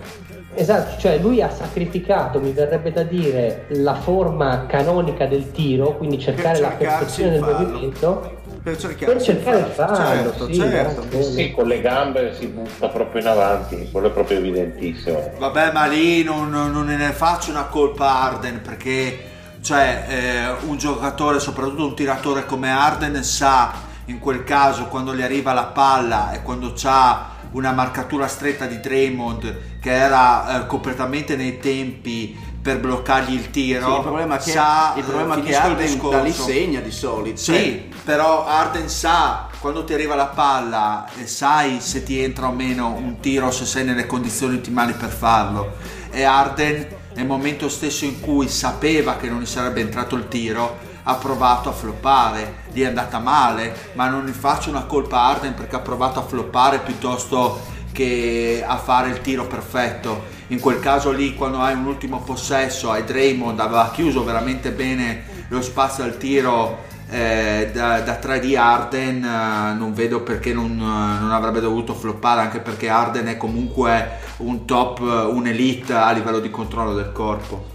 Esatto, 0.55 0.99
cioè 0.99 1.19
lui 1.19 1.43
ha 1.43 1.51
sacrificato, 1.51 2.41
mi 2.41 2.53
verrebbe 2.53 2.91
da 2.91 3.03
dire, 3.03 3.65
la 3.69 3.95
forma 3.95 4.67
canonica 4.67 5.27
del 5.27 5.51
tiro, 5.51 5.97
quindi 5.97 6.19
cercare 6.19 6.61
la 6.61 6.71
perfezione 6.71 7.33
del 7.33 7.41
movimento 7.41 8.36
per 8.67 8.77
cercare, 8.79 9.13
per 9.13 9.23
cercare 9.23 9.63
di 9.63 9.71
farlo, 9.71 9.95
certo, 9.95 10.47
sì, 10.47 10.55
certo. 10.57 11.23
sì, 11.23 11.53
con 11.53 11.69
le 11.69 11.81
gambe 11.81 12.35
si 12.35 12.49
butta 12.49 12.89
proprio 12.89 13.21
in 13.21 13.29
avanti, 13.29 13.89
quello 13.93 14.09
è 14.09 14.11
proprio 14.11 14.39
evidentissimo. 14.39 15.35
Vabbè, 15.39 15.71
ma 15.71 15.87
lì 15.87 16.25
non, 16.25 16.51
non 16.51 16.87
ne 16.87 17.13
faccio 17.13 17.51
una 17.51 17.67
colpa 17.67 18.07
a 18.07 18.23
Arden 18.25 18.63
perché 18.63 19.21
cioè, 19.61 20.07
eh, 20.09 20.67
un 20.67 20.79
giocatore, 20.79 21.39
soprattutto 21.39 21.87
un 21.87 21.95
tiratore 21.95 22.45
come 22.45 22.69
Arden, 22.69 23.23
sa 23.23 23.73
in 24.07 24.19
quel 24.19 24.43
caso 24.43 24.87
quando 24.87 25.15
gli 25.15 25.23
arriva 25.23 25.53
la 25.53 25.67
palla 25.67 26.33
e 26.33 26.43
quando 26.43 26.73
c'ha 26.75 27.35
una 27.53 27.71
marcatura 27.71 28.27
stretta 28.27 28.67
di 28.67 28.81
Draymond 28.81 29.79
che 29.81 29.93
era 29.93 30.65
eh, 30.65 30.67
completamente 30.67 31.37
nei 31.37 31.59
tempi 31.61 32.37
per 32.67 32.81
bloccargli 32.81 33.33
il 33.33 33.51
tiro. 33.53 33.87
Sì, 33.87 33.95
il 33.95 34.01
problema 34.01 34.37
che, 34.39 34.51
sa, 34.51 34.95
il 34.97 35.05
problema 35.05 35.41
che 35.41 35.55
Arden 35.55 36.11
da 36.11 36.21
lì 36.21 36.33
segna 36.33 36.81
di 36.81 36.91
solito. 36.91 37.37
Sì, 37.37 37.55
eh. 37.55 37.89
però 38.03 38.45
Arden 38.45 38.89
sa 38.89 39.47
quando 39.61 39.85
ti 39.85 39.95
arriva 39.95 40.17
la 40.17 40.27
palla 40.27 41.07
e 41.17 41.29
sai 41.29 41.81
se 41.81 42.03
ti 42.03 42.21
entra 42.21 42.49
o 42.49 42.53
meno 42.53 42.89
un 42.89 43.21
tiro, 43.21 43.53
se 43.53 43.67
sei 43.67 43.85
nelle 43.85 44.07
condizioni 44.07 44.57
ottimali 44.57 44.95
per 44.95 45.11
farlo. 45.11 45.75
E 46.11 46.25
Arden 46.25 46.89
nel 47.15 47.27
momento 47.27 47.69
stesso 47.69 48.05
in 48.05 48.19
cui 48.19 48.49
sapeva 48.49 49.15
che 49.15 49.29
non 49.29 49.41
gli 49.41 49.47
sarebbe 49.47 49.81
entrato 49.81 50.17
il 50.17 50.27
tiro, 50.27 50.77
ha 51.05 51.15
provato 51.15 51.69
a 51.69 51.73
floppare, 51.73 52.65
gli 52.73 52.83
è 52.83 52.87
andata 52.87 53.21
male, 53.21 53.93
ma 53.93 54.09
non 54.09 54.27
gli 54.27 54.33
faccio 54.33 54.71
una 54.71 54.87
colpa 54.87 55.21
a 55.21 55.29
Arden 55.29 55.55
perché 55.55 55.77
ha 55.77 55.81
provato 55.81 56.19
a 56.19 56.25
floppare 56.25 56.81
piuttosto 56.81 57.75
che 57.97 58.63
a 58.65 58.77
fare 58.77 59.09
il 59.09 59.23
tiro 59.23 59.47
perfetto. 59.47 60.35
In 60.49 60.61
quel 60.61 60.81
caso 60.81 61.11
lì, 61.11 61.35
quando 61.35 61.59
hai 61.61 61.73
un 61.73 61.87
ultimo 61.87 62.21
possesso, 62.21 62.91
hai 62.91 63.05
Draymond 63.05 63.59
aveva 63.59 63.91
chiuso 63.91 64.23
veramente 64.23 64.71
bene 64.71 65.25
lo 65.49 65.63
spazio 65.63 66.05
al 66.05 66.19
tiro 66.19 66.85
eh, 67.09 67.71
da, 67.73 68.01
da 68.01 68.17
3 68.17 68.41
di 68.41 68.55
Arden, 68.55 69.25
eh, 69.25 69.79
non 69.79 69.95
vedo 69.95 70.21
perché 70.21 70.53
non, 70.53 70.77
non, 70.77 71.31
avrebbe 71.31 71.61
dovuto 71.61 71.95
floppare, 71.95 72.43
anche 72.43 72.59
perché 72.59 72.91
Arden 72.91 73.27
è 73.29 73.37
comunque 73.39 74.19
un 74.39 74.67
top, 74.67 75.01
un 75.01 75.47
elite 75.47 75.95
a 75.95 76.13
livello 76.13 76.41
di 76.41 76.51
controllo 76.51 76.93
del 76.93 77.13
corpo. 77.13 77.75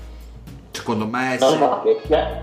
Secondo 0.70 1.08
me 1.08 1.38
no, 1.40 1.50
sì. 1.50 1.58
no, 1.58 1.84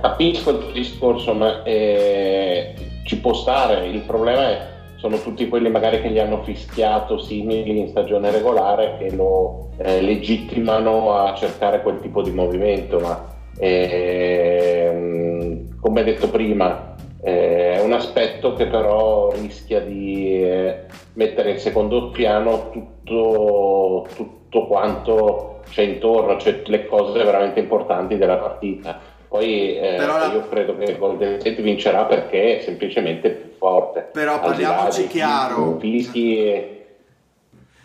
capisco 0.01 0.51
il 0.51 0.73
discorso, 0.73 1.33
ma 1.33 1.63
eh, 1.63 2.75
ci 3.05 3.19
può 3.19 3.35
stare. 3.35 3.87
Il 3.87 4.01
problema 4.01 4.49
è 4.49 4.77
sono 4.99 5.21
tutti 5.21 5.49
quelli 5.49 5.71
magari 5.71 6.01
che 6.01 6.11
gli 6.11 6.19
hanno 6.19 6.43
fischiato 6.43 7.19
simili 7.19 7.79
in 7.79 7.89
stagione 7.89 8.33
regolare 8.33 8.97
che 8.99 9.15
lo 9.15 9.69
eh, 9.79 10.03
legittimano 10.03 11.15
a 11.15 11.35
cercare 11.35 11.83
quel 11.83 12.01
tipo 12.01 12.21
di 12.21 12.33
movimento, 12.33 12.99
ma 12.99 13.25
eh, 13.59 15.65
come 15.81 16.03
detto 16.03 16.29
prima 16.29 16.97
eh, 17.23 17.75
è 17.75 17.81
un 17.81 17.93
aspetto 17.93 18.55
che 18.55 18.67
però 18.67 19.31
rischia 19.31 19.81
di 19.81 20.43
eh, 20.43 20.87
mettere 21.15 21.53
in 21.53 21.59
secondo 21.59 22.11
piano 22.11 22.71
tutto, 22.71 24.05
tutto 24.17 24.67
quanto 24.67 25.61
c'è 25.71 25.83
intorno, 25.83 26.37
cioè 26.39 26.63
le 26.67 26.87
cose 26.87 27.23
veramente 27.23 27.61
importanti 27.61 28.17
della 28.17 28.37
partita. 28.37 28.99
Poi 29.29 29.77
eh, 29.77 29.97
la- 29.99 30.31
io 30.33 30.49
credo 30.49 30.77
che 30.77 30.97
Golden 30.99 31.39
State 31.39 31.63
vincerà 31.63 32.05
perché 32.05 32.61
semplicemente 32.63 33.48
forte. 33.59 34.09
Però 34.13 34.41
parliamoci 34.41 35.07
chiaro. 35.09 35.79
e- 35.81 36.73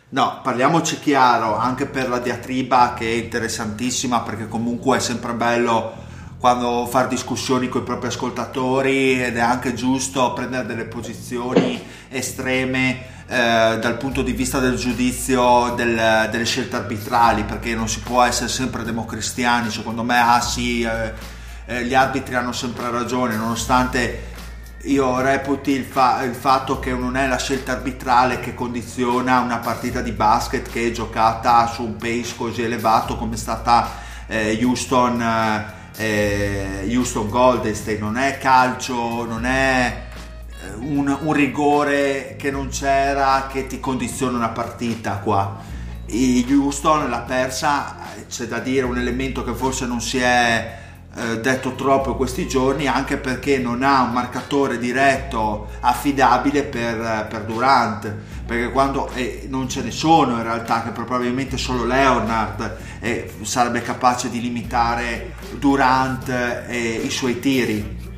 No, 0.09 0.41
parliamoci 0.43 0.99
chiaro, 0.99 1.57
anche 1.57 1.87
per 1.87 2.07
la 2.07 2.19
diatriba 2.19 2.93
che 2.95 3.05
è 3.07 3.15
interessantissima 3.15 4.21
perché 4.21 4.47
comunque 4.47 4.97
è 4.97 4.99
sempre 4.99 5.33
bello 5.33 5.91
quando 6.37 6.85
fare 6.85 7.07
discussioni 7.07 7.67
con 7.67 7.81
i 7.81 7.85
propri 7.85 8.09
ascoltatori 8.09 9.23
ed 9.23 9.37
è 9.37 9.39
anche 9.39 9.73
giusto 9.73 10.33
prendere 10.33 10.67
delle 10.67 10.83
posizioni 10.85 11.81
estreme 12.09 13.11
eh, 13.27 13.79
dal 13.79 13.95
punto 13.97 14.21
di 14.21 14.33
vista 14.33 14.59
del 14.59 14.75
giudizio 14.75 15.73
del- 15.75 16.27
delle 16.29 16.45
scelte 16.45 16.75
arbitrali 16.75 17.43
perché 17.43 17.73
non 17.73 17.87
si 17.87 18.01
può 18.01 18.21
essere 18.21 18.49
sempre 18.49 18.83
democristiani, 18.83 19.71
secondo 19.71 20.03
me 20.03 20.19
ah 20.19 20.41
sì, 20.41 20.81
eh, 20.83 21.13
eh, 21.65 21.85
gli 21.85 21.93
arbitri 21.95 22.35
hanno 22.35 22.51
sempre 22.51 22.91
ragione 22.91 23.35
nonostante 23.35 24.32
io 24.85 25.21
reputi 25.21 25.71
il, 25.71 25.85
fa- 25.85 26.23
il 26.23 26.33
fatto 26.33 26.79
che 26.79 26.91
non 26.91 27.15
è 27.15 27.27
la 27.27 27.37
scelta 27.37 27.71
arbitrale 27.71 28.39
che 28.41 28.53
condiziona 28.53 29.39
una 29.39 29.59
partita 29.59 30.01
di 30.01 30.11
basket 30.11 30.69
che 30.69 30.87
è 30.87 30.91
giocata 30.91 31.67
su 31.67 31.83
un 31.83 31.95
pace 31.95 32.35
così 32.35 32.63
elevato 32.63 33.15
come 33.15 33.35
è 33.35 33.37
stata 33.37 34.01
eh, 34.27 34.59
Houston, 34.61 35.21
eh, 35.21 35.65
eh, 35.95 36.95
Houston 36.95 37.29
Golden 37.29 37.73
State, 37.73 37.99
non 37.99 38.17
è 38.17 38.37
calcio, 38.39 39.25
non 39.25 39.45
è 39.45 40.03
eh, 40.49 40.73
un, 40.79 41.17
un 41.21 41.31
rigore 41.31 42.35
che 42.37 42.51
non 42.51 42.67
c'era 42.67 43.47
che 43.49 43.67
ti 43.67 43.79
condiziona 43.79 44.37
una 44.37 44.49
partita 44.49 45.17
qua. 45.17 45.71
Houston 46.11 47.09
l'ha 47.09 47.21
persa, 47.21 47.95
c'è 48.29 48.45
da 48.45 48.59
dire 48.59 48.85
un 48.85 48.97
elemento 48.97 49.43
che 49.43 49.53
forse 49.53 49.85
non 49.85 50.01
si 50.01 50.19
è 50.19 50.81
eh, 51.15 51.39
detto 51.39 51.75
troppo 51.75 52.15
questi 52.15 52.47
giorni 52.47 52.87
anche 52.87 53.17
perché 53.17 53.59
non 53.59 53.83
ha 53.83 54.01
un 54.01 54.11
marcatore 54.11 54.77
diretto 54.79 55.67
affidabile 55.81 56.63
per, 56.63 56.99
eh, 56.99 57.25
per 57.29 57.43
Durant 57.45 58.15
perché 58.45 58.71
quando 58.71 59.09
e 59.13 59.45
non 59.47 59.69
ce 59.69 59.81
ne 59.81 59.91
sono 59.91 60.37
in 60.37 60.43
realtà 60.43 60.83
che 60.83 60.89
probabilmente 60.89 61.57
solo 61.57 61.85
Leonard 61.85 62.77
eh, 62.99 63.31
sarebbe 63.41 63.81
capace 63.81 64.29
di 64.29 64.41
limitare 64.41 65.33
Durant 65.57 66.29
e 66.67 67.01
i 67.03 67.09
suoi 67.09 67.39
tiri. 67.39 68.11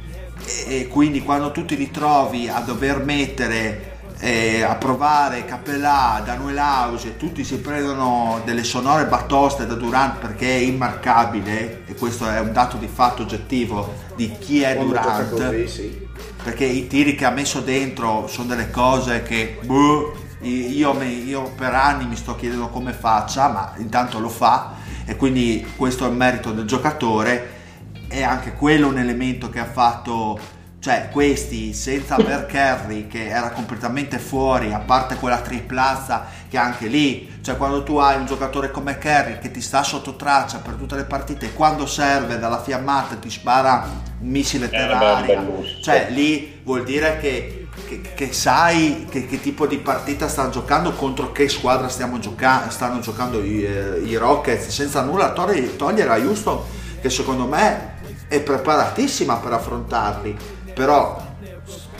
E, 0.67 0.79
e 0.79 0.87
quindi 0.87 1.21
quando 1.21 1.51
tu 1.51 1.65
ti 1.65 1.75
ritrovi 1.75 2.47
a 2.47 2.59
dover 2.59 3.03
mettere 3.03 3.94
eh, 4.19 4.61
a 4.61 4.75
provare 4.75 5.45
Capellà, 5.45 6.21
Daniel 6.23 6.57
House 6.57 7.17
tutti 7.17 7.43
si 7.43 7.57
prendono 7.59 8.41
delle 8.45 8.63
sonore 8.63 9.05
batoste 9.05 9.65
da 9.65 9.75
Durant 9.75 10.19
perché 10.19 10.47
è 10.47 10.59
immarcabile 10.59 11.83
e 11.85 11.95
questo 11.95 12.29
è 12.29 12.39
un 12.39 12.53
dato 12.53 12.77
di 12.77 12.87
fatto 12.87 13.23
oggettivo 13.23 13.93
di 14.15 14.31
chi 14.39 14.61
è 14.61 14.75
Quando 14.75 14.93
Durant 14.93 15.29
così, 15.29 15.67
sì. 15.67 16.07
perché 16.41 16.65
i 16.65 16.87
tiri 16.87 17.15
che 17.15 17.25
ha 17.25 17.31
messo 17.31 17.59
dentro 17.59 18.27
sono 18.27 18.47
delle 18.47 18.69
cose 18.69 19.23
che 19.23 19.59
boh, 19.61 20.15
io, 20.41 21.01
io 21.01 21.51
per 21.55 21.73
anni 21.73 22.05
mi 22.05 22.15
sto 22.15 22.35
chiedendo 22.35 22.69
come 22.69 22.93
faccia 22.93 23.49
ma 23.49 23.73
intanto 23.77 24.19
lo 24.19 24.29
fa 24.29 24.75
e 25.05 25.17
quindi 25.17 25.73
questo 25.75 26.05
è 26.05 26.09
il 26.09 26.15
merito 26.15 26.51
del 26.51 26.65
giocatore 26.65 27.53
è 28.07 28.23
anche 28.23 28.53
quello 28.53 28.87
un 28.87 28.97
elemento 28.97 29.49
che 29.49 29.59
ha 29.59 29.65
fatto 29.65 30.39
cioè 30.85 31.09
questi 31.11 31.73
senza 31.73 32.13
aver 32.13 32.45
Curry 32.45 33.07
che 33.07 33.27
era 33.27 33.49
completamente 33.49 34.19
fuori 34.19 34.71
a 34.71 34.77
parte 34.77 35.15
quella 35.15 35.39
triplazza 35.39 36.27
che 36.47 36.59
anche 36.59 36.85
lì 36.85 37.39
cioè 37.41 37.57
quando 37.57 37.81
tu 37.81 37.97
hai 37.97 38.17
un 38.19 38.27
giocatore 38.27 38.69
come 38.69 38.99
Curry 38.99 39.39
che 39.39 39.49
ti 39.49 39.61
sta 39.61 39.81
sotto 39.81 40.15
traccia 40.15 40.59
per 40.59 40.75
tutte 40.75 40.95
le 40.95 41.05
partite 41.05 41.53
quando 41.53 41.87
serve 41.87 42.37
dalla 42.37 42.61
fiammata 42.61 43.15
ti 43.15 43.31
spara 43.31 43.83
un 44.19 44.29
missile 44.29 44.65
Eh, 44.67 44.69
terraria. 44.69 45.43
cioè 45.81 46.09
lì 46.11 46.59
vuol 46.63 46.83
dire 46.83 47.17
che, 47.17 47.67
che- 47.87 48.01
che 48.13 48.31
sai 48.31 49.07
che, 49.09 49.25
che 49.25 49.41
tipo 49.41 49.65
di 49.65 49.77
partita 49.77 50.27
stanno 50.27 50.51
giocando 50.51 50.91
contro 50.91 51.31
che 51.31 51.49
squadra 51.49 51.89
stiamo 51.89 52.19
giocando 52.19 52.69
stanno 52.69 52.99
giocando 52.99 53.41
i, 53.43 53.63
eh, 53.63 54.01
i 54.03 54.15
Rockets. 54.17 54.67
Senza 54.67 55.01
nulla 55.01 55.31
togli- 55.31 55.75
togliere 55.77 56.11
a 56.11 56.17
Houston 56.17 56.61
che 57.01 57.09
secondo 57.09 57.47
me 57.47 57.93
è 58.27 58.39
preparatissima 58.39 59.35
per 59.37 59.53
affrontarli 59.53 60.37
però 60.75 61.23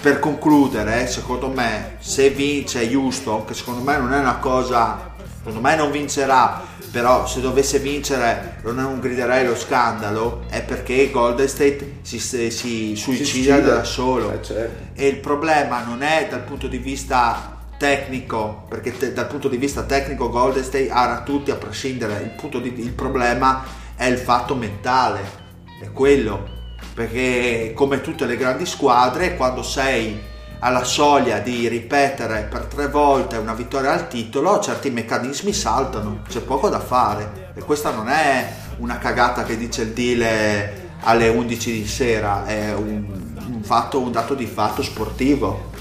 per 0.02 0.20
concludere 0.20 1.08
secondo 1.08 1.48
me 1.48 1.96
se 2.00 2.30
vince 2.30 2.88
Houston 2.94 3.46
che 3.46 3.56
secondo 3.56 3.82
me 3.82 3.98
non 3.98 4.14
è 4.14 4.20
una 4.20 4.36
cosa 4.36 5.14
secondo 5.38 5.62
me 5.62 5.76
non 5.76 5.90
vincerà 5.90 6.62
però 6.92 7.26
se 7.26 7.42
dovesse 7.42 7.80
vincere 7.80 8.62
non 8.64 9.00
griderei 9.00 9.46
lo 9.46 9.56
scandalo 9.56 10.44
è 10.50 10.62
perché 10.64 11.10
Golden 11.12 11.48
State 11.48 11.98
si, 12.04 12.20
si, 12.20 12.50
si 12.52 12.96
suicida 12.96 13.60
da 13.60 13.84
solo. 13.84 14.32
Eh, 14.32 14.42
certo. 14.42 14.84
e 14.94 15.08
il 15.08 15.18
problema 15.18 15.84
non 15.84 16.04
è 16.04 16.28
dal 16.30 16.44
punto 16.44 16.68
di 16.68 16.78
vista 16.78 17.64
tecnico 17.78 18.66
perché 18.70 18.96
te- 18.96 19.12
dal 19.12 19.28
punto 19.28 19.50
di 19.50 19.58
vista 19.58 19.84
tecnico 19.84 20.30
Golden 20.30 20.64
State 20.64 20.90
ha 20.90 21.22
tutti 21.24 21.52
a 21.52 21.56
prescindere. 21.56 22.22
Il, 22.22 22.30
punto 22.30 22.60
di- 22.60 22.74
il 22.80 22.94
problema 22.94 23.62
è 23.96 24.06
il 24.06 24.18
fatto 24.18 24.56
mentale 24.56 25.44
è 25.82 25.92
quello 25.92 26.55
perché 26.96 27.74
come 27.76 28.00
tutte 28.00 28.26
le 28.26 28.38
grandi 28.38 28.66
squadre 28.66 29.36
quando 29.36 29.62
sei 29.62 30.18
alla 30.60 30.86
soglia 30.86 31.40
di 31.40 31.68
ripetere 31.68 32.48
per 32.50 32.64
tre 32.66 32.88
volte 32.88 33.36
una 33.36 33.54
vittoria 33.54 33.92
al 33.92 34.08
titolo 34.08 34.60
certi 34.62 34.90
meccanismi 34.90 35.52
saltano 35.52 36.22
c'è 36.30 36.40
poco 36.40 36.70
da 36.70 36.80
fare 36.80 37.52
e 37.54 37.62
questa 37.62 37.92
non 37.92 38.08
è 38.08 38.50
una 38.78 38.98
cagata 38.98 39.44
che 39.44 39.58
dice 39.58 39.82
il 39.82 39.90
deal 39.92 40.70
alle 41.02 41.28
11 41.28 41.72
di 41.72 41.86
sera 41.86 42.46
è 42.46 42.74
un, 42.74 43.06
un 43.52 43.62
fatto 43.62 44.00
un 44.00 44.12
dato 44.14 44.34
di 44.34 44.46
fatto 44.46 44.82
sportivo 44.82 45.74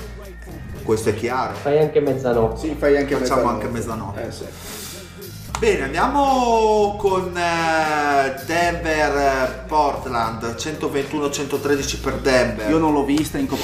questo 0.83 1.11
è 1.11 1.15
chiaro 1.15 1.55
Fai 1.55 1.79
anche 1.79 2.01
mezzanotte. 2.01 2.59
Sì, 2.61 2.75
fai 2.77 2.97
anche 2.99 3.15
Facciamo 3.17 3.53
mezzanotte. 3.53 3.65
anche 3.67 3.79
mezzanotte. 3.79 4.27
Eh, 4.27 4.33
sì. 4.33 4.45
Bene, 5.59 5.85
andiamo 5.85 6.97
con 6.99 7.35
eh, 7.37 8.35
Denver 8.45 9.17
eh, 9.17 9.65
Portland 9.67 10.43
121-113 10.57 12.03
per 12.03 12.15
Denver. 12.19 12.69
Io 12.71 12.79
non 12.79 12.93
l'ho 12.93 13.05
vista 13.05 13.39
in 13.39 13.47
co- 13.47 13.57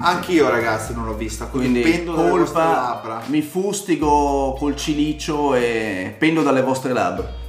Anch'io 0.00 0.48
ragazzi 0.50 0.92
non 0.94 1.06
l'ho 1.06 1.14
vista, 1.14 1.46
quindi, 1.46 1.80
quindi 1.80 1.96
pendo 1.98 2.14
dalle 2.14 2.30
vostre 2.30 2.62
colpa, 2.62 2.72
labbra. 2.72 3.22
mi 3.26 3.40
fustigo 3.40 4.54
col 4.58 4.74
ciliccio 4.76 5.54
e 5.54 6.14
pendo 6.18 6.42
dalle 6.42 6.62
vostre 6.62 6.92
labbra. 6.92 7.42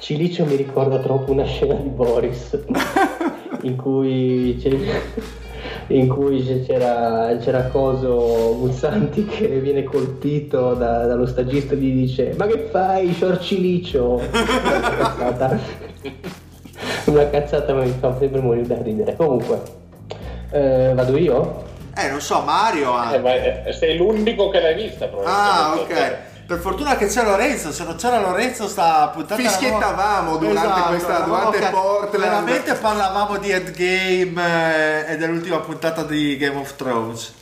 Cilicio 0.00 0.44
mi 0.46 0.56
ricorda 0.56 0.98
troppo 1.00 1.32
una 1.32 1.44
scena 1.44 1.74
di 1.74 1.88
Boris 1.88 2.58
in 3.62 3.76
cui, 3.76 4.56
c'è- 4.60 5.02
in 5.88 6.08
cui 6.08 6.64
c'era, 6.66 7.36
c'era 7.40 7.64
Coso 7.64 8.56
Guzzanti 8.58 9.24
che 9.24 9.46
viene 9.60 9.84
colpito 9.84 10.74
da- 10.74 11.06
dallo 11.06 11.26
stagista 11.26 11.74
e 11.74 11.76
gli 11.76 11.92
dice 11.92 12.34
ma 12.36 12.46
che 12.46 12.68
fai 12.70 13.12
short 13.12 13.40
Cilicio 13.40 14.20
una 14.30 15.14
cazzata 15.16 15.58
una 17.06 17.30
cazzata 17.30 17.74
ma 17.74 17.82
mi 17.82 17.94
fa 17.98 18.16
sempre 18.18 18.40
morire 18.40 18.66
da 18.66 18.82
ridere 18.82 19.16
comunque 19.16 19.60
eh, 20.50 20.92
vado 20.94 21.16
io? 21.16 21.66
Eh, 21.96 22.08
non 22.08 22.20
so, 22.20 22.40
Mario 22.42 22.94
ha... 22.94 23.14
Eh, 23.14 23.18
ma, 23.18 23.72
sei 23.72 23.96
l'unico 23.96 24.48
che 24.50 24.60
l'hai 24.60 24.74
vista 24.74 25.10
Ah, 25.24 25.74
ok. 25.76 26.16
Per 26.48 26.56
fortuna 26.60 26.96
che 26.96 27.08
c'è 27.08 27.22
Lorenzo, 27.24 27.72
se 27.72 27.84
non 27.84 27.96
c'era 27.96 28.18
Lorenzo 28.20 28.68
sta 28.68 29.08
puntata 29.12 29.38
Fischiettavamo 29.38 30.38
durante 30.38 30.80
questa- 30.88 31.18
durante 31.20 31.58
Portland. 31.70 32.24
Veramente 32.24 32.72
parlavamo 32.72 33.36
di 33.36 33.50
Endgame 33.50 35.04
eh, 35.06 35.12
e 35.12 35.16
dell'ultima 35.18 35.58
puntata 35.58 36.04
di 36.04 36.38
Game 36.38 36.56
of 36.58 36.74
Thrones. 36.74 37.34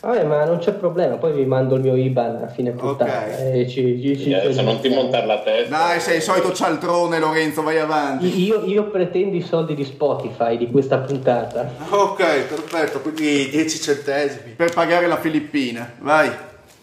Vabbè 0.00 0.24
ma 0.24 0.44
non 0.44 0.58
c'è 0.58 0.72
problema 0.72 1.16
poi 1.16 1.32
vi 1.32 1.44
mando 1.44 1.74
il 1.76 1.82
mio 1.82 1.94
IBAN 1.96 2.42
a 2.44 2.48
fine 2.48 2.70
puntata 2.72 3.04
Ok. 3.26 3.38
e 3.52 3.68
ci, 3.68 4.00
ci, 4.00 4.16
ci 4.18 4.32
adesso 4.34 4.62
non 4.62 4.80
ti 4.80 4.88
montare 4.88 5.26
la 5.26 5.38
testa. 5.38 5.76
Dai, 5.76 6.00
sei 6.00 6.16
il 6.16 6.22
solito 6.22 6.52
cialtrone 6.52 7.20
Lorenzo, 7.20 7.62
vai 7.62 7.78
avanti. 7.78 8.44
Io, 8.44 8.64
io 8.64 8.90
pretendo 8.90 9.36
i 9.36 9.40
soldi 9.42 9.76
di 9.76 9.84
Spotify 9.84 10.56
di 10.56 10.68
questa 10.68 10.98
puntata. 10.98 11.68
Ok, 11.90 12.16
perfetto, 12.42 13.00
quindi 13.02 13.50
10 13.50 13.80
centesimi. 13.80 14.50
Per 14.56 14.72
pagare 14.72 15.06
la 15.06 15.16
Filippina, 15.18 15.88
vai. 16.00 16.28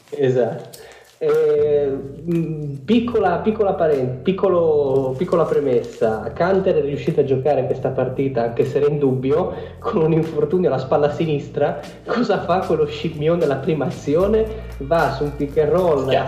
Esatto. 0.10 0.84
Eh, 1.18 1.88
mh, 2.26 2.80
piccola, 2.84 3.38
piccola, 3.38 3.74
paren- 3.74 4.22
piccolo- 4.22 5.16
piccola 5.18 5.46
premessa, 5.46 6.32
Canter 6.34 6.76
è 6.76 6.82
riuscito 6.82 7.22
a 7.22 7.24
giocare 7.24 7.66
questa 7.66 7.90
partita 7.90 8.44
anche 8.44 8.66
se 8.66 8.80
era 8.80 8.88
in 8.88 9.00
dubbio 9.00 9.54
con 9.80 10.02
un 10.02 10.12
infortunio 10.12 10.68
alla 10.68 10.78
spalla 10.78 11.10
sinistra. 11.12 11.80
Cosa 12.06 12.42
fa 12.42 12.60
quello 12.60 12.86
scimmione 12.86 13.46
alla 13.46 13.56
prima 13.56 13.86
azione? 13.86 14.46
Va 14.80 15.14
su 15.14 15.24
un 15.24 15.36
pick 15.38 15.58
and 15.58 15.70
roll 15.72 16.10
a, 16.10 16.24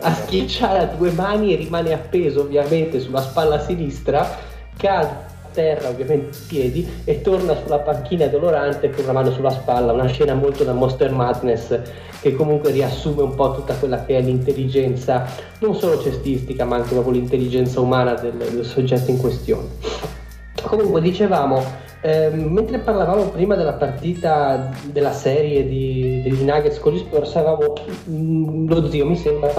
a 0.00 0.14
schiacciare 0.14 0.78
a 0.78 0.86
due 0.86 1.10
mani 1.12 1.52
e 1.52 1.56
rimane 1.56 1.92
appeso 1.92 2.40
ovviamente 2.40 3.00
sulla 3.00 3.20
spalla 3.20 3.58
sinistra, 3.58 4.26
cade 4.76 5.36
terra 5.58 5.88
ovviamente 5.88 6.38
in 6.38 6.46
piedi 6.46 6.88
e 7.02 7.20
torna 7.20 7.56
sulla 7.56 7.80
panchina 7.80 8.28
dolorante 8.28 8.90
con 8.90 9.02
una 9.02 9.12
mano 9.12 9.32
sulla 9.32 9.50
spalla, 9.50 9.92
una 9.92 10.06
scena 10.06 10.34
molto 10.34 10.62
da 10.62 10.72
Monster 10.72 11.10
Madness 11.10 11.80
che 12.20 12.32
comunque 12.36 12.70
riassume 12.70 13.22
un 13.22 13.34
po' 13.34 13.54
tutta 13.54 13.74
quella 13.74 14.04
che 14.04 14.18
è 14.18 14.20
l'intelligenza 14.20 15.26
non 15.58 15.74
solo 15.74 16.00
cestistica 16.00 16.64
ma 16.64 16.76
anche 16.76 16.90
proprio 16.90 17.14
l'intelligenza 17.14 17.80
umana 17.80 18.14
del, 18.14 18.34
del 18.34 18.64
soggetto 18.64 19.10
in 19.10 19.18
questione. 19.18 19.66
Comunque 20.62 21.00
dicevamo, 21.00 21.60
eh, 22.02 22.30
mentre 22.30 22.78
parlavamo 22.78 23.30
prima 23.30 23.56
della 23.56 23.72
partita 23.72 24.70
della 24.92 25.12
serie 25.12 25.66
di, 25.66 26.20
degli 26.22 26.42
Nuggets 26.42 26.78
con 26.78 26.92
gli 26.92 26.98
Spurs, 26.98 27.34
avevamo 27.34 27.72
mm, 28.08 28.68
lo 28.68 28.88
zio 28.88 29.06
mi 29.06 29.16
sembra 29.16 29.52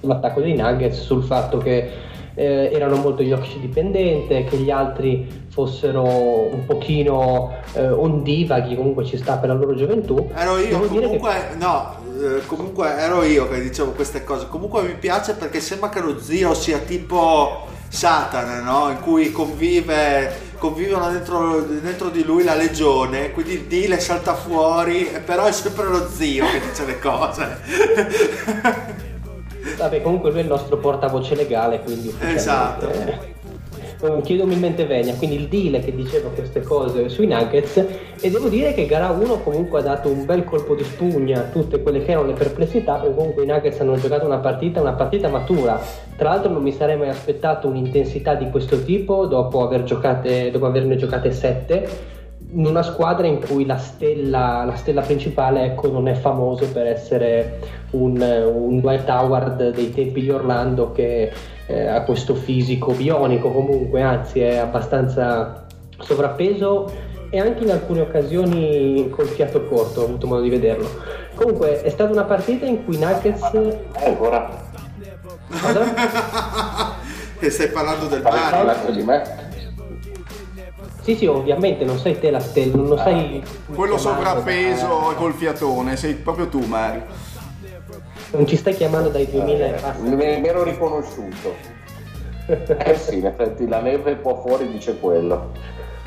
l'attacco 0.00 0.40
dei 0.40 0.54
Nuggets 0.54 1.00
sul 1.00 1.22
fatto 1.22 1.56
che 1.58 2.16
eh, 2.38 2.70
erano 2.72 2.96
molto 2.96 3.24
Jokic 3.24 3.58
dipendente, 3.58 4.44
che 4.44 4.56
gli 4.58 4.70
altri 4.70 5.26
fossero 5.48 6.04
un 6.04 6.64
pochino 6.64 7.56
eh, 7.72 7.88
ondivaghi, 7.88 8.76
comunque 8.76 9.04
ci 9.04 9.16
sta 9.16 9.38
per 9.38 9.48
la 9.48 9.56
loro 9.56 9.74
gioventù. 9.74 10.30
Ero 10.32 10.58
io, 10.58 10.78
comunque, 10.78 11.48
che... 11.50 11.56
no, 11.56 11.96
eh, 12.16 12.46
comunque 12.46 12.96
ero 12.96 13.24
io 13.24 13.48
che 13.48 13.60
dicevo 13.60 13.90
queste 13.90 14.22
cose. 14.22 14.46
Comunque 14.46 14.82
mi 14.82 14.94
piace 14.94 15.34
perché 15.34 15.58
sembra 15.58 15.88
che 15.88 16.00
lo 16.00 16.20
zio 16.20 16.54
sia 16.54 16.78
tipo 16.78 17.66
Satana, 17.88 18.60
no? 18.60 18.90
In 18.90 19.00
cui 19.00 19.32
convive 19.32 20.46
convivono 20.58 21.10
dentro, 21.10 21.60
dentro, 21.60 22.08
di 22.08 22.24
lui 22.24 22.42
la 22.42 22.54
legione, 22.54 23.30
quindi 23.30 23.52
il 23.52 23.62
Dile 23.62 24.00
salta 24.00 24.34
fuori, 24.34 25.08
però 25.24 25.44
è 25.44 25.52
sempre 25.52 25.84
lo 25.84 26.08
zio 26.08 26.46
che 26.46 26.60
dice 26.60 26.84
le 26.84 26.98
cose. 26.98 29.06
Vabbè, 29.76 30.02
comunque 30.02 30.30
lui 30.30 30.40
è 30.40 30.42
il 30.42 30.48
nostro 30.48 30.78
portavoce 30.78 31.34
legale, 31.34 31.80
quindi 31.80 32.14
esatto. 32.20 32.88
Eh, 34.00 34.20
chiedo 34.22 34.44
umilmente 34.44 34.86
venia, 34.86 35.14
quindi 35.14 35.34
il 35.34 35.48
Dile 35.48 35.80
che 35.80 35.92
diceva 35.92 36.28
queste 36.28 36.62
cose 36.62 37.08
sui 37.08 37.26
Nuggets 37.26 37.84
e 38.20 38.30
devo 38.30 38.48
dire 38.48 38.72
che 38.72 38.86
gara 38.86 39.10
1 39.10 39.40
comunque 39.40 39.80
ha 39.80 39.82
dato 39.82 40.08
un 40.08 40.24
bel 40.24 40.44
colpo 40.44 40.76
di 40.76 40.84
spugna 40.84 41.40
a 41.40 41.42
tutte 41.44 41.82
quelle 41.82 42.04
che 42.04 42.12
erano 42.12 42.28
le 42.28 42.34
perplessità 42.34 42.94
perché 42.94 43.16
comunque 43.16 43.42
i 43.42 43.46
Nuggets 43.46 43.80
hanno 43.80 43.96
giocato 43.96 44.24
una 44.24 44.38
partita, 44.38 44.80
una 44.80 44.92
partita 44.92 45.28
matura. 45.28 45.80
Tra 46.16 46.28
l'altro 46.28 46.52
non 46.52 46.62
mi 46.62 46.72
sarei 46.72 46.96
mai 46.96 47.08
aspettato 47.08 47.66
un'intensità 47.66 48.34
di 48.34 48.48
questo 48.50 48.82
tipo 48.84 49.26
dopo, 49.26 49.64
aver 49.64 49.82
giocate, 49.82 50.52
dopo 50.52 50.66
averne 50.66 50.94
giocate 50.94 51.32
7 51.32 52.16
in 52.50 52.66
una 52.66 52.82
squadra 52.82 53.26
in 53.26 53.40
cui 53.44 53.66
la 53.66 53.76
stella, 53.76 54.64
la 54.64 54.76
stella 54.76 55.02
principale 55.02 55.64
ecco, 55.64 55.90
non 55.90 56.08
è 56.08 56.14
famoso 56.14 56.66
per 56.72 56.86
essere 56.86 57.60
un, 57.90 58.20
un 58.20 58.80
Dwight 58.80 59.08
Howard 59.08 59.70
dei 59.70 59.92
tempi 59.92 60.22
di 60.22 60.30
Orlando 60.30 60.92
che 60.92 61.30
eh, 61.66 61.86
ha 61.86 62.02
questo 62.02 62.34
fisico 62.34 62.92
bionico 62.92 63.50
comunque, 63.50 64.00
anzi 64.00 64.40
è 64.40 64.56
abbastanza 64.56 65.66
sovrappeso 65.98 66.90
e 67.30 67.38
anche 67.38 67.64
in 67.64 67.70
alcune 67.70 68.00
occasioni 68.00 69.10
col 69.10 69.26
fiato 69.26 69.66
corto, 69.66 70.00
ho 70.00 70.04
avuto 70.04 70.26
modo 70.26 70.40
di 70.40 70.48
vederlo. 70.48 70.88
Comunque 71.34 71.82
è 71.82 71.90
stata 71.90 72.10
una 72.10 72.24
partita 72.24 72.64
in 72.64 72.84
cui 72.84 72.98
Nuggets... 72.98 73.50
Eh, 73.52 74.06
ancora. 74.06 74.66
che 77.38 77.50
stai 77.50 77.68
parlando 77.68 78.06
del 78.06 78.22
Mario? 78.22 78.90
di 78.92 79.02
me? 79.02 79.37
Sì, 81.08 81.16
sì, 81.16 81.24
ovviamente 81.24 81.86
non 81.86 81.96
sei 81.96 82.18
te 82.18 82.30
la 82.30 82.38
stella, 82.38 82.82
non 82.82 82.98
sai. 82.98 83.42
Quello 83.74 83.96
sovrappeso 83.96 85.14
col 85.16 85.32
fiatone, 85.32 85.96
sei 85.96 86.12
proprio 86.16 86.48
tu, 86.48 86.60
Mario. 86.66 87.04
Non 88.32 88.46
ci 88.46 88.56
stai 88.56 88.74
chiamando 88.74 89.08
dai 89.08 89.26
2000 89.26 89.66
e 89.66 89.70
passa. 89.80 90.02
Mi 90.02 90.46
ero 90.46 90.64
riconosciuto. 90.64 91.54
eh 92.46 92.94
sì, 92.94 93.16
in 93.16 93.24
effetti 93.24 93.66
la 93.66 93.80
neve 93.80 94.20
qua 94.20 94.36
fuori 94.36 94.70
dice 94.70 94.98
quello. 94.98 95.52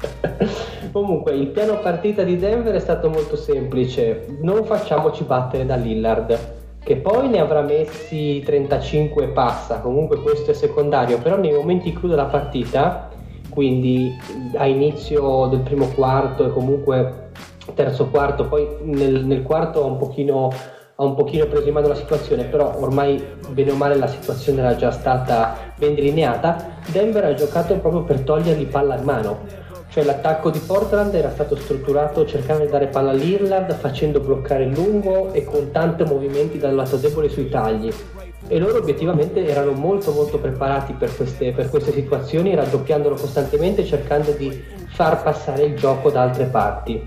Comunque, 0.94 1.32
il 1.32 1.48
piano 1.48 1.80
partita 1.80 2.22
di 2.22 2.38
Denver 2.38 2.76
è 2.76 2.80
stato 2.80 3.10
molto 3.10 3.36
semplice. 3.36 4.28
Non 4.42 4.66
facciamoci 4.66 5.24
battere 5.24 5.66
da 5.66 5.78
Lillard, 5.78 6.38
che 6.84 6.98
poi 6.98 7.28
ne 7.28 7.40
avrà 7.40 7.62
messi 7.62 8.40
35 8.46 9.24
e 9.24 9.28
passa. 9.30 9.80
Comunque, 9.80 10.22
questo 10.22 10.52
è 10.52 10.54
secondario. 10.54 11.18
Però, 11.18 11.38
nei 11.38 11.54
momenti 11.54 11.92
clou 11.92 12.08
della 12.08 12.26
partita, 12.26 13.10
quindi 13.52 14.18
a 14.56 14.66
inizio 14.66 15.48
del 15.48 15.60
primo 15.60 15.88
quarto 15.90 16.46
e 16.46 16.50
comunque 16.50 17.30
terzo 17.76 18.08
quarto, 18.08 18.48
poi 18.48 18.68
nel, 18.82 19.26
nel 19.26 19.44
quarto 19.44 19.84
ha 19.84 19.86
un 19.86 19.98
pochino 19.98 20.50
ha 21.02 21.04
un 21.04 21.16
pochino 21.16 21.48
preso 21.48 21.68
in 21.68 21.74
mano 21.74 21.88
la 21.88 21.96
situazione, 21.96 22.44
però 22.44 22.78
ormai 22.80 23.24
bene 23.50 23.72
o 23.72 23.76
male 23.76 23.96
la 23.96 24.08
situazione 24.08 24.60
era 24.60 24.76
già 24.76 24.92
stata 24.92 25.74
ben 25.76 25.96
delineata. 25.96 26.78
Denver 26.92 27.26
ha 27.26 27.34
giocato 27.34 27.76
proprio 27.80 28.04
per 28.04 28.22
togliergli 28.22 28.68
palla 28.68 28.98
in 28.98 29.04
mano, 29.04 29.40
cioè 29.90 30.04
l'attacco 30.04 30.52
di 30.52 30.60
Portland 30.60 31.16
era 31.16 31.32
stato 31.32 31.56
strutturato 31.56 32.24
cercando 32.28 32.66
di 32.66 32.70
dare 32.70 32.86
palla 32.88 33.10
all'Irland, 33.12 33.74
facendo 33.74 34.20
bloccare 34.20 34.66
il 34.66 34.74
lungo 34.74 35.34
e 35.34 35.44
con 35.44 35.72
tanti 35.72 36.04
movimenti 36.04 36.60
dal 36.60 36.76
lato 36.76 36.98
debole 36.98 37.30
sui 37.30 37.50
tagli 37.50 37.92
e 38.52 38.60
loro 38.60 38.80
obiettivamente 38.80 39.48
erano 39.48 39.72
molto 39.72 40.12
molto 40.12 40.38
preparati 40.38 40.92
per 40.92 41.16
queste, 41.16 41.54
per 41.54 41.70
queste 41.70 41.94
situazioni, 41.94 42.54
raddoppiandolo 42.54 43.16
costantemente 43.16 43.86
cercando 43.86 44.32
di 44.32 44.52
far 44.90 45.24
passare 45.24 45.64
il 45.64 45.78
gioco 45.78 46.12
da 46.12 46.24
altre 46.24 46.48
parti. 46.48 47.02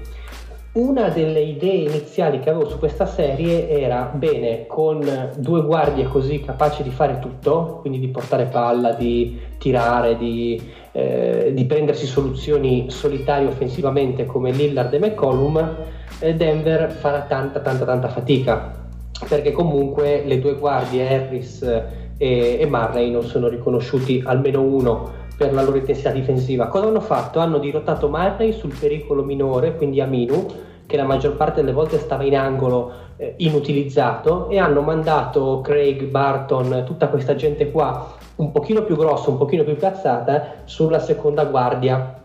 Una 0.73 1.11
delle 1.11 1.43
idee 1.43 1.87
iniziali 1.87 2.41
che 2.41 2.49
avevo 2.49 2.67
su 2.67 2.79
questa 2.79 3.05
serie 3.05 3.69
era, 3.69 4.11
bene, 4.15 4.65
con 4.67 5.33
due 5.37 5.63
guardie 5.63 6.09
così 6.09 6.41
capaci 6.41 6.83
di 6.83 6.89
fare 6.89 7.19
tutto, 7.19 7.81
quindi 7.83 8.01
di 8.01 8.09
portare 8.09 8.47
palla, 8.47 8.93
di 8.95 9.39
tirare, 9.59 10.17
di, 10.17 10.59
eh, 10.93 11.53
di 11.55 11.65
prendersi 11.67 12.07
soluzioni 12.07 12.87
solitarie 12.89 13.49
offensivamente 13.49 14.25
come 14.25 14.51
Lillard 14.51 14.95
e 14.95 14.99
McCollum, 14.99 15.77
eh, 16.21 16.35
Denver 16.35 16.91
farà 16.91 17.21
tanta 17.21 17.61
tanta 17.61 17.85
tanta 17.85 18.09
fatica 18.09 18.83
perché 19.29 19.53
comunque 19.53 20.23
le 20.25 20.39
due 20.39 20.55
guardie 20.55 21.09
Harris 21.09 21.63
e, 21.63 22.59
e 22.61 22.67
Marley 22.67 23.11
non 23.11 23.23
sono 23.23 23.49
riconosciuti 23.49 24.23
almeno 24.25 24.63
uno 24.63 25.23
per 25.37 25.53
la 25.53 25.63
loro 25.63 25.77
intensità 25.77 26.11
difensiva. 26.11 26.69
Cosa 26.69 26.87
hanno 26.87 27.01
fatto? 27.01 27.41
Hanno 27.41 27.59
dirottato 27.59 28.09
Marley 28.09 28.53
sul 28.53 28.75
pericolo 28.79 29.25
minore, 29.25 29.77
quindi 29.77 30.01
Aminu, 30.01 30.47
che 30.87 30.97
la 30.97 31.05
maggior 31.05 31.35
parte 31.37 31.61
delle 31.61 31.73
volte 31.73 31.99
stava 31.99 32.25
in 32.25 32.37
angolo 32.37 32.93
eh, 33.17 33.35
inutilizzato, 33.39 34.49
e 34.49 34.59
hanno 34.59 34.81
mandato 34.81 35.61
Craig, 35.61 36.05
Barton, 36.05 36.85
tutta 36.87 37.09
questa 37.09 37.35
gente 37.35 37.71
qua, 37.71 38.13
un 38.37 38.53
pochino 38.53 38.85
più 38.85 38.97
grossa, 38.97 39.31
un 39.31 39.39
pochino 39.39 39.65
più 39.65 39.77
piazzata, 39.77 40.63
sulla 40.65 40.99
seconda 41.01 41.45
guardia 41.45 42.21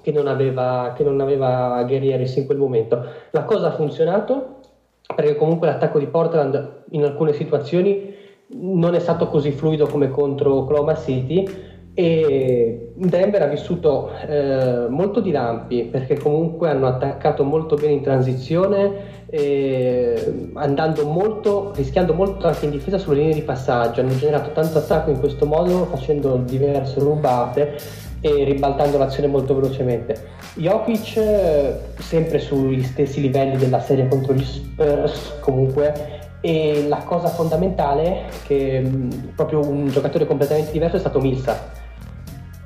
che 0.00 0.10
non 0.10 0.26
aveva, 0.26 0.92
che 0.96 1.04
non 1.04 1.20
aveva 1.20 1.74
Harris 1.76 2.36
in 2.36 2.46
quel 2.46 2.58
momento. 2.58 3.04
La 3.30 3.44
cosa 3.44 3.68
ha 3.68 3.72
funzionato, 3.72 4.57
perché 5.14 5.36
comunque 5.36 5.66
l'attacco 5.66 5.98
di 5.98 6.06
Portland 6.06 6.84
in 6.90 7.04
alcune 7.04 7.32
situazioni 7.32 8.14
non 8.48 8.94
è 8.94 8.98
stato 8.98 9.28
così 9.28 9.50
fluido 9.52 9.86
come 9.86 10.10
contro 10.10 10.54
Oklahoma 10.54 10.96
City 10.96 11.66
e 11.94 12.92
Denver 12.94 13.42
ha 13.42 13.46
vissuto 13.46 14.10
eh, 14.26 14.86
molto 14.88 15.20
di 15.20 15.32
lampi 15.32 15.82
perché 15.82 16.16
comunque 16.16 16.70
hanno 16.70 16.86
attaccato 16.86 17.42
molto 17.42 17.74
bene 17.74 17.94
in 17.94 18.02
transizione 18.02 19.16
eh, 19.26 20.50
andando 20.54 21.04
molto, 21.06 21.72
rischiando 21.74 22.14
molto 22.14 22.46
anche 22.46 22.66
in 22.66 22.70
difesa 22.70 22.98
sulle 22.98 23.18
linee 23.18 23.34
di 23.34 23.42
passaggio. 23.42 24.00
Hanno 24.00 24.16
generato 24.16 24.52
tanto 24.52 24.78
attacco 24.78 25.10
in 25.10 25.18
questo 25.18 25.44
modo 25.44 25.86
facendo 25.86 26.36
diverse 26.36 27.00
rubate 27.00 27.76
e 28.20 28.44
ribaltando 28.44 28.98
l'azione 28.98 29.28
molto 29.28 29.54
velocemente. 29.54 30.36
Jokic 30.54 31.16
eh, 31.16 31.78
sempre 31.98 32.38
sugli 32.38 32.82
stessi 32.82 33.20
livelli 33.20 33.56
della 33.56 33.80
serie 33.80 34.08
contro 34.08 34.34
gli 34.34 34.44
Spurs 34.44 35.34
comunque 35.40 36.16
e 36.40 36.86
la 36.88 36.98
cosa 36.98 37.28
fondamentale 37.28 38.24
che 38.46 38.88
proprio 39.34 39.60
un 39.68 39.88
giocatore 39.88 40.26
completamente 40.26 40.70
diverso 40.70 40.96
è 40.96 41.00
stato 41.00 41.20
Millsap 41.20 41.86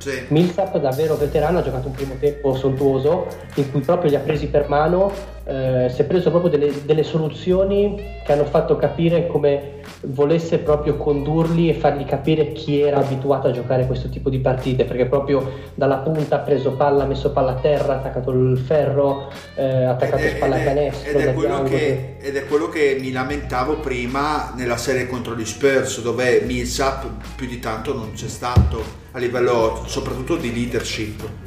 sì. 0.02 0.20
Millsap 0.30 0.78
davvero 0.78 1.14
veterano, 1.14 1.58
ha 1.58 1.62
giocato 1.62 1.86
un 1.86 1.92
primo 1.92 2.14
tempo 2.18 2.54
sontuoso 2.56 3.28
in 3.54 3.70
cui 3.70 3.82
proprio 3.82 4.10
li 4.10 4.16
ha 4.16 4.20
presi 4.20 4.48
per 4.48 4.68
mano, 4.68 5.12
eh, 5.44 5.90
si 5.92 6.02
è 6.02 6.04
preso 6.04 6.30
proprio 6.30 6.50
delle, 6.50 6.84
delle, 6.84 7.02
soluzioni 7.02 8.00
che 8.24 8.32
hanno 8.32 8.44
fatto 8.44 8.76
capire 8.76 9.26
come 9.26 9.80
volesse 10.02 10.58
proprio 10.58 10.96
condurli 10.96 11.68
e 11.68 11.74
fargli 11.74 12.04
capire 12.04 12.52
chi 12.52 12.80
era 12.80 12.98
abituato 12.98 13.48
a 13.48 13.50
giocare 13.50 13.86
questo 13.86 14.08
tipo 14.08 14.30
di 14.30 14.38
partite, 14.38 14.84
perché 14.84 15.06
proprio 15.06 15.50
dalla 15.74 15.96
punta 15.96 16.36
ha 16.36 16.38
preso 16.40 16.72
palla, 16.72 17.04
ha 17.04 17.06
messo 17.06 17.32
palla 17.32 17.52
a 17.52 17.54
terra, 17.54 17.94
ha 17.94 17.96
attaccato 17.96 18.30
il 18.30 18.56
ferro, 18.58 19.30
eh, 19.56 19.84
ha 19.84 19.90
attaccato 19.90 20.22
ed 20.22 20.36
spalla 20.36 20.56
a 20.56 20.62
canestro. 20.62 21.10
Ed 21.10 21.26
è, 21.26 21.62
che, 21.64 22.16
ed 22.20 22.36
è 22.36 22.46
quello 22.46 22.68
che 22.68 22.98
mi 23.00 23.10
lamentavo 23.10 23.78
prima 23.78 24.52
nella 24.56 24.76
serie 24.76 25.06
contro 25.06 25.34
gli 25.34 25.44
Spurs, 25.44 26.02
dove 26.02 26.42
Millsap 26.46 27.06
più 27.34 27.46
di 27.46 27.58
tanto 27.58 27.94
non 27.94 28.12
c'è 28.12 28.28
stato 28.28 29.00
a 29.12 29.18
livello 29.18 29.82
soprattutto 29.86 30.36
di 30.36 30.52
leadership. 30.52 31.41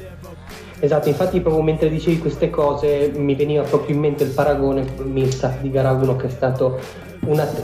Esatto, 0.79 1.07
infatti 1.07 1.39
proprio 1.39 1.63
mentre 1.63 1.89
dicevi 1.89 2.19
queste 2.19 2.49
cose 2.49 3.11
mi 3.15 3.33
veniva 3.35 3.63
proprio 3.63 3.95
in 3.95 4.01
mente 4.01 4.23
il 4.23 4.31
paragone 4.31 4.85
con 4.95 5.09
Millsap 5.09 5.61
di 5.61 5.71
gara 5.71 5.91
1 5.91 6.15
che, 6.17 6.27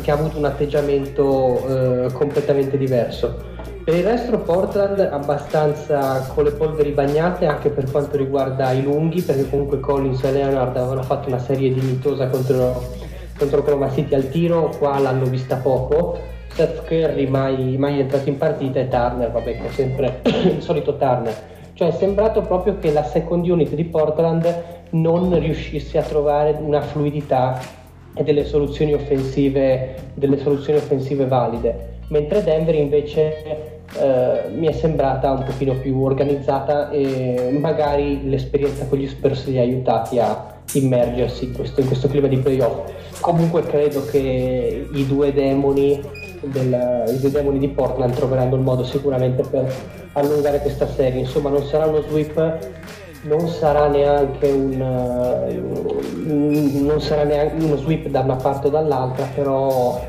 che 0.01 0.11
ha 0.11 0.13
avuto 0.13 0.37
un 0.37 0.45
atteggiamento 0.45 2.05
eh, 2.05 2.11
completamente 2.13 2.77
diverso. 2.77 3.49
Per 3.83 3.95
il 3.95 4.03
resto 4.03 4.39
Portland 4.39 4.99
abbastanza 4.99 6.25
con 6.33 6.43
le 6.43 6.51
polveri 6.51 6.91
bagnate 6.91 7.47
anche 7.47 7.69
per 7.69 7.89
quanto 7.89 8.15
riguarda 8.15 8.71
i 8.71 8.83
lunghi 8.83 9.21
perché 9.21 9.49
comunque 9.49 9.79
Collins 9.79 10.23
e 10.23 10.31
Leonard 10.31 10.77
avevano 10.77 11.03
fatto 11.03 11.27
una 11.27 11.39
serie 11.39 11.73
dignitosa 11.73 12.27
contro, 12.27 12.81
contro 13.37 13.91
City 13.91 14.13
al 14.13 14.29
tiro, 14.29 14.71
qua 14.77 14.99
l'hanno 14.99 15.25
vista 15.25 15.57
poco 15.57 16.19
Seth 16.53 16.85
Curry 16.85 17.27
mai, 17.27 17.77
mai 17.77 17.99
entrato 17.99 18.29
in 18.29 18.37
partita 18.37 18.79
e 18.79 18.87
Turner, 18.87 19.31
vabbè 19.31 19.57
che 19.57 19.67
è 19.67 19.71
sempre 19.71 20.21
il 20.23 20.61
solito 20.61 20.95
Turner. 20.95 21.50
Cioè 21.81 21.89
è 21.89 21.93
sembrato 21.93 22.41
proprio 22.41 22.77
che 22.77 22.91
la 22.91 23.03
second 23.03 23.43
unit 23.49 23.73
di 23.73 23.85
Portland 23.85 24.63
non 24.91 25.39
riuscisse 25.39 25.97
a 25.97 26.03
trovare 26.03 26.55
una 26.61 26.79
fluidità 26.79 27.59
e 28.13 28.23
delle 28.23 28.45
soluzioni 28.45 28.93
offensive, 28.93 29.95
delle 30.13 30.37
soluzioni 30.37 30.77
offensive 30.77 31.25
valide, 31.25 32.01
mentre 32.09 32.43
Denver 32.43 32.75
invece 32.75 33.81
eh, 33.99 34.49
mi 34.55 34.67
è 34.67 34.71
sembrata 34.73 35.31
un 35.31 35.43
pochino 35.43 35.73
più 35.73 35.99
organizzata 36.03 36.91
e 36.91 37.49
magari 37.59 38.29
l'esperienza 38.29 38.85
con 38.85 38.99
gli 38.99 39.07
Spurs 39.07 39.47
li 39.47 39.57
ha 39.57 39.61
aiutati 39.61 40.19
a 40.19 40.59
immergersi 40.73 41.45
in 41.45 41.53
questo, 41.55 41.81
in 41.81 41.87
questo 41.87 42.07
clima 42.07 42.27
di 42.27 42.37
playoff. 42.37 42.91
Comunque 43.21 43.63
credo 43.63 44.05
che 44.05 44.87
i 44.93 45.07
due 45.07 45.33
demoni 45.33 45.99
del, 46.41 47.03
i 47.13 47.19
due 47.19 47.31
demoni 47.31 47.59
di 47.59 47.69
Portland 47.69 48.13
troveranno 48.13 48.55
il 48.55 48.61
modo 48.61 48.83
sicuramente 48.83 49.43
per 49.43 49.71
allungare 50.13 50.59
questa 50.59 50.87
serie. 50.87 51.21
Insomma, 51.21 51.49
non 51.49 51.63
sarà 51.63 51.85
uno 51.85 52.01
sweep, 52.01 52.69
non 53.23 53.47
sarà 53.47 53.87
neanche 53.87 54.47
un, 54.47 54.81
uh, 54.81 56.83
non 56.83 57.01
sarà 57.01 57.23
neanche 57.23 57.63
uno 57.63 57.77
sweep 57.77 58.07
da 58.07 58.21
una 58.21 58.35
parte 58.35 58.67
o 58.67 58.69
dall'altra, 58.69 59.25
però 59.33 59.99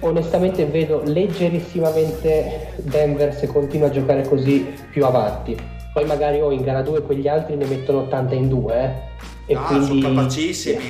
onestamente 0.00 0.64
vedo 0.66 1.02
leggerissimamente 1.04 2.72
Denver 2.76 3.34
se 3.34 3.46
continua 3.46 3.88
a 3.88 3.90
giocare 3.90 4.26
così 4.26 4.66
più 4.90 5.04
avanti. 5.04 5.56
Poi 5.92 6.04
magari 6.04 6.40
oh, 6.40 6.52
in 6.52 6.62
gara 6.62 6.82
2 6.82 7.02
quegli 7.02 7.26
altri 7.26 7.56
ne 7.56 7.66
mettono 7.66 8.00
80 8.00 8.34
in 8.34 8.48
2 8.48 8.74
eh, 8.74 9.52
e 9.52 9.56
Ah, 9.56 9.60
quindi 9.62 10.00
sono 10.00 10.14
capacissimi. 10.14 10.82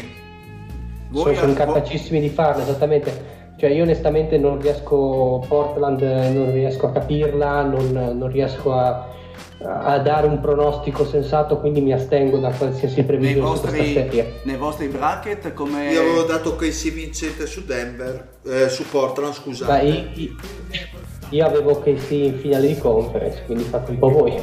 sono, 1.11 1.25
Voi- 1.25 1.37
sono 1.37 1.53
capacissimi 1.55 2.21
di 2.21 2.29
farlo 2.29 2.63
esattamente 2.63 3.39
cioè 3.61 3.69
io 3.69 3.83
onestamente 3.83 4.39
non 4.39 4.59
riesco 4.59 5.45
Portland 5.47 6.01
eh, 6.01 6.31
non 6.31 6.51
riesco 6.51 6.87
a 6.87 6.93
capirla 6.93 7.63
non, 7.63 7.93
non 7.93 8.33
riesco 8.33 8.73
a, 8.73 9.07
a 9.63 9.99
dare 9.99 10.27
un 10.27 10.41
pronostico 10.41 11.05
sensato 11.05 11.59
quindi 11.61 11.83
mi 11.83 11.93
astengo 11.93 12.39
da 12.39 12.51
qualsiasi 12.51 12.97
Nei 12.97 13.05
previsione 13.05 13.49
questa 13.49 13.67
vostri, 13.69 13.93
serie 13.93 14.33
nei 14.45 14.57
vostri 14.57 14.87
bracket 14.89 15.53
come... 15.53 15.93
Io 15.93 16.01
avevo 16.01 16.23
dato 16.23 16.57
KC 16.57 16.91
vincente 16.91 17.45
su 17.45 17.63
Denver, 17.67 18.29
eh, 18.47 18.71
su 18.71 18.89
Portland, 18.89 19.35
scusate. 19.35 19.71
Ma 19.71 19.81
io, 19.83 20.05
io- 20.15 20.35
io 21.29 21.47
avevo 21.47 21.79
KC 21.81 22.11
in 22.13 22.39
finale 22.39 22.67
di 22.67 22.79
conference 22.79 23.43
quindi 23.45 23.65
fate 23.65 23.91
un 23.91 23.99
po' 23.99 24.09
voi 24.09 24.35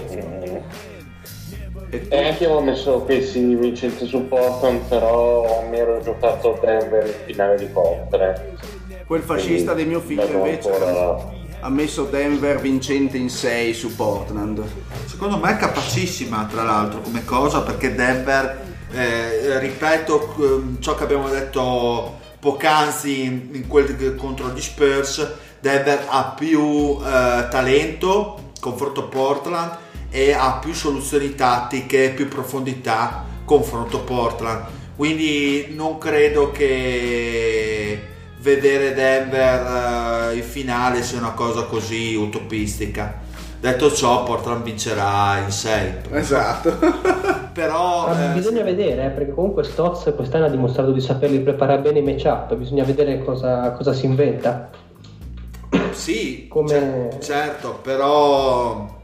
E 1.89 2.07
tu? 2.07 2.13
E 2.13 2.23
anche 2.23 2.43
io 2.43 2.49
avevo 2.51 2.61
messo 2.61 3.03
Casey 3.03 3.55
vincente 3.55 4.05
su 4.05 4.27
Portland, 4.27 4.81
però 4.89 5.65
mi 5.69 5.77
ero 5.77 6.01
giocato 6.01 6.59
Denver 6.61 7.05
in 7.07 7.13
finale 7.25 7.55
di 7.57 7.71
conference. 7.71 8.76
Quel 9.07 9.21
fascista 9.21 9.73
di 9.73 9.85
mio 9.85 10.01
figlio 10.01 10.25
invece 10.25 10.69
ancora- 10.69 11.31
ha 11.61 11.69
messo 11.69 12.03
Denver 12.03 12.59
vincente 12.59 13.15
in 13.15 13.29
6 13.29 13.73
su 13.73 13.95
Portland. 13.95 14.61
Secondo 15.05 15.37
me 15.37 15.51
è 15.51 15.55
capacissima 15.55 16.45
tra 16.51 16.63
l'altro 16.63 16.99
come 16.99 17.23
cosa 17.23 17.61
perché 17.61 17.95
Denver, 17.95 18.65
eh, 18.91 19.59
ripeto 19.59 20.35
ehm, 20.39 20.81
ciò 20.81 20.95
che 20.95 21.03
abbiamo 21.03 21.29
detto 21.29 22.19
poc'anzi 22.37 23.23
in, 23.23 23.49
in 23.53 23.67
quel 23.67 24.15
contro 24.15 24.49
gli 24.49 24.59
Spurs, 24.59 25.35
Denver 25.61 26.05
ha 26.09 26.33
più 26.37 26.97
eh, 26.99 27.47
talento 27.49 28.51
confronto 28.59 29.05
a 29.05 29.07
Portland 29.07 29.77
e 30.09 30.33
ha 30.33 30.59
più 30.61 30.73
soluzioni 30.73 31.33
tattiche, 31.33 32.11
più 32.13 32.27
profondità 32.27 33.23
confronto 33.45 33.99
a 33.99 34.01
Portland. 34.01 34.63
Quindi 34.97 35.67
non 35.75 35.97
credo 35.97 36.51
che 36.51 38.15
vedere 38.55 38.93
Denver 38.93 40.31
eh, 40.31 40.35
in 40.35 40.43
finale 40.43 41.03
sia 41.03 41.17
una 41.19 41.33
cosa 41.33 41.63
così 41.63 42.15
utopistica. 42.15 43.25
Detto 43.59 43.91
ciò, 43.91 44.23
Portland 44.23 44.63
vincerà 44.63 45.39
in 45.39 45.51
6. 45.51 45.93
Esatto. 46.11 46.77
Però 47.51 48.07
Ma 48.07 48.31
eh, 48.31 48.33
bisogna 48.35 48.63
vedere 48.63 49.05
eh, 49.05 49.09
perché 49.09 49.33
comunque 49.33 49.63
Stotz 49.63 50.13
quest'anno 50.15 50.45
ha 50.45 50.49
dimostrato 50.49 50.91
di 50.91 51.01
saperli 51.01 51.39
preparare 51.39 51.81
bene 51.81 51.99
i 51.99 52.03
matchup 52.03 52.53
bisogna 52.55 52.83
vedere 52.83 53.23
cosa, 53.23 53.71
cosa 53.71 53.93
si 53.93 54.05
inventa 54.05 54.69
sì, 55.91 56.47
Come- 56.47 57.09
cer- 57.11 57.23
certo, 57.23 57.79
però 57.81 58.95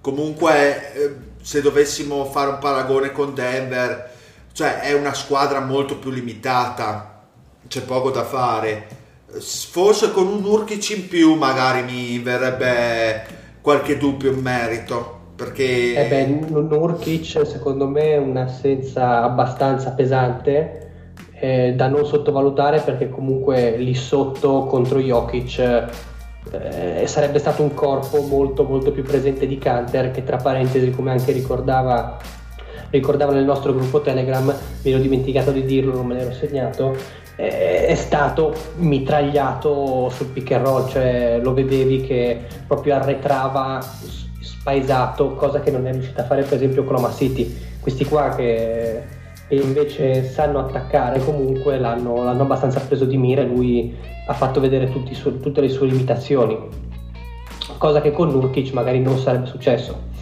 comunque 0.00 0.94
eh, 0.94 1.14
se 1.42 1.60
dovessimo 1.60 2.24
fare 2.24 2.50
un 2.50 2.58
paragone 2.58 3.10
con 3.10 3.34
Denver, 3.34 4.10
cioè 4.52 4.80
è 4.80 4.92
una 4.92 5.12
squadra 5.12 5.60
molto 5.60 5.98
più 5.98 6.10
limitata, 6.10 7.15
c'è 7.68 7.82
poco 7.82 8.10
da 8.10 8.24
fare. 8.24 8.86
Forse 9.38 10.12
con 10.12 10.26
un 10.26 10.44
Urkic 10.44 10.90
in 10.90 11.08
più 11.08 11.34
magari 11.34 11.82
mi 11.82 12.18
verrebbe 12.20 13.26
qualche 13.60 13.98
dubbio 13.98 14.30
in 14.30 14.38
merito, 14.40 15.32
perché 15.34 15.94
Eh 15.94 16.08
beh, 16.08 16.48
Nurkic 16.48 17.46
secondo 17.46 17.88
me 17.88 18.12
è 18.12 18.16
un'assenza 18.16 19.22
abbastanza 19.22 19.90
pesante 19.90 20.90
eh, 21.32 21.74
da 21.76 21.88
non 21.88 22.06
sottovalutare 22.06 22.80
perché 22.80 23.08
comunque 23.10 23.76
lì 23.76 23.94
sotto 23.94 24.64
contro 24.66 25.00
Jokic 25.00 25.58
eh, 26.52 27.06
sarebbe 27.06 27.38
stato 27.38 27.62
un 27.62 27.74
corpo 27.74 28.22
molto 28.22 28.62
molto 28.62 28.92
più 28.92 29.02
presente 29.02 29.46
di 29.46 29.58
Canter 29.58 30.12
che 30.12 30.22
tra 30.22 30.36
parentesi 30.36 30.90
come 30.90 31.10
anche 31.10 31.32
ricordava 31.32 32.16
ricordava 32.90 33.32
nel 33.32 33.44
nostro 33.44 33.74
gruppo 33.74 34.00
Telegram, 34.00 34.54
mi 34.82 34.90
ero 34.90 35.00
dimenticato 35.00 35.50
di 35.50 35.64
dirlo, 35.64 35.94
non 35.94 36.06
me 36.06 36.14
l'ero 36.14 36.32
segnato, 36.32 36.96
è 37.36 37.94
stato 37.94 38.54
mitragliato 38.76 40.08
sul 40.08 40.28
pick 40.28 40.52
and 40.52 40.64
roll, 40.64 40.88
cioè 40.88 41.38
lo 41.42 41.52
vedevi 41.52 42.00
che 42.00 42.46
proprio 42.66 42.94
arretrava 42.94 43.78
spaesato, 44.40 45.34
cosa 45.34 45.60
che 45.60 45.70
non 45.70 45.86
è 45.86 45.92
riuscita 45.92 46.22
a 46.22 46.24
fare 46.24 46.42
per 46.42 46.54
esempio 46.54 46.82
con 46.82 46.94
Oklahoma 46.94 47.14
City. 47.14 47.54
Questi 47.78 48.06
qua 48.06 48.30
che, 48.30 49.02
che 49.48 49.54
invece 49.54 50.24
sanno 50.24 50.60
attaccare 50.60 51.22
comunque 51.22 51.78
l'hanno, 51.78 52.24
l'hanno 52.24 52.42
abbastanza 52.42 52.80
preso 52.80 53.04
di 53.04 53.18
mira 53.18 53.42
e 53.42 53.46
lui 53.46 53.94
ha 54.26 54.32
fatto 54.32 54.58
vedere 54.58 54.90
suoi- 55.12 55.38
tutte 55.38 55.60
le 55.60 55.68
sue 55.68 55.88
limitazioni, 55.88 56.58
cosa 57.76 58.00
che 58.00 58.12
con 58.12 58.30
Nurkic 58.30 58.72
magari 58.72 59.00
non 59.00 59.18
sarebbe 59.18 59.46
successo. 59.46 60.14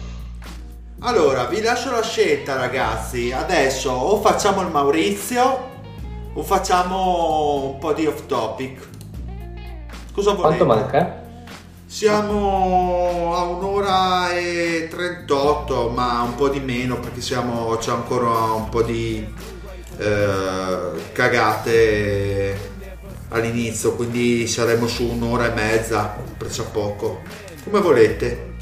Allora, 0.99 1.45
vi 1.45 1.61
lascio 1.61 1.91
la 1.91 2.01
scelta, 2.01 2.55
ragazzi. 2.55 3.31
Adesso 3.31 3.91
o 3.91 4.17
facciamo 4.17 4.61
il 4.61 4.69
Maurizio 4.69 5.73
o 6.37 6.43
facciamo 6.43 7.71
un 7.73 7.79
po' 7.79 7.93
di 7.93 8.05
off 8.05 8.25
topic. 8.25 8.87
Cosa 10.13 10.33
volete? 10.33 10.63
Quanto 10.63 10.65
manca? 10.65 11.23
Siamo 11.85 13.33
a 13.35 13.43
un'ora 13.43 14.31
e 14.33 14.87
38, 14.89 15.89
ma 15.89 16.21
un 16.21 16.35
po' 16.35 16.49
di 16.49 16.59
meno 16.59 16.99
perché 16.99 17.21
siamo, 17.21 17.75
c'è 17.77 17.91
ancora 17.91 18.53
un 18.53 18.67
po' 18.69 18.81
di 18.81 19.25
eh, 19.97 20.77
cagate 21.13 22.73
all'inizio, 23.29 23.93
quindi 23.95 24.45
saremo 24.47 24.87
su 24.87 25.09
un'ora 25.09 25.51
e 25.51 25.53
mezza, 25.53 26.15
presso 26.37 26.63
a 26.63 26.65
poco. 26.65 27.21
Come 27.63 27.79
volete? 27.79 28.53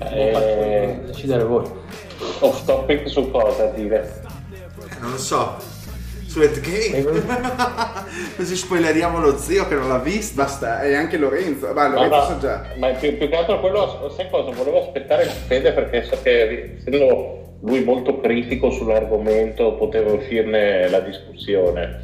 Eh, 0.00 1.00
Decidere 1.06 1.44
voi. 1.44 1.64
off 2.40 2.64
topic 2.64 3.08
su 3.08 3.30
cosa 3.30 3.66
dire? 3.66 4.24
Non 5.00 5.10
lo 5.12 5.18
so. 5.18 5.56
Su 6.26 6.40
Game. 6.40 7.04
Così 8.36 8.56
spoileriamo 8.56 9.18
lo 9.20 9.38
zio 9.38 9.66
che 9.68 9.74
non 9.74 9.88
l'ha 9.88 9.98
visto. 9.98 10.34
Basta, 10.34 10.82
e 10.82 10.94
anche 10.94 11.16
Lorenzo. 11.16 11.72
Ma 11.72 11.88
Lorenzo 11.88 12.16
no, 12.16 12.24
sa 12.24 12.38
già. 12.38 12.66
ma 12.76 12.88
più, 12.88 13.16
più 13.16 13.28
che 13.28 13.36
altro 13.36 13.58
quello, 13.60 14.10
sai 14.14 14.28
cosa? 14.30 14.50
Volevo 14.50 14.82
aspettare 14.82 15.22
il 15.24 15.30
Fede 15.30 15.72
perché 15.72 16.04
so 16.04 16.18
che 16.22 16.74
essendo 16.78 17.56
lui 17.62 17.82
molto 17.84 18.20
critico 18.20 18.70
sull'argomento 18.70 19.74
poteva 19.74 20.12
uscirne 20.12 20.88
la 20.90 21.00
discussione. 21.00 22.00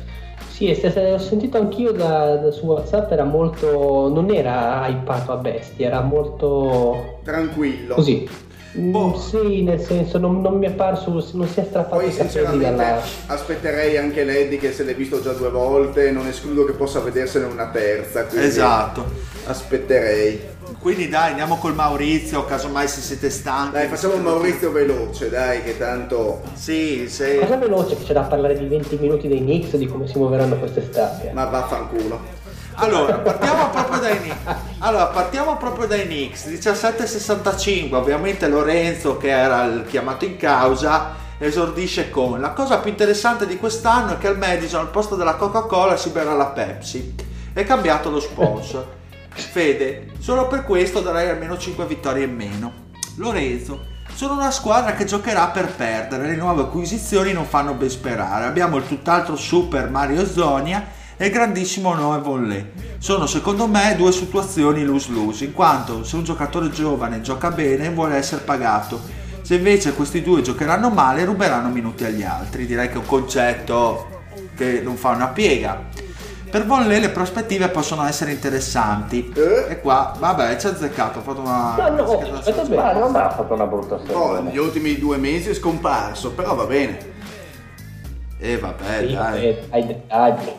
Sì, 0.48 0.68
e 0.70 0.74
se- 0.74 0.90
se- 0.90 1.12
ho 1.12 1.18
sentito 1.18 1.58
anch'io 1.58 1.92
da, 1.92 2.36
da- 2.36 2.50
su 2.52 2.64
WhatsApp, 2.66 3.10
era 3.12 3.24
molto. 3.24 4.08
non 4.08 4.30
era 4.30 4.86
hypato 4.88 5.32
a 5.32 5.36
bestia, 5.36 5.88
era 5.88 6.00
molto. 6.00 7.20
Tranquillo. 7.24 7.94
così. 7.94 8.26
Boh. 8.72 9.08
Mm, 9.08 9.20
sì, 9.20 9.62
nel 9.62 9.80
senso, 9.80 10.18
non, 10.18 10.40
non 10.40 10.56
mi 10.56 10.66
è 10.66 10.70
apparso, 10.70 11.10
non 11.10 11.46
si 11.46 11.60
è 11.60 11.64
strappato 11.64 12.00
Poi 12.00 12.10
sinceramente 12.10 12.74
dalla. 12.74 13.02
aspetterei 13.26 13.98
anche 13.98 14.24
Lady 14.24 14.56
che 14.56 14.72
se 14.72 14.82
l'è 14.84 14.94
visto 14.94 15.20
già 15.20 15.32
due 15.32 15.50
volte, 15.50 16.10
non 16.10 16.26
escludo 16.26 16.64
che 16.64 16.72
possa 16.72 17.00
vedersene 17.00 17.44
una 17.44 17.68
terza. 17.68 18.24
quindi 18.24 18.46
Esatto. 18.46 19.04
Aspetterei. 19.44 20.40
Quindi 20.78 21.08
dai, 21.08 21.30
andiamo 21.30 21.58
col 21.58 21.74
Maurizio, 21.74 22.44
casomai 22.44 22.88
se 22.88 23.00
siete 23.00 23.28
stanchi. 23.30 23.72
Dai, 23.72 23.88
facciamo 23.88 24.14
un 24.14 24.22
Maurizio 24.22 24.72
veloce, 24.72 25.28
dai, 25.28 25.62
che 25.62 25.76
tanto... 25.76 26.40
Sì, 26.54 27.08
se... 27.08 27.38
Cosa 27.38 27.56
veloce 27.56 27.96
che 27.96 28.04
c'è 28.04 28.12
da 28.14 28.22
parlare 28.22 28.58
di 28.58 28.66
20 28.66 28.96
minuti 29.00 29.28
dei 29.28 29.40
Knicks, 29.40 29.76
di 29.76 29.86
come 29.86 30.08
si 30.08 30.16
muoveranno 30.18 30.56
quest'estate. 30.56 31.30
Ma 31.34 31.44
vaffanculo. 31.44 32.40
Allora, 32.74 33.14
partiamo 33.18 33.70
proprio 33.70 34.00
dai 34.00 34.18
Knicks. 34.18 34.54
Allora, 34.78 35.06
partiamo 35.06 35.56
proprio 35.56 35.86
dai 35.86 36.04
Knicks. 36.06 36.46
1765, 36.46 37.96
ovviamente 37.96 38.48
Lorenzo, 38.48 39.16
che 39.16 39.28
era 39.28 39.64
il 39.64 39.84
chiamato 39.86 40.24
in 40.24 40.36
causa, 40.36 41.14
esordisce 41.38 42.10
con 42.10 42.40
la 42.40 42.50
cosa 42.50 42.78
più 42.78 42.90
interessante 42.90 43.46
di 43.46 43.56
quest'anno 43.56 44.12
è 44.12 44.18
che 44.18 44.28
al 44.28 44.38
Madison 44.38 44.80
al 44.80 44.90
posto 44.90 45.16
della 45.16 45.34
Coca-Cola 45.34 45.96
si 45.96 46.10
berrà 46.10 46.34
la 46.34 46.46
Pepsi. 46.46 47.14
È 47.52 47.64
cambiato 47.64 48.10
lo 48.10 48.20
sponsor. 48.20 48.86
Fede, 49.28 50.10
solo 50.18 50.46
per 50.46 50.64
questo 50.64 51.00
darei 51.00 51.28
almeno 51.28 51.58
5 51.58 51.84
vittorie 51.86 52.24
in 52.24 52.34
meno. 52.34 52.72
Lorenzo, 53.16 53.90
sono 54.14 54.34
una 54.34 54.50
squadra 54.50 54.92
che 54.92 55.04
giocherà 55.04 55.48
per 55.48 55.66
perdere, 55.74 56.26
le 56.26 56.36
nuove 56.36 56.62
acquisizioni 56.62 57.32
non 57.32 57.44
fanno 57.44 57.74
ben 57.74 57.90
sperare. 57.90 58.44
Abbiamo 58.44 58.76
il 58.76 58.86
tutt'altro 58.86 59.36
super 59.36 59.90
Mario 59.90 60.26
Zonia 60.26 61.00
e 61.16 61.26
il 61.26 61.32
grandissimo 61.32 61.94
Noe 61.94 62.18
Volley. 62.20 62.70
Sono 62.98 63.26
secondo 63.26 63.66
me 63.66 63.94
due 63.96 64.12
situazioni 64.12 64.84
lose-lose, 64.84 65.44
in 65.44 65.52
quanto 65.52 66.04
se 66.04 66.16
un 66.16 66.24
giocatore 66.24 66.70
giovane 66.70 67.20
gioca 67.20 67.50
bene 67.50 67.90
vuole 67.90 68.16
essere 68.16 68.42
pagato, 68.42 69.00
se 69.42 69.56
invece 69.56 69.92
questi 69.94 70.22
due 70.22 70.40
giocheranno 70.42 70.88
male 70.90 71.24
ruberanno 71.24 71.68
minuti 71.68 72.04
agli 72.04 72.22
altri. 72.22 72.66
Direi 72.66 72.88
che 72.88 72.94
è 72.94 72.98
un 72.98 73.06
concetto 73.06 74.06
che 74.56 74.80
non 74.82 74.96
fa 74.96 75.10
una 75.10 75.28
piega. 75.28 76.10
Per 76.48 76.66
Volley 76.66 77.00
le 77.00 77.08
prospettive 77.08 77.70
possono 77.70 78.04
essere 78.06 78.30
interessanti. 78.32 79.32
Eh? 79.34 79.66
E 79.70 79.80
qua, 79.80 80.14
vabbè, 80.18 80.56
ci 80.58 80.66
ha 80.66 80.70
azzeccato, 80.70 81.20
ha 81.20 81.22
fatto 81.22 81.40
una... 81.40 81.74
No, 81.76 81.88
no, 82.04 82.18
una 82.18 82.38
aspetta, 82.38 82.74
Ma 82.74 82.92
non 82.92 83.16
ha 83.16 83.30
fatto 83.30 83.54
una 83.54 83.64
brutta 83.66 83.96
No, 83.96 84.02
stagione. 84.04 84.40
negli 84.42 84.58
ultimi 84.58 84.98
due 84.98 85.16
mesi 85.16 85.48
è 85.48 85.54
scomparso, 85.54 86.32
però 86.32 86.54
va 86.54 86.66
bene. 86.66 86.98
E 88.38 88.58
vabbè, 88.58 89.06
Sì, 89.06 89.14
dai. 89.14 89.44
eh, 89.44 89.66
ai 89.70 89.86
dettagli. 89.86 90.52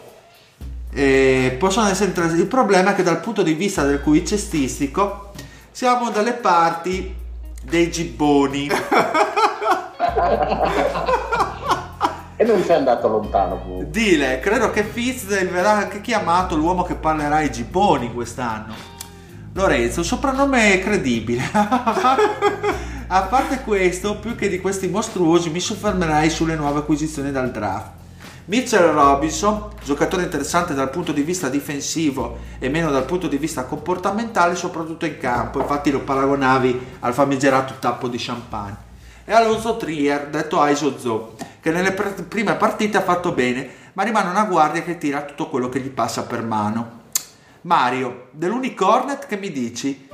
E 0.94 1.56
possono 1.58 1.88
essere 1.88 2.10
interessanti. 2.10 2.42
Il 2.42 2.48
problema 2.48 2.92
è 2.92 2.96
che 2.96 3.04
dal 3.04 3.20
punto 3.20 3.42
di 3.42 3.54
vista 3.54 3.84
del 3.84 4.02
QI 4.02 4.26
cestistico 4.26 5.32
siamo 5.72 6.12
dalle 6.12 6.34
parti 6.34 7.16
dei 7.64 7.92
gibboni. 7.92 8.70
E 12.36 12.46
non 12.46 12.64
sei 12.64 12.78
andato 12.78 13.08
lontano 13.08 13.60
comunque. 13.60 13.90
Dile, 13.90 14.40
credo 14.40 14.72
che 14.72 14.84
Fitzdale 14.84 15.46
verrà 15.46 15.72
anche 15.72 16.02
chiamato 16.02 16.56
l'uomo 16.56 16.84
che 16.84 16.96
parlerà 16.96 17.38
ai 17.38 17.52
gibboni 17.52 18.12
quest'anno. 18.12 18.74
Lorenzo, 19.54 20.04
soprannome 20.04 20.80
credibile. 20.80 21.44
A 23.08 23.22
parte 23.24 23.62
questo, 23.64 24.18
più 24.18 24.36
che 24.36 24.50
di 24.50 24.60
questi 24.60 24.88
mostruosi, 24.88 25.52
mi 25.52 25.60
soffermerei 25.60 26.30
sulle 26.30 26.56
nuove 26.56 26.80
acquisizioni 26.80 27.32
dal 27.32 27.52
draft. 27.52 27.92
Mitchell 28.46 28.92
Robinson, 28.92 29.70
giocatore 29.86 30.24
interessante 30.24 30.74
dal 30.74 30.90
punto 30.90 31.14
di 31.14 31.22
vista 31.22 31.48
difensivo 31.48 32.40
e 32.60 32.68
meno 32.68 32.92
dal 32.92 33.06
punto 33.06 33.30
di 33.30 33.38
vista 33.38 33.64
comportamentale, 33.64 34.56
soprattutto 34.56 35.06
in 35.06 35.18
campo. 35.18 35.62
Infatti 35.62 35.92
lo 35.92 36.02
paragonavi 36.02 36.98
al 37.00 37.14
famigerato 37.14 37.76
tappo 37.80 38.10
di 38.10 38.18
champagne. 38.20 38.76
E 39.24 39.32
Alonso 39.32 39.78
Trier, 39.78 40.28
detto 40.28 40.60
Aiso 40.60 41.00
Zo, 41.00 41.36
che 41.62 41.72
nelle 41.72 41.94
pr- 41.94 42.24
prime 42.24 42.56
partite 42.56 42.98
ha 42.98 43.02
fatto 43.02 43.32
bene, 43.32 43.66
ma 43.94 44.04
rimane 44.04 44.30
una 44.30 44.44
guardia 44.44 44.84
che 44.84 44.98
tira 44.98 45.22
tutto 45.22 45.48
quello 45.48 45.70
che 45.70 45.80
gli 45.80 45.90
passa 45.90 46.24
per 46.24 46.44
mano. 46.44 47.02
Mario, 47.62 48.28
dell'Unicornet 48.32 49.26
che 49.26 49.38
mi 49.38 49.54
dici? 49.54 50.10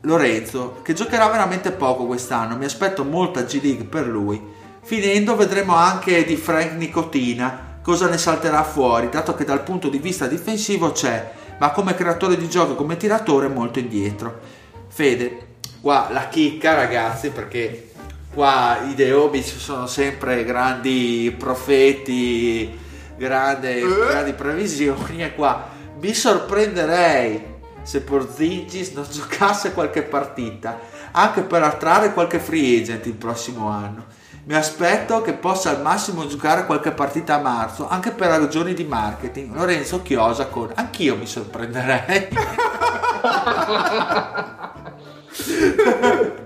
Lorenzo, 0.00 0.80
che 0.82 0.94
giocherà 0.94 1.28
veramente 1.28 1.70
poco 1.70 2.06
quest'anno, 2.06 2.56
mi 2.56 2.64
aspetto 2.64 3.04
molta 3.04 3.42
G 3.42 3.60
League 3.62 3.84
per 3.84 4.08
lui. 4.08 4.54
Finendo 4.86 5.34
vedremo 5.34 5.74
anche 5.74 6.24
di 6.24 6.36
Frank 6.36 6.74
Nicotina 6.74 7.78
cosa 7.82 8.08
ne 8.08 8.18
salterà 8.18 8.62
fuori, 8.62 9.08
dato 9.08 9.34
che 9.34 9.44
dal 9.44 9.64
punto 9.64 9.88
di 9.88 9.98
vista 9.98 10.28
difensivo 10.28 10.92
c'è, 10.92 11.32
ma 11.58 11.72
come 11.72 11.96
creatore 11.96 12.36
di 12.36 12.48
gioco 12.48 12.74
e 12.74 12.76
come 12.76 12.96
tiratore 12.96 13.46
è 13.46 13.48
molto 13.48 13.80
indietro. 13.80 14.38
Fede, 14.86 15.56
qua 15.80 16.06
la 16.12 16.28
chicca 16.28 16.74
ragazzi, 16.74 17.30
perché 17.30 17.90
qua 18.32 18.78
i 18.88 18.94
Deobic 18.94 19.46
sono 19.58 19.88
sempre 19.88 20.44
grandi 20.44 21.34
profeti, 21.36 22.78
grande- 23.16 23.80
grandi 23.80 24.34
previsioni 24.34 25.24
e 25.24 25.34
qua 25.34 25.68
vi 25.98 26.14
sorprenderei 26.14 27.42
se 27.82 28.02
Porzingis 28.02 28.92
non 28.92 29.04
giocasse 29.10 29.72
qualche 29.72 30.02
partita, 30.02 30.78
anche 31.10 31.42
per 31.42 31.64
attrarre 31.64 32.12
qualche 32.12 32.38
free 32.38 32.82
agent 32.82 33.04
il 33.06 33.14
prossimo 33.14 33.68
anno. 33.68 34.15
Mi 34.46 34.54
aspetto 34.54 35.22
che 35.22 35.32
possa 35.32 35.70
al 35.70 35.82
massimo 35.82 36.24
giocare 36.28 36.66
qualche 36.66 36.92
partita 36.92 37.34
a 37.34 37.40
marzo, 37.40 37.88
anche 37.88 38.12
per 38.12 38.28
ragioni 38.28 38.74
di 38.74 38.84
marketing. 38.84 39.52
Lorenzo 39.52 40.02
Chiosa 40.02 40.46
con 40.46 40.70
anch'io 40.74 41.16
mi 41.16 41.26
sorprenderei. 41.26 42.28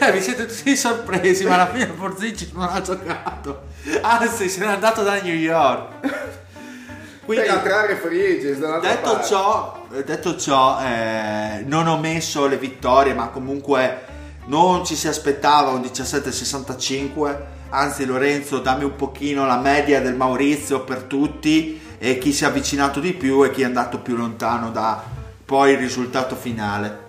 Eh, 0.00 0.12
vi 0.12 0.22
siete 0.22 0.46
tutti 0.46 0.76
sorpresi, 0.76 1.44
ma 1.44 1.54
alla 1.54 1.66
fine 1.66 1.86
Porzingis 1.86 2.52
non 2.52 2.68
ha 2.70 2.80
giocato. 2.80 3.64
Anzi, 4.00 4.48
se 4.48 4.60
n'è 4.60 4.66
andato 4.66 5.02
da 5.02 5.20
New 5.20 5.34
York. 5.34 5.88
Quindi, 7.24 7.44
per 7.44 7.56
attrarre 7.56 7.96
free 7.96 8.38
agents 8.38 8.60
dall'altra 8.60 8.90
detto 8.90 9.24
ciò, 9.24 9.86
eh, 9.92 10.04
detto 10.04 10.38
ciò 10.38 10.80
eh, 10.80 11.64
non 11.66 11.88
ho 11.88 11.98
messo 11.98 12.46
le 12.46 12.56
vittorie, 12.56 13.12
ma 13.12 13.28
comunque 13.28 14.06
non 14.48 14.84
ci 14.84 14.94
si 14.94 15.08
aspettava 15.08 15.70
un 15.70 15.80
17-65. 15.80 17.36
Anzi, 17.70 18.06
Lorenzo, 18.06 18.60
dammi 18.60 18.84
un 18.84 18.96
pochino 18.96 19.46
la 19.46 19.58
media 19.58 20.00
del 20.00 20.14
Maurizio 20.14 20.84
per 20.84 21.02
tutti 21.02 21.80
e 21.98 22.18
chi 22.18 22.32
si 22.32 22.44
è 22.44 22.46
avvicinato 22.46 23.00
di 23.00 23.12
più 23.12 23.44
e 23.44 23.50
chi 23.50 23.62
è 23.62 23.66
andato 23.66 23.98
più 23.98 24.16
lontano 24.16 24.70
da 24.70 25.02
poi 25.44 25.72
il 25.72 25.78
risultato 25.78 26.34
finale. 26.34 27.06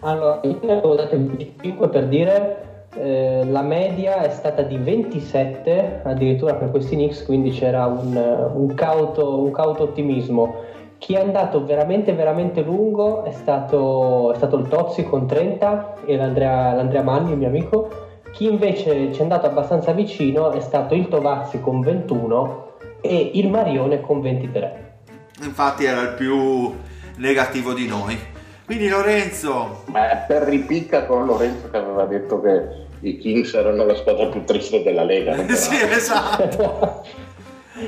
Allora, 0.00 0.40
io 0.44 0.58
ne 0.62 0.72
avevo 0.72 0.94
dato 0.94 1.16
25 1.16 1.88
per 1.88 2.06
dire, 2.06 2.86
eh, 2.96 3.44
la 3.46 3.62
media 3.62 4.22
è 4.22 4.30
stata 4.30 4.62
di 4.62 4.76
27 4.76 6.02
addirittura 6.04 6.54
per 6.54 6.70
questi 6.70 6.94
Knicks, 6.94 7.24
quindi 7.24 7.50
c'era 7.50 7.86
un, 7.86 8.16
un 8.54 8.74
cauto, 8.74 9.42
un 9.42 9.50
cauto 9.50 9.84
ottimismo. 9.84 10.68
Chi 11.00 11.14
è 11.14 11.18
andato 11.18 11.64
veramente 11.64 12.12
veramente 12.12 12.60
lungo 12.60 13.24
è 13.24 13.32
stato, 13.32 14.34
è 14.34 14.36
stato 14.36 14.58
il 14.58 14.68
Tozzi 14.68 15.02
con 15.02 15.26
30 15.26 15.94
e 16.04 16.14
l'Andrea, 16.14 16.74
l'Andrea 16.74 17.02
Manni, 17.02 17.30
il 17.30 17.38
mio 17.38 17.48
amico. 17.48 17.88
Chi 18.32 18.44
invece 18.44 19.10
ci 19.10 19.18
è 19.18 19.22
andato 19.22 19.46
abbastanza 19.46 19.92
vicino 19.92 20.50
è 20.50 20.60
stato 20.60 20.94
il 20.94 21.08
Tovazzi 21.08 21.58
con 21.58 21.80
21 21.80 22.72
e 23.00 23.30
il 23.32 23.48
Marione 23.48 24.02
con 24.02 24.20
23. 24.20 24.98
Infatti 25.40 25.86
era 25.86 26.02
il 26.02 26.12
più 26.16 26.70
negativo 27.16 27.72
di 27.72 27.86
noi. 27.86 28.18
Quindi 28.66 28.88
Lorenzo, 28.88 29.84
Ma 29.86 30.02
per 30.28 30.42
ripicca 30.42 31.06
con 31.06 31.24
Lorenzo 31.24 31.70
che 31.70 31.78
aveva 31.78 32.04
detto 32.04 32.42
che 32.42 32.88
i 33.00 33.16
Kings 33.16 33.54
erano 33.54 33.86
la 33.86 33.94
squadra 33.94 34.26
più 34.26 34.44
triste 34.44 34.82
della 34.82 35.02
Lega. 35.02 35.34
sì, 35.56 35.76
esatto. 35.80 37.02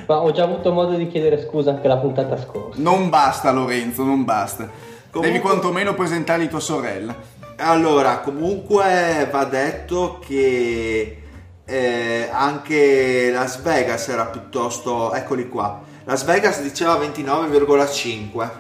Ma 0.06 0.20
ho 0.20 0.31
già 0.32 0.44
avuto 0.44 0.73
modo 0.73 0.94
di 0.94 1.09
chiedere 1.09 1.40
scusa 1.40 1.70
anche 1.70 1.89
la 1.89 1.97
puntata 1.97 2.36
scorsa. 2.39 2.81
Non 2.81 3.09
basta 3.09 3.51
Lorenzo, 3.52 4.05
non 4.05 4.24
basta. 4.24 4.69
Comunque- 5.10 5.20
Devi 5.20 5.40
quantomeno 5.40 5.94
presentare 5.94 6.48
tua 6.48 6.60
sorella. 6.60 7.14
Allora, 7.56 8.20
comunque 8.20 9.28
va 9.31 9.44
detto 9.44 10.19
che 10.27 11.23
eh, 11.64 12.28
anche 12.32 13.31
Las 13.31 13.60
Vegas 13.62 14.09
era 14.09 14.27
piuttosto... 14.27 15.12
Eccoli 15.14 15.48
qua. 15.48 15.81
Las 16.05 16.24
Vegas 16.24 16.60
diceva 16.62 16.98
29,5 16.98 18.51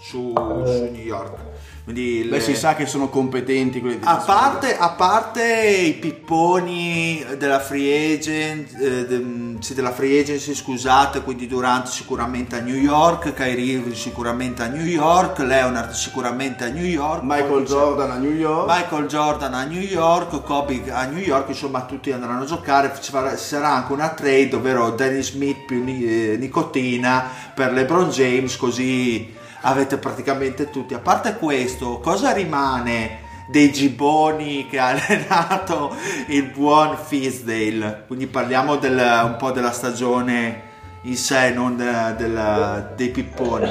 su, 0.00 0.32
su 0.34 0.82
New 0.90 0.94
York. 0.94 1.45
Quindi 1.86 2.22
Beh, 2.24 2.38
le- 2.38 2.40
si 2.40 2.56
sa 2.56 2.74
che 2.74 2.84
sono 2.84 3.08
competenti 3.08 3.78
quelli 3.78 4.00
di 4.00 4.04
a 4.04 4.16
parte, 4.16 4.76
a 4.76 4.90
parte 4.90 5.44
i 5.86 5.92
pipponi 5.92 7.24
della 7.38 7.60
free 7.60 8.14
agent, 8.16 8.74
eh, 8.80 9.06
de- 9.06 9.56
sì, 9.60 9.72
della 9.72 9.92
free 9.92 10.18
agency, 10.20 10.52
scusate, 10.52 11.20
quindi 11.22 11.46
Durant 11.46 11.86
sicuramente 11.86 12.56
a 12.56 12.60
New 12.60 12.74
York, 12.74 13.32
Kyrie 13.34 13.74
Irving 13.74 13.94
sicuramente 13.94 14.64
a 14.64 14.66
New 14.66 14.84
York, 14.84 15.38
Leonard 15.38 15.92
sicuramente 15.92 16.64
a 16.64 16.68
New 16.70 16.84
York, 16.84 17.20
Michael 17.22 17.64
Jordan 17.64 18.10
a 18.10 18.16
New 18.16 18.32
York. 18.34 18.66
Michael 18.68 19.06
Jordan 19.06 19.54
a 19.54 19.62
New 19.64 19.80
York, 19.80 20.42
Kobe 20.42 20.82
a 20.90 21.04
New 21.04 21.22
York, 21.22 21.50
insomma 21.50 21.82
tutti 21.82 22.10
andranno 22.10 22.42
a 22.42 22.46
giocare, 22.46 22.92
ci 23.00 23.12
sarà 23.36 23.70
anche 23.72 23.92
una 23.92 24.08
trade, 24.08 24.56
ovvero 24.56 24.90
Dennis 24.90 25.30
Smith 25.30 25.64
più 25.66 25.84
Ni- 25.84 26.04
eh, 26.04 26.36
Nicotina 26.36 27.30
per 27.54 27.72
LeBron 27.72 28.08
James, 28.10 28.56
così 28.56 29.35
avete 29.62 29.98
praticamente 29.98 30.70
tutti. 30.70 30.94
A 30.94 30.98
parte 31.00 31.36
questo, 31.36 31.98
cosa 32.00 32.32
rimane 32.32 33.24
dei 33.48 33.70
gibboni 33.72 34.66
che 34.66 34.78
ha 34.78 34.88
allenato 34.96 35.94
il 36.28 36.44
buon 36.44 36.96
Fisdale? 36.96 38.04
Quindi 38.06 38.26
parliamo 38.26 38.76
del- 38.76 39.22
un 39.24 39.36
po' 39.38 39.50
della 39.52 39.70
stagione 39.72 40.62
in 41.02 41.14
sé, 41.16 41.50
non 41.50 41.76
de- 41.76 42.14
del- 42.16 42.92
dei 42.96 43.08
pipponi. 43.10 43.70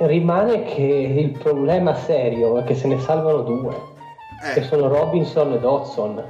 Rimane 0.00 0.62
che 0.64 0.82
il 0.82 1.30
problema 1.38 1.94
serio 1.94 2.58
è 2.58 2.64
che 2.64 2.74
se 2.74 2.86
ne 2.86 2.98
salvano 3.00 3.42
due, 3.42 3.74
che 4.54 4.60
Eh, 4.60 4.62
sono 4.62 4.88
Robinson 4.88 5.52
e 5.52 5.58
Dodson. 5.58 6.24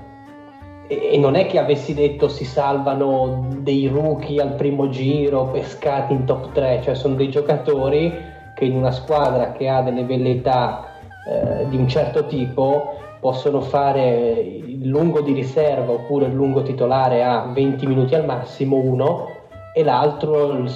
E, 0.88 1.10
e 1.12 1.18
non 1.18 1.36
è 1.36 1.46
che 1.46 1.58
avessi 1.58 1.94
detto 1.94 2.28
si 2.28 2.44
salvano 2.44 3.46
dei 3.58 3.86
rookie 3.86 4.40
al 4.40 4.54
primo 4.54 4.88
giro 4.88 5.44
pescati 5.52 6.14
in 6.14 6.24
top 6.24 6.50
3, 6.52 6.80
cioè 6.82 6.94
sono 6.96 7.14
dei 7.14 7.28
giocatori 7.28 8.12
che 8.54 8.64
in 8.64 8.76
una 8.76 8.90
squadra 8.90 9.52
che 9.52 9.68
ha 9.68 9.82
delle 9.82 10.04
velleità 10.04 10.88
eh, 11.28 11.68
di 11.68 11.76
un 11.76 11.88
certo 11.88 12.26
tipo 12.26 12.98
possono 13.20 13.60
fare 13.60 14.30
il 14.66 14.88
lungo 14.88 15.20
di 15.20 15.32
riserva 15.32 15.92
oppure 15.92 16.26
il 16.26 16.32
lungo 16.32 16.62
titolare 16.62 17.22
a 17.22 17.50
20 17.52 17.86
minuti 17.86 18.14
al 18.14 18.24
massimo 18.24 18.76
uno 18.76 19.26
e 19.74 19.84
l'altro 19.84 20.52
il 20.52 20.70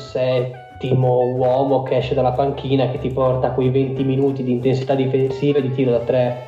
l'ottimo 0.84 1.24
uomo 1.34 1.82
che 1.82 1.96
esce 1.96 2.14
dalla 2.14 2.32
panchina 2.32 2.90
che 2.90 2.98
ti 2.98 3.10
porta 3.10 3.52
quei 3.52 3.70
20 3.70 4.04
minuti 4.04 4.42
di 4.42 4.52
intensità 4.52 4.94
difensiva 4.94 5.58
e 5.58 5.62
di 5.62 5.72
tiro 5.72 5.92
da 5.92 6.00
tre. 6.00 6.42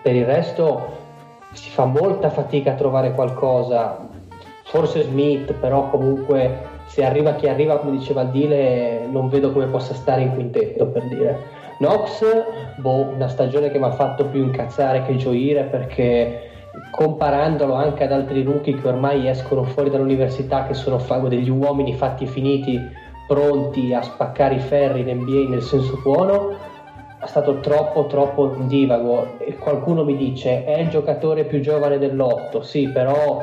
Per 0.00 0.14
il 0.14 0.24
resto 0.24 1.00
si 1.52 1.70
fa 1.70 1.84
molta 1.84 2.30
fatica 2.30 2.72
a 2.72 2.74
trovare 2.74 3.12
qualcosa. 3.12 4.08
Forse 4.64 5.02
Smith, 5.02 5.52
però 5.54 5.90
comunque 5.90 6.70
se 6.92 7.02
arriva 7.06 7.36
chi 7.36 7.48
arriva, 7.48 7.78
come 7.78 7.96
diceva 7.96 8.24
Dile, 8.24 9.06
non 9.10 9.30
vedo 9.30 9.50
come 9.50 9.64
possa 9.64 9.94
stare 9.94 10.20
in 10.20 10.34
quintetto 10.34 10.88
per 10.88 11.04
dire. 11.04 11.38
Knox, 11.78 12.22
boh, 12.76 13.12
una 13.14 13.28
stagione 13.28 13.70
che 13.70 13.78
mi 13.78 13.86
ha 13.86 13.92
fatto 13.92 14.26
più 14.26 14.42
incazzare 14.42 15.02
che 15.04 15.16
gioire 15.16 15.62
perché 15.62 16.50
comparandolo 16.90 17.72
anche 17.72 18.04
ad 18.04 18.12
altri 18.12 18.42
rookie 18.42 18.78
che 18.78 18.86
ormai 18.86 19.26
escono 19.26 19.62
fuori 19.62 19.88
dall'università, 19.88 20.66
che 20.66 20.74
sono 20.74 21.00
degli 21.28 21.48
uomini 21.48 21.94
fatti 21.94 22.26
finiti, 22.26 22.78
pronti 23.26 23.94
a 23.94 24.02
spaccare 24.02 24.56
i 24.56 24.60
ferri 24.60 25.00
in 25.00 25.16
NBA 25.16 25.48
nel 25.48 25.62
senso 25.62 25.98
buono, 26.02 26.54
è 27.18 27.26
stato 27.26 27.60
troppo 27.60 28.04
troppo 28.04 28.54
divago. 28.66 29.38
E 29.38 29.56
qualcuno 29.56 30.04
mi 30.04 30.18
dice 30.18 30.66
è 30.66 30.80
il 30.80 30.90
giocatore 30.90 31.44
più 31.44 31.60
giovane 31.60 31.96
dell'otto, 31.96 32.60
sì, 32.60 32.88
però 32.88 33.42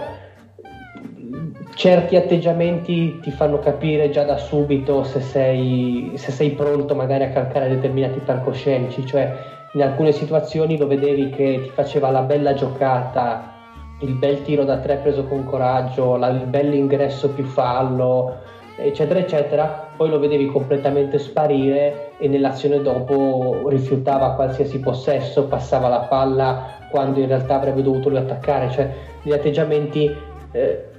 certi 1.80 2.18
atteggiamenti 2.18 3.20
ti 3.22 3.32
fanno 3.32 3.58
capire 3.60 4.10
già 4.10 4.26
da 4.26 4.36
subito 4.36 5.06
se 5.06 5.22
sei, 5.22 6.12
se 6.16 6.30
sei 6.30 6.50
pronto 6.50 6.94
magari 6.94 7.24
a 7.24 7.30
calcare 7.30 7.70
determinati 7.70 8.20
palcoscenici, 8.20 9.06
cioè 9.06 9.34
in 9.72 9.84
alcune 9.84 10.12
situazioni 10.12 10.78
lo 10.78 10.88
vedevi 10.88 11.30
che 11.30 11.62
ti 11.64 11.70
faceva 11.70 12.12
la 12.12 12.24
bella 12.24 12.54
giocata, 12.54 13.54
il 14.02 14.14
bel 14.16 14.42
tiro 14.42 14.66
da 14.66 14.80
tre 14.80 14.98
preso 14.98 15.24
con 15.24 15.46
coraggio, 15.46 16.18
la, 16.18 16.28
il 16.28 16.48
bel 16.48 16.74
ingresso 16.74 17.30
più 17.30 17.46
fallo, 17.46 18.40
eccetera, 18.76 19.20
eccetera, 19.20 19.88
poi 19.96 20.10
lo 20.10 20.20
vedevi 20.20 20.48
completamente 20.48 21.18
sparire 21.18 22.12
e 22.18 22.28
nell'azione 22.28 22.82
dopo 22.82 23.70
rifiutava 23.70 24.34
qualsiasi 24.34 24.82
possesso, 24.82 25.46
passava 25.46 25.88
la 25.88 26.00
palla 26.00 26.78
quando 26.92 27.22
in 27.22 27.28
realtà 27.28 27.56
avrebbe 27.56 27.82
dovuto 27.84 28.10
lui 28.10 28.18
attaccare, 28.18 28.70
cioè 28.70 28.90
gli 29.22 29.32
atteggiamenti 29.32 30.28
eh, 30.52 30.90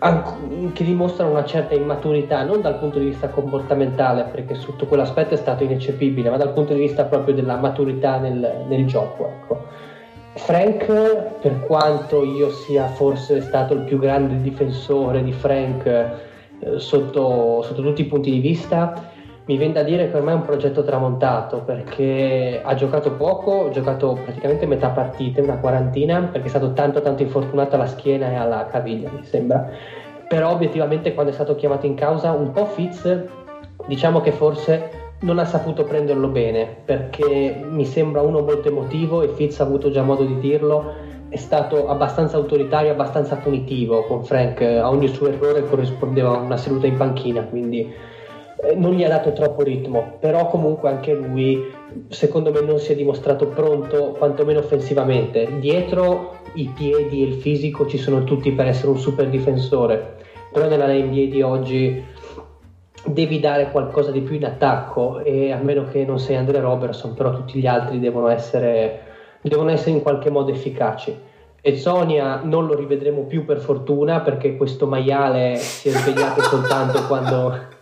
che 0.73 0.85
dimostrano 0.85 1.33
una 1.33 1.45
certa 1.45 1.75
immaturità, 1.75 2.45
non 2.45 2.61
dal 2.61 2.79
punto 2.79 2.99
di 2.99 3.07
vista 3.07 3.29
comportamentale, 3.29 4.25
perché 4.31 4.55
sotto 4.55 4.87
quell'aspetto 4.87 5.35
è 5.35 5.37
stato 5.37 5.65
ineccepibile, 5.65 6.31
ma 6.31 6.37
dal 6.37 6.53
punto 6.53 6.73
di 6.73 6.81
vista 6.81 7.05
proprio 7.05 7.35
della 7.35 7.57
maturità 7.57 8.19
nel, 8.19 8.65
nel 8.69 8.87
gioco. 8.87 9.27
Ecco. 9.27 9.67
Frank, 10.35 10.87
per 11.41 11.61
quanto 11.67 12.25
io 12.25 12.51
sia 12.51 12.87
forse 12.87 13.41
stato 13.41 13.75
il 13.75 13.81
più 13.81 13.99
grande 13.99 14.41
difensore 14.41 15.25
di 15.25 15.33
Frank 15.33 15.87
eh, 15.87 16.79
sotto, 16.79 17.63
sotto 17.63 17.83
tutti 17.83 18.03
i 18.03 18.07
punti 18.07 18.31
di 18.31 18.39
vista, 18.39 19.11
mi 19.47 19.57
viene 19.57 19.73
da 19.73 19.83
dire 19.83 20.11
che 20.11 20.17
ormai 20.17 20.35
è 20.35 20.37
un 20.37 20.45
progetto 20.45 20.85
tramontato 20.85 21.63
perché 21.63 22.61
ha 22.63 22.75
giocato 22.75 23.13
poco, 23.13 23.67
ha 23.67 23.71
giocato 23.71 24.19
praticamente 24.23 24.67
metà 24.67 24.91
partita, 24.91 25.43
una 25.43 25.59
quarantina, 25.59 26.29
perché 26.31 26.47
è 26.47 26.51
stato 26.51 26.73
tanto 26.73 27.01
tanto 27.01 27.23
infortunato 27.23 27.75
alla 27.75 27.87
schiena 27.87 28.31
e 28.31 28.35
alla 28.35 28.67
caviglia, 28.67 29.11
mi 29.11 29.25
sembra. 29.25 29.69
Però 30.29 30.53
obiettivamente 30.53 31.15
quando 31.15 31.33
è 31.33 31.35
stato 31.35 31.57
chiamato 31.57 31.87
in 31.87 31.95
causa 31.95 32.31
un 32.31 32.53
po' 32.53 32.67
Fitz, 32.67 33.25
diciamo 33.87 34.21
che 34.21 34.31
forse 34.31 34.91
non 35.23 35.39
ha 35.39 35.45
saputo 35.45 35.85
prenderlo 35.85 36.29
bene, 36.29 36.67
perché 36.85 37.65
mi 37.69 37.85
sembra 37.85 38.21
uno 38.23 38.41
molto 38.41 38.69
emotivo 38.69 39.23
e 39.23 39.29
Fitz 39.29 39.59
ha 39.61 39.65
avuto 39.65 39.91
già 39.91 40.03
modo 40.03 40.25
di 40.25 40.39
dirlo, 40.39 40.93
è 41.29 41.37
stato 41.37 41.89
abbastanza 41.89 42.37
autoritario, 42.37 42.93
abbastanza 42.93 43.37
punitivo 43.37 44.03
con 44.05 44.23
Frank, 44.23 44.61
a 44.63 44.89
ogni 44.89 45.09
suo 45.09 45.29
errore 45.29 45.65
corrispondeva 45.65 46.31
una 46.31 46.57
seduta 46.57 46.87
in 46.87 46.97
panchina, 46.97 47.43
quindi 47.43 47.93
non 48.77 48.93
gli 48.93 49.05
ha 49.05 49.09
dato 49.09 49.33
troppo 49.33 49.63
ritmo, 49.63 50.17
però 50.19 50.47
comunque 50.49 50.91
anche 50.91 51.15
lui 51.15 51.73
secondo 52.09 52.53
me 52.53 52.61
non 52.61 52.79
si 52.79 52.93
è 52.93 52.95
dimostrato 52.95 53.49
pronto 53.49 54.15
quantomeno 54.17 54.59
offensivamente. 54.59 55.59
Dietro 55.59 56.39
i 56.55 56.71
piedi 56.75 57.23
e 57.23 57.27
il 57.27 57.35
fisico 57.35 57.87
ci 57.87 57.99
sono 57.99 58.25
tutti 58.25 58.53
per 58.53 58.67
essere 58.67 58.91
un 58.91 58.99
super 58.99 59.29
difensore, 59.29 60.17
però 60.53 60.69
nella 60.69 60.93
NBA 60.93 61.25
di 61.31 61.43
oggi 61.43 62.05
devi 63.05 63.41
dare 63.41 63.71
qualcosa 63.71 64.11
di 64.11 64.21
più 64.21 64.37
in 64.37 64.45
attacco 64.45 65.21
e 65.21 65.53
a 65.53 65.59
meno 65.59 65.85
che 65.85 66.05
non 66.05 66.19
sei 66.19 66.37
Andre 66.37 66.61
Robertson, 66.61 67.15
però 67.15 67.33
tutti 67.33 67.59
gli 67.59 67.67
altri 67.67 67.99
devono 67.99 68.29
essere, 68.29 69.01
devono 69.41 69.71
essere 69.71 69.93
in 69.93 70.03
qualche 70.03 70.31
modo 70.31 70.51
efficaci. 70.51 71.29
E 71.63 71.77
Sonia 71.77 72.41
non 72.43 72.67
lo 72.67 72.75
rivedremo 72.75 73.23
più 73.23 73.45
per 73.45 73.59
fortuna 73.59 74.21
perché 74.21 74.57
questo 74.57 74.87
maiale 74.87 75.57
si 75.57 75.89
è 75.89 75.93
svegliato 75.93 76.41
soltanto 76.43 77.07
quando 77.07 77.79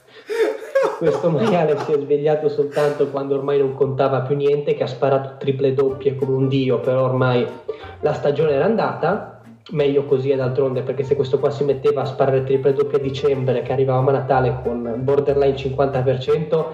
questo 0.99 1.31
maiale 1.31 1.79
si 1.79 1.93
è 1.93 1.99
svegliato 1.99 2.49
soltanto 2.49 3.09
quando 3.09 3.37
ormai 3.37 3.59
non 3.59 3.73
contava 3.75 4.23
più 4.23 4.35
niente, 4.35 4.75
che 4.75 4.83
ha 4.83 4.89
sparato 4.89 5.37
triple 5.39 5.73
doppie 5.73 6.17
come 6.17 6.35
un 6.35 6.49
dio, 6.49 6.81
però 6.81 7.05
ormai 7.05 7.47
la 8.01 8.13
stagione 8.13 8.51
era 8.51 8.65
andata, 8.65 9.41
meglio 9.71 10.05
così 10.07 10.31
e 10.31 10.37
d'altronde 10.37 10.83
perché 10.83 11.05
se 11.05 11.15
questo 11.15 11.39
qua 11.39 11.51
si 11.51 11.63
metteva 11.63 12.03
a 12.03 12.05
sparare 12.05 12.43
triple 12.43 12.73
doppie 12.73 12.99
a 12.99 13.01
dicembre 13.01 13.63
che 13.63 13.71
arrivavamo 13.71 14.09
a 14.09 14.13
Natale 14.13 14.59
con 14.61 14.95
borderline 14.99 15.55
50%, 15.55 16.65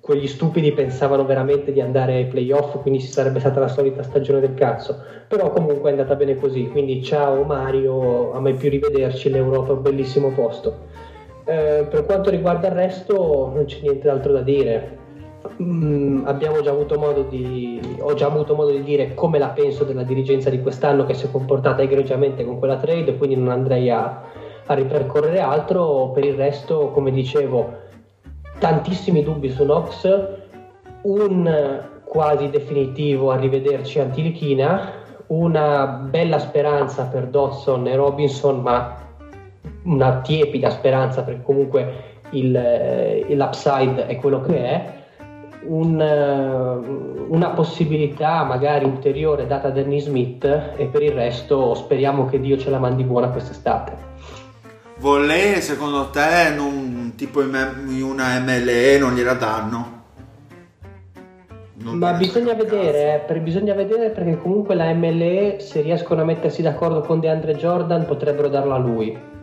quegli 0.00 0.28
stupidi 0.28 0.70
pensavano 0.70 1.24
veramente 1.24 1.72
di 1.72 1.80
andare 1.80 2.14
ai 2.14 2.26
playoff, 2.26 2.80
quindi 2.80 3.00
ci 3.00 3.08
sarebbe 3.08 3.40
stata 3.40 3.58
la 3.58 3.68
solita 3.68 4.04
stagione 4.04 4.38
del 4.38 4.54
cazzo. 4.54 5.02
Però 5.26 5.50
comunque 5.50 5.88
è 5.90 5.92
andata 5.92 6.14
bene 6.14 6.36
così, 6.36 6.68
quindi 6.68 7.02
ciao 7.02 7.42
Mario, 7.42 8.32
a 8.32 8.40
mai 8.40 8.54
più 8.54 8.70
rivederci, 8.70 9.30
l'Europa 9.30 9.72
è 9.72 9.74
un 9.74 9.82
bellissimo 9.82 10.30
posto. 10.30 11.07
Eh, 11.48 11.86
per 11.88 12.04
quanto 12.04 12.28
riguarda 12.28 12.66
il 12.66 12.74
resto 12.74 13.50
non 13.54 13.64
c'è 13.64 13.78
niente 13.80 14.10
altro 14.10 14.32
da 14.32 14.42
dire. 14.42 14.98
Mm, 15.62 16.26
abbiamo 16.26 16.60
già 16.60 16.70
avuto 16.70 16.98
modo 16.98 17.22
di, 17.22 17.80
ho 18.00 18.12
già 18.12 18.26
avuto 18.26 18.54
modo 18.54 18.70
di 18.70 18.82
dire 18.82 19.14
come 19.14 19.38
la 19.38 19.48
penso 19.48 19.84
della 19.84 20.02
dirigenza 20.02 20.50
di 20.50 20.60
quest'anno 20.60 21.06
che 21.06 21.14
si 21.14 21.24
è 21.24 21.30
comportata 21.30 21.80
egregiamente 21.80 22.44
con 22.44 22.58
quella 22.58 22.76
trade, 22.76 23.16
quindi 23.16 23.36
non 23.36 23.48
andrei 23.48 23.88
a, 23.88 24.24
a 24.66 24.74
ripercorrere 24.74 25.40
altro. 25.40 26.10
Per 26.10 26.22
il 26.22 26.34
resto, 26.34 26.90
come 26.90 27.10
dicevo, 27.10 27.72
tantissimi 28.58 29.22
dubbi 29.22 29.48
su 29.48 29.64
Nox, 29.64 30.06
un 31.02 31.82
quasi 32.04 32.50
definitivo 32.50 33.30
arrivederci 33.30 34.00
Antilichina, 34.00 34.92
una 35.28 35.86
bella 36.10 36.38
speranza 36.38 37.04
per 37.04 37.28
Dodson 37.28 37.86
e 37.86 37.96
Robinson, 37.96 38.60
ma 38.60 39.07
una 39.88 40.20
tiepida 40.20 40.70
speranza 40.70 41.22
perché 41.22 41.42
comunque 41.42 42.16
il, 42.30 42.54
eh, 42.54 43.26
l'upside 43.34 44.06
è 44.06 44.16
quello 44.16 44.40
che 44.42 44.56
è, 44.56 44.92
un, 45.64 46.00
eh, 46.00 47.26
una 47.28 47.50
possibilità 47.50 48.44
magari 48.44 48.84
ulteriore 48.84 49.46
data 49.46 49.68
a 49.68 49.70
Danny 49.70 50.00
Smith 50.00 50.44
e 50.76 50.86
per 50.86 51.02
il 51.02 51.12
resto 51.12 51.74
speriamo 51.74 52.26
che 52.26 52.40
Dio 52.40 52.58
ce 52.58 52.70
la 52.70 52.78
mandi 52.78 53.02
buona 53.02 53.28
quest'estate. 53.28 54.06
Volley 54.98 55.60
secondo 55.60 56.10
te 56.10 56.52
non, 56.54 57.12
tipo 57.16 57.40
in 57.42 58.02
una 58.02 58.40
MLE 58.40 58.98
non 58.98 59.14
gliela 59.14 59.34
danno? 59.34 59.96
Non 61.80 61.98
Ma 61.98 62.12
bisogna 62.14 62.54
vedere, 62.54 63.24
eh, 63.24 63.38
bisogna 63.38 63.72
vedere 63.72 64.10
perché 64.10 64.36
comunque 64.38 64.74
la 64.74 64.92
MLE 64.92 65.58
se 65.60 65.80
riescono 65.80 66.22
a 66.22 66.24
mettersi 66.24 66.60
d'accordo 66.60 67.02
con 67.02 67.20
DeAndre 67.20 67.54
Jordan 67.54 68.04
potrebbero 68.04 68.48
darla 68.48 68.74
a 68.74 68.78
lui 68.78 69.36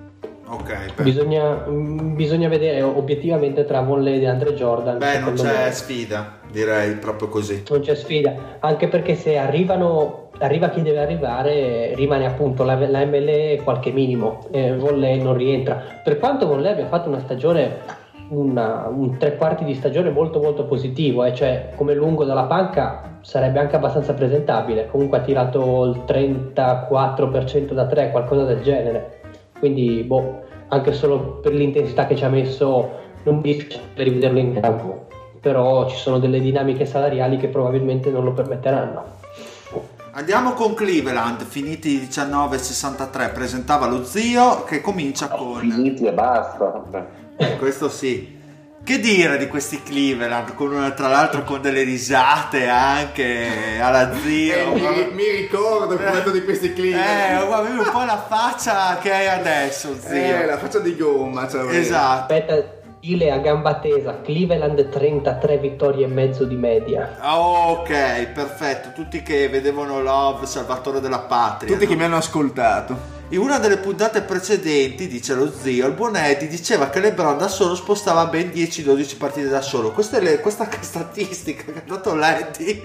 Ok. 0.47 1.01
Bisogna, 1.01 1.65
mm, 1.67 2.15
bisogna, 2.15 2.47
vedere 2.47 2.81
obiettivamente 2.81 3.65
tra 3.65 3.81
Volley 3.81 4.21
e 4.21 4.27
Andre 4.27 4.53
Jordan. 4.53 4.97
Beh, 4.97 5.19
non 5.19 5.33
c'è 5.33 5.65
me. 5.65 5.71
sfida, 5.71 6.37
direi 6.51 6.95
proprio 6.95 7.29
così. 7.29 7.63
Non 7.69 7.81
c'è 7.81 7.95
sfida, 7.95 8.57
anche 8.59 8.87
perché 8.87 9.15
se 9.15 9.37
arrivano, 9.37 10.29
arriva 10.37 10.69
chi 10.69 10.81
deve 10.81 10.99
arrivare, 10.99 11.95
rimane 11.95 12.25
appunto 12.25 12.63
la, 12.63 12.75
la 12.87 13.05
ML 13.05 13.63
qualche 13.63 13.91
minimo. 13.91 14.47
Eh, 14.51 14.69
non 14.71 15.33
rientra. 15.35 16.01
Per 16.03 16.19
quanto 16.19 16.45
Volley 16.45 16.71
abbia 16.71 16.87
fatto 16.87 17.09
una 17.09 17.19
stagione 17.19 18.03
una, 18.27 18.87
un 18.87 19.17
tre 19.17 19.35
quarti 19.35 19.63
di 19.63 19.75
stagione 19.75 20.09
molto 20.09 20.39
molto 20.39 20.65
positivo, 20.65 21.23
eh? 21.23 21.33
cioè 21.33 21.71
come 21.75 21.93
lungo 21.93 22.23
dalla 22.23 22.45
panca 22.45 23.17
sarebbe 23.21 23.59
anche 23.59 23.75
abbastanza 23.75 24.13
presentabile, 24.13 24.87
comunque 24.87 25.19
ha 25.19 25.21
tirato 25.21 25.85
il 25.85 26.03
34% 26.07 27.73
da 27.73 27.85
tre, 27.85 28.11
qualcosa 28.11 28.45
del 28.45 28.61
genere. 28.61 29.14
Quindi, 29.59 30.03
boh, 30.03 30.43
anche 30.69 30.93
solo 30.93 31.39
per 31.41 31.53
l'intensità 31.53 32.07
che 32.07 32.15
ci 32.15 32.23
ha 32.23 32.29
messo, 32.29 32.91
non 33.23 33.37
mi 33.37 33.53
dispiace 33.53 33.81
rivederlo 33.95 34.39
in 34.39 34.59
campo. 34.59 35.07
Però 35.39 35.87
ci 35.87 35.95
sono 35.95 36.19
delle 36.19 36.39
dinamiche 36.39 36.85
salariali 36.85 37.37
che 37.37 37.47
probabilmente 37.47 38.09
non 38.09 38.23
lo 38.23 38.33
permetteranno. 38.33 39.13
Andiamo 40.11 40.53
con 40.53 40.73
Cleveland, 40.73 41.43
finiti 41.43 41.99
19-63, 41.99 43.33
presentava 43.33 43.85
lo 43.85 44.05
zio 44.05 44.63
che 44.63 44.79
comincia 44.79 45.27
con... 45.27 45.59
Finiti 45.59 46.05
e 46.05 46.13
basta. 46.13 46.85
Eh, 47.35 47.57
questo 47.57 47.89
sì. 47.89 48.34
Che 48.85 48.99
dire 48.99 49.39
di 49.39 49.47
questi 49.47 49.81
Cleveland, 49.81 50.53
con, 50.53 50.93
tra 50.95 51.07
l'altro 51.07 51.43
con 51.43 51.59
delle 51.59 51.81
risate 51.81 52.67
anche 52.67 53.79
alla 53.81 54.15
zio. 54.15 54.53
Eh, 54.53 54.65
mi, 54.75 55.11
mi, 55.11 55.29
ricordo 55.37 55.95
il 55.95 56.31
di 56.31 56.43
questi 56.43 56.71
Cleveland. 56.71 57.41
Eh, 57.41 57.51
avevi 57.51 57.79
un 57.79 57.89
po' 57.91 58.03
la 58.03 58.23
faccia 58.29 58.99
che 59.01 59.11
hai 59.11 59.27
adesso, 59.27 59.95
zio. 59.99 60.13
Eh, 60.13 60.45
la 60.45 60.59
faccia 60.59 60.77
di 60.77 60.95
gomma. 60.95 61.47
Cioè, 61.47 61.75
esatto. 61.75 62.31
Aspetta, 62.31 62.63
stile 62.99 63.31
a 63.31 63.39
gamba 63.39 63.79
tesa, 63.79 64.21
Cleveland 64.21 64.89
33 64.89 65.57
vittorie 65.57 66.05
e 66.05 66.07
mezzo 66.07 66.43
di 66.45 66.55
media. 66.55 67.17
Ok, 67.21 68.27
perfetto. 68.33 68.91
Tutti 68.93 69.23
che 69.23 69.49
vedevano 69.49 69.99
Love, 69.99 70.45
Salvatore 70.45 70.99
della 70.99 71.19
Patria. 71.19 71.71
Tutti 71.71 71.85
no? 71.85 71.89
che 71.89 71.95
mi 71.97 72.03
hanno 72.03 72.17
ascoltato. 72.17 73.14
In 73.29 73.39
una 73.39 73.57
delle 73.57 73.77
puntate 73.77 74.21
precedenti, 74.21 75.07
dice 75.07 75.33
lo 75.33 75.51
zio, 75.51 75.87
il 75.87 75.93
buon 75.93 76.15
Eddie 76.15 76.47
diceva 76.47 76.89
che 76.89 76.99
LeBron 76.99 77.39
da 77.39 77.47
solo 77.47 77.73
spostava 77.73 78.27
ben 78.27 78.49
10-12 78.49 79.17
partite 79.17 79.47
da 79.49 79.61
solo. 79.61 79.91
Questa, 79.91 80.17
è 80.17 80.21
le- 80.21 80.39
questa 80.41 80.69
statistica 80.79 81.63
che 81.71 81.79
ha 81.79 81.83
dato 81.87 82.13
l'Eddie 82.13 82.83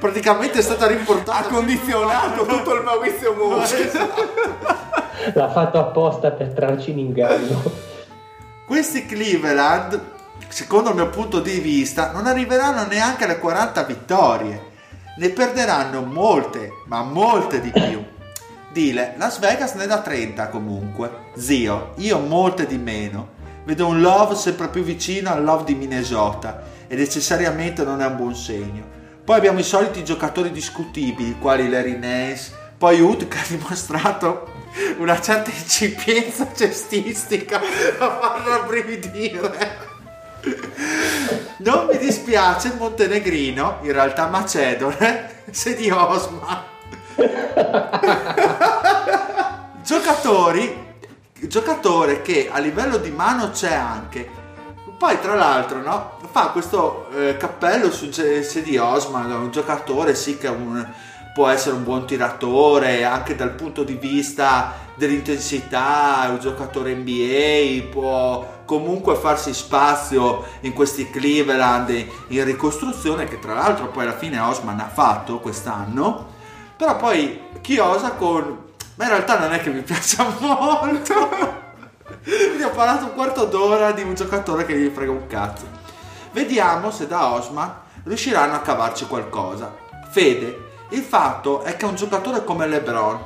praticamente 0.00 0.58
è 0.58 0.62
stata 0.62 0.88
riportata. 0.88 1.46
Ha 1.46 1.48
condizionato 1.48 2.44
tutto 2.44 2.74
il 2.74 2.82
Maurizio 2.82 3.34
Mosca. 3.34 3.76
L'ha 5.32 5.50
fatto 5.50 5.78
apposta 5.78 6.32
per 6.32 6.48
trarci 6.48 6.90
in 6.90 6.98
inganno. 6.98 7.62
Questi 8.66 9.06
Cleveland, 9.06 10.00
secondo 10.48 10.90
il 10.90 10.96
mio 10.96 11.08
punto 11.08 11.38
di 11.38 11.60
vista, 11.60 12.10
non 12.10 12.26
arriveranno 12.26 12.84
neanche 12.84 13.24
alle 13.24 13.38
40 13.38 13.82
vittorie. 13.84 14.66
Ne 15.18 15.28
perderanno 15.30 16.02
molte, 16.02 16.70
ma 16.86 17.02
molte 17.02 17.60
di 17.60 17.70
più. 17.70 18.16
Dile, 18.70 19.14
Las 19.16 19.38
Vegas 19.38 19.74
ne 19.74 19.86
dà 19.86 20.00
30 20.00 20.48
comunque. 20.48 21.30
Zio, 21.36 21.92
io 21.96 22.18
molte 22.18 22.66
di 22.66 22.76
meno. 22.76 23.36
Vedo 23.64 23.86
un 23.86 24.00
love 24.00 24.34
sempre 24.34 24.68
più 24.68 24.82
vicino 24.82 25.30
al 25.30 25.42
love 25.42 25.64
di 25.64 25.74
Minnesota 25.74 26.62
e 26.86 26.94
necessariamente 26.94 27.84
non 27.84 28.02
è 28.02 28.06
un 28.06 28.16
buon 28.16 28.34
segno. 28.34 28.96
Poi 29.24 29.36
abbiamo 29.36 29.58
i 29.58 29.64
soliti 29.64 30.04
giocatori 30.04 30.50
discutibili, 30.50 31.38
quali 31.38 31.68
Larry 31.68 31.98
Nance, 31.98 32.52
poi 32.78 33.00
Hood 33.00 33.28
che 33.28 33.38
ha 33.38 33.44
dimostrato 33.46 34.52
una 34.98 35.20
certa 35.20 35.50
incipienza 35.50 36.48
cestistica 36.54 37.60
a 37.60 38.18
farlo 38.20 38.56
rabbrividire. 38.56 39.86
Non 41.58 41.86
mi 41.86 41.98
dispiace 41.98 42.68
il 42.68 42.76
montenegrino, 42.78 43.80
in 43.82 43.92
realtà 43.92 44.28
macedone, 44.28 45.42
se 45.50 45.74
di 45.74 45.90
Osma. 45.90 46.76
Giocatori, 49.82 50.86
giocatore 51.40 52.22
che 52.22 52.48
a 52.50 52.58
livello 52.58 52.96
di 52.98 53.10
mano 53.10 53.50
c'è 53.50 53.74
anche. 53.74 54.30
Poi 54.96 55.20
tra 55.20 55.34
l'altro 55.34 55.82
no, 55.82 56.12
fa 56.30 56.48
questo 56.48 57.08
eh, 57.10 57.36
cappello 57.36 57.90
su 57.90 58.08
di 58.62 58.76
Osman, 58.76 59.30
un 59.32 59.50
giocatore 59.50 60.14
sì 60.14 60.38
che 60.38 60.46
un- 60.48 60.86
può 61.34 61.48
essere 61.48 61.74
un 61.76 61.84
buon 61.84 62.06
tiratore 62.06 63.04
anche 63.04 63.36
dal 63.36 63.52
punto 63.52 63.84
di 63.84 63.94
vista 63.94 64.74
dell'intensità, 64.94 66.26
è 66.26 66.30
un 66.30 66.38
giocatore 66.40 66.94
NBA, 66.94 67.88
può 67.90 68.56
comunque 68.64 69.14
farsi 69.16 69.52
spazio 69.54 70.44
in 70.60 70.72
questi 70.72 71.10
Cleveland 71.10 71.90
in 72.28 72.44
ricostruzione 72.44 73.26
che 73.26 73.38
tra 73.38 73.54
l'altro 73.54 73.88
poi 73.88 74.04
alla 74.04 74.16
fine 74.16 74.38
Osman 74.38 74.80
ha 74.80 74.88
fatto 74.88 75.38
quest'anno 75.38 76.36
però 76.78 76.96
poi 76.96 77.40
chiosa 77.60 78.12
con 78.12 78.66
ma 78.94 79.04
in 79.04 79.10
realtà 79.10 79.38
non 79.38 79.52
è 79.52 79.60
che 79.60 79.70
mi 79.70 79.82
piaccia 79.82 80.26
molto. 80.38 81.28
Quindi 82.24 82.62
ho 82.62 82.70
parlato 82.70 83.04
un 83.04 83.14
quarto 83.14 83.44
d'ora 83.44 83.92
di 83.92 84.02
un 84.02 84.14
giocatore 84.14 84.64
che 84.64 84.76
gli 84.76 84.90
frega 84.92 85.10
un 85.10 85.26
cazzo. 85.26 85.66
Vediamo 86.32 86.90
se 86.90 87.06
da 87.06 87.32
Osman 87.32 87.72
riusciranno 88.04 88.54
a 88.54 88.60
cavarci 88.60 89.06
qualcosa. 89.06 89.72
Fede 90.10 90.66
il 90.90 91.02
fatto 91.02 91.62
è 91.62 91.76
che 91.76 91.84
un 91.84 91.94
giocatore 91.94 92.42
come 92.42 92.66
LeBron 92.66 93.18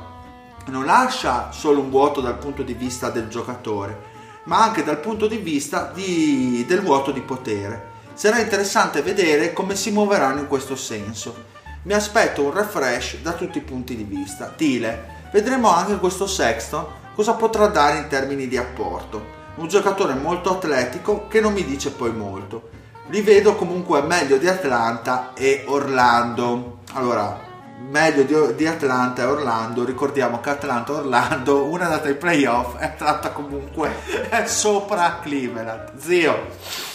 non 0.67 0.85
lascia 0.85 1.51
solo 1.51 1.79
un 1.79 1.89
vuoto 1.89 2.21
dal 2.21 2.37
punto 2.37 2.61
di 2.61 2.73
vista 2.73 3.09
del 3.09 3.27
giocatore 3.27 4.11
ma 4.45 4.61
anche 4.61 4.83
dal 4.83 4.99
punto 4.99 5.27
di 5.27 5.37
vista 5.37 5.89
di- 5.93 6.65
del 6.67 6.81
vuoto 6.81 7.11
di 7.11 7.21
potere. 7.21 7.91
Sarà 8.13 8.39
interessante 8.39 9.01
vedere 9.01 9.53
come 9.53 9.75
si 9.75 9.91
muoveranno 9.91 10.41
in 10.41 10.47
questo 10.47 10.75
senso 10.75 11.51
mi 11.83 11.93
aspetto 11.93 12.43
un 12.43 12.53
refresh 12.53 13.17
da 13.21 13.33
tutti 13.33 13.57
i 13.57 13.61
punti 13.61 13.95
di 13.95 14.03
vista. 14.03 14.53
Tile, 14.55 15.27
vedremo 15.31 15.69
anche 15.69 15.97
questo 15.97 16.27
Sexton 16.27 16.85
cosa 17.13 17.33
potrà 17.33 17.67
dare 17.67 17.97
in 17.97 18.07
termini 18.07 18.47
di 18.47 18.57
apporto. 18.57 19.41
Un 19.55 19.67
giocatore 19.67 20.13
molto 20.13 20.51
atletico 20.51 21.27
che 21.27 21.39
non 21.39 21.53
mi 21.53 21.63
dice 21.65 21.91
poi 21.91 22.11
molto. 22.11 22.69
Li 23.07 23.21
vedo 23.21 23.55
comunque 23.55 24.01
meglio 24.01 24.37
di 24.37 24.47
Atlanta 24.47 25.33
e 25.33 25.63
Orlando. 25.67 26.79
Allora, 26.93 27.37
meglio 27.89 28.51
di, 28.53 28.65
Atlanta 28.65 29.23
e 29.23 29.25
Orlando. 29.25 29.83
Ricordiamo 29.83 30.39
che 30.39 30.49
Atlanta 30.51 30.93
e 30.93 30.95
Orlando, 30.95 31.65
una 31.69 31.83
è 31.83 31.85
andata 31.85 32.07
ai 32.07 32.15
playoff 32.15 32.81
e 32.81 32.85
Atlanta 32.85 33.31
comunque 33.31 33.93
è 34.29 34.45
sopra 34.47 35.19
Cleveland. 35.21 35.97
Zio. 35.97 36.91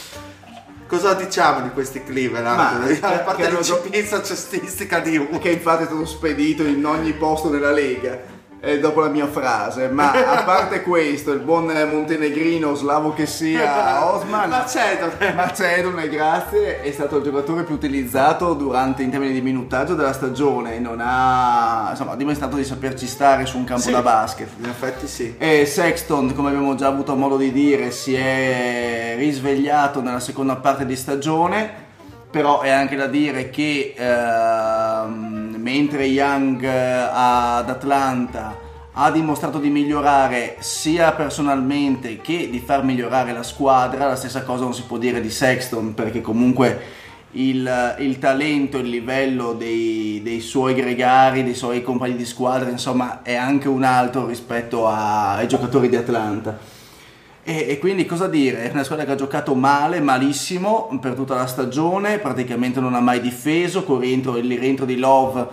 Cosa 0.89 1.12
diciamo 1.12 1.60
di 1.60 1.70
questi 1.70 2.02
Cleveland? 2.02 2.56
Ma, 2.56 2.82
a 2.82 2.86
che 2.86 3.19
parte 3.23 3.43
gio- 3.43 3.51
l'incipienza 3.51 4.23
cestistica 4.23 5.01
di 5.01 5.19
uno. 5.19 5.39
che 5.39 5.51
infatti 5.51 5.82
è 5.82 5.86
stato 5.86 6.06
spedito 6.06 6.65
in 6.65 6.85
ogni 6.86 7.12
posto 7.12 7.51
nella 7.51 7.70
Lega. 7.70 8.36
Eh, 8.61 8.81
dopo 8.81 9.01
la 9.01 9.09
mia 9.09 9.27
frase, 9.29 9.89
ma 9.89 10.11
a 10.13 10.43
parte 10.43 10.83
questo, 10.83 11.31
il 11.33 11.41
buon 11.41 11.67
montenegrino 11.67 12.75
slavo 12.75 13.13
che 13.13 13.25
sia 13.27 14.05
Osman, 14.13 14.49
Macedone. 14.49 15.33
Macedone, 15.35 16.09
grazie, 16.09 16.81
è 16.83 16.91
stato 16.91 17.19
il 17.19 17.23
giocatore 17.25 17.63
più 17.63 17.75
utilizzato 17.75 18.55
durante 18.55 19.03
in 19.03 19.11
termini 19.11 19.33
di 19.33 19.41
minutaggio 19.41 19.95
della 19.95 20.13
stagione, 20.13 20.79
non 20.81 20.99
ha 21.01 21.89
insomma, 21.91 22.17
dimostrato 22.17 22.57
di 22.57 22.65
saperci 22.65 23.07
stare 23.07 23.47
su 23.47 23.59
un 23.59 23.65
campo 23.65 23.83
Sì. 23.83 23.93
da 23.93 24.03
basket. 24.03 24.49
In 24.59 24.69
effetti 24.69 25.07
sì. 25.07 25.35
E 25.39 25.65
Sexton, 25.65 26.35
come 26.35 26.49
abbiamo 26.49 26.75
già 26.75 26.89
avuto 26.89 27.15
modo 27.15 27.37
di 27.37 27.53
dire, 27.53 27.91
si 27.93 28.15
è 28.15 29.15
risvegliato 29.17 30.01
nella 30.03 30.21
seconda 30.21 30.57
parte 30.57 30.85
di 30.85 30.97
stagione, 30.97 31.87
però 32.31 32.61
è 32.61 32.69
anche 32.71 32.95
da 32.97 33.07
dire 33.07 33.49
che 33.51 33.95
ehm, 33.97 35.28
mentre 35.61 36.05
Young 36.05 36.63
eh, 36.63 36.69
ad 36.69 37.69
Atlanta 37.69 38.67
ha 38.93 39.11
dimostrato 39.11 39.59
di 39.59 39.69
migliorare 39.69 40.57
sia 40.59 41.13
personalmente 41.13 42.21
che 42.21 42.49
di 42.51 42.59
far 42.59 42.83
migliorare 42.83 43.33
la 43.33 43.43
squadra, 43.43 44.09
la 44.09 44.17
stessa 44.17 44.43
cosa 44.43 44.65
non 44.65 44.75
si 44.75 44.83
può 44.83 44.99
dire 44.99 45.21
di 45.21 45.31
Sexton 45.31 45.95
perché 45.95 46.21
comunque 46.21 47.07
il, 47.33 47.97
il 47.99 48.19
talento, 48.19 48.79
il 48.79 48.89
livello 48.89 49.53
dei, 49.53 50.21
dei 50.23 50.41
suoi 50.41 50.75
gregari, 50.75 51.45
dei 51.45 51.55
suoi 51.55 51.83
compagni 51.83 52.17
di 52.17 52.25
squadra, 52.25 52.71
insomma, 52.71 53.23
è 53.23 53.35
anche 53.35 53.69
un 53.69 53.85
altro 53.85 54.27
rispetto 54.27 54.87
a- 54.89 55.37
ai 55.37 55.47
giocatori 55.47 55.89
di 55.89 55.97
Atlanta. 55.97 56.78
E, 57.49 57.65
e 57.66 57.79
quindi 57.79 58.05
cosa 58.05 58.27
dire? 58.29 58.69
È 58.69 58.70
una 58.73 58.85
squadra 58.85 59.07
che 59.07 59.12
ha 59.12 59.15
giocato 59.15 59.55
male, 59.55 60.01
malissimo 60.01 60.95
per 61.01 61.15
tutta 61.15 61.35
la 61.35 61.47
stagione, 61.47 62.19
praticamente 62.19 62.79
non 62.79 62.95
ha 62.95 63.01
mai 63.01 63.23
difeso, 63.23 63.85
con 63.85 63.97
il 63.97 64.03
rientro, 64.03 64.37
il 64.37 64.59
rientro 64.59 64.85
di 64.85 64.99
Love 64.99 65.47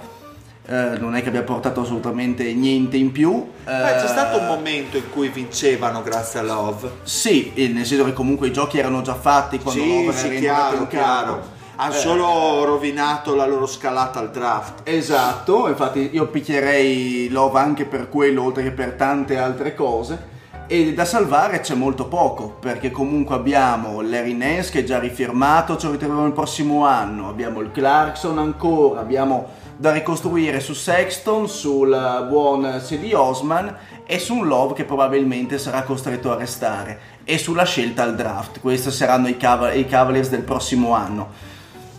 eh, 0.68 0.98
non 1.00 1.16
è 1.16 1.22
che 1.22 1.30
abbia 1.30 1.44
portato 1.44 1.80
assolutamente 1.82 2.54
niente 2.54 2.98
in 2.98 3.14
più. 3.14 3.50
Beh, 3.64 3.72
c'è 3.72 4.04
Eh, 4.04 4.08
stato 4.10 4.40
un 4.40 4.46
momento 4.46 4.98
in 4.98 5.10
cui 5.10 5.30
vincevano 5.30 6.04
grazie 6.04 6.40
a 6.40 6.44
Love. 6.44 6.90
Sì, 7.04 7.54
e 7.54 7.70
nel 7.70 7.86
senso 7.86 8.04
che 8.04 8.12
comunque 8.12 8.48
i 8.48 8.52
giochi 8.52 8.78
erano 8.78 9.02
già 9.02 9.16
fatti 9.16 9.58
quando 9.60 9.82
Sì, 9.82 9.88
Love 9.88 10.04
era 10.10 10.18
sì, 10.18 10.28
rientrato 10.28 10.88
chiaro, 10.88 10.88
chiaro. 10.88 11.44
Hanno 11.78 11.94
Eh, 11.94 11.98
solo 11.98 12.66
rovinato 12.66 13.36
la 13.36 13.46
loro 13.46 13.68
scalata 13.68 14.20
al 14.20 14.32
draft. 14.32 14.82
Esatto, 14.84 15.70
infatti 15.70 16.10
io 16.12 16.28
picchierei 16.28 17.30
Love 17.30 17.58
anche 17.58 17.86
per 17.86 18.10
quello, 18.10 18.44
oltre 18.44 18.64
che 18.64 18.72
per 18.72 18.96
tante 18.96 19.38
altre 19.38 19.74
cose. 19.74 20.34
E 20.68 20.94
da 20.96 21.06
salvare 21.06 21.60
c'è 21.60 21.76
molto 21.76 22.08
poco, 22.08 22.56
perché 22.60 22.90
comunque 22.90 23.36
abbiamo 23.36 24.02
Larry 24.02 24.34
Nance 24.34 24.72
che 24.72 24.80
è 24.80 24.84
già 24.84 24.98
rifirmato, 24.98 25.78
ce 25.78 25.86
lo 25.86 25.92
ritroviamo 25.92 26.26
il 26.26 26.34
prossimo 26.34 26.86
anno, 26.88 27.30
abbiamo 27.30 27.60
il 27.60 27.70
Clarkson 27.72 28.40
ancora, 28.40 29.00
abbiamo 29.00 29.48
da 29.78 29.92
ricostruire 29.92 30.60
su 30.60 30.74
Sexton, 30.74 31.48
sul 31.48 32.26
buon 32.28 32.82
CD 32.84 33.14
Osman 33.14 33.76
e 34.08 34.18
su 34.18 34.34
un 34.36 34.48
Love 34.48 34.74
che 34.74 34.86
probabilmente 34.86 35.60
sarà 35.60 35.84
costretto 35.84 36.32
a 36.32 36.36
restare 36.36 37.00
e 37.24 37.38
sulla 37.38 37.64
scelta 37.66 38.02
al 38.02 38.16
draft. 38.16 38.60
Questi 38.60 38.90
saranno 38.90 39.28
i, 39.28 39.38
Caval- 39.38 39.78
i 39.78 39.86
Cavaliers 39.86 40.30
del 40.30 40.42
prossimo 40.42 40.94
anno. 40.96 41.28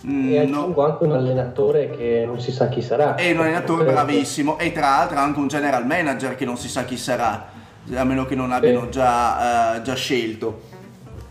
Mm, 0.09 0.33
E 0.33 0.45
no- 0.45 0.59
aggiungo 0.63 0.85
anche 0.87 1.05
un 1.05 1.13
allenatore 1.13 1.91
che 1.91 2.25
non 2.27 2.41
si 2.41 2.51
sa 2.51 2.69
chi 2.69 2.83
sarà. 2.83 3.15
è 3.15 3.31
un 3.31 3.41
allenatore 3.41 3.87
Eh, 3.87 3.93
bravissimo 3.93 4.59
e 4.59 4.73
tra 4.73 4.89
l'altro 4.89 5.19
anche 5.19 5.39
un 5.39 5.47
general 5.47 5.87
manager 5.87 6.35
che 6.35 6.45
non 6.45 6.57
si 6.57 6.69
sa 6.69 6.85
chi 6.85 6.97
sarà, 6.97 7.55
a 7.95 8.05
meno 8.05 8.27
che 8.27 8.35
non 8.35 8.53
abbiano 8.53 8.89
già, 8.89 9.77
eh, 9.77 9.83
già 9.83 9.95
scelto. 9.95 10.75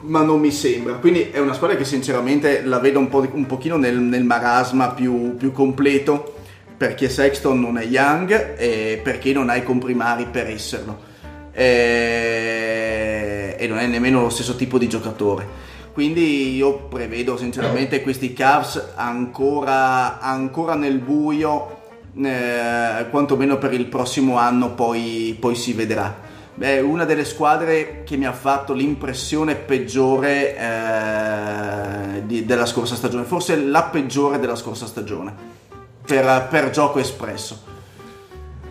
Ma 0.02 0.22
non 0.22 0.40
mi 0.40 0.52
sembra, 0.52 0.94
quindi 0.96 1.32
è 1.32 1.40
una 1.40 1.54
squadra 1.54 1.76
che 1.76 1.84
sinceramente 1.84 2.64
la 2.64 2.78
vedo 2.78 3.00
un, 3.00 3.10
po', 3.10 3.28
un 3.32 3.48
pochino 3.48 3.76
nel, 3.76 3.98
nel 3.98 4.24
marasma 4.24 4.90
più, 4.90 5.36
più 5.36 5.52
completo 5.52 6.36
perché 6.78 7.10
Sexton 7.10 7.60
non 7.60 7.78
è 7.78 7.86
Young 7.86 8.56
e 8.58 9.00
perché 9.04 9.34
non 9.34 9.50
ha 9.50 9.56
i 9.56 9.64
comprimari 9.64 10.28
per 10.30 10.48
esserlo 10.48 11.14
e, 11.52 13.56
e 13.58 13.68
non 13.68 13.80
è 13.80 13.88
nemmeno 13.88 14.22
lo 14.22 14.30
stesso 14.30 14.56
tipo 14.56 14.78
di 14.78 14.88
giocatore. 14.88 15.64
Quindi 15.94 16.56
io 16.56 16.88
prevedo 16.88 17.38
sinceramente 17.38 18.02
questi 18.02 18.34
Cavs 18.34 18.92
ancora, 18.96 20.20
ancora 20.20 20.76
nel 20.76 21.00
buio, 21.00 21.84
eh, 22.22 23.06
quantomeno 23.10 23.58
per 23.58 23.72
il 23.72 23.86
prossimo 23.86 24.38
anno 24.38 24.74
poi, 24.74 25.38
poi 25.40 25.56
si 25.56 25.72
vedrà. 25.72 26.25
Beh, 26.58 26.80
una 26.80 27.04
delle 27.04 27.26
squadre 27.26 28.04
che 28.06 28.16
mi 28.16 28.26
ha 28.26 28.32
fatto 28.32 28.72
l'impressione 28.72 29.56
peggiore 29.56 30.56
eh, 30.56 32.22
di- 32.26 32.46
della 32.46 32.66
scorsa 32.66 32.96
stagione, 32.96 33.26
forse 33.26 33.58
la 33.58 33.84
peggiore 33.84 34.40
della 34.40 34.56
scorsa 34.56 34.86
stagione, 34.86 35.34
per, 36.06 36.48
per 36.50 36.70
gioco 36.70 37.00
espresso. 37.00 37.60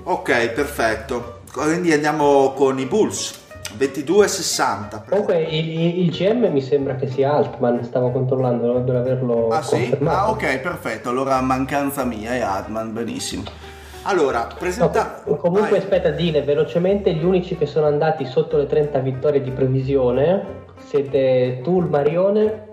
Ok, 0.04 0.48
perfetto. 0.50 1.40
Quindi 1.52 1.92
andiamo 1.92 2.52
con 2.54 2.78
i 2.78 2.86
Bulls. 2.86 3.42
22-60. 3.76 5.02
Comunque 5.08 5.42
il, 5.42 5.98
il- 6.00 6.10
GM 6.10 6.46
mi 6.52 6.62
sembra 6.62 6.94
che 6.94 7.08
sia 7.08 7.34
Altman, 7.34 7.82
stavo 7.84 8.10
controllando, 8.12 8.66
dovrebbero 8.66 8.98
averlo 8.98 9.48
Ah 9.48 9.62
sì? 9.62 9.94
Ah 10.04 10.30
ok, 10.30 10.58
perfetto, 10.58 11.08
allora 11.08 11.40
mancanza 11.40 12.04
mia 12.04 12.30
è 12.34 12.40
Adman, 12.40 12.92
benissimo. 12.92 13.42
Allora, 14.06 14.48
No, 14.48 14.56
presenta... 14.58 15.22
comunque 15.24 15.70
Vai. 15.70 15.78
aspetta 15.78 16.08
a 16.08 16.12
dire 16.12 16.42
velocemente 16.42 17.12
gli 17.14 17.24
unici 17.24 17.56
che 17.56 17.66
sono 17.66 17.86
andati 17.86 18.26
sotto 18.26 18.56
le 18.56 18.66
30 18.66 18.98
vittorie 18.98 19.42
di 19.42 19.50
previsione 19.50 20.62
siete 20.76 21.60
tu 21.62 21.80
il 21.80 21.86
Marione 21.86 22.72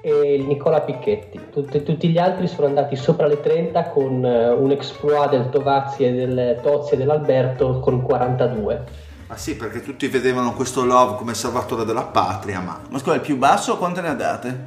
e 0.00 0.34
il 0.34 0.46
Nicola 0.46 0.80
Picchetti 0.80 1.40
tutti, 1.50 1.82
tutti 1.82 2.08
gli 2.08 2.18
altri 2.18 2.46
sono 2.46 2.68
andati 2.68 2.94
sopra 2.96 3.26
le 3.26 3.40
30 3.40 3.88
con 3.88 4.24
eh, 4.24 4.48
un 4.50 4.70
exploit 4.70 5.30
del 5.30 5.48
Tovazzi 5.50 6.04
e 6.04 6.12
del 6.12 6.60
Tozzi 6.62 6.94
e 6.94 6.96
dell'Alberto 6.96 7.80
con 7.80 8.02
42 8.02 8.84
Ma 9.26 9.36
sì, 9.36 9.56
perché 9.56 9.82
tutti 9.82 10.06
vedevano 10.06 10.54
questo 10.54 10.84
Love 10.84 11.16
come 11.16 11.34
salvatore 11.34 11.84
della 11.84 12.04
patria, 12.04 12.60
ma... 12.60 12.80
Ma 12.88 12.98
scusa, 12.98 13.14
il 13.16 13.20
più 13.20 13.36
basso 13.36 13.76
quante 13.76 14.00
ne 14.00 14.08
ha 14.08 14.14
date? 14.14 14.64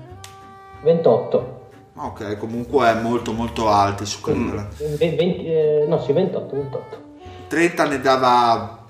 28 0.83 1.61
Ok, 1.95 2.37
comunque 2.37 2.89
è 2.89 3.01
molto 3.01 3.33
molto 3.33 3.69
alti 3.69 4.05
su 4.05 4.19
quella. 4.19 4.67
Ve- 4.77 4.95
20, 4.95 5.45
eh, 5.45 5.85
no 5.87 6.01
sì 6.01 6.11
28 6.11 6.55
28 6.55 7.01
30 7.47 7.85
ne 7.85 8.01
dava 8.01 8.85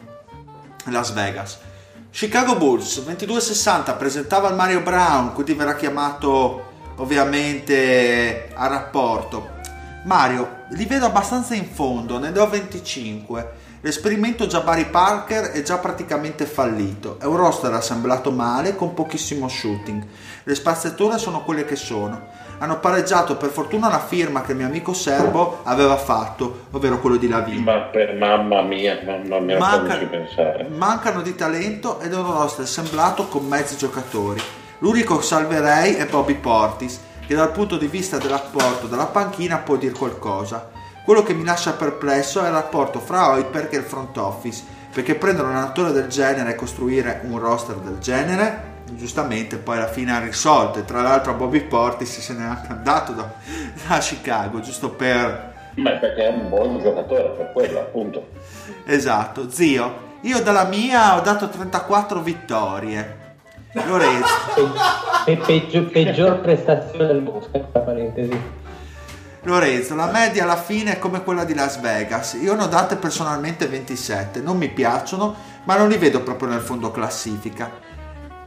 Las 0.85 1.11
Vegas. 1.11 1.59
Chicago 2.11 2.55
Bulls 2.55 2.99
22-60 2.99 3.97
presentava 3.97 4.47
il 4.47 4.55
Mario 4.55 4.81
Brown, 4.81 5.33
quindi 5.33 5.53
verrà 5.53 5.75
chiamato 5.75 6.71
ovviamente 6.97 8.49
a 8.53 8.67
rapporto. 8.67 9.49
Mario, 10.05 10.65
li 10.69 10.85
vedo 10.85 11.05
abbastanza 11.05 11.55
in 11.55 11.65
fondo, 11.65 12.19
ne 12.19 12.31
do 12.31 12.47
25. 12.47 13.61
L'esperimento 13.81 14.47
Jabari 14.47 14.85
Parker 14.85 15.51
è 15.51 15.61
già 15.61 15.77
praticamente 15.77 16.45
fallito. 16.45 17.19
È 17.19 17.25
un 17.25 17.35
roster 17.35 17.73
assemblato 17.73 18.31
male 18.31 18.77
con 18.77 18.93
pochissimo 18.93 19.49
shooting. 19.49 20.05
Le 20.43 20.55
spaziature 20.55 21.17
sono 21.17 21.43
quelle 21.43 21.65
che 21.65 21.75
sono. 21.75 22.27
Hanno 22.63 22.79
pareggiato 22.79 23.35
per 23.35 23.49
fortuna 23.49 23.89
la 23.89 23.99
firma 23.99 24.41
che 24.41 24.51
il 24.51 24.57
mio 24.57 24.67
amico 24.67 24.93
serbo 24.93 25.59
aveva 25.63 25.97
fatto, 25.97 26.67
ovvero 26.71 26.97
quello 26.97 27.17
di 27.17 27.27
Lavin. 27.27 27.61
Ma 27.61 27.79
per 27.91 28.15
mamma 28.15 28.61
mia, 28.61 29.01
non, 29.03 29.43
mi 29.43 29.57
Manca- 29.57 29.97
pensare. 29.97 30.69
mancano 30.69 31.21
di 31.21 31.35
talento 31.35 31.99
ed 31.99 32.13
è 32.13 32.15
un 32.15 32.25
roster 32.25 32.63
assemblato 32.63 33.27
con 33.27 33.45
mezzi 33.45 33.75
giocatori. 33.75 34.41
L'unico 34.77 35.17
che 35.17 35.23
salverei 35.23 35.95
è 35.95 36.05
Bobby 36.05 36.35
Portis, 36.35 37.01
che 37.27 37.35
dal 37.35 37.51
punto 37.51 37.75
di 37.75 37.87
vista 37.87 38.17
dell'apporto 38.17 38.87
dalla 38.87 39.07
panchina 39.07 39.57
può 39.57 39.75
dire 39.75 39.91
qualcosa. 39.93 40.69
Quello 41.03 41.21
che 41.21 41.33
mi 41.33 41.43
lascia 41.43 41.73
perplesso 41.73 42.41
è 42.41 42.45
il 42.45 42.53
rapporto 42.53 42.99
fra 43.01 43.31
Hoiberg 43.31 43.73
e 43.73 43.77
il 43.77 43.83
front 43.83 44.15
office, 44.15 44.63
perché 44.93 45.15
prendere 45.15 45.49
un 45.49 45.55
allenatore 45.55 45.91
del 45.91 46.07
genere 46.07 46.51
e 46.51 46.55
costruire 46.55 47.19
un 47.25 47.37
roster 47.39 47.75
del 47.75 47.99
genere, 47.99 48.71
giustamente 48.91 49.57
poi 49.57 49.77
alla 49.77 49.87
fine 49.87 50.13
ha 50.13 50.19
risolto. 50.19 50.79
E 50.79 50.85
tra 50.85 51.01
l'altro 51.01 51.33
Bobby 51.33 51.61
Portis 51.61 52.19
se 52.19 52.33
n'è 52.33 52.43
anche 52.43 52.71
andato 52.71 53.11
da, 53.13 53.31
da 53.87 53.97
Chicago, 53.97 54.59
giusto 54.59 54.91
per 54.91 55.53
Ma 55.75 55.91
perché 55.91 56.27
è 56.27 56.29
un 56.29 56.49
buon 56.49 56.81
giocatore, 56.81 57.29
per 57.29 57.51
quello 57.51 57.79
appunto. 57.79 58.27
Esatto, 58.85 59.49
zio, 59.49 60.17
io 60.21 60.41
dalla 60.41 60.65
mia 60.65 61.17
ho 61.17 61.21
dato 61.21 61.49
34 61.49 62.21
vittorie. 62.21 63.21
Lorenzo, 63.73 64.27
Pe- 65.25 65.37
peggio- 65.37 65.85
peggior 65.85 66.41
prestazione 66.41 67.07
del 67.07 67.21
Mosca 67.23 67.59
tra 67.59 67.79
parentesi 67.81 68.61
Lorenzo, 69.45 69.95
la 69.95 70.05
media 70.09 70.43
alla 70.43 70.55
fine 70.55 70.93
è 70.93 70.99
come 70.99 71.21
quella 71.21 71.43
di 71.43 71.53
Las 71.53 71.79
Vegas. 71.81 72.37
Io 72.41 72.55
ne 72.55 72.63
ho 72.63 72.67
date 72.67 72.95
personalmente 72.95 73.67
27, 73.67 74.39
non 74.39 74.57
mi 74.57 74.69
piacciono, 74.69 75.35
ma 75.65 75.75
non 75.75 75.89
li 75.89 75.97
vedo 75.97 76.21
proprio 76.21 76.47
nel 76.47 76.61
fondo 76.61 76.91
classifica. 76.91 77.69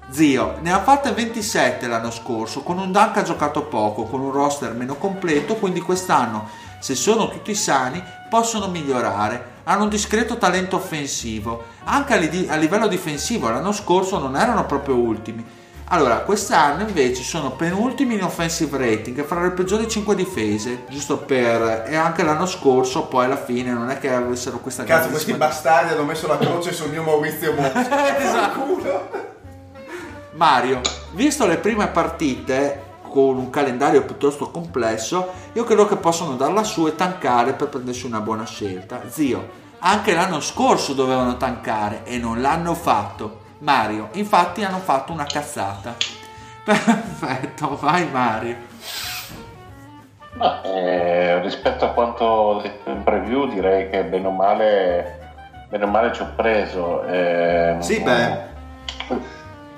Zio, 0.08 0.58
ne 0.60 0.72
ha 0.72 0.82
fatte 0.82 1.10
27 1.10 1.88
l'anno 1.88 2.12
scorso, 2.12 2.62
con 2.62 2.78
un 2.78 2.92
Dunk 2.92 3.16
ha 3.16 3.22
giocato 3.22 3.64
poco, 3.64 4.04
con 4.04 4.20
un 4.20 4.30
roster 4.30 4.72
meno 4.72 4.94
completo, 4.94 5.56
quindi 5.56 5.80
quest'anno, 5.80 6.48
se 6.78 6.94
sono 6.94 7.28
tutti 7.28 7.54
sani, 7.56 8.02
possono 8.30 8.68
migliorare. 8.68 9.54
Hanno 9.64 9.82
un 9.82 9.88
discreto 9.88 10.38
talento 10.38 10.76
offensivo, 10.76 11.64
anche 11.84 12.14
a 12.14 12.18
li- 12.18 12.46
a 12.48 12.54
livello 12.54 12.86
difensivo, 12.86 13.48
l'anno 13.48 13.72
scorso 13.72 14.18
non 14.18 14.36
erano 14.36 14.64
proprio 14.64 14.94
ultimi. 14.94 15.44
Allora, 15.88 16.18
quest'anno 16.18 16.82
invece 16.82 17.22
sono 17.22 17.52
penultimi 17.52 18.14
in 18.14 18.22
offensive 18.22 18.78
rating, 18.78 19.24
fra 19.24 19.42
le 19.42 19.50
peggiori 19.50 19.88
5 19.88 20.14
difese, 20.14 20.84
giusto 20.88 21.18
per... 21.18 21.84
e 21.86 21.96
anche 21.96 22.22
l'anno 22.22 22.46
scorso, 22.46 23.06
poi 23.06 23.24
alla 23.24 23.36
fine, 23.36 23.72
non 23.72 23.90
è 23.90 23.98
che 23.98 24.12
avessero 24.12 24.58
questa 24.58 24.84
Cazzo, 24.84 25.10
questi 25.10 25.32
bastardi 25.34 25.92
hanno 25.92 26.04
messo 26.04 26.28
la 26.28 26.38
croce 26.38 26.72
sul 26.72 26.90
mio 26.90 27.02
Maurizio 27.02 27.52
Mosca. 27.54 28.18
Esatto. 28.18 29.34
Mario, 30.36 30.80
visto 31.12 31.46
le 31.46 31.56
prime 31.56 31.86
partite 31.88 32.82
con 33.02 33.38
un 33.38 33.48
calendario 33.48 34.04
piuttosto 34.04 34.50
complesso, 34.50 35.32
io 35.52 35.64
credo 35.64 35.86
che 35.86 35.96
possano 35.96 36.34
darla 36.36 36.62
su 36.62 36.86
e 36.86 36.94
tankare 36.94 37.54
per 37.54 37.68
prendersi 37.68 38.04
una 38.04 38.20
buona 38.20 38.44
scelta. 38.44 39.00
Zio, 39.08 39.48
anche 39.78 40.12
l'anno 40.14 40.40
scorso 40.40 40.92
dovevano 40.92 41.38
tankare 41.38 42.02
e 42.04 42.18
non 42.18 42.42
l'hanno 42.42 42.74
fatto. 42.74 43.44
Mario, 43.60 44.10
infatti 44.12 44.62
hanno 44.62 44.78
fatto 44.78 45.12
una 45.12 45.24
cazzata. 45.24 45.94
Perfetto, 46.62 47.78
vai 47.80 48.06
Mario. 48.10 48.56
Ma 50.34 50.60
eh, 50.60 51.40
rispetto 51.40 51.86
a 51.86 51.88
quanto 51.92 52.60
detto 52.62 52.90
in 52.90 53.02
preview, 53.02 53.48
direi 53.48 53.88
che 53.88 54.04
bene 54.04 54.26
o 54.26 54.30
male, 54.32 55.32
bene 55.70 55.84
o 55.84 55.86
male 55.86 56.12
ci 56.12 56.20
ho 56.20 56.30
preso. 56.36 57.02
eh, 57.04 57.76
Sì, 57.78 58.00
beh. 58.02 58.54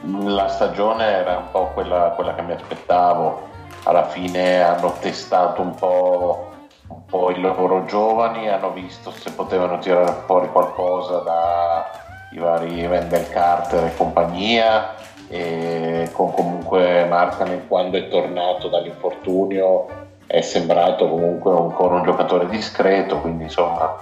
La 0.02 0.48
stagione 0.48 1.04
era 1.04 1.38
un 1.38 1.50
po' 1.50 1.70
quella, 1.74 2.12
quella 2.14 2.34
che 2.34 2.42
mi 2.42 2.52
aspettavo. 2.52 3.46
Alla 3.84 4.04
fine 4.06 4.62
hanno 4.62 4.94
testato 5.00 5.60
un 5.60 5.74
po', 5.74 6.50
un 6.88 7.04
po' 7.04 7.30
i 7.30 7.40
loro 7.40 7.84
giovani, 7.84 8.48
hanno 8.48 8.70
visto 8.70 9.10
se 9.10 9.30
potevano 9.32 9.78
tirare 9.78 10.12
fuori 10.26 10.48
qualcosa 10.50 11.18
dai 11.18 12.38
vari 12.38 12.86
Wendell 12.86 13.28
Carter 13.30 13.84
e 13.84 13.96
compagnia. 13.96 14.94
E 15.30 16.08
con 16.12 16.32
comunque 16.32 17.04
Markkanen 17.04 17.68
quando 17.68 17.98
è 17.98 18.08
tornato 18.08 18.68
dall'infortunio 18.68 19.86
è 20.26 20.40
sembrato 20.40 21.08
comunque 21.08 21.50
ancora 21.52 21.96
un 21.96 22.04
giocatore 22.04 22.46
discreto, 22.48 23.18
quindi 23.18 23.44
insomma 23.44 23.96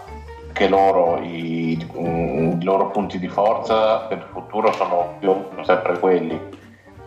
che 0.57 0.69
loro 0.69 1.21
i, 1.21 1.73
i 1.73 2.65
loro 2.65 2.89
punti 2.89 3.19
di 3.19 3.29
forza 3.29 3.99
per 4.09 4.17
il 4.17 4.25
futuro 4.33 4.73
sono 4.73 5.17
più 5.19 5.35
sempre 5.63 5.99
quelli. 5.99 6.41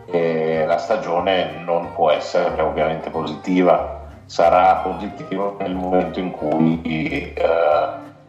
E 0.06 0.66
la 0.68 0.78
stagione 0.78 1.62
non 1.66 1.94
può 1.94 2.12
essere 2.12 2.62
ovviamente 2.62 3.10
positiva 3.10 3.98
sarà 4.30 4.76
positiva 4.84 5.56
nel 5.58 5.74
momento 5.74 6.20
in 6.20 6.30
cui 6.30 6.80
eh, 6.84 7.34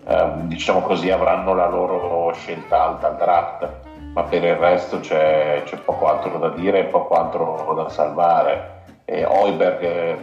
eh, 0.07 0.31
diciamo 0.45 0.81
così 0.81 1.11
avranno 1.11 1.53
la 1.53 1.69
loro 1.69 2.33
scelta 2.33 2.85
alta 2.85 3.09
al 3.09 3.17
draft. 3.17 3.69
Ma 4.15 4.23
per 4.23 4.43
il 4.43 4.57
resto 4.57 5.01
c'è, 5.01 5.61
c'è 5.67 5.77
poco 5.77 6.09
altro 6.09 6.39
da 6.39 6.49
dire 6.49 6.81
e 6.81 6.85
poco 6.85 7.15
altro 7.15 7.75
da 7.77 7.91
salvare. 7.91 8.85
E 9.05 9.27
Hoiberg 9.27 9.83
eh, 9.83 10.17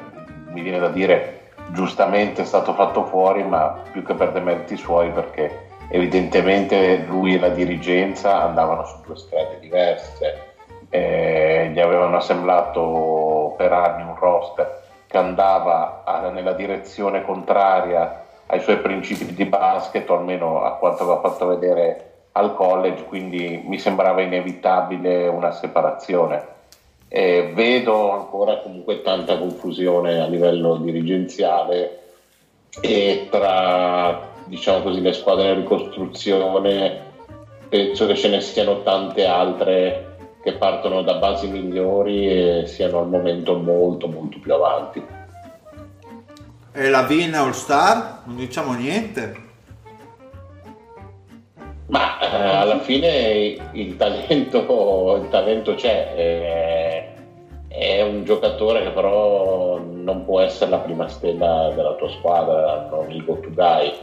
mi 0.51 0.61
viene 0.61 0.79
da 0.79 0.89
dire 0.89 1.36
giustamente 1.71 2.41
è 2.41 2.45
stato 2.45 2.73
fatto 2.73 3.05
fuori, 3.05 3.43
ma 3.43 3.79
più 3.91 4.03
che 4.03 4.13
per 4.13 4.31
demeriti 4.31 4.75
suoi, 4.75 5.09
perché 5.11 5.69
evidentemente 5.89 6.97
lui 7.07 7.35
e 7.35 7.39
la 7.39 7.49
dirigenza 7.49 8.41
andavano 8.41 8.85
su 8.85 9.01
due 9.05 9.17
strade 9.17 9.59
diverse. 9.59 10.45
Eh, 10.89 11.69
gli 11.73 11.79
avevano 11.79 12.17
assemblato 12.17 13.53
per 13.57 13.73
anni 13.73 14.03
un 14.03 14.15
roster 14.15 14.83
che 15.07 15.17
andava 15.17 16.03
a- 16.05 16.29
nella 16.29 16.53
direzione 16.53 17.23
contraria 17.23 18.23
ai 18.47 18.59
suoi 18.61 18.77
principi 18.77 19.33
di 19.33 19.45
basket, 19.45 20.09
o 20.09 20.17
almeno 20.17 20.63
a 20.63 20.75
quanto 20.77 21.03
aveva 21.03 21.19
fatto 21.19 21.47
vedere 21.47 22.11
al 22.33 22.53
college, 22.55 23.05
quindi 23.05 23.63
mi 23.65 23.79
sembrava 23.79 24.21
inevitabile 24.21 25.27
una 25.27 25.51
separazione. 25.51 26.55
Eh, 27.09 27.51
vedo 27.55 28.11
ancora 28.11 28.57
comunque 28.57 29.01
tanta 29.01 29.37
confusione 29.37 30.19
a 30.19 30.27
livello 30.27 30.75
dirigenziale 30.75 32.01
e 32.81 33.27
tra 33.29 34.27
diciamo 34.45 34.81
così, 34.81 35.01
le 35.01 35.13
squadre 35.13 35.49
in 35.49 35.55
ricostruzione 35.55 37.05
penso 37.69 38.05
che 38.07 38.15
ce 38.15 38.29
ne 38.29 38.41
siano 38.41 38.81
tante 38.81 39.25
altre 39.25 40.15
che 40.43 40.53
partono 40.53 41.01
da 41.01 41.15
basi 41.15 41.47
migliori 41.47 42.27
e 42.29 42.63
siano 42.67 42.99
al 42.99 43.09
momento 43.09 43.57
molto 43.57 44.07
molto 44.07 44.39
più 44.39 44.53
avanti. 44.53 45.03
E 46.73 46.89
la 46.89 47.03
Vin 47.03 47.33
All 47.33 47.51
Star? 47.51 48.21
Non 48.25 48.35
diciamo 48.35 48.73
niente. 48.73 49.45
Ma 51.87 52.19
eh, 52.19 52.55
alla 52.55 52.79
fine 52.79 53.57
il 53.71 53.95
talento, 53.95 55.19
il 55.21 55.29
talento 55.29 55.73
c'è. 55.75 56.13
Eh, 56.15 56.76
è 57.77 58.01
un 58.01 58.23
giocatore 58.23 58.81
che 58.81 58.89
però 58.89 59.79
non 59.79 60.25
può 60.25 60.41
essere 60.41 60.71
la 60.71 60.79
prima 60.79 61.07
stella 61.07 61.71
della 61.75 61.93
tua 61.93 62.09
squadra, 62.09 62.87
non 62.89 63.11
il 63.11 63.23
go 63.23 63.39
to 63.39 63.49
guy. 63.53 63.93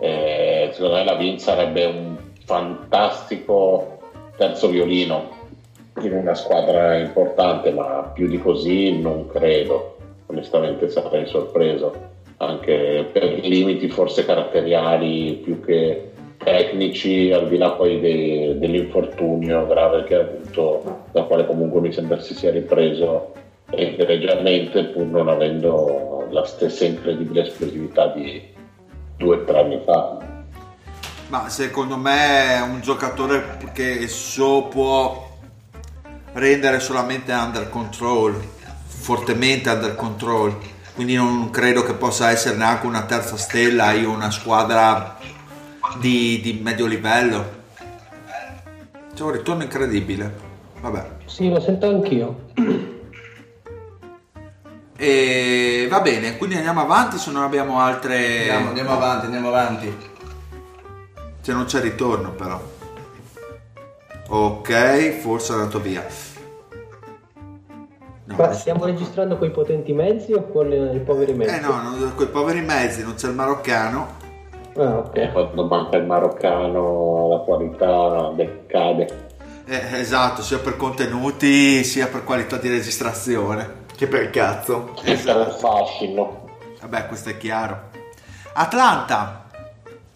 Eh, 0.00 0.70
secondo 0.72 0.96
me 0.96 1.04
la 1.04 1.14
Vince 1.14 1.44
sarebbe 1.44 1.84
un 1.84 2.16
fantastico 2.44 3.98
terzo 4.36 4.68
violino 4.68 5.38
in 6.02 6.12
una 6.12 6.34
squadra 6.34 6.96
importante, 6.96 7.70
ma 7.70 8.10
più 8.12 8.26
di 8.26 8.38
così 8.38 8.98
non 8.98 9.28
credo. 9.28 9.96
Onestamente 10.26 10.88
sarei 10.88 11.26
sorpreso, 11.26 11.94
anche 12.38 13.08
per 13.12 13.38
limiti 13.42 13.88
forse 13.88 14.24
caratteriali 14.24 15.34
più 15.34 15.60
che 15.60 16.09
tecnici, 16.42 17.30
al 17.32 17.48
di 17.48 17.58
là 17.58 17.70
poi 17.72 18.00
de, 18.00 18.58
dell'infortunio 18.58 19.66
grave 19.66 20.04
che 20.04 20.14
ha 20.14 20.20
avuto, 20.20 21.04
da 21.12 21.22
quale 21.24 21.46
comunque 21.46 21.80
mi 21.80 21.92
sembra 21.92 22.18
si 22.20 22.34
sia 22.34 22.50
ripreso 22.50 23.34
egregiamente 23.70 24.86
pur 24.86 25.04
non 25.04 25.28
avendo 25.28 26.26
la 26.30 26.44
stessa 26.44 26.84
incredibile 26.84 27.42
esplosività 27.42 28.08
di 28.08 28.42
due 29.16 29.36
o 29.36 29.44
tre 29.44 29.60
anni 29.60 29.80
fa. 29.84 30.18
Ma 31.28 31.48
secondo 31.48 31.96
me 31.96 32.56
è 32.56 32.60
un 32.62 32.80
giocatore 32.80 33.58
che 33.72 34.08
so 34.08 34.64
può 34.64 35.28
rendere 36.32 36.80
solamente 36.80 37.32
under 37.32 37.68
control, 37.68 38.34
fortemente 38.86 39.70
under 39.70 39.94
control. 39.94 40.56
Quindi 40.94 41.14
non 41.14 41.50
credo 41.50 41.82
che 41.82 41.94
possa 41.94 42.30
essere 42.30 42.56
neanche 42.56 42.86
una 42.86 43.04
terza 43.04 43.36
stella 43.36 43.92
in 43.92 44.06
una 44.06 44.30
squadra 44.30 45.18
di, 45.98 46.40
di 46.40 46.60
medio 46.62 46.86
livello. 46.86 47.58
C'è 49.14 49.22
un 49.22 49.32
ritorno 49.32 49.62
incredibile. 49.62 50.48
Vabbè. 50.80 51.06
Sì, 51.26 51.48
lo 51.48 51.60
sento 51.60 51.88
anch'io. 51.88 52.48
E 54.96 55.86
va 55.88 56.00
bene, 56.00 56.36
quindi 56.36 56.56
andiamo 56.56 56.82
avanti 56.82 57.16
se 57.16 57.30
non 57.30 57.42
abbiamo 57.42 57.80
altre... 57.80 58.40
Andiamo, 58.40 58.68
andiamo 58.68 58.92
avanti, 58.92 59.24
andiamo 59.24 59.48
avanti. 59.48 59.96
Se 61.40 61.52
non 61.52 61.64
c'è 61.64 61.80
ritorno 61.80 62.32
però. 62.32 62.60
Ok, 64.28 65.18
forse 65.20 65.52
è 65.52 65.56
andato 65.56 65.80
via. 65.80 66.06
No, 68.24 68.36
Ma 68.36 68.52
stiamo 68.52 68.84
registrando 68.84 69.38
con 69.38 69.48
i 69.48 69.50
potenti 69.50 69.92
mezzi 69.92 70.32
o 70.32 70.46
con 70.48 70.70
eh, 70.70 70.94
i 70.94 71.00
poveri 71.00 71.32
mezzi? 71.32 71.54
Eh 71.54 71.60
no, 71.60 71.82
non, 71.82 72.12
quei 72.14 72.28
poveri 72.28 72.60
mezzi, 72.60 73.02
non 73.02 73.14
c'è 73.14 73.28
il 73.28 73.34
maroccano. 73.34 74.28
Ah, 74.76 74.98
ok. 74.98 75.32
Quando 75.32 75.66
manca 75.66 75.96
il 75.96 76.06
maroccano 76.06 77.28
la 77.28 77.38
qualità 77.38 78.32
decade. 78.34 79.28
Eh, 79.66 79.98
esatto, 80.00 80.42
sia 80.42 80.58
per 80.58 80.76
contenuti 80.76 81.84
sia 81.84 82.08
per 82.08 82.24
qualità 82.24 82.56
di 82.56 82.68
registrazione. 82.68 83.84
Che 83.94 84.06
per 84.06 84.30
cazzo. 84.30 84.92
Questo 85.00 85.30
è 85.30 85.34
un 85.34 85.54
fascino. 85.58 86.48
Vabbè, 86.80 87.06
questo 87.06 87.30
è 87.30 87.36
chiaro. 87.36 87.88
Atlanta 88.54 89.46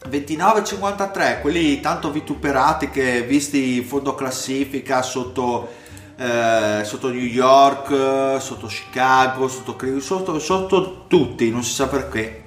29-53, 0.08 1.40
quelli 1.40 1.80
tanto 1.80 2.10
vituperati 2.10 2.90
che 2.90 3.22
visti 3.22 3.76
in 3.76 3.84
fondo 3.84 4.14
classifica 4.14 5.02
sotto, 5.02 5.68
eh, 6.16 6.80
sotto 6.84 7.08
New 7.08 7.22
York, 7.22 8.40
sotto 8.40 8.66
Chicago, 8.66 9.48
sotto, 9.48 9.76
sotto, 10.00 10.38
sotto 10.38 11.04
tutti, 11.06 11.50
non 11.50 11.62
si 11.62 11.72
sa 11.72 11.88
perché. 11.88 12.42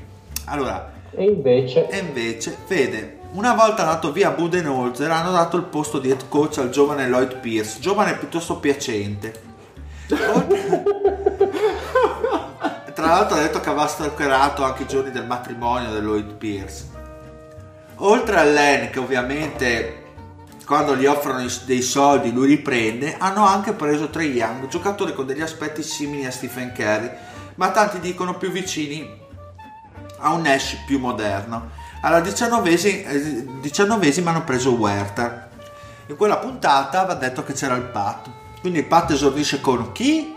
Allora, 0.46 0.96
E 1.12 1.24
invece, 1.24 1.90
e 1.90 1.98
invece, 2.00 2.58
vede, 2.68 3.20
una 3.32 3.54
volta 3.54 3.82
andato 3.84 4.12
via 4.12 4.32
Budenholzer 4.32 5.10
hanno 5.12 5.32
dato 5.32 5.58
il 5.58 5.64
posto 5.64 6.00
di 6.00 6.10
head 6.10 6.28
coach 6.28 6.58
al 6.60 6.70
giovane 6.70 7.08
Lloyd 7.08 7.38
Pierce, 7.40 7.80
giovane 7.80 8.18
piuttosto 8.18 8.58
piacente. 8.58 9.42
Tra 12.94 13.06
l'altro 13.06 13.38
ha 13.38 13.42
detto 13.42 13.60
che 13.60 13.70
aveva 13.70 13.88
stalkerato 13.88 14.64
anche 14.64 14.84
i 14.84 14.88
giorni 14.88 15.12
del 15.12 15.26
matrimonio 15.26 15.92
di 15.92 16.00
Lloyd 16.00 16.34
Pierce. 16.36 16.86
Oltre 17.98 18.40
a 18.40 18.44
Len, 18.44 18.90
che 18.90 19.00
ovviamente 19.00 20.06
quando 20.66 20.96
gli 20.96 21.06
offrono 21.06 21.46
dei 21.66 21.82
soldi 21.82 22.32
lui 22.32 22.48
li 22.48 22.58
prende, 22.58 23.16
hanno 23.18 23.46
anche 23.46 23.74
preso 23.74 24.10
Trey 24.10 24.32
Young, 24.32 24.68
giocatore 24.68 25.14
con 25.14 25.26
degli 25.26 25.42
aspetti 25.42 25.82
simili 25.84 26.26
a 26.26 26.32
Stephen 26.32 26.74
Curry, 26.74 27.10
ma 27.56 27.72
tanti 27.72 28.00
dicono 28.00 28.36
più 28.36 28.52
vicini 28.52 29.26
a 30.20 30.34
un 30.34 30.42
Nash 30.42 30.84
più 30.86 31.00
moderno. 31.00 31.70
Alla 32.02 32.20
diciannovesima, 32.20 33.12
eh, 33.12 34.24
hanno 34.24 34.44
preso 34.44 34.74
Werther. 34.74 35.50
In 36.08 36.16
quella 36.16 36.38
puntata 36.38 37.04
va 37.04 37.16
detto 37.16 37.44
che 37.44 37.54
c'era 37.54 37.76
il 37.76 37.84
Pat. 37.84 38.30
Quindi 38.62 38.80
il 38.80 38.86
Pat 38.86 39.12
esordisce 39.12 39.62
con 39.62 39.92
chi? 39.92 40.36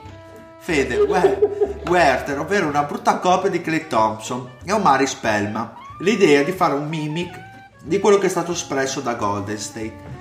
Fede, 0.59 0.97
We- 0.97 1.81
Werther, 1.86 2.39
ovvero 2.39 2.66
una 2.66 2.82
brutta 2.82 3.19
copia 3.19 3.51
di 3.51 3.61
Clay 3.61 3.86
Thompson 3.86 4.48
e 4.65 4.73
Omari 4.73 5.07
Spellman. 5.07 5.73
L'idea 6.01 6.43
di 6.43 6.52
fare 6.52 6.74
un 6.74 6.89
mimic 6.89 7.39
di 7.82 7.98
quello 7.98 8.19
che 8.19 8.27
è 8.27 8.31
stato 8.31 8.52
espresso 8.52 9.01
da 9.01 9.15
Golden 9.15 9.59
State. 9.59 10.19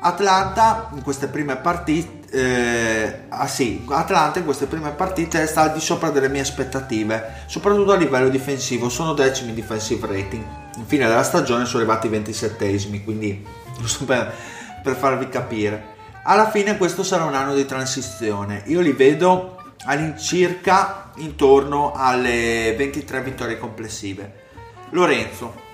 Atlanta 0.00 0.90
in 0.94 1.02
queste 1.02 1.28
prime 1.28 1.56
partite 1.56 2.19
eh, 2.32 3.22
ah 3.28 3.48
sì, 3.48 3.84
Atlanta 3.88 4.38
in 4.38 4.44
queste 4.44 4.66
prime 4.66 4.92
partite 4.92 5.46
sta 5.48 5.62
al 5.62 5.72
di 5.72 5.80
sopra 5.80 6.10
delle 6.10 6.28
mie 6.28 6.42
aspettative, 6.42 7.42
soprattutto 7.46 7.90
a 7.90 7.96
livello 7.96 8.28
difensivo, 8.28 8.88
sono 8.88 9.14
decimi 9.14 9.48
in 9.50 9.56
defensive 9.56 10.06
rating. 10.06 10.44
In 10.76 10.86
fine 10.86 11.08
della 11.08 11.24
stagione 11.24 11.64
sono 11.64 11.82
arrivati 11.82 12.08
27esimi, 12.08 13.02
quindi 13.02 13.44
giusto 13.76 14.04
per, 14.04 14.32
per 14.80 14.94
farvi 14.94 15.28
capire. 15.28 15.98
Alla 16.22 16.48
fine 16.50 16.76
questo 16.76 17.02
sarà 17.02 17.24
un 17.24 17.34
anno 17.34 17.54
di 17.54 17.66
transizione. 17.66 18.62
Io 18.66 18.80
li 18.80 18.92
vedo 18.92 19.72
all'incirca 19.86 21.10
intorno 21.16 21.92
alle 21.96 22.74
23 22.76 23.22
vittorie 23.22 23.58
complessive. 23.58 24.48
Lorenzo, 24.90 25.68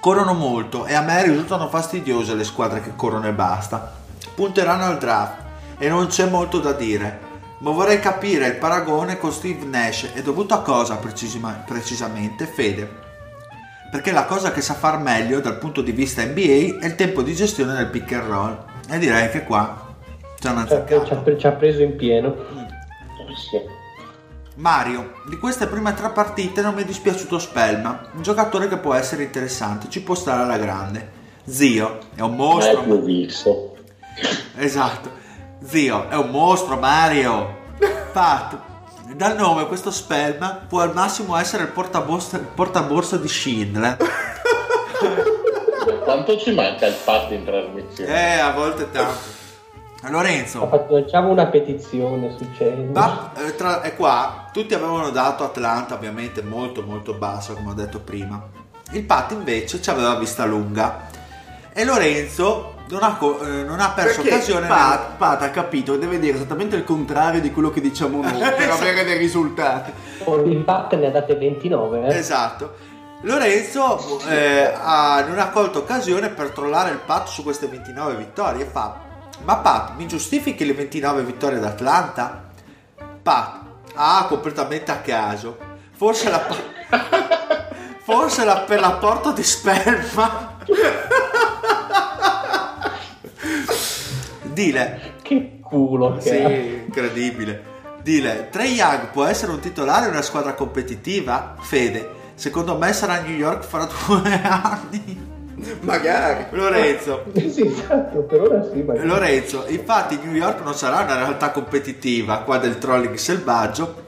corrono 0.00 0.34
molto 0.34 0.84
e 0.84 0.92
a 0.92 1.00
me 1.00 1.22
risultano 1.22 1.68
fastidiose 1.68 2.34
le 2.34 2.44
squadre 2.44 2.82
che 2.82 2.92
corrono 2.94 3.28
e 3.28 3.32
basta. 3.32 3.94
Punteranno 4.34 4.84
al 4.84 4.98
draft 4.98 5.44
e 5.78 5.88
non 5.88 6.06
c'è 6.06 6.28
molto 6.28 6.58
da 6.58 6.72
dire, 6.72 7.20
ma 7.58 7.70
vorrei 7.70 8.00
capire 8.00 8.46
il 8.46 8.56
paragone 8.56 9.16
con 9.18 9.32
Steve 9.32 9.64
Nash 9.64 10.10
è 10.12 10.22
dovuto 10.22 10.54
a 10.54 10.62
cosa 10.62 10.96
precisima- 10.96 11.62
precisamente, 11.66 12.46
Fede? 12.46 13.04
Perché 13.90 14.10
la 14.12 14.24
cosa 14.24 14.50
che 14.52 14.60
sa 14.60 14.74
far 14.74 14.98
meglio 14.98 15.40
dal 15.40 15.58
punto 15.58 15.80
di 15.80 15.92
vista 15.92 16.22
NBA 16.24 16.80
è 16.80 16.86
il 16.86 16.94
tempo 16.96 17.22
di 17.22 17.34
gestione 17.34 17.74
del 17.74 17.86
pick 17.88 18.12
and 18.12 18.28
roll 18.28 18.58
e 18.90 18.98
direi 18.98 19.30
che 19.30 19.44
qua 19.44 19.94
c'è 20.38 20.50
una 20.50 20.66
ci 20.66 20.74
ha, 20.74 20.84
ci 20.86 20.92
ha- 20.92 20.96
azzeccato. 21.00 21.36
ci 21.38 21.46
ha 21.46 21.52
preso 21.52 21.82
in 21.82 21.96
pieno. 21.96 22.34
Sì. 23.50 23.60
Mario, 24.56 25.12
di 25.28 25.36
queste 25.36 25.66
prime 25.66 25.92
tre 25.94 26.10
partite 26.10 26.62
non 26.62 26.74
mi 26.74 26.82
è 26.82 26.84
dispiaciuto 26.84 27.38
Spellman, 27.38 28.08
un 28.14 28.22
giocatore 28.22 28.68
che 28.68 28.78
può 28.78 28.94
essere 28.94 29.22
interessante, 29.24 29.88
ci 29.90 30.02
può 30.02 30.14
stare 30.14 30.42
alla 30.42 30.56
grande. 30.58 31.12
Zio, 31.44 31.98
è 32.14 32.22
un 32.22 32.34
Non 32.36 32.50
è 32.50 32.54
mostro. 32.54 32.82
più 32.82 33.02
visto. 33.02 33.76
Esatto. 34.56 35.24
Zio, 35.64 36.08
è 36.08 36.16
un 36.16 36.30
mostro 36.30 36.78
Mario. 36.78 37.64
Pat, 38.12 38.56
dal 39.14 39.36
nome 39.36 39.66
questo 39.66 39.90
Spellman 39.90 40.66
può 40.68 40.80
al 40.80 40.94
massimo 40.94 41.36
essere 41.36 41.64
il 41.64 41.70
portaborsa, 41.70 42.36
il 42.36 42.44
portaborsa 42.44 43.16
di 43.16 43.28
Schindler. 43.28 43.96
Quanto 46.04 46.38
ci 46.38 46.52
manca 46.52 46.86
il 46.86 46.94
fatto 46.94 47.34
in 47.34 47.44
trasmissione? 47.44 48.10
Eh, 48.10 48.38
a 48.38 48.52
volte 48.52 48.90
tanto. 48.90 49.34
Lorenzo, 50.08 50.68
Facciamo 50.88 51.30
una 51.30 51.46
petizione 51.46 52.36
su 52.36 52.48
Chelsea. 52.52 52.92
Ma 52.92 53.32
eh, 53.34 53.56
tra, 53.56 53.80
è 53.80 53.96
qua, 53.96 54.48
tutti 54.52 54.72
avevano 54.72 55.10
dato 55.10 55.42
Atlanta 55.42 55.94
ovviamente 55.94 56.42
molto 56.42 56.82
molto 56.82 57.14
basso 57.14 57.54
come 57.54 57.70
ho 57.70 57.74
detto 57.74 58.00
prima. 58.00 58.40
Il 58.92 59.02
Pat 59.02 59.32
invece 59.32 59.82
ci 59.82 59.90
aveva 59.90 60.14
vista 60.14 60.44
lunga 60.44 61.08
e 61.72 61.84
Lorenzo 61.84 62.75
non 62.88 63.02
ha, 63.02 63.16
co- 63.16 63.40
eh, 63.40 63.62
non 63.64 63.80
ha 63.80 63.90
perso 63.90 64.20
Perché 64.22 64.34
occasione. 64.36 64.66
Pat, 64.66 65.16
Pat 65.16 65.42
ha 65.42 65.50
capito 65.50 65.92
che 65.92 65.98
deve 65.98 66.18
dire 66.18 66.36
esattamente 66.36 66.76
il 66.76 66.84
contrario 66.84 67.40
di 67.40 67.52
quello 67.52 67.70
che 67.70 67.80
diciamo 67.80 68.22
noi 68.22 68.38
per 68.56 68.70
avere 68.70 69.04
dei 69.04 69.18
risultati. 69.18 69.92
Il 70.44 70.62
Pat 70.64 70.94
ne 70.94 71.06
ha 71.06 71.10
date 71.10 71.34
29, 71.34 72.06
eh? 72.06 72.16
Esatto. 72.16 72.74
Lorenzo 73.22 74.20
eh, 74.28 74.72
ha- 74.74 75.24
non 75.26 75.38
ha 75.38 75.48
colto 75.48 75.80
occasione 75.80 76.28
per 76.28 76.50
trollare 76.50 76.90
il 76.90 77.00
Pat 77.04 77.26
su 77.28 77.42
queste 77.42 77.66
29 77.66 78.14
vittorie 78.14 78.62
e 78.64 78.68
fa 78.70 79.00
ma 79.44 79.56
Pat 79.56 79.92
mi 79.96 80.06
giustifichi 80.06 80.64
le 80.66 80.74
29 80.74 81.22
vittorie 81.22 81.58
d'Atlanta? 81.58 82.44
Pat 83.22 83.60
ah 83.94 84.26
completamente 84.28 84.92
a 84.92 84.98
caso 84.98 85.56
forse 85.92 86.28
la 86.30 86.40
forse 88.04 88.44
la, 88.44 88.58
per 88.60 88.80
l'apporto 88.80 89.32
di 89.32 89.42
sperma 89.42 90.58
dile 94.56 95.12
Che 95.20 95.58
culo 95.60 96.14
che 96.14 96.20
sì, 96.22 96.36
ha. 96.42 96.48
incredibile. 96.48 97.74
Dile, 98.02 98.48
Trey 98.50 98.72
Young 98.72 99.08
può 99.10 99.24
essere 99.24 99.52
un 99.52 99.60
titolare 99.60 100.06
in 100.06 100.12
una 100.12 100.22
squadra 100.22 100.54
competitiva? 100.54 101.56
Fede, 101.60 102.08
secondo 102.34 102.76
me 102.78 102.92
sarà 102.94 103.14
a 103.14 103.20
New 103.20 103.34
York 103.36 103.64
fra 103.64 103.86
due 104.06 104.40
anni. 104.42 105.26
magari. 105.80 106.46
Lorenzo. 106.50 107.24
sì, 107.34 107.66
esatto, 107.66 108.20
per 108.20 108.40
ora 108.40 108.62
sì. 108.62 108.82
Magari. 108.82 109.06
Lorenzo, 109.06 109.64
infatti 109.66 110.18
New 110.22 110.34
York 110.34 110.62
non 110.62 110.74
sarà 110.74 111.00
una 111.02 111.16
realtà 111.16 111.50
competitiva 111.50 112.38
qua 112.38 112.58
del 112.58 112.78
trolling 112.78 113.16
selvaggio. 113.16 114.04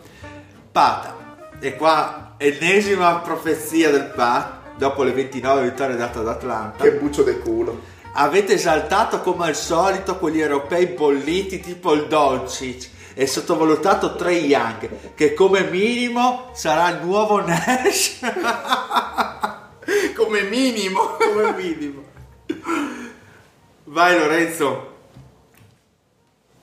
Pata, 0.73 1.17
e 1.59 1.75
qua 1.77 2.35
ennesima 2.39 3.17
profezia 3.19 3.91
del 3.91 4.13
Pat, 4.15 4.77
dopo 4.79 5.03
le 5.03 5.11
29 5.13 5.63
vittorie 5.63 5.97
date 5.97 6.19
ad 6.21 6.29
Atlanta. 6.29 6.85
Che 6.85 6.93
buccio 6.93 7.25
del 7.25 7.41
culo. 7.41 7.97
Avete 8.21 8.55
esaltato 8.55 9.21
come 9.21 9.47
al 9.47 9.55
solito 9.55 10.19
quegli 10.19 10.41
europei 10.41 10.87
bolliti 10.87 11.61
tipo 11.61 11.93
il 11.93 12.09
Doncic 12.09 12.91
e 13.15 13.29
sottovalutato 13.29 14.17
Trey 14.17 14.45
Young, 14.47 15.15
che 15.15 15.35
come 15.35 15.63
minimo 15.71 16.49
sarà 16.51 16.91
il 16.91 17.07
nuovo 17.07 17.41
Nash. 17.41 18.19
Come 20.17 20.43
minimo. 20.43 21.17
come 21.17 21.55
minimo. 21.57 22.03
Vai 23.85 24.19
Lorenzo. 24.19 24.97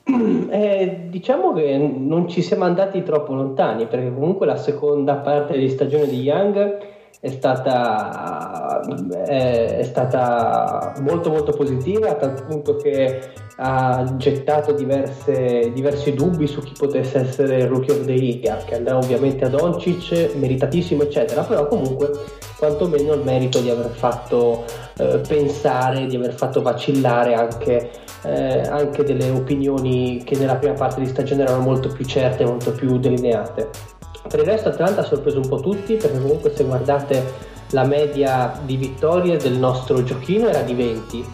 Eh, 0.04 1.06
diciamo 1.08 1.54
che 1.54 1.76
non 1.78 2.28
ci 2.28 2.42
siamo 2.42 2.64
andati 2.64 3.02
troppo 3.02 3.32
lontani 3.32 3.86
perché 3.86 4.12
comunque 4.12 4.46
la 4.46 4.56
seconda 4.56 5.14
parte 5.14 5.58
di 5.58 5.68
stagione 5.70 6.06
di 6.06 6.20
Young 6.20 6.95
è 7.20 7.30
stata, 7.30 8.80
è, 9.24 9.78
è 9.78 9.82
stata 9.82 10.94
molto 11.00 11.30
molto 11.30 11.52
positiva 11.52 12.10
a 12.10 12.14
tal 12.14 12.44
punto 12.44 12.76
che 12.76 13.32
ha 13.58 14.04
gettato 14.16 14.72
diverse, 14.72 15.72
diversi 15.72 16.12
dubbi 16.12 16.46
su 16.46 16.60
chi 16.60 16.74
potesse 16.76 17.20
essere 17.20 17.60
il 17.60 17.68
Rookie 17.68 17.94
of 17.94 18.04
the 18.04 18.12
Year 18.12 18.64
che 18.64 18.74
andrà 18.74 18.98
ovviamente 18.98 19.46
a 19.46 19.48
Doncic 19.48 20.34
meritatissimo 20.34 21.04
eccetera 21.04 21.42
però 21.42 21.66
comunque 21.66 22.10
quantomeno 22.58 23.14
il 23.14 23.22
merito 23.22 23.60
di 23.60 23.70
aver 23.70 23.90
fatto 23.90 24.64
eh, 24.98 25.20
pensare 25.26 26.06
di 26.06 26.16
aver 26.16 26.34
fatto 26.34 26.60
vacillare 26.60 27.34
anche, 27.34 27.90
eh, 28.24 28.60
anche 28.60 29.04
delle 29.04 29.30
opinioni 29.30 30.22
che 30.22 30.36
nella 30.36 30.56
prima 30.56 30.74
parte 30.74 31.00
di 31.00 31.06
stagione 31.06 31.42
erano 31.42 31.62
molto 31.62 31.88
più 31.88 32.04
certe 32.04 32.44
molto 32.44 32.72
più 32.72 32.98
delineate 32.98 33.95
per 34.28 34.40
il 34.40 34.46
resto 34.46 34.68
Atlanta 34.68 35.00
ha 35.00 35.04
sorpreso 35.04 35.40
un 35.40 35.48
po' 35.48 35.60
tutti 35.60 35.94
perché 35.94 36.18
comunque 36.20 36.52
se 36.54 36.64
guardate 36.64 37.54
la 37.70 37.84
media 37.84 38.60
di 38.64 38.76
vittorie 38.76 39.36
del 39.36 39.54
nostro 39.54 40.02
giochino 40.02 40.48
era 40.48 40.62
di 40.62 40.74
20, 40.74 41.24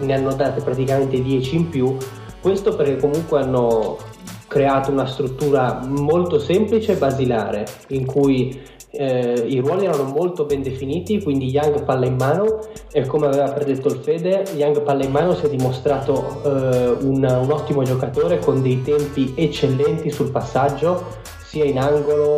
ne 0.00 0.14
hanno 0.14 0.32
date 0.34 0.60
praticamente 0.60 1.20
10 1.20 1.56
in 1.56 1.68
più, 1.68 1.96
questo 2.40 2.76
perché 2.76 2.96
comunque 2.96 3.40
hanno 3.40 3.98
creato 4.46 4.90
una 4.92 5.06
struttura 5.06 5.80
molto 5.84 6.38
semplice 6.38 6.92
e 6.92 6.96
basilare 6.96 7.66
in 7.88 8.06
cui 8.06 8.62
eh, 8.96 9.44
i 9.48 9.58
ruoli 9.58 9.86
erano 9.86 10.04
molto 10.04 10.44
ben 10.44 10.62
definiti, 10.62 11.20
quindi 11.20 11.48
Young 11.48 11.82
palla 11.82 12.06
in 12.06 12.14
mano 12.14 12.60
e 12.92 13.04
come 13.06 13.26
aveva 13.26 13.50
predetto 13.50 13.88
il 13.88 13.96
Fede, 13.96 14.44
Young 14.54 14.82
palla 14.82 15.04
in 15.04 15.10
mano 15.10 15.34
si 15.34 15.46
è 15.46 15.48
dimostrato 15.48 16.40
eh, 16.44 16.96
un, 17.00 17.24
un 17.24 17.50
ottimo 17.50 17.82
giocatore 17.82 18.38
con 18.38 18.62
dei 18.62 18.82
tempi 18.82 19.32
eccellenti 19.34 20.10
sul 20.10 20.30
passaggio, 20.30 21.22
sia 21.54 21.64
in 21.66 21.78
angolo 21.78 22.36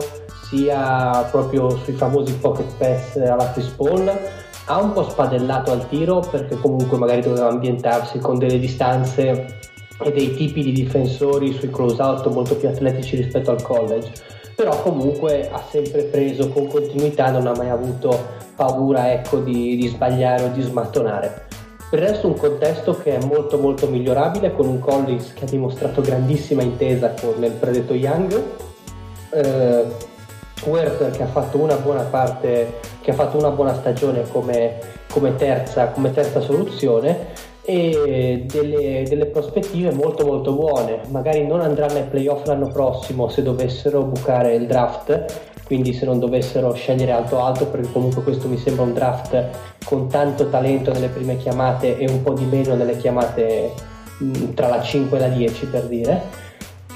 sia 0.51 1.27
proprio 1.31 1.71
sui 1.71 1.95
famosi 1.95 2.35
pocket 2.35 2.71
pass 2.77 3.17
alla 3.17 3.51
Paul 3.75 4.13
ha 4.67 4.79
un 4.79 4.93
po' 4.93 5.09
spadellato 5.09 5.73
al 5.73 5.89
tiro 5.89 6.21
perché 6.21 6.57
comunque 6.57 6.99
magari 6.99 7.23
doveva 7.23 7.49
ambientarsi 7.49 8.19
con 8.19 8.37
delle 8.37 8.59
distanze 8.59 9.47
e 10.03 10.13
dei 10.13 10.35
tipi 10.35 10.63
di 10.63 10.73
difensori 10.73 11.55
sui 11.55 11.71
close 11.71 12.03
out 12.03 12.27
molto 12.29 12.57
più 12.57 12.69
atletici 12.69 13.17
rispetto 13.17 13.51
al 13.51 13.63
college. 13.63 14.13
Però 14.55 14.83
comunque 14.83 15.49
ha 15.51 15.63
sempre 15.71 16.03
preso 16.03 16.51
con 16.51 16.67
continuità 16.67 17.31
non 17.31 17.47
ha 17.47 17.55
mai 17.57 17.71
avuto 17.71 18.45
paura 18.55 19.13
ecco, 19.13 19.39
di, 19.39 19.77
di 19.77 19.87
sbagliare 19.87 20.45
o 20.45 20.49
di 20.49 20.61
smattonare. 20.61 21.47
Per 21.89 22.01
il 22.01 22.09
resto 22.09 22.27
un 22.27 22.37
contesto 22.37 22.99
che 22.99 23.17
è 23.17 23.25
molto 23.25 23.57
molto 23.59 23.87
migliorabile 23.87 24.53
con 24.53 24.67
un 24.67 24.79
Collins 24.79 25.33
che 25.33 25.45
ha 25.45 25.49
dimostrato 25.49 26.03
grandissima 26.03 26.63
intesa 26.63 27.15
con 27.19 27.43
il 27.43 27.53
predetto 27.53 27.95
Young 27.95 28.65
eh, 29.37 29.85
Werther 30.65 31.11
che 31.11 31.23
ha 31.23 31.27
fatto 31.27 31.59
una 31.59 31.77
buona 31.77 32.03
parte, 32.03 32.81
che 33.01 33.11
ha 33.11 33.15
fatto 33.15 33.37
una 33.37 33.51
buona 33.51 33.75
stagione 33.75 34.27
come, 34.29 34.79
come, 35.11 35.35
terza, 35.37 35.89
come 35.89 36.13
terza, 36.13 36.41
soluzione 36.41 37.45
e 37.63 38.45
delle, 38.47 39.05
delle, 39.07 39.27
prospettive 39.27 39.93
molto 39.93 40.25
molto 40.25 40.53
buone. 40.53 41.01
Magari 41.09 41.47
non 41.47 41.61
andranno 41.61 41.99
ai 41.99 42.05
playoff 42.05 42.47
l'anno 42.47 42.69
prossimo 42.69 43.29
se 43.29 43.43
dovessero 43.43 44.03
bucare 44.03 44.55
il 44.55 44.67
draft, 44.67 45.25
quindi 45.65 45.93
se 45.93 46.07
non 46.07 46.19
dovessero 46.19 46.73
scegliere 46.73 47.13
alto 47.13 47.41
alto, 47.41 47.67
perché 47.67 47.93
comunque 47.93 48.23
questo 48.23 48.49
mi 48.49 48.57
sembra 48.57 48.85
un 48.85 48.95
draft 48.95 49.45
con 49.85 50.09
tanto 50.09 50.49
talento 50.49 50.93
nelle 50.93 51.09
prime 51.09 51.37
chiamate 51.37 51.99
e 51.99 52.09
un 52.11 52.23
po' 52.23 52.33
di 52.33 52.45
meno 52.45 52.75
nelle 52.75 52.97
chiamate 52.97 53.73
mh, 54.19 54.55
tra 54.55 54.69
la 54.69 54.81
5 54.81 55.17
e 55.17 55.21
la 55.21 55.29
10 55.29 55.67
per 55.67 55.83
dire 55.85 56.45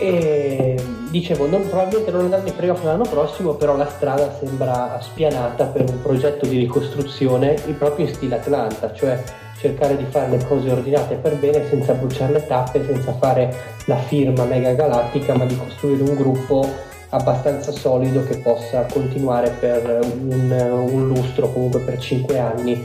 e 0.01 0.83
dicevo 1.11 1.47
non, 1.47 1.69
probabilmente 1.69 2.11
non 2.11 2.23
andranno 2.23 2.47
ai 2.47 2.53
playoff 2.53 2.83
l'anno 2.83 3.05
prossimo 3.05 3.55
però 3.55 3.77
la 3.77 3.89
strada 3.89 4.35
sembra 4.39 4.99
spianata 5.03 5.67
per 5.67 5.89
un 5.89 6.01
progetto 6.01 6.47
di 6.47 6.59
ricostruzione 6.59 7.61
proprio 7.79 8.07
in 8.07 8.15
stile 8.15 8.37
Atlanta 8.37 8.95
cioè 8.95 9.23
cercare 9.59 9.99
di 9.99 10.07
fare 10.09 10.31
le 10.31 10.45
cose 10.47 10.71
ordinate 10.71 11.17
per 11.17 11.37
bene 11.37 11.69
senza 11.69 11.93
bruciare 11.93 12.33
le 12.33 12.47
tappe 12.47 12.83
senza 12.87 13.13
fare 13.13 13.55
la 13.85 13.99
firma 13.99 14.45
mega 14.45 14.73
galattica 14.73 15.37
ma 15.37 15.45
di 15.45 15.57
costruire 15.57 16.03
un 16.03 16.15
gruppo 16.15 16.67
abbastanza 17.11 17.71
solido 17.71 18.25
che 18.25 18.39
possa 18.39 18.87
continuare 18.91 19.51
per 19.51 20.01
un, 20.03 20.89
un 20.91 21.09
lustro 21.09 21.53
comunque 21.53 21.81
per 21.81 21.99
5 21.99 22.39
anni 22.39 22.83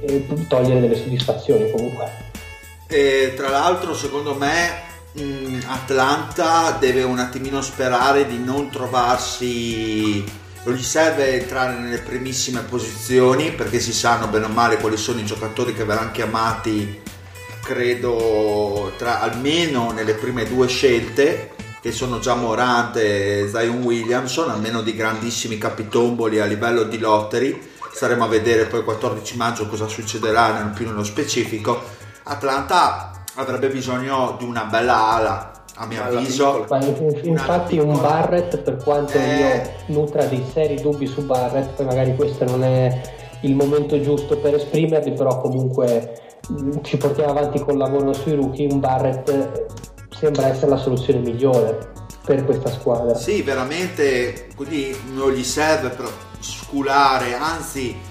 e 0.00 0.26
togliere 0.48 0.80
delle 0.80 0.96
soddisfazioni 0.96 1.70
comunque. 1.70 2.24
E 2.88 3.34
tra 3.36 3.50
l'altro 3.50 3.94
secondo 3.94 4.34
me 4.34 4.85
Atlanta 5.66 6.76
deve 6.78 7.02
un 7.02 7.18
attimino 7.18 7.62
sperare 7.62 8.26
di 8.26 8.38
non 8.38 8.70
trovarsi 8.70 10.24
non 10.64 10.74
gli 10.74 10.82
serve 10.82 11.40
entrare 11.40 11.78
nelle 11.78 12.00
primissime 12.00 12.60
posizioni 12.62 13.52
perché 13.52 13.78
si 13.78 13.92
sanno 13.92 14.26
bene 14.26 14.46
o 14.46 14.48
male 14.48 14.78
quali 14.78 14.96
sono 14.96 15.20
i 15.20 15.24
giocatori 15.24 15.72
che 15.72 15.84
verranno 15.84 16.10
chiamati 16.10 17.02
credo 17.62 18.92
tra 18.98 19.20
almeno 19.20 19.90
nelle 19.92 20.14
prime 20.14 20.44
due 20.44 20.66
scelte 20.66 21.54
che 21.80 21.92
sono 21.92 22.18
già 22.18 22.34
Morant 22.34 22.96
e 22.96 23.48
Zion 23.48 23.82
Williamson 23.82 24.50
almeno 24.50 24.82
di 24.82 24.94
grandissimi 24.94 25.56
capitomboli 25.56 26.40
a 26.40 26.44
livello 26.44 26.82
di 26.82 26.98
lottery. 26.98 27.60
Staremo 27.92 28.24
a 28.24 28.28
vedere 28.28 28.66
poi 28.66 28.80
il 28.80 28.84
14 28.84 29.36
maggio 29.36 29.68
cosa 29.68 29.86
succederà 29.86 30.72
più 30.74 30.84
nello 30.84 31.04
specifico. 31.04 31.80
Atlanta 32.24 33.15
avrebbe 33.36 33.68
bisogno 33.68 34.34
di 34.38 34.44
una 34.44 34.64
bella 34.64 35.08
ala 35.08 35.52
a 35.76 35.86
mio 35.86 36.02
Alla 36.02 36.18
avviso. 36.18 36.66
Ma 36.68 36.78
infatti 37.22 37.78
un 37.78 37.98
Barrett 38.00 38.58
per 38.58 38.76
quanto 38.82 39.18
eh... 39.18 39.36
io 39.36 39.94
nutra 39.94 40.24
dei 40.24 40.44
seri 40.52 40.80
dubbi 40.80 41.06
su 41.06 41.24
Barrett 41.24 41.74
poi 41.74 41.86
magari 41.86 42.14
questo 42.16 42.44
non 42.44 42.64
è 42.64 43.00
il 43.42 43.54
momento 43.54 44.00
giusto 44.00 44.38
per 44.38 44.54
esprimerli 44.54 45.12
però 45.12 45.40
comunque 45.40 46.38
mm, 46.50 46.78
ci 46.82 46.96
portiamo 46.96 47.30
avanti 47.30 47.60
col 47.60 47.76
lavoro 47.76 48.12
sui 48.14 48.34
rookie 48.34 48.68
un 48.70 48.80
Barrett 48.80 49.66
sembra 50.10 50.48
essere 50.48 50.70
la 50.70 50.78
soluzione 50.78 51.20
migliore 51.20 51.92
per 52.24 52.44
questa 52.44 52.70
squadra. 52.70 53.14
Sì 53.14 53.42
veramente 53.42 54.48
quindi 54.56 54.96
non 55.12 55.32
gli 55.32 55.44
serve 55.44 55.90
però 55.90 56.08
sculare 56.40 57.34
anzi 57.34 58.05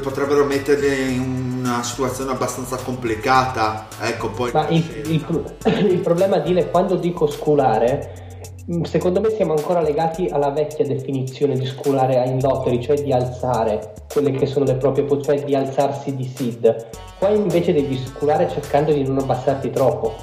potrebbero 0.00 0.44
metterli 0.44 1.14
in 1.14 1.60
una 1.60 1.82
situazione 1.82 2.32
abbastanza 2.32 2.76
complicata. 2.76 3.86
Ecco, 4.00 4.30
poi. 4.30 4.50
Ma 4.52 4.68
il, 4.68 4.84
il, 5.06 5.54
il 5.90 5.98
problema 6.00 6.38
di 6.38 6.66
quando 6.70 6.96
dico 6.96 7.26
sculare, 7.28 8.40
mm, 8.70 8.82
secondo 8.82 9.20
me 9.20 9.30
siamo 9.30 9.54
ancora 9.54 9.80
legati 9.80 10.28
alla 10.28 10.50
vecchia 10.50 10.84
definizione 10.84 11.56
di 11.56 11.66
sculare 11.66 12.24
in 12.26 12.40
lottery, 12.40 12.82
cioè 12.82 13.00
di 13.00 13.12
alzare 13.12 13.94
quelle 14.12 14.32
che 14.32 14.46
sono 14.46 14.64
le 14.64 14.74
proprie 14.74 15.06
cioè 15.22 15.42
di 15.42 15.54
alzarsi 15.54 16.14
di 16.16 16.24
seed. 16.24 16.88
Qua 17.18 17.28
invece 17.28 17.72
devi 17.72 18.02
sculare 18.04 18.50
cercando 18.50 18.92
di 18.92 19.04
non 19.04 19.18
abbassarti 19.18 19.70
troppo. 19.70 20.14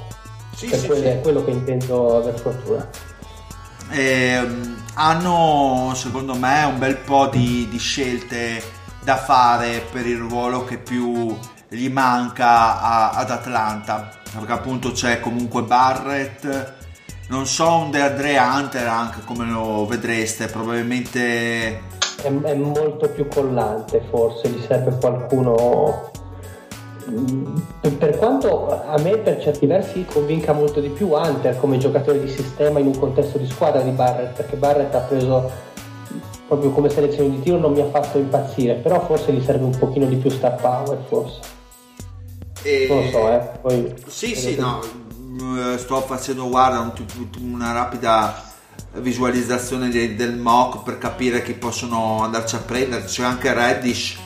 Sì, 0.54 0.66
per 0.66 0.78
sì, 0.78 0.86
quello, 0.86 1.10
sì. 1.10 1.18
quello 1.22 1.44
che 1.44 1.50
intendo 1.50 2.16
aver 2.18 2.38
fortuna. 2.38 2.88
Eh, 3.92 4.38
hanno 4.94 5.92
secondo 5.94 6.34
me 6.34 6.64
un 6.64 6.78
bel 6.78 6.96
po' 6.98 7.28
di, 7.28 7.66
di 7.68 7.78
scelte 7.78 8.62
da 9.02 9.16
fare 9.16 9.84
per 9.90 10.06
il 10.06 10.18
ruolo 10.18 10.64
che 10.64 10.78
più 10.78 11.36
gli 11.68 11.88
manca 11.88 12.80
a, 12.80 13.10
ad 13.10 13.30
Atlanta. 13.30 14.10
Perché 14.32 14.52
appunto 14.52 14.92
c'è 14.92 15.20
comunque 15.20 15.62
Barrett. 15.62 16.74
Non 17.28 17.46
so 17.46 17.76
un 17.76 17.90
Deandre 17.90 18.38
Hunter 18.38 18.88
anche 18.88 19.20
come 19.24 19.46
lo 19.46 19.86
vedreste 19.86 20.46
probabilmente 20.46 21.98
è, 22.22 22.40
è 22.42 22.54
molto 22.54 23.08
più 23.08 23.26
collante 23.28 24.02
forse 24.10 24.48
gli 24.48 24.60
serve 24.66 24.96
qualcuno. 24.98 26.10
Mm, 27.08 27.56
per 27.98 28.16
quanto 28.18 28.68
a 28.86 28.98
me 29.00 29.16
per 29.18 29.40
certi 29.40 29.66
versi 29.66 30.04
convinca 30.04 30.52
molto 30.52 30.80
di 30.80 30.90
più 30.90 31.08
Hunter 31.08 31.58
come 31.58 31.78
giocatore 31.78 32.20
di 32.20 32.28
sistema 32.28 32.78
in 32.78 32.86
un 32.86 32.98
contesto 32.98 33.38
di 33.38 33.46
squadra 33.46 33.80
di 33.80 33.90
Barrett 33.90 34.36
perché 34.36 34.56
Barrett 34.56 34.94
ha 34.94 35.00
preso 35.00 35.50
proprio 36.50 36.72
come 36.72 36.90
selezione 36.90 37.30
di 37.30 37.42
tiro 37.42 37.58
non 37.58 37.72
mi 37.72 37.80
ha 37.80 37.88
fatto 37.90 38.18
impazzire, 38.18 38.74
però 38.74 39.00
forse 39.06 39.32
gli 39.32 39.40
serve 39.40 39.66
un 39.66 39.78
pochino 39.78 40.06
di 40.06 40.16
più 40.16 40.30
star 40.30 40.56
power, 40.56 40.98
forse. 41.06 41.38
E... 42.62 42.86
Non 42.88 43.04
lo 43.04 43.08
so, 43.08 43.30
eh. 43.30 43.50
Poi, 43.62 43.94
Sì, 44.08 44.34
sì, 44.34 44.56
no, 44.56 44.80
mm, 45.16 45.76
sto 45.76 46.00
facendo 46.00 46.48
guarda 46.48 46.80
un 46.80 46.92
una 47.42 47.70
rapida 47.70 48.48
visualizzazione 48.94 49.90
de- 49.90 50.16
del 50.16 50.36
mock 50.36 50.82
per 50.82 50.98
capire 50.98 51.44
chi 51.44 51.52
possono 51.52 52.24
andarci 52.24 52.56
a 52.56 52.58
prendere. 52.58 53.04
C'è 53.04 53.22
anche 53.22 53.54
Reddish, 53.54 54.18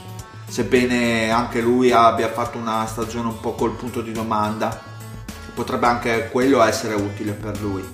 sebbene 0.49 1.31
anche 1.31 1.61
lui 1.61 1.93
abbia 1.93 2.33
fatto 2.33 2.57
una 2.57 2.87
stagione 2.87 3.29
un 3.29 3.39
po' 3.39 3.53
col 3.53 3.73
punto 3.73 4.01
di 4.01 4.13
domanda, 4.13 4.81
potrebbe 5.55 5.85
anche 5.85 6.31
quello 6.33 6.63
essere 6.63 6.95
utile 6.95 7.33
per 7.33 7.61
lui. 7.61 7.85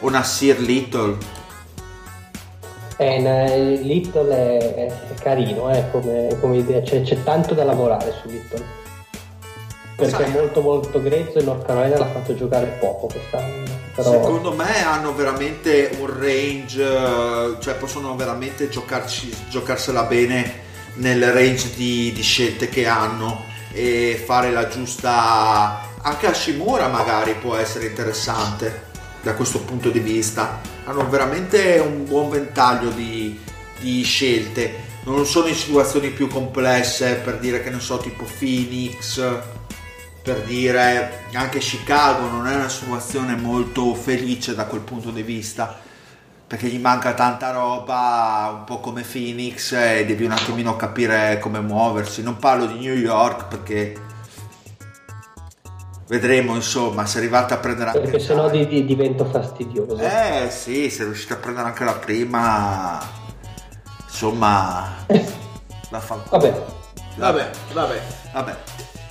O 0.00 0.10
Nasir 0.10 0.60
Little, 0.60 1.16
Eh, 2.96 3.78
Little 3.82 4.58
è, 4.58 4.86
è 4.86 5.14
carino 5.20 5.70
eh, 5.70 5.84
come, 5.90 6.36
come 6.40 6.58
idea, 6.58 6.80
c'è, 6.80 7.02
c'è 7.02 7.22
tanto 7.22 7.54
da 7.54 7.64
lavorare 7.64 8.12
su 8.20 8.28
Little. 8.28 8.82
Perché 9.96 10.12
Sai. 10.12 10.24
è 10.24 10.28
molto 10.28 10.60
molto 10.60 11.00
grezzo 11.00 11.38
e 11.38 11.42
North 11.42 11.66
Carolina 11.66 11.98
l'ha 11.98 12.06
fatto 12.06 12.34
giocare 12.34 12.66
poco 12.80 13.06
quest'anno. 13.06 13.62
Però 13.94 14.10
Secondo 14.10 14.52
me 14.52 14.84
hanno 14.84 15.14
veramente 15.14 15.96
un 16.00 16.18
range, 16.18 16.82
eh, 16.82 17.56
cioè 17.60 17.74
possono 17.74 18.16
veramente 18.16 18.68
giocarci, 18.68 19.32
giocarsela 19.48 20.02
bene 20.02 20.62
nel 20.94 21.32
range 21.32 21.74
di, 21.74 22.12
di 22.12 22.22
scelte 22.22 22.68
che 22.68 22.86
hanno 22.86 23.44
e 23.72 24.20
fare 24.24 24.50
la 24.50 24.68
giusta... 24.68 25.92
Anche 26.06 26.26
Hashimura 26.26 26.88
magari 26.88 27.34
può 27.34 27.56
essere 27.56 27.86
interessante 27.86 28.92
da 29.24 29.34
questo 29.34 29.58
punto 29.60 29.90
di 29.90 29.98
vista. 29.98 30.60
Hanno 30.84 31.08
veramente 31.08 31.82
un 31.84 32.04
buon 32.04 32.30
ventaglio 32.30 32.90
di, 32.90 33.36
di 33.80 34.02
scelte. 34.04 34.92
Non 35.04 35.26
sono 35.26 35.48
in 35.48 35.54
situazioni 35.54 36.10
più 36.10 36.28
complesse 36.28 37.14
per 37.16 37.38
dire 37.38 37.62
che 37.62 37.70
ne 37.70 37.80
so 37.80 37.98
tipo 37.98 38.24
Phoenix, 38.38 39.20
per 40.22 40.42
dire 40.42 41.24
anche 41.32 41.58
Chicago 41.58 42.28
non 42.28 42.46
è 42.46 42.54
una 42.54 42.68
situazione 42.68 43.34
molto 43.36 43.94
felice 43.94 44.54
da 44.54 44.64
quel 44.64 44.80
punto 44.80 45.10
di 45.10 45.22
vista 45.22 45.78
perché 46.46 46.68
gli 46.68 46.78
manca 46.78 47.12
tanta 47.12 47.50
roba 47.50 48.54
un 48.56 48.64
po' 48.64 48.80
come 48.80 49.02
Phoenix 49.02 49.72
e 49.72 50.06
devi 50.06 50.24
un 50.24 50.30
attimino 50.30 50.76
capire 50.76 51.38
come 51.40 51.60
muoversi 51.60 52.22
non 52.22 52.38
parlo 52.38 52.64
di 52.64 52.78
New 52.78 52.94
York 52.94 53.48
perché 53.48 54.00
vedremo 56.06 56.54
insomma 56.54 57.06
se 57.06 57.18
arrivate 57.18 57.54
a 57.54 57.56
prendere 57.58 57.90
anche 57.90 58.00
perché 58.02 58.18
sennò 58.18 58.50
di- 58.50 58.66
di- 58.66 58.84
divento 58.84 59.24
fastidioso. 59.24 59.96
eh 59.98 60.48
sì 60.50 60.90
se 60.90 61.04
riuscite 61.04 61.32
a 61.32 61.36
prendere 61.36 61.68
anche 61.68 61.84
la 61.84 61.94
prima 61.94 62.98
insomma 64.06 64.94
la 65.90 66.00
fa 66.00 66.22
Vabbè, 66.30 66.64
Vabbè, 67.16 67.50
vabbè. 67.72 68.02
Vabbè. 68.32 68.56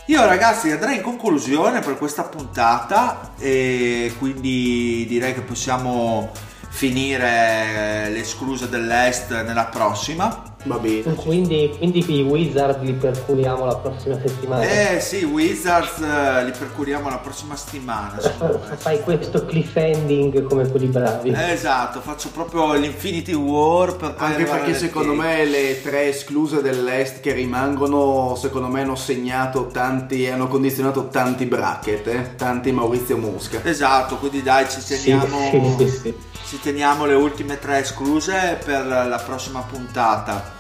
Io 0.08 0.26
ragazzi 0.26 0.70
andrei 0.70 0.98
in 0.98 1.02
conclusione 1.02 1.80
per 1.80 1.98
questa 1.98 2.24
puntata 2.24 3.32
e 3.40 4.14
quindi 4.20 5.06
direi 5.08 5.34
che 5.34 5.40
possiamo 5.42 6.30
finire 6.70 8.10
le 8.10 8.24
scruse 8.26 8.68
dell'Est 8.68 9.32
nella 9.44 9.66
prossima. 9.66 10.53
Va 10.66 10.78
bene. 10.78 11.14
quindi, 11.16 11.74
quindi 11.78 12.04
i 12.20 12.22
Wizard 12.22 12.82
li 12.84 12.94
percuriamo 12.94 13.66
la 13.66 13.76
prossima 13.76 14.18
settimana. 14.26 14.64
Eh 14.64 15.00
sì, 15.02 15.24
Wizards 15.26 16.00
eh, 16.00 16.46
li 16.46 16.52
percuriamo 16.58 17.10
la 17.10 17.18
prossima 17.18 17.56
settimana. 17.56 18.18
Fai 18.78 19.02
questo 19.02 19.46
cliffending 19.46 20.44
come 20.44 20.68
quelli 20.70 20.88
bravi. 20.88 21.30
Eh, 21.32 21.52
Esatto, 21.52 22.00
faccio 22.02 22.30
proprio 22.30 22.74
l'Infinity 22.74 23.34
War 23.34 23.96
per 23.96 24.16
Anche 24.18 24.44
perché 24.46 24.74
secondo 24.74 25.16
Gate. 25.16 25.28
me 25.28 25.46
le 25.46 25.82
tre 25.82 26.08
escluse 26.10 26.62
dell'Est 26.62 27.20
che 27.20 27.34
rimangono, 27.34 28.36
secondo 28.36 28.68
me 28.68 28.82
hanno 28.82 28.96
segnato 28.96 29.68
tanti, 29.68 30.28
hanno 30.28 30.48
condizionato 30.48 31.08
tanti 31.10 31.46
bracket, 31.46 32.08
eh? 32.08 32.36
tanti 32.36 32.72
Maurizio 32.72 33.18
Mosca. 33.18 33.60
Esatto, 33.64 34.18
quindi 34.18 34.42
dai 34.42 34.68
ci 34.70 34.80
Sì, 34.82 34.96
teniamo 35.04 35.76
sì, 35.78 35.86
sì, 35.86 35.90
sì. 36.02 36.14
Ci 36.54 36.60
teniamo 36.60 37.06
le 37.06 37.16
ultime 37.16 37.58
tre 37.58 37.80
escluse 37.80 38.60
per 38.64 38.86
la 38.86 39.20
prossima 39.26 39.62
puntata. 39.62 40.54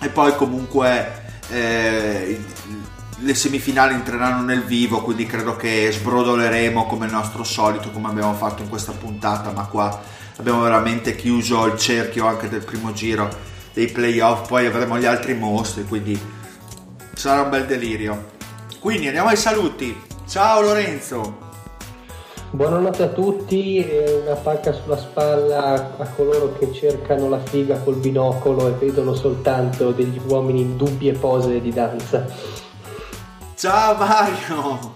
E 0.00 0.08
poi 0.08 0.34
comunque 0.34 1.38
eh, 1.50 2.44
le 3.18 3.34
semifinali 3.34 3.94
entreranno 3.94 4.42
nel 4.42 4.64
vivo 4.64 5.00
quindi 5.00 5.26
credo 5.26 5.54
che 5.54 5.90
sbrodoleremo 5.92 6.86
come 6.86 7.06
il 7.06 7.12
nostro 7.12 7.44
solito 7.44 7.90
come 7.90 8.08
abbiamo 8.08 8.34
fatto 8.34 8.62
in 8.62 8.68
questa 8.68 8.92
puntata 8.92 9.50
ma 9.50 9.64
qua 9.66 10.00
abbiamo 10.36 10.60
veramente 10.60 11.14
chiuso 11.16 11.66
il 11.66 11.78
cerchio 11.78 12.26
anche 12.26 12.48
del 12.48 12.64
primo 12.64 12.92
giro 12.92 13.28
dei 13.72 13.88
playoff 13.88 14.46
poi 14.46 14.66
avremo 14.66 14.98
gli 14.98 15.04
altri 15.04 15.34
mostri 15.34 15.84
quindi 15.84 16.20
sarà 17.14 17.42
un 17.42 17.50
bel 17.50 17.64
delirio. 17.64 18.30
Quindi 18.80 19.06
andiamo 19.06 19.28
ai 19.28 19.36
saluti. 19.36 19.96
Ciao 20.26 20.60
Lorenzo 20.60 21.46
Buonanotte 22.50 23.02
a 23.02 23.08
tutti 23.08 23.76
e 23.76 24.22
una 24.24 24.34
pacca 24.34 24.72
sulla 24.72 24.96
spalla 24.96 25.74
a 25.98 26.08
coloro 26.16 26.54
che 26.58 26.72
cercano 26.72 27.28
la 27.28 27.38
figa 27.40 27.78
col 27.80 27.96
binocolo 27.96 28.68
e 28.68 28.70
vedono 28.70 29.12
soltanto 29.12 29.90
degli 29.90 30.18
uomini 30.26 30.62
in 30.62 30.78
dubbie 30.78 31.12
pose 31.12 31.60
di 31.60 31.70
danza. 31.70 32.24
ciao 33.54 33.94
Mario 33.96 34.94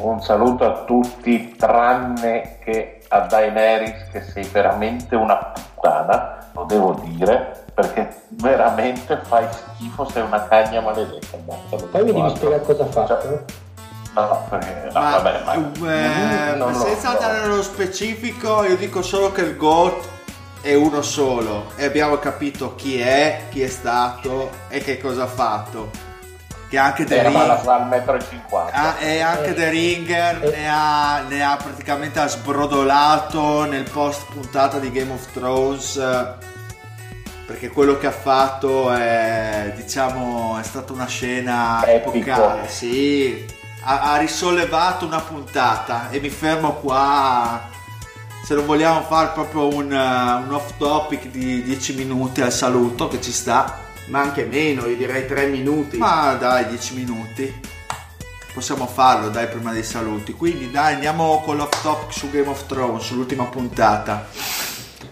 Un 0.00 0.20
saluto 0.22 0.64
a 0.64 0.82
tutti, 0.84 1.54
tranne 1.56 2.58
che 2.64 3.02
a 3.06 3.20
Daenerys, 3.20 4.10
che 4.10 4.22
sei 4.22 4.42
veramente 4.42 5.14
una 5.14 5.36
puttana, 5.36 6.48
lo 6.52 6.64
devo 6.64 7.00
dire, 7.04 7.64
perché 7.72 8.22
veramente 8.30 9.20
fai 9.22 9.46
schifo, 9.52 10.04
sei 10.08 10.24
una 10.24 10.48
cagna 10.48 10.80
maledetta. 10.80 11.36
Poi 11.92 12.02
mi 12.02 12.12
devi 12.12 12.30
spiegare 12.34 12.62
cosa 12.62 12.82
ha 12.82 12.86
fatto. 12.86 13.20
Cioè, 13.20 13.32
eh. 13.32 13.65
No, 14.16 14.46
perché, 14.48 14.88
no, 14.92 15.00
Ma, 15.00 15.10
vabbè, 15.18 15.42
ma 15.44 16.52
eh, 16.52 16.54
non 16.56 16.74
senza 16.74 17.10
andare 17.10 17.40
nello 17.40 17.62
specifico, 17.62 18.64
io 18.64 18.76
dico 18.76 19.02
solo 19.02 19.30
che 19.30 19.42
il 19.42 19.56
GOAT 19.56 20.08
è 20.62 20.72
uno 20.74 21.02
solo 21.02 21.70
e 21.76 21.84
abbiamo 21.84 22.16
capito 22.18 22.74
chi 22.76 22.98
è, 22.98 23.42
chi 23.50 23.60
è 23.62 23.68
stato 23.68 24.50
e 24.68 24.78
che 24.80 24.98
cosa 24.98 25.24
ha 25.24 25.26
fatto. 25.26 25.90
Che 26.68 26.78
anche 26.78 27.04
The 27.04 27.18
Era 27.18 27.28
Ring- 27.28 27.40
alla 27.40 27.62
al 27.62 27.86
metro 27.88 28.14
e 28.14 28.20
cinquanta. 28.28 28.96
Ah, 28.96 29.00
e 29.00 29.20
anche 29.20 29.50
Eh, 29.50 29.54
The 29.54 29.68
Ringer 29.68 30.44
eh. 30.44 30.56
ne, 30.56 30.68
ha, 30.70 31.20
ne 31.28 31.44
ha 31.44 31.56
praticamente 31.62 32.18
ha 32.18 32.26
sbrodolato 32.26 33.64
nel 33.66 33.88
post 33.88 34.24
puntata 34.32 34.78
di 34.78 34.90
Game 34.90 35.12
of 35.12 35.30
Thrones 35.32 35.96
eh, 35.96 36.54
perché 37.46 37.68
quello 37.68 37.98
che 37.98 38.08
ha 38.08 38.12
fatto 38.12 38.90
è 38.92 39.72
diciamo 39.76 40.58
è 40.58 40.62
stata 40.64 40.92
una 40.92 41.06
scena 41.06 41.84
Epico. 41.86 42.16
epocale 42.16 42.66
sì 42.66 43.46
ha, 43.86 44.12
ha 44.12 44.16
risollevato 44.18 45.06
una 45.06 45.20
puntata 45.20 46.10
e 46.10 46.18
mi 46.20 46.28
fermo 46.28 46.74
qua 46.74 47.68
se 48.44 48.54
non 48.54 48.66
vogliamo 48.66 49.02
fare 49.02 49.30
proprio 49.32 49.66
un, 49.74 49.90
uh, 49.90 50.46
un 50.46 50.52
off 50.52 50.72
topic 50.76 51.26
di 51.28 51.62
10 51.62 51.94
minuti 51.94 52.40
al 52.42 52.52
saluto 52.52 53.08
che 53.08 53.20
ci 53.20 53.32
sta 53.32 53.80
Ma 54.06 54.20
anche 54.20 54.44
meno, 54.44 54.86
io 54.86 54.96
direi 54.96 55.26
tre 55.26 55.46
minuti. 55.46 55.96
ma 55.96 56.34
dai, 56.34 56.66
10 56.68 56.94
minuti. 56.94 57.60
Possiamo 58.54 58.86
farlo, 58.86 59.30
dai, 59.30 59.48
prima 59.48 59.72
dei 59.72 59.82
saluti. 59.82 60.32
Quindi 60.32 60.70
dai, 60.70 60.94
andiamo 60.94 61.42
con 61.44 61.56
l'off 61.56 61.82
topic 61.82 62.12
su 62.12 62.30
Game 62.30 62.46
of 62.48 62.66
Thrones, 62.66 63.02
sull'ultima 63.04 63.44
puntata. 63.46 64.26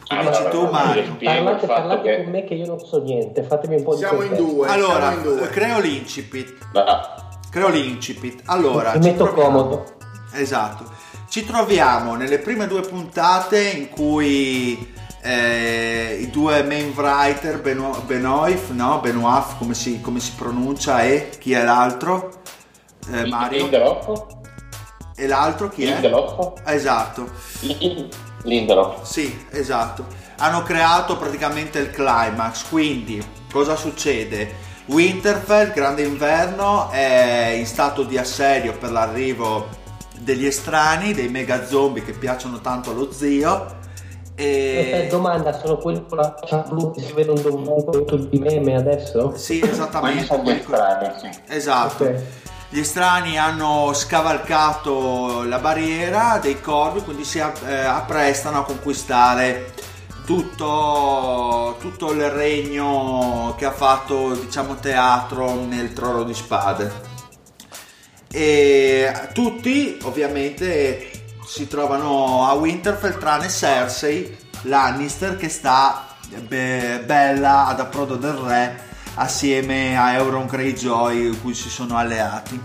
Allora, 0.09 0.30
dici 0.38 0.51
tu, 0.51 0.70
Mario? 0.70 1.16
Parlate, 1.20 1.66
parlate 1.66 2.02
che- 2.02 2.22
con 2.22 2.30
me 2.32 2.44
che 2.44 2.55
io 2.55 2.66
non 2.66 2.78
so 2.78 3.02
niente, 3.02 3.42
fatemi 3.42 3.74
un 3.76 3.82
po' 3.82 3.96
Siamo 3.96 4.20
di 4.20 4.28
in 4.28 4.34
due. 4.36 4.68
Allora, 4.68 5.10
siamo 5.10 5.16
in 5.16 5.22
due. 5.22 5.48
creo 5.48 5.80
l'incipit. 5.80 6.55
No, 6.72 6.84
Creo 7.55 7.68
l'incipit. 7.68 8.43
Allora, 8.47 8.94
Mi 8.97 9.02
ci 9.05 9.10
metto 9.10 9.24
troviamo- 9.26 9.62
comodo. 9.62 9.93
Esatto. 10.32 10.90
Ci 11.28 11.44
troviamo 11.47 12.16
nelle 12.16 12.39
prime 12.40 12.66
due 12.66 12.81
puntate 12.81 13.62
in 13.62 13.90
cui 13.90 14.93
eh, 15.22 16.18
i 16.20 16.31
due 16.31 16.64
main 16.64 16.93
writer, 16.97 17.60
Beno- 17.60 18.02
Benoif, 18.06 18.70
no? 18.70 18.98
Benoif, 18.98 19.56
come 19.56 19.74
si, 19.74 20.01
come 20.01 20.18
si 20.18 20.32
pronuncia, 20.36 21.05
e 21.05 21.31
chi 21.39 21.52
è 21.52 21.62
l'altro? 21.62 22.40
Eh, 23.12 23.26
Mario. 23.28 23.59
Lindelof? 23.62 24.24
E 25.14 25.26
l'altro 25.28 25.68
chi 25.68 25.85
è? 25.85 25.93
Lindelof? 25.93 26.60
Esatto. 26.66 27.28
Lin- 27.60 28.09
Lindelof. 28.43 29.02
Sì, 29.05 29.47
esatto. 29.51 30.06
Hanno 30.39 30.64
creato 30.64 31.16
praticamente 31.16 31.78
il 31.78 31.90
climax, 31.93 32.64
quindi 32.68 33.24
cosa 33.52 33.76
succede? 33.76 34.64
Winterfell, 34.86 35.73
grande 35.73 36.02
inverno, 36.02 36.90
è 36.90 37.55
in 37.56 37.66
stato 37.66 38.02
di 38.02 38.19
assedio 38.19 38.77
per 38.77 38.90
l'arrivo 38.93 39.66
degli 40.19 40.47
estranei, 40.47 41.15
dei 41.15 41.28
mega 41.28 41.66
zombie 41.66 42.05
che 42.05 42.12
piacciono 42.12 42.61
tanto 42.61 42.90
allo 42.90 43.11
zio. 43.11 43.82
Eh, 44.36 45.05
E... 45.05 45.06
domanda, 45.09 45.52
sono 45.59 45.77
quelli 45.78 46.05
con 46.06 46.19
la 46.19 46.35
faccia 46.39 46.59
blu 46.69 46.93
che 46.93 47.01
si 47.02 47.12
vedono 47.12 47.40
dovunque 47.40 48.05
tutti 48.05 48.36
i 48.36 48.39
meme 48.39 48.74
adesso? 48.77 49.35
Sì, 49.36 49.59
Quelli 49.61 49.73
esattamente. 49.74 50.24
sono 50.24 50.43
gli 50.43 50.61
strani, 50.62 51.11
sì. 51.20 51.28
Esatto. 51.48 52.05
Ok. 52.05 52.23
Gli 52.69 52.81
estranei 52.81 53.36
hanno 53.39 53.93
scavalcato 53.94 55.44
la 55.44 55.59
barriera 55.61 56.39
dei 56.43 56.61
corvi, 56.61 57.02
quindi 57.02 57.24
si 57.24 57.39
eh, 57.39 57.74
apprestano 57.85 58.59
a 58.59 58.65
conquistare 58.65 59.73
tutto, 60.24 61.76
tutto 61.80 62.12
il 62.12 62.30
regno 62.30 63.55
che 63.59 63.66
ha 63.66 63.72
fatto 63.72 64.34
diciamo 64.34 64.76
teatro 64.76 65.55
nel 65.64 65.92
Trono 65.92 66.24
di 66.24 66.34
Spade 66.34 67.12
e 68.30 69.30
tutti 69.32 69.98
ovviamente 70.02 71.10
si 71.46 71.68
trovano 71.68 72.46
a 72.46 72.52
Winterfell 72.55 73.18
tranne 73.18 73.48
Cersei 73.48 74.36
Lannister 74.62 75.36
che 75.36 75.48
sta 75.48 76.06
be- 76.48 77.02
bella 77.05 77.66
ad 77.66 77.80
approdo 77.80 78.16
del 78.16 78.32
re 78.32 78.92
assieme 79.16 79.96
a 79.96 80.14
Euron 80.14 80.46
Greyjoy 80.46 81.38
cui 81.40 81.55
si 81.55 81.68
sono 81.68 81.96
alleati 81.96 82.59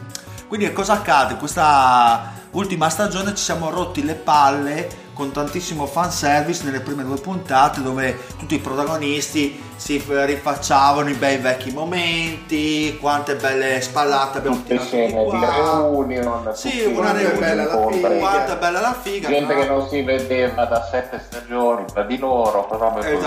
quindi 0.47 0.71
cosa 0.71 0.93
accade? 0.93 1.35
questa 1.35 2.37
ultima 2.51 2.89
stagione 2.89 3.35
ci 3.35 3.43
siamo 3.43 3.69
rotti 3.69 4.03
le 4.03 4.15
palle 4.15 5.07
con 5.19 5.31
tantissimo 5.33 5.85
fanservice 5.85 6.63
nelle 6.63 6.79
prime 6.79 7.03
due 7.03 7.17
puntate 7.19 7.81
dove 7.81 8.17
tutti 8.37 8.55
i 8.55 8.59
protagonisti 8.59 9.61
si 9.75 10.01
rifacciavano 10.07 11.09
i 11.09 11.13
bei 11.13 11.37
vecchi 11.39 11.71
momenti, 11.71 12.97
quante 13.01 13.35
belle 13.35 13.81
spallate 13.81 14.37
abbiamo 14.37 14.55
Tutte 14.55 14.79
scene 14.79 15.25
di 15.25 15.29
di 15.29 15.37
qua. 15.37 15.75
reunion, 15.81 16.51
Sì, 16.55 16.85
una 16.85 17.11
reunion 17.11 17.37
bella 17.37 17.65
la 17.65 17.87
figa. 17.91 18.09
Quanto 18.17 18.51
è 18.53 18.57
bella 18.57 18.79
la 18.79 18.93
figa. 19.01 19.27
gente 19.27 19.53
tra 19.53 19.61
che 19.61 19.67
non 19.67 19.87
si 19.89 20.01
vedeva 20.03 20.63
da 20.63 20.87
sette 20.89 21.21
stagioni 21.27 21.83
tra 21.91 22.03
di 22.03 22.17
loro, 22.17 22.65
robe 22.69 23.01
così. 23.01 23.25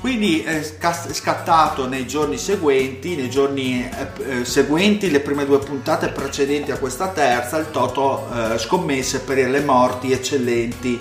Quindi 0.00 0.42
è 0.42 0.62
scattato 0.62 1.86
nei 1.86 2.06
giorni 2.06 2.38
seguenti, 2.38 3.16
nei 3.16 3.28
giorni 3.28 3.86
eh, 3.86 4.40
eh, 4.40 4.44
seguenti, 4.46 5.10
le 5.10 5.20
prime 5.20 5.44
due 5.44 5.58
puntate 5.58 6.08
precedenti 6.08 6.70
a 6.70 6.78
questa 6.78 7.08
terza, 7.08 7.58
il 7.58 7.70
Toto 7.70 8.26
eh, 8.32 8.58
scommesse 8.58 9.20
per 9.20 9.36
le 9.50 9.60
morti 9.60 10.10
eccellenti 10.10 10.98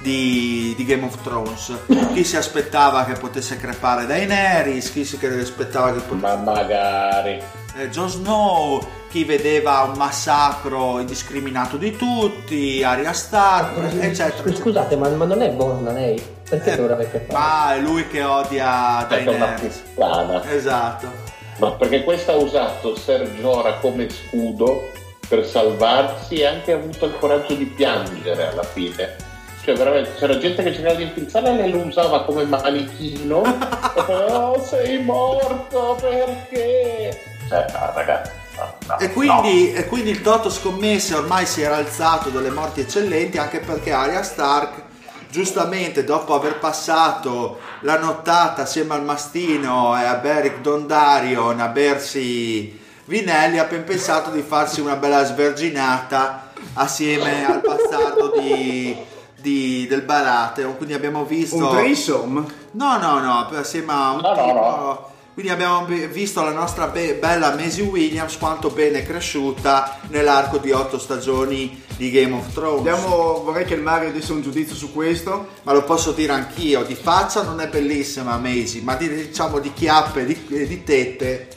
di, 0.00 0.72
di 0.76 0.84
Game 0.86 1.04
of 1.04 1.20
Thrones. 1.22 1.76
Chi 2.14 2.24
si 2.24 2.36
aspettava 2.36 3.04
che 3.04 3.12
potesse 3.14 3.58
crepare 3.58 4.06
Daenerys, 4.06 4.92
chi 4.92 5.04
si 5.04 5.18
aspettava 5.22 5.92
che 5.92 6.00
potesse... 6.00 6.36
Ma 6.36 6.36
magari. 6.36 7.42
eh, 7.76 7.90
Jon 7.90 8.08
Snow, 8.08 8.86
chi 9.08 9.24
vedeva 9.24 9.80
un 9.82 9.96
massacro 9.96 10.98
indiscriminato 10.98 11.76
di 11.76 11.96
tutti, 11.96 12.82
Arya 12.82 13.12
Stark, 13.12 13.76
eccetera. 13.78 14.06
eccetera. 14.06 14.54
Scusate, 14.56 14.96
ma, 14.96 15.08
ma 15.08 15.24
non 15.24 15.42
è 15.42 15.50
buona 15.50 15.92
lei? 15.92 16.22
Perché 16.48 16.72
Eh, 16.72 16.76
dovrebbe 16.76 17.04
fare? 17.04 17.26
ma 17.32 17.74
è 17.74 17.78
lui 17.80 18.06
che 18.08 18.22
odia 18.22 19.04
Perché 19.08 19.24
è 19.24 19.34
una 19.34 19.46
Daenerys. 19.46 19.76
puttana. 19.94 20.50
Esatto. 20.50 21.06
Ma 21.58 21.72
perché 21.72 22.04
questa 22.04 22.32
ha 22.32 22.36
usato 22.36 22.94
Ser 22.96 23.28
Jorah 23.40 23.74
come 23.80 24.08
scudo 24.08 24.90
per 25.28 25.44
salvarsi 25.44 26.36
e 26.36 26.46
anche 26.46 26.72
ha 26.72 26.76
avuto 26.76 27.06
il 27.06 27.18
coraggio 27.18 27.54
di 27.54 27.64
piangere 27.64 28.48
alla 28.48 28.62
fine. 28.62 29.16
Cioè, 29.64 29.74
veramente 29.76 30.14
c'era 30.16 30.38
gente 30.38 30.62
che 30.62 30.72
cercava 30.72 30.94
di 30.94 31.02
infilzarla 31.02 31.50
e 31.50 31.54
lei 31.56 31.70
lo 31.70 31.80
usava 31.80 32.22
come 32.24 32.44
manichino. 32.44 33.42
e 33.96 34.02
poi, 34.04 34.30
oh, 34.30 34.62
sei 34.64 35.02
morto 35.02 35.98
perché? 36.00 37.20
Cioè, 37.48 37.64
no, 37.72 37.90
ragazzi. 37.94 38.30
No, 38.58 38.74
no, 38.86 38.98
E 38.98 39.12
quindi, 39.12 39.72
e 39.72 39.86
quindi 39.86 40.10
il 40.10 40.22
Toto 40.22 40.50
scommesse 40.50 41.14
ormai 41.14 41.46
si 41.46 41.62
era 41.62 41.76
alzato 41.76 42.28
dalle 42.30 42.50
morti 42.50 42.80
eccellenti 42.80 43.38
anche 43.38 43.60
perché 43.60 43.92
Arya 43.92 44.22
Stark 44.22 44.82
giustamente 45.30 46.04
dopo 46.04 46.34
aver 46.34 46.58
passato 46.58 47.58
la 47.80 47.98
nottata 47.98 48.62
assieme 48.62 48.94
al 48.94 49.04
mastino 49.04 49.94
e 50.00 50.04
a 50.04 50.14
Beric 50.14 50.60
Dondarion 50.60 51.60
a 51.60 51.68
bersi 51.68 52.80
vinelli 53.04 53.58
ha 53.58 53.64
ben 53.64 53.84
pensato 53.84 54.30
di 54.30 54.40
farsi 54.42 54.80
una 54.80 54.96
bella 54.96 55.24
sverginata 55.24 56.50
assieme 56.74 57.44
al 57.46 57.60
bastardo 57.60 58.32
di, 58.38 58.96
di- 59.36 59.86
del 59.86 60.02
Baratheon 60.02 60.76
quindi 60.76 60.94
abbiamo 60.94 61.24
visto 61.24 61.56
Un 61.56 61.68
threesome? 61.70 62.44
No, 62.72 62.96
no, 62.98 63.20
no, 63.20 63.48
assieme 63.54 63.92
a 63.92 64.10
un 64.12 64.20
No, 64.20 64.28
no, 64.34 64.34
tipo- 64.34 64.52
no. 64.54 65.10
Quindi 65.38 65.54
abbiamo 65.54 65.84
visto 65.84 66.42
la 66.42 66.50
nostra 66.50 66.88
be- 66.88 67.14
bella 67.14 67.54
Maisie 67.54 67.84
Williams 67.84 68.36
quanto 68.38 68.70
bene 68.70 69.02
è 69.02 69.06
cresciuta 69.06 69.98
nell'arco 70.08 70.58
di 70.58 70.72
otto 70.72 70.98
stagioni 70.98 71.80
di 71.96 72.10
Game 72.10 72.34
of 72.34 72.52
Thrones. 72.52 72.78
Andiamo, 72.78 73.44
vorrei 73.44 73.64
che 73.64 73.74
il 73.74 73.80
Mario 73.80 74.10
desse 74.10 74.32
un 74.32 74.42
giudizio 74.42 74.74
su 74.74 74.92
questo. 74.92 75.46
Ma 75.62 75.72
lo 75.72 75.84
posso 75.84 76.10
dire 76.10 76.32
anch'io, 76.32 76.82
di 76.82 76.96
faccia 76.96 77.42
non 77.42 77.60
è 77.60 77.68
bellissima 77.68 78.36
Maisie, 78.36 78.82
ma 78.82 78.96
di, 78.96 79.08
diciamo 79.08 79.60
di 79.60 79.72
chiappe, 79.72 80.24
di, 80.24 80.44
di 80.66 80.82
tette. 80.82 81.48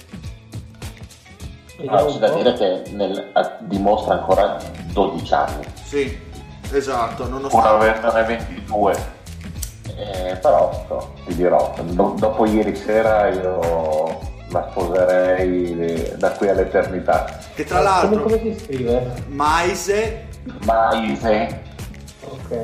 Ah, 1.88 2.06
c'è 2.06 2.20
da 2.20 2.30
dire 2.36 2.54
che 2.54 2.84
nel- 2.92 3.32
a- 3.34 3.58
dimostra 3.62 4.14
ancora 4.14 4.62
12 4.92 5.34
anni, 5.34 5.66
Sì, 5.84 6.20
esatto, 6.72 7.24
pur 7.24 7.32
nonostante... 7.32 8.00
averne 8.06 8.38
22. 8.38 9.20
Eh, 9.88 10.36
però, 10.42 10.86
no, 10.90 11.14
ti 11.26 11.36
dirò, 11.36 11.74
do- 11.84 12.16
dopo 12.18 12.46
ieri 12.46 12.76
sera 12.76 13.30
io 13.30 14.20
la 14.50 14.68
sposerei 14.72 16.14
da 16.18 16.32
qui 16.32 16.50
all'eternità. 16.50 17.40
Che 17.54 17.64
tra 17.66 17.78
Come, 17.80 17.90
l'altro 17.90 18.24
come 18.24 18.40
si 18.42 18.60
scrive? 18.64 19.24
Maise, 19.28 20.28
Maise, 20.66 21.62
Ok. 22.26 22.58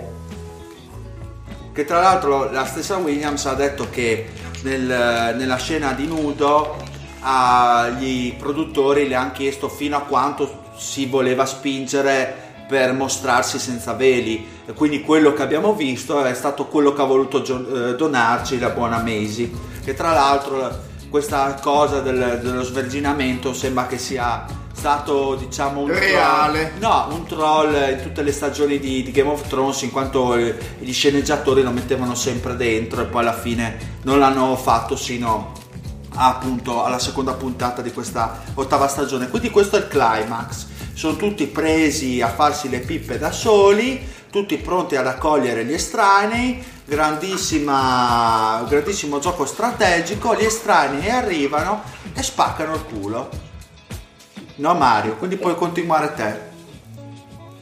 che 1.73 1.85
tra 1.85 1.99
l'altro 2.02 2.52
la 2.52 2.65
stessa 2.65 2.98
Williams 2.98 3.45
ha 3.45 3.53
detto 3.53 3.88
che 3.89 4.27
nel- 4.64 5.35
nella 5.38 5.57
scena 5.57 5.94
di 5.94 6.07
nudo 6.07 6.76
agli 7.22 8.35
produttori 8.35 9.07
le 9.07 9.15
hanno 9.15 9.31
chiesto 9.31 9.69
fino 9.69 9.98
a 9.98 10.02
quanto 10.02 10.65
si 10.76 11.06
voleva 11.07 11.45
spingere 11.45 12.46
per 12.68 12.94
mostrarsi 12.94 13.60
senza 13.60 13.94
veli 13.94 14.55
quindi 14.76 15.02
quello 15.02 15.34
che 15.34 15.41
abbiamo 15.41 15.73
visto 15.73 16.23
è 16.23 16.34
stato 16.34 16.65
quello 16.68 16.94
che 16.94 17.02
ha 17.02 17.05
voluto 17.05 17.41
eh, 17.44 17.96
donarci 17.96 18.60
la 18.60 18.70
buona 18.70 19.02
Maisie 19.02 19.49
che 19.84 19.94
tra 19.94 20.12
l'altro 20.12 20.86
questa 21.10 21.57
cosa 21.62 22.02
del- 22.02 22.39
dello 22.44 22.63
sverginamento 22.63 23.54
sembra 23.54 23.87
che 23.87 23.97
sia 23.97 24.46
stato 24.73 25.36
diciamo 25.36 25.81
un 25.81 25.87
Reale. 25.87 26.73
troll- 26.78 26.81
no 26.81 27.15
un 27.15 27.26
troll 27.26 27.73
in 27.73 28.02
tutte 28.04 28.21
le 28.21 28.31
stagioni 28.31 28.78
di, 28.78 29.02
di 29.04 29.12
Game 29.12 29.29
of 29.29 29.47
Thrones 29.47 29.81
in 29.84 29.91
quanto 29.91 30.36
eh, 30.36 30.55
gli 30.79 30.91
sceneggiatori 30.94 31.63
lo 31.63 31.71
mettevano 31.71 32.13
sempre 32.13 32.55
dentro 32.55 33.02
e 33.02 33.05
poi 33.05 33.21
alla 33.21 33.34
fine 33.34 33.96
non 34.04 34.20
l'hanno 34.20 34.55
fatto 34.57 34.96
sino 34.96 35.54
a, 36.15 36.28
appunto 36.28 36.84
alla 36.84 36.99
seconda 36.99 37.34
puntata 37.34 37.81
di 37.81 37.91
questa 37.91 38.41
ottava 38.55 38.87
stagione. 38.87 39.29
Quindi 39.29 39.49
questo 39.49 39.76
è 39.78 39.79
il 39.79 39.87
climax. 39.87 40.65
Sono 40.94 41.15
tutti 41.15 41.46
presi 41.47 42.21
a 42.21 42.28
farsi 42.28 42.70
le 42.70 42.79
pippe 42.79 43.18
da 43.20 43.31
soli 43.31 44.02
tutti 44.30 44.57
pronti 44.57 44.96
ad 44.96 45.07
accogliere 45.07 45.65
gli 45.65 45.73
estranei 45.73 46.64
grandissimo 46.86 47.80
gioco 49.20 49.46
strategico 49.46 50.36
gli 50.36 50.44
estranei 50.44 51.10
arrivano 51.10 51.81
e 52.15 52.23
spaccano 52.23 52.76
il 52.76 52.86
culo. 52.86 53.30
No 54.56 54.73
Mario 54.73 55.15
quindi 55.18 55.38
puoi 55.38 55.56
continuare 55.56 56.14
te. 56.14 56.46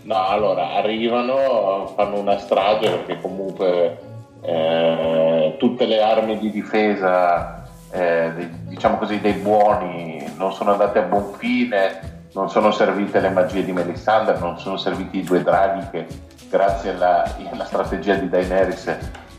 No, 0.03 0.27
allora 0.27 0.75
arrivano, 0.75 1.91
fanno 1.95 2.19
una 2.19 2.37
strage 2.37 2.89
perché 2.89 3.19
comunque 3.19 3.99
eh, 4.41 5.55
tutte 5.57 5.85
le 5.85 6.01
armi 6.01 6.37
di 6.37 6.51
difesa, 6.51 7.67
eh, 7.89 8.31
diciamo 8.65 8.97
così, 8.97 9.19
dei 9.19 9.33
buoni 9.33 10.33
non 10.37 10.53
sono 10.53 10.73
andate 10.73 10.99
a 10.99 11.03
buon 11.03 11.33
fine, 11.37 12.27
non 12.33 12.51
sono 12.51 12.71
servite 12.71 13.19
le 13.19 13.29
magie 13.29 13.65
di 13.65 13.71
Melisandre, 13.71 14.37
non 14.37 14.59
sono 14.59 14.77
serviti 14.77 15.17
i 15.17 15.23
due 15.23 15.41
draghi 15.41 15.89
che 15.89 16.07
grazie 16.55 16.91
alla, 16.91 17.35
alla 17.51 17.65
strategia 17.65 18.15
di 18.15 18.29
Daenerys 18.29 18.87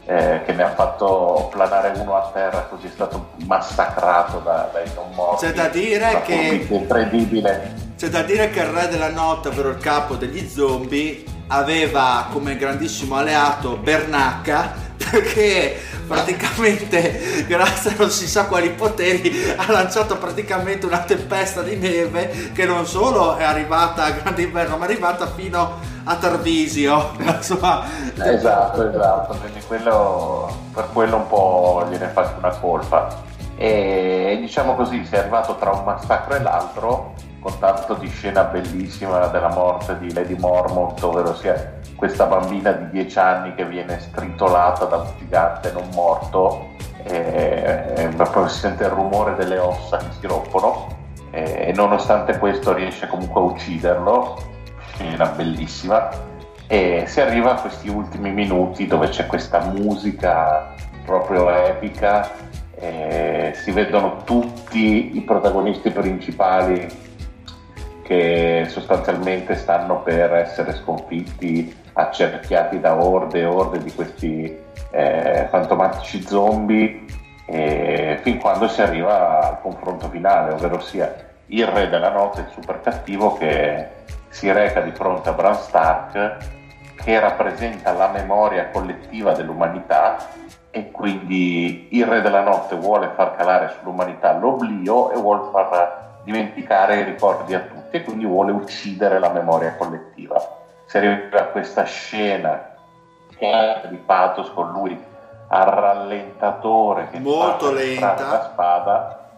eh, 0.04 0.42
che 0.44 0.52
ne 0.52 0.62
ha 0.62 0.70
fatto 0.74 1.48
planare 1.50 1.98
uno 1.98 2.14
a 2.14 2.30
terra 2.32 2.66
così 2.70 2.86
è 2.86 2.90
stato 2.90 3.30
massacrato 3.46 4.38
da- 4.38 4.68
dai 4.72 4.84
non 4.94 5.06
morti. 5.14 5.46
C'è 5.46 5.52
da 5.52 5.68
dire 5.68 6.22
che- 6.24 6.66
incredibile. 6.68 7.84
C'è 7.96 8.08
da 8.08 8.22
dire 8.22 8.50
che 8.50 8.60
il 8.60 8.66
re 8.66 8.88
della 8.88 9.10
notte, 9.10 9.48
ovvero 9.48 9.70
il 9.70 9.78
capo 9.78 10.14
degli 10.16 10.46
zombie, 10.46 11.24
aveva 11.48 12.26
come 12.30 12.56
grandissimo 12.56 13.16
alleato 13.16 13.76
Bernacca 13.76 14.84
perché 14.96 15.76
praticamente 16.06 17.44
grazie 17.46 17.90
a 17.92 17.94
non 17.98 18.10
si 18.10 18.26
sa 18.26 18.46
quali 18.46 18.70
poteri 18.70 19.54
ha 19.56 19.70
lanciato 19.70 20.16
praticamente 20.16 20.86
una 20.86 21.00
tempesta 21.00 21.62
di 21.62 21.76
neve 21.76 22.52
che 22.52 22.64
non 22.64 22.86
solo 22.86 23.36
è 23.36 23.42
arrivata 23.42 24.04
a 24.04 24.10
grande 24.10 24.42
inverno 24.42 24.76
ma 24.76 24.86
è 24.86 24.90
arrivata 24.90 25.26
fino 25.26 25.94
a 26.04 26.16
Tarvisio. 26.16 27.12
La 27.24 27.42
sua 27.42 27.84
Esatto, 28.14 28.88
esatto, 28.88 29.36
quindi 29.40 29.60
quello, 29.66 30.48
per 30.72 30.88
quello 30.92 31.16
un 31.16 31.26
po' 31.26 31.86
gliene 31.88 32.08
faccio 32.08 32.38
una 32.38 32.56
colpa. 32.56 33.34
E 33.56 34.38
diciamo 34.40 34.74
così, 34.74 35.04
si 35.04 35.14
è 35.14 35.18
arrivato 35.18 35.56
tra 35.56 35.70
un 35.70 35.84
massacro 35.84 36.34
e 36.34 36.42
l'altro, 36.42 37.14
con 37.40 37.58
tanto 37.58 37.94
di 37.94 38.08
scena 38.08 38.44
bellissima 38.44 39.26
della 39.28 39.48
morte 39.48 39.98
di 39.98 40.12
Lady 40.12 40.36
Mormont, 40.38 41.02
ovvero 41.02 41.34
sia 41.34 41.75
questa 41.96 42.26
bambina 42.26 42.72
di 42.72 42.90
10 42.90 43.18
anni 43.18 43.54
che 43.54 43.64
viene 43.64 43.98
stritolata 43.98 44.84
da 44.84 44.96
un 44.98 45.08
gigante 45.18 45.72
non 45.72 45.88
morto, 45.94 46.74
e, 47.04 47.92
e 47.96 48.08
poi 48.08 48.48
si 48.48 48.58
sente 48.58 48.84
il 48.84 48.90
rumore 48.90 49.34
delle 49.34 49.58
ossa 49.58 49.96
che 49.96 50.06
si 50.20 50.26
rompono, 50.26 50.94
e 51.30 51.72
nonostante 51.74 52.38
questo 52.38 52.72
riesce 52.72 53.06
comunque 53.08 53.40
a 53.40 53.44
ucciderlo, 53.44 54.36
scena 54.94 55.26
bellissima. 55.26 56.08
e 56.68 57.04
si 57.06 57.20
arriva 57.20 57.52
a 57.52 57.60
questi 57.60 57.88
ultimi 57.88 58.30
minuti 58.32 58.86
dove 58.86 59.08
c'è 59.08 59.26
questa 59.26 59.60
musica 59.60 60.74
proprio 61.04 61.48
epica, 61.50 62.30
si 63.52 63.70
vedono 63.70 64.22
tutti 64.24 65.16
i 65.16 65.20
protagonisti 65.22 65.90
principali 65.90 66.86
che 68.02 68.66
sostanzialmente 68.68 69.54
stanno 69.54 70.02
per 70.02 70.32
essere 70.34 70.74
sconfitti, 70.74 71.74
accerchiati 71.96 72.78
da 72.78 72.94
orde 72.94 73.40
e 73.40 73.44
orde 73.46 73.78
di 73.78 73.92
questi 73.92 74.56
eh, 74.90 75.46
fantomatici 75.50 76.22
zombie, 76.26 77.04
eh, 77.46 78.18
fin 78.22 78.38
quando 78.38 78.68
si 78.68 78.82
arriva 78.82 79.48
al 79.48 79.60
confronto 79.62 80.08
finale, 80.08 80.52
ovvero 80.52 80.80
sia 80.80 81.14
il 81.46 81.66
re 81.66 81.88
della 81.88 82.10
notte, 82.10 82.40
il 82.40 82.48
super 82.52 82.80
cattivo 82.80 83.34
che 83.34 83.88
si 84.28 84.50
reca 84.52 84.80
di 84.80 84.90
fronte 84.90 85.30
a 85.30 85.32
Bran 85.32 85.54
Stark, 85.54 86.36
che 86.96 87.18
rappresenta 87.18 87.92
la 87.92 88.08
memoria 88.08 88.68
collettiva 88.70 89.32
dell'umanità 89.32 90.16
e 90.70 90.90
quindi 90.90 91.88
il 91.92 92.04
re 92.04 92.20
della 92.20 92.42
notte 92.42 92.76
vuole 92.76 93.12
far 93.14 93.36
calare 93.36 93.72
sull'umanità 93.78 94.36
l'oblio 94.36 95.12
e 95.12 95.16
vuole 95.16 95.48
far 95.50 96.20
dimenticare 96.24 97.00
i 97.00 97.04
ricordi 97.04 97.54
a 97.54 97.60
tutti 97.60 97.96
e 97.96 98.02
quindi 98.02 98.26
vuole 98.26 98.52
uccidere 98.52 99.18
la 99.18 99.30
memoria 99.30 99.74
collettiva. 99.76 100.65
Si 100.86 100.96
arriva 100.96 101.40
a 101.40 101.44
questa 101.46 101.84
scena 101.84 102.74
di 103.38 103.96
pathos 103.96 104.50
con 104.54 104.70
lui 104.72 104.98
al 105.48 105.66
rallentatore 105.66 107.08
che 107.10 107.18
molto 107.20 107.70
lenta. 107.70 108.14
la 108.18 108.50
spada 108.52 109.30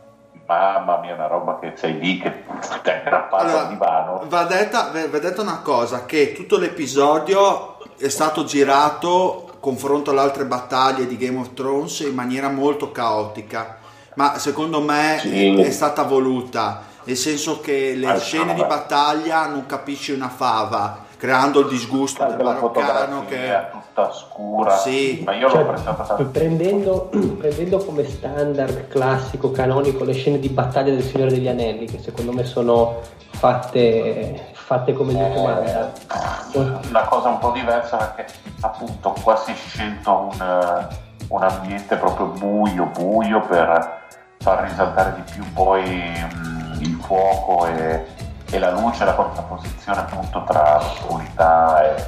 mamma 0.47 0.99
mia 1.01 1.15
una 1.15 1.27
roba 1.27 1.59
che 1.59 1.73
sei 1.77 1.99
lì 1.99 2.19
che 2.19 2.45
ti 2.83 2.89
è 2.89 3.01
aggrappato 3.01 3.45
allora, 3.45 3.61
al 3.61 3.69
divano. 3.69 4.23
va 4.27 4.45
detta, 4.45 4.91
va 5.11 5.19
detta 5.19 5.43
una 5.43 5.61
cosa 5.61 6.07
che 6.07 6.33
tutto 6.33 6.57
l'episodio 6.57 7.77
è 7.99 8.09
stato 8.09 8.45
girato 8.45 9.51
confronto 9.61 10.13
alle 10.13 10.21
altre 10.21 10.47
battaglie 10.47 11.07
di 11.07 11.19
Game 11.19 11.39
of 11.39 11.53
Thrones 11.53 12.01
in 12.01 12.15
maniera 12.15 12.49
molto 12.49 12.93
caotica 12.93 13.79
ma 14.19 14.39
secondo 14.39 14.81
me 14.81 15.19
sì. 15.21 15.61
è 15.61 15.71
stata 15.71 16.03
voluta, 16.03 16.83
nel 17.05 17.17
senso 17.17 17.61
che 17.61 17.95
le 17.95 18.09
ah, 18.09 18.19
scene 18.19 18.53
di 18.53 18.65
battaglia 18.65 19.47
non 19.47 19.65
capisci 19.65 20.11
una 20.11 20.29
fava, 20.29 21.05
creando 21.19 21.61
il 21.61 21.69
disgusto 21.69 22.25
del 22.25 22.37
maroccano 22.43 23.25
che 23.27 23.37
è 23.37 23.69
tutta 23.71 24.13
scura. 24.13 24.77
Sì. 24.79 25.23
Ma 25.25 25.35
io 25.35 25.51
cioè, 25.51 25.63
l'ho 25.63 25.67
prestata 25.67 26.15
prendendo, 26.25 27.11
prendendo 27.37 27.79
come 27.79 28.05
standard 28.05 28.87
classico, 28.87 29.51
canonico, 29.51 30.05
le 30.05 30.13
scene 30.13 30.39
di 30.39 30.49
battaglia 30.49 30.93
del 30.93 31.03
Signore 31.03 31.31
degli 31.31 31.49
Anelli, 31.49 31.87
che 31.87 31.99
secondo 31.99 32.33
me 32.33 32.45
sono 32.45 33.01
fatte, 33.31 34.47
fatte 34.53 34.93
come 34.93 35.13
Dio 35.13 35.29
comanda. 35.29 35.93
Eh, 35.93 36.59
una 36.89 37.05
cosa 37.05 37.29
un 37.31 37.39
po' 37.39 37.51
diversa 37.51 37.97
perché 37.97 38.33
appunto 38.61 39.15
qua 39.23 39.37
si 39.37 39.51
è 39.51 39.55
scelto 39.55 40.31
un, 40.33 40.89
un 41.29 41.43
ambiente 41.43 41.97
proprio 41.97 42.27
buio, 42.27 42.87
buio 42.97 43.41
per 43.41 44.07
far 44.39 44.69
risaltare 44.69 45.15
di 45.17 45.33
più 45.33 45.53
poi 45.53 45.83
mh, 45.83 46.77
mm, 46.77 46.81
il 46.83 47.01
fuoco 47.03 47.67
e, 47.67 48.05
e, 48.51 48.59
la 48.59 48.71
luce, 48.71 49.05
la 49.05 49.15
contrapposizione 49.15 49.99
appunto 49.99 50.45
tra 50.45 50.79
l'oscurità 50.79 51.97
e, 51.97 52.05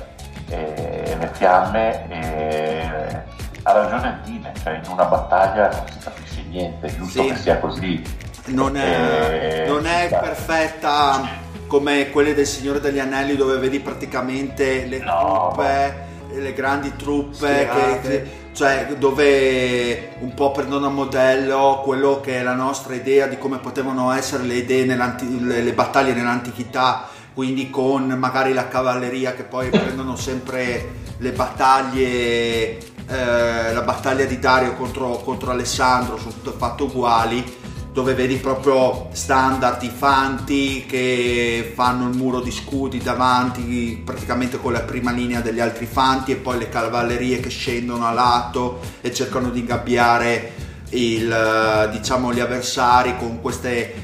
e, 0.48 1.16
le 1.18 1.30
fiamme. 1.32 2.08
E 2.08 3.22
ha 3.62 3.72
ragione 3.72 4.20
Dine, 4.24 4.52
cioè 4.62 4.80
in 4.82 4.90
una 4.90 5.04
battaglia 5.04 5.68
non 5.68 5.84
si 5.90 5.98
capisce 5.98 6.42
niente, 6.48 6.86
è 6.86 6.94
giusto 6.94 7.22
sì. 7.22 7.28
che 7.28 7.36
sia 7.36 7.58
così. 7.58 8.02
Non 8.46 8.76
è, 8.76 9.66
non 9.68 9.86
è 9.86 10.08
perfetta 10.08 11.48
come 11.66 12.10
quelle 12.10 12.34
del 12.34 12.46
Signore 12.46 12.80
degli 12.80 12.98
Anelli 12.98 13.36
dove 13.36 13.58
vedi 13.58 13.78
praticamente 13.78 14.86
le 14.86 14.98
no, 14.98 15.52
truppe, 15.52 16.06
le 16.32 16.52
grandi 16.52 16.96
truppe 16.96 17.68
che, 18.02 18.39
cioè 18.52 18.94
dove 18.98 20.10
un 20.20 20.34
po' 20.34 20.50
prendono 20.50 20.86
a 20.86 20.90
modello 20.90 21.80
quello 21.84 22.20
che 22.20 22.40
è 22.40 22.42
la 22.42 22.54
nostra 22.54 22.94
idea 22.94 23.26
di 23.26 23.38
come 23.38 23.58
potevano 23.58 24.10
essere 24.12 24.44
le, 24.44 24.64
le, 24.64 25.62
le 25.62 25.72
battaglie 25.72 26.12
nell'antichità, 26.12 27.08
quindi 27.32 27.70
con 27.70 28.06
magari 28.06 28.52
la 28.52 28.68
cavalleria 28.68 29.34
che 29.34 29.44
poi 29.44 29.70
prendono 29.70 30.16
sempre 30.16 30.98
le 31.18 31.32
battaglie, 31.32 32.78
eh, 33.06 33.72
la 33.72 33.82
battaglia 33.82 34.24
di 34.24 34.38
Dario 34.38 34.74
contro, 34.74 35.20
contro 35.24 35.50
Alessandro, 35.50 36.16
sono 36.16 36.32
tutte 36.32 36.56
fatte 36.56 36.82
uguali 36.82 37.58
dove 37.92 38.14
vedi 38.14 38.36
proprio 38.36 39.08
standard, 39.12 39.82
i 39.82 39.90
fanti 39.90 40.86
che 40.86 41.72
fanno 41.74 42.08
il 42.08 42.16
muro 42.16 42.40
di 42.40 42.52
scudi 42.52 42.98
davanti 42.98 44.00
praticamente 44.04 44.60
con 44.60 44.72
la 44.72 44.80
prima 44.80 45.10
linea 45.10 45.40
degli 45.40 45.58
altri 45.58 45.86
fanti 45.86 46.30
e 46.30 46.36
poi 46.36 46.58
le 46.58 46.68
cavallerie 46.68 47.40
che 47.40 47.48
scendono 47.48 48.06
a 48.06 48.12
lato 48.12 48.80
e 49.00 49.12
cercano 49.12 49.50
di 49.50 49.60
ingabbiare 49.60 50.52
il, 50.90 51.88
diciamo, 51.90 52.32
gli 52.32 52.40
avversari 52.40 53.16
con, 53.18 53.40
queste, 53.40 53.94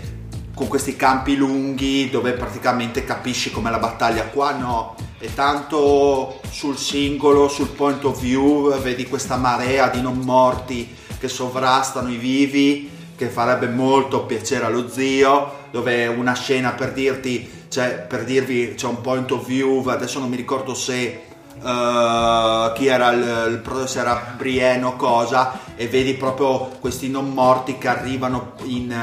con 0.52 0.66
questi 0.66 0.96
campi 0.96 1.36
lunghi 1.36 2.10
dove 2.10 2.32
praticamente 2.32 3.04
capisci 3.04 3.52
com'è 3.52 3.70
la 3.70 3.78
battaglia. 3.78 4.24
Qua 4.24 4.50
no, 4.56 4.96
è 5.18 5.32
tanto 5.32 6.40
sul 6.50 6.76
singolo, 6.76 7.46
sul 7.46 7.68
point 7.68 8.04
of 8.04 8.20
view, 8.20 8.76
vedi 8.80 9.06
questa 9.06 9.36
marea 9.36 9.88
di 9.88 10.00
non 10.00 10.18
morti 10.18 10.92
che 11.18 11.28
sovrastano 11.28 12.10
i 12.10 12.16
vivi 12.16 12.94
che 13.16 13.28
farebbe 13.28 13.68
molto 13.68 14.24
piacere 14.24 14.66
allo 14.66 14.88
zio, 14.88 15.64
dove 15.70 16.06
una 16.06 16.34
scena 16.34 16.72
per 16.72 16.92
dirti, 16.92 17.66
cioè 17.68 18.04
per 18.06 18.24
dirvi 18.24 18.74
c'è 18.74 18.86
un 18.86 19.00
point 19.00 19.30
of 19.32 19.46
view, 19.46 19.86
adesso 19.88 20.18
non 20.18 20.28
mi 20.28 20.36
ricordo 20.36 20.74
se 20.74 21.22
uh, 21.54 22.72
chi 22.74 22.86
era 22.86 23.10
il, 23.10 23.62
il 23.64 23.86
se 23.86 23.98
era 23.98 24.34
Brienne 24.36 24.84
o 24.84 24.96
cosa, 24.96 25.58
e 25.74 25.88
vedi 25.88 26.14
proprio 26.14 26.70
questi 26.80 27.08
non 27.08 27.32
morti 27.32 27.78
che 27.78 27.88
arrivano 27.88 28.52
in, 28.64 28.94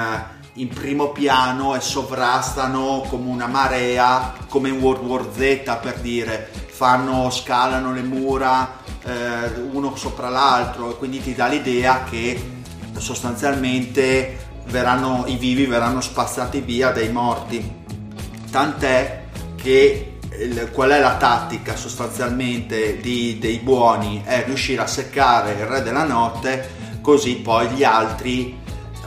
in 0.54 0.68
primo 0.70 1.10
piano 1.10 1.76
e 1.76 1.82
sovrastano 1.82 3.06
come 3.10 3.30
una 3.30 3.48
marea, 3.48 4.34
come 4.48 4.70
in 4.70 4.80
World 4.80 5.04
War 5.06 5.26
Z 5.32 5.80
per 5.82 6.00
dire, 6.00 6.52
fanno, 6.68 7.30
scalano 7.30 7.94
le 7.94 8.04
mura 8.04 8.82
eh, 9.04 9.60
uno 9.72 9.96
sopra 9.96 10.30
l'altro 10.30 10.92
e 10.92 10.98
quindi 10.98 11.22
ti 11.22 11.36
dà 11.36 11.48
l'idea 11.48 12.04
che 12.04 12.62
sostanzialmente 12.98 14.52
verranno, 14.68 15.26
i 15.28 15.36
vivi 15.36 15.66
verranno 15.66 16.02
spazzati 16.02 16.62
via 16.62 16.92
dai 16.92 17.12
morti. 17.12 17.82
Tant'è 18.50 19.24
che 19.56 20.18
qual 20.72 20.90
è 20.92 21.00
la 21.00 21.18
tattica 21.18 21.76
sostanzialmente 21.76 22.98
di, 22.98 23.38
dei 23.40 23.60
buoni? 23.60 24.22
È 24.26 24.44
riuscire 24.46 24.82
a 24.82 24.88
seccare 24.88 25.54
il 25.54 25.66
re 25.66 25.84
della 25.84 26.06
notte 26.06 26.82
così 27.02 27.36
poi 27.36 27.68
gli 27.70 27.84
altri 27.84 28.62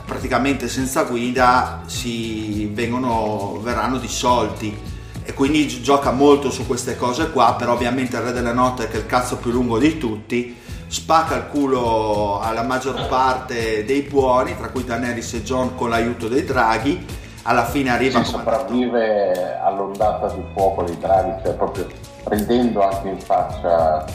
praticamente 0.05 0.69
senza 0.69 1.03
guida 1.03 1.81
si 1.87 2.67
vengono, 2.67 3.59
verranno 3.61 3.97
dissolti 3.97 4.95
e 5.23 5.33
quindi 5.33 5.67
gioca 5.81 6.11
molto 6.11 6.49
su 6.49 6.65
queste 6.65 6.95
cose 6.95 7.31
qua 7.31 7.55
però 7.57 7.73
ovviamente 7.73 8.15
il 8.15 8.21
re 8.21 8.31
della 8.31 8.53
notte 8.53 8.87
che 8.87 8.93
è 8.93 8.99
il 8.99 9.05
cazzo 9.05 9.35
più 9.35 9.51
lungo 9.51 9.77
di 9.77 9.97
tutti 9.97 10.55
spacca 10.87 11.35
il 11.35 11.47
culo 11.47 12.39
alla 12.39 12.63
maggior 12.63 13.07
parte 13.07 13.83
dei 13.85 14.01
buoni, 14.01 14.55
tra 14.55 14.69
cui 14.69 14.83
Daenerys 14.83 15.33
e 15.33 15.43
John 15.43 15.75
con 15.75 15.89
l'aiuto 15.89 16.27
dei 16.27 16.43
draghi. 16.43 17.05
Alla 17.43 17.65
fine 17.65 17.91
arriva 17.91 18.23
si 18.23 18.31
sopravvive 18.31 19.59
all'ondata 19.59 20.27
di 20.33 20.43
fuoco 20.53 20.83
dei 20.83 20.97
draghi, 20.97 21.43
cioè 21.43 21.53
proprio 21.53 21.87
ridendo 22.25 22.81
anche 22.81 23.07
in 23.07 23.19
faccia 23.19 24.05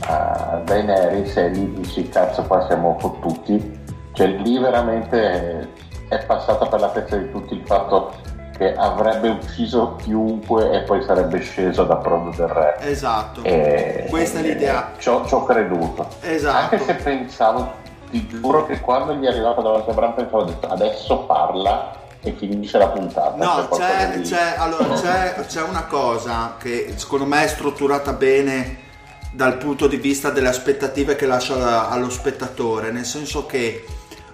a 0.00 0.60
Daenerys 0.64 1.36
e 1.36 1.48
lì 1.50 1.72
dici 1.74 2.08
cazzo 2.08 2.42
qua 2.42 2.66
siamo 2.66 2.96
fottuti. 2.98 3.78
Cioè 4.12 4.26
lì 4.26 4.58
veramente 4.58 5.68
è 6.08 6.24
passata 6.24 6.66
per 6.66 6.80
la 6.80 6.88
testa 6.88 7.16
di 7.16 7.30
tutti 7.30 7.54
il 7.54 7.62
fatto 7.64 8.12
che 8.60 8.74
avrebbe 8.76 9.30
ucciso 9.30 9.96
chiunque 9.96 10.70
e 10.70 10.82
poi 10.82 11.02
sarebbe 11.02 11.40
sceso 11.40 11.84
da 11.84 11.96
Prodo 11.96 12.28
del 12.36 12.46
Re. 12.46 12.76
Esatto, 12.80 13.42
e, 13.42 14.04
questa 14.10 14.40
è 14.40 14.42
l'idea. 14.42 14.92
Ci 14.98 15.08
ho 15.08 15.44
creduto. 15.46 16.06
Esatto. 16.20 16.74
Anche 16.74 16.84
se 16.84 16.94
pensavo, 16.96 17.72
ti 18.10 18.26
giuro 18.28 18.66
che 18.66 18.78
quando 18.80 19.14
gli 19.14 19.24
è 19.24 19.28
arrivato 19.28 19.62
davanti 19.62 19.88
a 19.88 19.94
Bran 19.94 20.14
pensavo 20.14 20.42
detto, 20.42 20.66
adesso 20.66 21.20
parla 21.20 21.96
e 22.20 22.32
finisce 22.32 22.76
la 22.76 22.88
puntata. 22.88 23.34
No, 23.34 23.66
c'è, 23.68 24.10
di... 24.18 24.28
c'è, 24.28 24.56
allora, 24.58 24.92
c'è, 24.92 25.36
c'è 25.46 25.62
una 25.62 25.84
cosa 25.84 26.56
che 26.58 26.92
secondo 26.96 27.24
me 27.24 27.44
è 27.44 27.48
strutturata 27.48 28.12
bene 28.12 28.88
dal 29.32 29.56
punto 29.56 29.86
di 29.86 29.96
vista 29.96 30.28
delle 30.28 30.48
aspettative 30.48 31.16
che 31.16 31.24
lascia 31.24 31.88
allo 31.88 32.10
spettatore, 32.10 32.90
nel 32.90 33.06
senso 33.06 33.46
che 33.46 33.86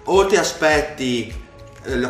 o 0.03 0.25
ti 0.25 0.35
aspetti 0.35 1.45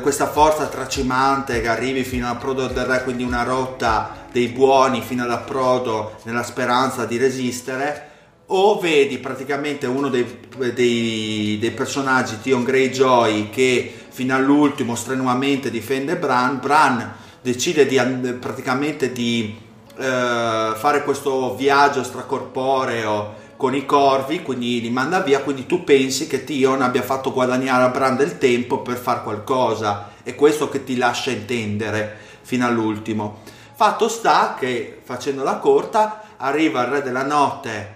questa 0.02 0.28
forza 0.28 0.68
tracimante 0.68 1.62
che 1.62 1.68
arrivi 1.68 2.04
fino 2.04 2.28
all'approdo 2.28 2.68
del 2.68 2.86
re, 2.86 3.04
quindi 3.04 3.24
una 3.24 3.44
rotta 3.44 4.26
dei 4.32 4.48
buoni 4.48 5.02
fino 5.02 5.24
all'approdo 5.24 6.16
nella 6.24 6.44
speranza 6.44 7.06
di 7.06 7.18
resistere, 7.18 8.10
o 8.48 8.80
vedi 8.80 9.18
praticamente 9.18 9.86
uno 9.88 10.10
dei, 10.10 10.40
dei, 10.74 11.58
dei 11.60 11.72
personaggi, 11.72 12.40
Tion 12.42 12.64
Greyjoy, 12.64 13.50
che 13.50 13.94
fino 14.10 14.36
all'ultimo 14.36 14.96
strenuamente 14.96 15.70
difende 15.70 16.16
Bran, 16.16 16.60
Bran 16.60 17.14
decide 17.42 17.86
di, 17.86 17.98
praticamente 18.40 19.12
di 19.12 19.56
eh, 19.98 20.74
fare 20.76 21.04
questo 21.04 21.56
viaggio 21.56 22.04
stracorporeo 22.04 23.46
con 23.58 23.76
i 23.76 23.86
corvi, 23.86 24.44
quindi 24.44 24.80
li 24.80 24.92
manda 24.92 25.20
via, 25.20 25.42
quindi 25.42 25.66
tu 25.66 25.84
pensi 25.84 26.28
che 26.28 26.44
Tion 26.44 26.82
abbia 26.82 27.02
fatto 27.02 27.34
guadagnare 27.34 27.84
a 27.84 27.90
Bran 27.90 28.16
del 28.16 28.38
tempo 28.38 28.82
per 28.82 28.98
fare 28.98 29.24
qualcosa, 29.24 30.12
è 30.24 30.36
questo 30.36 30.70
che 30.70 30.84
ti 30.84 30.96
lascia 30.96 31.32
intendere 31.32 32.16
fino 32.42 32.66
all'ultimo. 32.66 33.42
Fatto 33.74 34.08
sta 34.08 34.56
che, 34.58 35.02
facendola 35.04 35.58
corta, 35.58 36.22
arriva 36.38 36.84
il 36.84 36.88
Re 36.88 37.02
della 37.02 37.24
Notte 37.24 37.96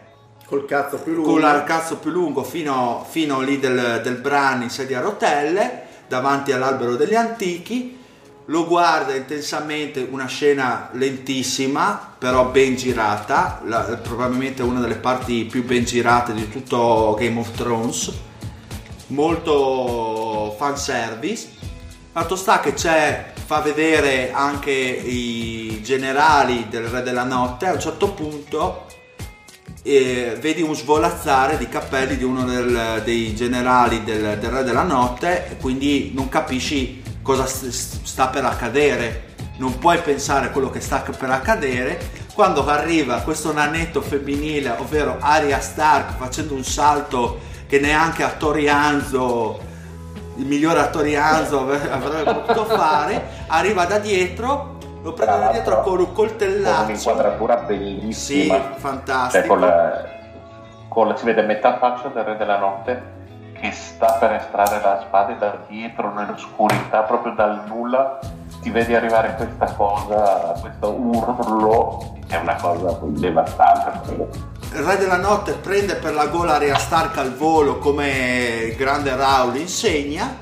Col 0.52 0.66
cazzo 0.66 0.98
più 0.98 1.14
lungo. 1.14 1.32
con 1.32 1.42
il 1.42 1.64
cazzo 1.66 1.96
più 1.96 2.12
lungo 2.12 2.44
fino, 2.44 3.06
fino 3.10 3.40
lì 3.40 3.58
del, 3.58 4.02
del 4.04 4.16
Bran 4.16 4.64
in 4.64 4.70
sedia 4.70 5.00
a 5.00 5.02
rotelle, 5.02 5.84
davanti 6.10 6.52
all'albero 6.52 6.98
degli 6.98 7.16
antichi, 7.16 8.00
lo 8.52 8.68
guarda 8.68 9.16
intensamente, 9.16 10.06
una 10.12 10.26
scena 10.26 10.90
lentissima, 10.92 12.16
però 12.18 12.48
ben 12.50 12.76
girata, 12.76 13.62
la- 13.66 13.98
probabilmente 14.04 14.62
una 14.62 14.82
delle 14.82 14.96
parti 14.96 15.46
più 15.46 15.64
ben 15.64 15.86
girate 15.86 16.34
di 16.34 16.50
tutto 16.50 17.16
Game 17.18 17.40
of 17.40 17.50
Thrones, 17.52 18.12
molto 19.08 20.54
fanservice. 20.58 21.48
Fatto 22.12 22.36
sta 22.36 22.60
che 22.60 22.74
c'è, 22.74 23.32
fa 23.46 23.62
vedere 23.62 24.34
anche 24.34 24.72
i 24.72 25.82
generali 25.82 26.68
del 26.70 26.88
Re 26.88 27.04
della 27.04 27.24
Notte, 27.24 27.68
a 27.68 27.72
un 27.74 27.80
certo 27.80 28.12
punto 28.12 28.86
e 29.82 30.38
vedi 30.42 30.62
un 30.62 30.76
svolazzare 30.76 31.58
di 31.58 31.70
cappelli 31.70 32.18
di 32.18 32.26
uno 32.26 32.44
del- 32.44 33.02
dei 33.06 33.34
generali 33.34 34.04
del, 34.04 34.38
del 34.40 34.50
Re 34.50 34.64
della 34.66 34.84
Notte. 34.84 35.52
E 35.52 35.58
quindi 35.58 36.12
non 36.14 36.28
capisci 36.28 37.01
cosa 37.22 37.46
st- 37.46 38.04
sta 38.04 38.28
per 38.28 38.46
accadere. 38.46 39.30
Non 39.58 39.78
puoi 39.78 40.00
pensare 40.00 40.48
a 40.48 40.50
quello 40.50 40.70
che 40.70 40.80
sta 40.80 41.04
per 41.18 41.30
accadere 41.30 42.00
quando 42.34 42.66
arriva 42.66 43.20
questo 43.22 43.54
nanetto 43.54 44.02
femminile, 44.02 44.74
ovvero 44.78 45.18
Arya 45.20 45.60
Stark, 45.60 46.16
facendo 46.18 46.54
un 46.56 46.64
salto 46.64 47.40
che 47.68 47.80
neanche 47.80 48.24
a 48.24 48.30
Torianzo, 48.32 49.60
il 50.38 50.46
miglior 50.46 50.78
attorianzo 50.78 51.60
ave- 51.62 51.92
avrebbe 51.92 52.34
potuto 52.34 52.66
fare, 52.66 53.22
arriva 53.48 53.86
da 53.86 54.00
dietro, 54.00 54.78
lo 55.04 55.14
prende 55.14 55.40
da 55.40 55.52
dietro 55.52 55.82
con 55.82 56.00
un 56.00 56.06
con 56.06 56.14
coltellaccio. 56.14 56.84
un'inquadratura 56.84 57.60
Sì, 57.60 57.66
bellissima. 57.66 58.74
fantastico. 58.78 59.40
Cioè, 59.44 59.48
con 59.48 59.60
la, 59.60 60.06
con 60.88 61.08
la- 61.10 61.18
si 61.18 61.26
vede 61.26 61.42
metà 61.44 61.78
faccia 61.78 62.08
del 62.08 62.24
Re 62.24 62.38
della 62.38 62.58
Notte 62.58 63.20
che 63.62 63.72
sta 63.72 64.14
per 64.14 64.34
estrarre 64.34 64.82
la 64.82 65.04
spada 65.06 65.32
e 65.34 65.38
da 65.38 65.58
dietro 65.68 66.12
nell'oscurità, 66.12 67.04
proprio 67.04 67.34
dal 67.34 67.64
nulla, 67.68 68.20
ti 68.60 68.72
vedi 68.72 68.96
arrivare 68.96 69.36
questa 69.36 69.72
cosa, 69.74 70.56
questo 70.60 70.92
urlo, 70.92 72.18
è 72.28 72.38
una 72.38 72.56
cosa 72.56 72.98
devastante. 73.02 74.30
Il 74.74 74.84
Re 74.84 74.98
della 74.98 75.18
Notte 75.18 75.54
prende 75.54 75.96
per 75.96 76.14
la 76.14 76.28
gola 76.28 76.56
Arya 76.56 76.78
Stark 76.78 77.18
al 77.18 77.36
volo 77.36 77.78
come 77.78 78.70
il 78.70 78.76
grande 78.76 79.16
Raul 79.16 79.56
insegna. 79.58 80.40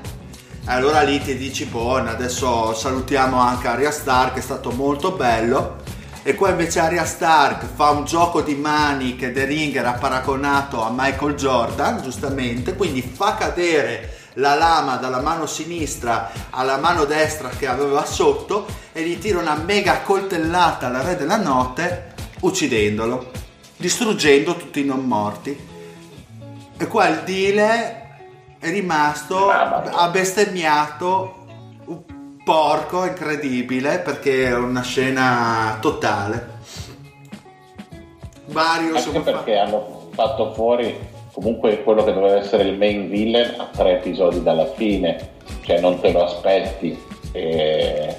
Allora 0.66 1.02
lì 1.02 1.20
ti 1.20 1.36
dici, 1.36 1.66
boh, 1.66 1.96
adesso 1.96 2.72
salutiamo 2.74 3.38
anche 3.38 3.68
Arya 3.68 3.90
Stark, 3.90 4.36
è 4.36 4.40
stato 4.40 4.70
molto 4.70 5.12
bello. 5.12 5.76
E 6.22 6.34
qua 6.34 6.50
invece 6.50 6.80
Arya 6.80 7.06
Stark 7.06 7.64
fa 7.74 7.90
un 7.90 8.04
gioco 8.04 8.42
di 8.42 8.54
mani 8.54 9.16
che 9.16 9.32
The 9.32 9.46
Ringer 9.46 9.86
ha 9.86 9.94
paragonato 9.94 10.82
a 10.82 10.92
Michael 10.94 11.34
Jordan, 11.34 12.02
giustamente, 12.02 12.74
quindi 12.74 13.00
fa 13.00 13.36
cadere 13.36 14.18
la 14.34 14.54
lama 14.54 14.96
dalla 14.96 15.20
mano 15.20 15.46
sinistra 15.46 16.30
alla 16.50 16.76
mano 16.76 17.04
destra 17.04 17.48
che 17.48 17.66
aveva 17.66 18.04
sotto 18.04 18.66
e 18.92 19.02
gli 19.02 19.18
tira 19.18 19.38
una 19.38 19.54
mega 19.56 20.02
coltellata 20.02 20.88
al 20.88 21.02
Re 21.02 21.16
della 21.16 21.38
Notte, 21.38 22.12
uccidendolo, 22.40 23.30
distruggendo 23.76 24.56
tutti 24.56 24.80
i 24.80 24.84
non 24.84 25.06
morti. 25.06 25.68
E 26.76 26.86
qua 26.86 27.08
il 27.08 27.22
Dile 27.24 28.08
è 28.58 28.68
rimasto, 28.68 29.48
Ah, 29.48 29.82
ha 29.90 30.08
bestemmiato 30.08 31.39
porco 32.42 33.04
incredibile 33.04 33.98
perché 34.00 34.46
è 34.46 34.56
una 34.56 34.82
scena 34.82 35.78
totale. 35.80 36.58
Mario, 38.46 38.96
Anche 38.96 38.98
insomma, 38.98 39.22
fa- 39.22 39.30
perché 39.32 39.56
hanno 39.58 40.08
fatto 40.12 40.52
fuori 40.52 40.98
comunque 41.32 41.82
quello 41.82 42.02
che 42.02 42.12
doveva 42.12 42.36
essere 42.36 42.64
il 42.64 42.76
main 42.76 43.08
villain 43.08 43.54
a 43.58 43.68
tre 43.70 43.98
episodi 43.98 44.42
dalla 44.42 44.66
fine, 44.66 45.30
cioè 45.62 45.80
non 45.80 46.00
te 46.00 46.10
lo 46.12 46.24
aspetti 46.24 47.00
e- 47.32 48.16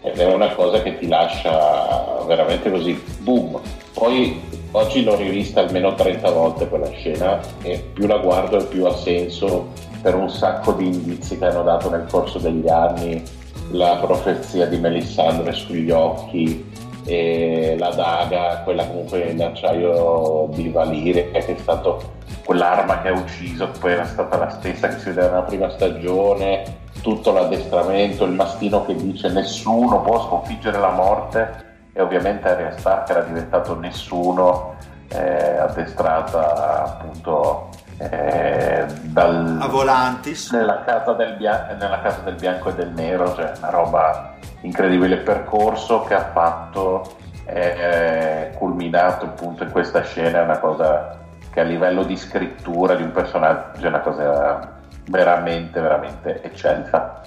ed 0.00 0.16
è 0.18 0.32
una 0.32 0.54
cosa 0.54 0.80
che 0.82 0.96
ti 0.96 1.06
lascia 1.08 2.22
veramente 2.26 2.70
così, 2.70 2.92
boom. 3.18 3.60
Poi 3.92 4.40
oggi 4.70 5.02
l'ho 5.02 5.16
rivista 5.16 5.60
almeno 5.60 5.94
30 5.94 6.30
volte 6.30 6.68
quella 6.68 6.88
scena 6.90 7.40
e 7.62 7.78
più 7.92 8.06
la 8.06 8.18
guardo 8.18 8.58
e 8.58 8.64
più 8.64 8.86
ha 8.86 8.96
senso 8.96 9.72
per 10.00 10.14
un 10.14 10.30
sacco 10.30 10.72
di 10.72 10.86
indizi 10.86 11.36
che 11.36 11.46
hanno 11.46 11.64
dato 11.64 11.90
nel 11.90 12.06
corso 12.08 12.38
degli 12.38 12.68
anni, 12.68 13.22
la 13.70 13.96
profezia 13.96 14.66
di 14.66 14.78
Melisandre 14.78 15.52
sugli 15.52 15.90
occhi, 15.90 16.66
e 17.08 17.74
la 17.78 17.88
daga, 17.88 18.60
quella 18.64 18.86
comunque 18.86 19.20
in 19.30 19.42
acciaio 19.42 20.50
di 20.52 20.68
Valire, 20.68 21.30
che 21.30 21.38
è 21.38 21.56
stato 21.58 22.16
quell'arma 22.44 23.00
che 23.00 23.08
ha 23.08 23.12
ucciso, 23.12 23.70
che 23.70 23.78
poi 23.78 23.92
era 23.92 24.04
stata 24.04 24.36
la 24.36 24.50
stessa 24.50 24.88
che 24.88 24.98
si 24.98 25.06
vedeva 25.06 25.28
nella 25.28 25.42
prima 25.42 25.70
stagione, 25.70 26.64
tutto 27.00 27.32
l'addestramento, 27.32 28.24
il 28.24 28.32
mastino 28.32 28.84
che 28.84 28.94
dice 28.94 29.30
nessuno 29.30 30.02
può 30.02 30.22
sconfiggere 30.26 30.78
la 30.78 30.90
morte 30.90 31.64
e 31.94 32.02
ovviamente 32.02 32.46
Arya 32.46 32.76
Stark 32.76 33.08
era 33.08 33.22
diventato 33.22 33.74
nessuno, 33.78 34.74
eh, 35.08 35.56
addestrata 35.56 36.84
appunto 36.84 37.70
eh, 37.98 38.86
dal, 39.02 39.58
a 39.60 39.66
Volantis. 39.66 40.52
nella 40.52 40.82
casa, 40.84 41.12
del 41.14 41.34
bia- 41.36 41.76
nella 41.78 42.00
casa 42.00 42.20
del 42.20 42.34
bianco 42.34 42.70
e 42.70 42.74
del 42.74 42.90
nero, 42.90 43.34
cioè 43.34 43.52
una 43.58 43.70
roba 43.70 44.34
incredibile. 44.60 45.16
Il 45.16 45.22
percorso 45.22 46.02
che 46.04 46.14
ha 46.14 46.30
fatto 46.32 47.16
è 47.44 48.52
culminato 48.56 49.24
appunto 49.24 49.64
in 49.64 49.70
questa 49.70 50.02
scena, 50.02 50.40
è 50.40 50.42
una 50.42 50.58
cosa 50.58 51.18
che 51.50 51.60
a 51.60 51.64
livello 51.64 52.04
di 52.04 52.16
scrittura 52.16 52.94
di 52.94 53.02
un 53.02 53.10
personaggio 53.10 53.84
è 53.84 53.88
una 53.88 54.00
cosa 54.00 54.76
veramente, 55.06 55.80
veramente 55.80 56.42
eccelsa. 56.42 57.22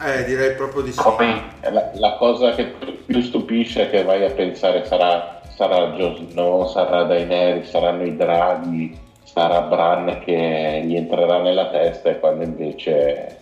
Eh, 0.00 0.24
direi 0.24 0.54
proprio 0.54 0.82
di 0.82 0.92
sì. 0.92 1.02
Poi 1.02 1.42
la, 1.70 1.90
la 1.94 2.16
cosa 2.18 2.52
che 2.52 2.74
più 3.06 3.20
stupisce 3.22 3.86
è 3.86 3.90
che 3.90 4.04
vai 4.04 4.24
a 4.24 4.30
pensare 4.30 4.84
sarà, 4.84 5.40
sarà 5.48 5.94
Snow, 5.96 6.66
sarà 6.68 7.04
Daenerys, 7.04 7.68
saranno 7.68 8.04
i 8.04 8.14
draghi, 8.14 8.98
sarà 9.36 9.60
Bran 9.60 10.22
che 10.24 10.82
gli 10.86 10.96
entrerà 10.96 11.42
nella 11.42 11.68
testa 11.68 12.08
e 12.08 12.18
quando 12.18 12.42
invece 12.42 13.40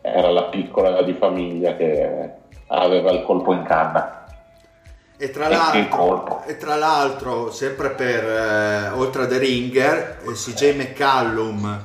era 0.00 0.30
la 0.30 0.46
piccola 0.46 1.00
di 1.02 1.12
famiglia 1.12 1.76
che 1.76 2.30
aveva 2.66 3.12
il 3.12 3.22
colpo 3.22 3.52
in 3.52 3.62
canna. 3.62 4.24
E 5.16 5.30
tra, 5.30 5.46
E 6.44 6.56
tra 6.56 6.74
l'altro, 6.74 7.52
sempre 7.52 7.90
per 7.90 8.24
eh, 8.24 8.88
oltre 8.96 9.22
a 9.22 9.26
The 9.28 9.38
Ringer, 9.38 10.22
eh, 10.26 10.32
CJ 10.32 10.74
McCallum 10.74 11.82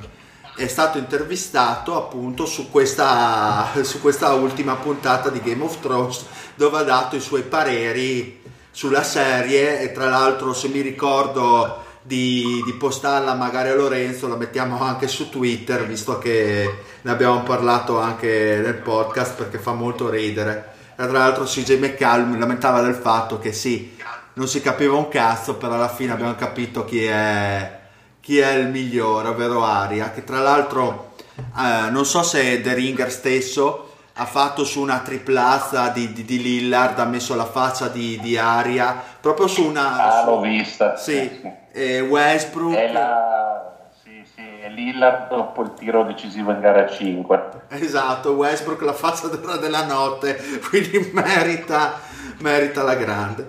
è 0.56 0.66
stato 0.66 0.98
intervistato 0.98 1.96
appunto 1.96 2.46
su 2.46 2.72
questa, 2.72 3.68
su 3.82 4.00
questa 4.00 4.32
ultima 4.32 4.74
puntata 4.74 5.30
di 5.30 5.40
Game 5.40 5.62
of 5.62 5.78
Thrones 5.78 6.26
dove 6.56 6.78
ha 6.78 6.82
dato 6.82 7.14
i 7.14 7.20
suoi 7.20 7.42
pareri 7.42 8.42
sulla 8.72 9.04
serie 9.04 9.80
e 9.80 9.92
tra 9.92 10.08
l'altro 10.08 10.52
se 10.52 10.66
mi 10.66 10.80
ricordo 10.80 11.83
di, 12.06 12.62
di 12.64 12.72
postarla 12.74 13.34
magari 13.34 13.70
a 13.70 13.74
Lorenzo 13.74 14.28
la 14.28 14.36
mettiamo 14.36 14.80
anche 14.82 15.08
su 15.08 15.30
Twitter 15.30 15.86
visto 15.86 16.18
che 16.18 16.82
ne 17.00 17.10
abbiamo 17.10 17.42
parlato 17.42 17.98
anche 17.98 18.60
nel 18.62 18.76
podcast 18.76 19.34
perché 19.34 19.58
fa 19.58 19.72
molto 19.72 20.10
ridere. 20.10 20.72
Tra 20.94 21.10
l'altro 21.10 21.44
CJ 21.44 21.78
McCallum 21.78 22.38
lamentava 22.38 22.82
del 22.82 22.94
fatto 22.94 23.38
che 23.38 23.52
sì 23.52 23.96
non 24.34 24.46
si 24.46 24.60
capiva 24.60 24.94
un 24.94 25.08
cazzo 25.08 25.54
però 25.56 25.74
alla 25.74 25.88
fine 25.88 26.12
abbiamo 26.12 26.34
capito 26.34 26.84
chi 26.84 27.04
è 27.04 27.82
chi 28.24 28.38
è 28.38 28.54
il 28.54 28.68
migliore, 28.68 29.28
ovvero 29.28 29.64
Aria, 29.64 30.10
che 30.10 30.24
tra 30.24 30.38
l'altro 30.38 31.12
eh, 31.36 31.90
non 31.90 32.06
so 32.06 32.22
se 32.22 32.62
The 32.62 32.72
Ringer 32.72 33.12
stesso 33.12 33.92
ha 34.14 34.24
fatto 34.24 34.64
su 34.64 34.80
una 34.80 35.00
triplazza 35.00 35.88
di, 35.88 36.10
di, 36.14 36.24
di 36.24 36.40
Lillard, 36.40 36.98
ha 36.98 37.04
messo 37.04 37.34
la 37.34 37.44
faccia 37.44 37.88
di, 37.88 38.18
di 38.20 38.38
Aria, 38.38 39.13
proprio 39.24 39.46
su 39.46 39.64
una... 39.64 40.20
Ah, 40.20 40.24
l'ho 40.26 40.40
vista. 40.40 40.96
Sì, 40.96 41.40
e 41.72 42.00
Westbrook... 42.00 42.74
È 42.74 42.92
la... 42.92 43.88
Sì, 44.02 44.22
sì, 44.22 44.42
è 44.60 44.68
Lillard 44.68 45.28
dopo 45.28 45.62
il 45.62 45.72
tiro 45.72 46.04
decisivo 46.04 46.50
in 46.50 46.60
gara 46.60 46.86
5. 46.86 47.48
Esatto, 47.68 48.32
Westbrook 48.32 48.82
la 48.82 48.92
faccia 48.92 49.28
della, 49.28 49.56
della 49.56 49.86
notte, 49.86 50.38
quindi 50.68 51.10
merita, 51.14 51.98
merita 52.40 52.82
la 52.82 52.94
grande. 52.96 53.48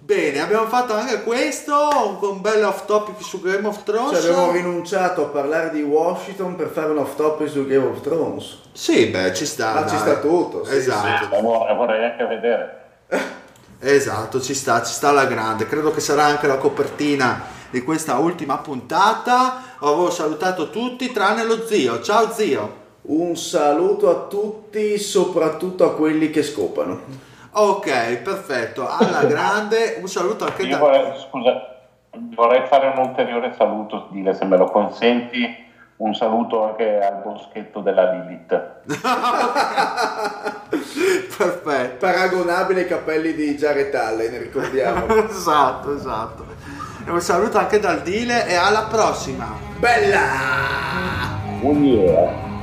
Bene, 0.00 0.40
abbiamo 0.40 0.66
fatto 0.66 0.94
anche 0.94 1.22
questo, 1.22 2.18
un, 2.20 2.40
bel 2.40 2.64
off 2.64 2.86
topic 2.86 3.22
su 3.22 3.40
Game 3.40 3.68
of 3.68 3.84
Thrones. 3.84 4.20
Cioè, 4.20 4.32
abbiamo 4.32 4.50
rinunciato 4.50 5.26
a 5.26 5.28
parlare 5.28 5.70
di 5.70 5.82
Washington 5.82 6.56
per 6.56 6.70
fare 6.70 6.90
un 6.90 6.98
off 6.98 7.14
topic 7.14 7.48
su 7.48 7.64
Game 7.66 7.86
of 7.86 8.00
Thrones. 8.00 8.58
Sì, 8.72 9.06
beh, 9.06 9.32
ci 9.32 9.46
sta. 9.46 9.74
Ma 9.74 9.86
ci 9.86 9.94
dai. 9.94 9.98
sta 9.98 10.18
tutto, 10.18 10.64
sì, 10.64 10.74
esatto. 10.74 11.28
Ma 11.30 11.40
vorrei, 11.40 11.76
vorrei 11.76 12.04
anche 12.04 12.24
vedere. 12.26 12.82
Esatto, 13.86 14.40
ci 14.40 14.54
sta, 14.54 14.82
ci 14.82 14.94
sta 14.94 15.10
alla 15.10 15.26
grande. 15.26 15.66
Credo 15.66 15.90
che 15.90 16.00
sarà 16.00 16.24
anche 16.24 16.46
la 16.46 16.56
copertina 16.56 17.42
di 17.68 17.82
questa 17.82 18.16
ultima 18.16 18.56
puntata. 18.56 19.76
Avevo 19.78 20.08
salutato 20.08 20.70
tutti 20.70 21.12
tranne 21.12 21.44
lo 21.44 21.66
zio. 21.66 22.00
Ciao 22.00 22.30
zio. 22.30 22.82
Un 23.02 23.36
saluto 23.36 24.08
a 24.08 24.26
tutti, 24.26 24.96
soprattutto 24.96 25.84
a 25.84 25.94
quelli 25.94 26.30
che 26.30 26.42
scopano. 26.42 26.98
Ok, 27.52 28.22
perfetto. 28.22 28.88
Alla 28.88 29.24
grande, 29.28 29.98
un 30.00 30.08
saluto 30.08 30.46
anche 30.46 30.62
Io 30.62 30.70
da 30.70 30.78
vorrei, 30.78 31.20
scusa, 31.28 31.76
vorrei 32.34 32.66
fare 32.66 32.86
un 32.86 33.06
ulteriore 33.06 33.52
saluto, 33.52 34.08
Dile, 34.12 34.32
se 34.32 34.46
me 34.46 34.56
lo 34.56 34.64
consenti. 34.70 35.63
Un 35.96 36.12
saluto 36.14 36.64
anche 36.64 36.98
al 36.98 37.22
boschetto 37.22 37.80
della 37.80 38.12
Lilith. 38.12 38.48
Perfetto. 41.36 41.96
Paragonabile 41.98 42.80
ai 42.80 42.88
capelli 42.88 43.32
di 43.34 43.54
Jared 43.56 43.94
Allen, 43.94 44.38
ricordiamo. 44.38 45.06
esatto, 45.30 45.94
esatto. 45.94 46.46
E 47.06 47.10
un 47.10 47.20
saluto 47.20 47.58
anche 47.58 47.78
dal 47.78 48.02
Dile 48.02 48.46
e 48.48 48.54
alla 48.54 48.86
prossima. 48.90 49.54
Bella! 49.78 51.42
Oh 51.62 52.53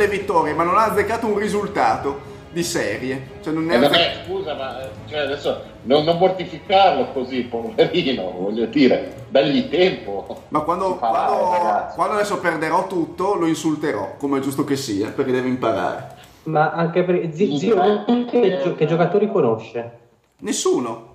azzeccato 0.00 0.04
tutte 0.04 0.06
le 0.06 0.08
vittorie, 0.08 0.54
ma 0.54 0.62
non 0.64 0.76
ha 0.76 0.84
azzeccato 0.84 1.26
un 1.26 1.38
risultato 1.38 2.28
di 2.52 2.62
serie. 2.62 3.38
Cioè 3.42 3.52
non 3.52 3.70
è 3.70 3.74
Eh, 3.74 3.76
azze- 3.76 3.88
vabbè, 3.88 4.12
scusa, 4.26 4.54
ma 4.54 4.82
eh, 4.82 4.88
cioè, 5.08 5.18
adesso 5.20 5.62
non, 5.82 6.04
non 6.04 6.18
mortificarlo 6.18 7.12
così, 7.12 7.42
poverino, 7.42 8.30
voglio 8.38 8.66
dire, 8.66 9.24
dagli 9.28 9.68
tempo. 9.68 10.44
Ma 10.48 10.60
quando, 10.60 10.96
quando- 10.96 11.54
eh, 11.54 11.94
quando 11.94 12.14
adesso 12.14 12.38
perderò 12.38 12.86
tutto, 12.86 13.34
lo 13.34 13.46
insulterò, 13.46 14.16
come 14.18 14.38
è 14.38 14.40
giusto 14.40 14.64
che 14.64 14.76
sia, 14.76 15.08
perché 15.10 15.32
deve 15.32 15.48
imparare. 15.48 16.18
Ma 16.44 16.70
anche 16.72 17.02
per 17.04 17.32
zi- 17.32 17.58
zio, 17.58 18.04
che, 18.30 18.60
gio- 18.62 18.74
che 18.74 18.86
giocatori 18.86 19.30
conosce? 19.30 19.98
Nessuno. 20.38 21.08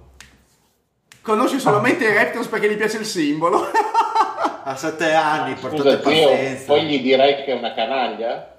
Conosce 1.22 1.58
solamente 1.58 2.06
i 2.08 2.14
Raptors 2.14 2.46
perché 2.48 2.70
gli 2.70 2.76
piace 2.78 2.98
il 3.00 3.06
simbolo. 3.06 3.60
A 4.68 4.76
sette 4.76 5.14
anni, 5.14 5.54
portate 5.54 5.78
Scusa, 6.02 6.10
zio, 6.10 6.28
pazienza. 6.30 6.64
poi 6.66 6.86
gli 6.86 7.00
direi 7.02 7.36
che 7.44 7.46
è 7.46 7.54
una 7.54 7.74
canaglia? 7.74 8.54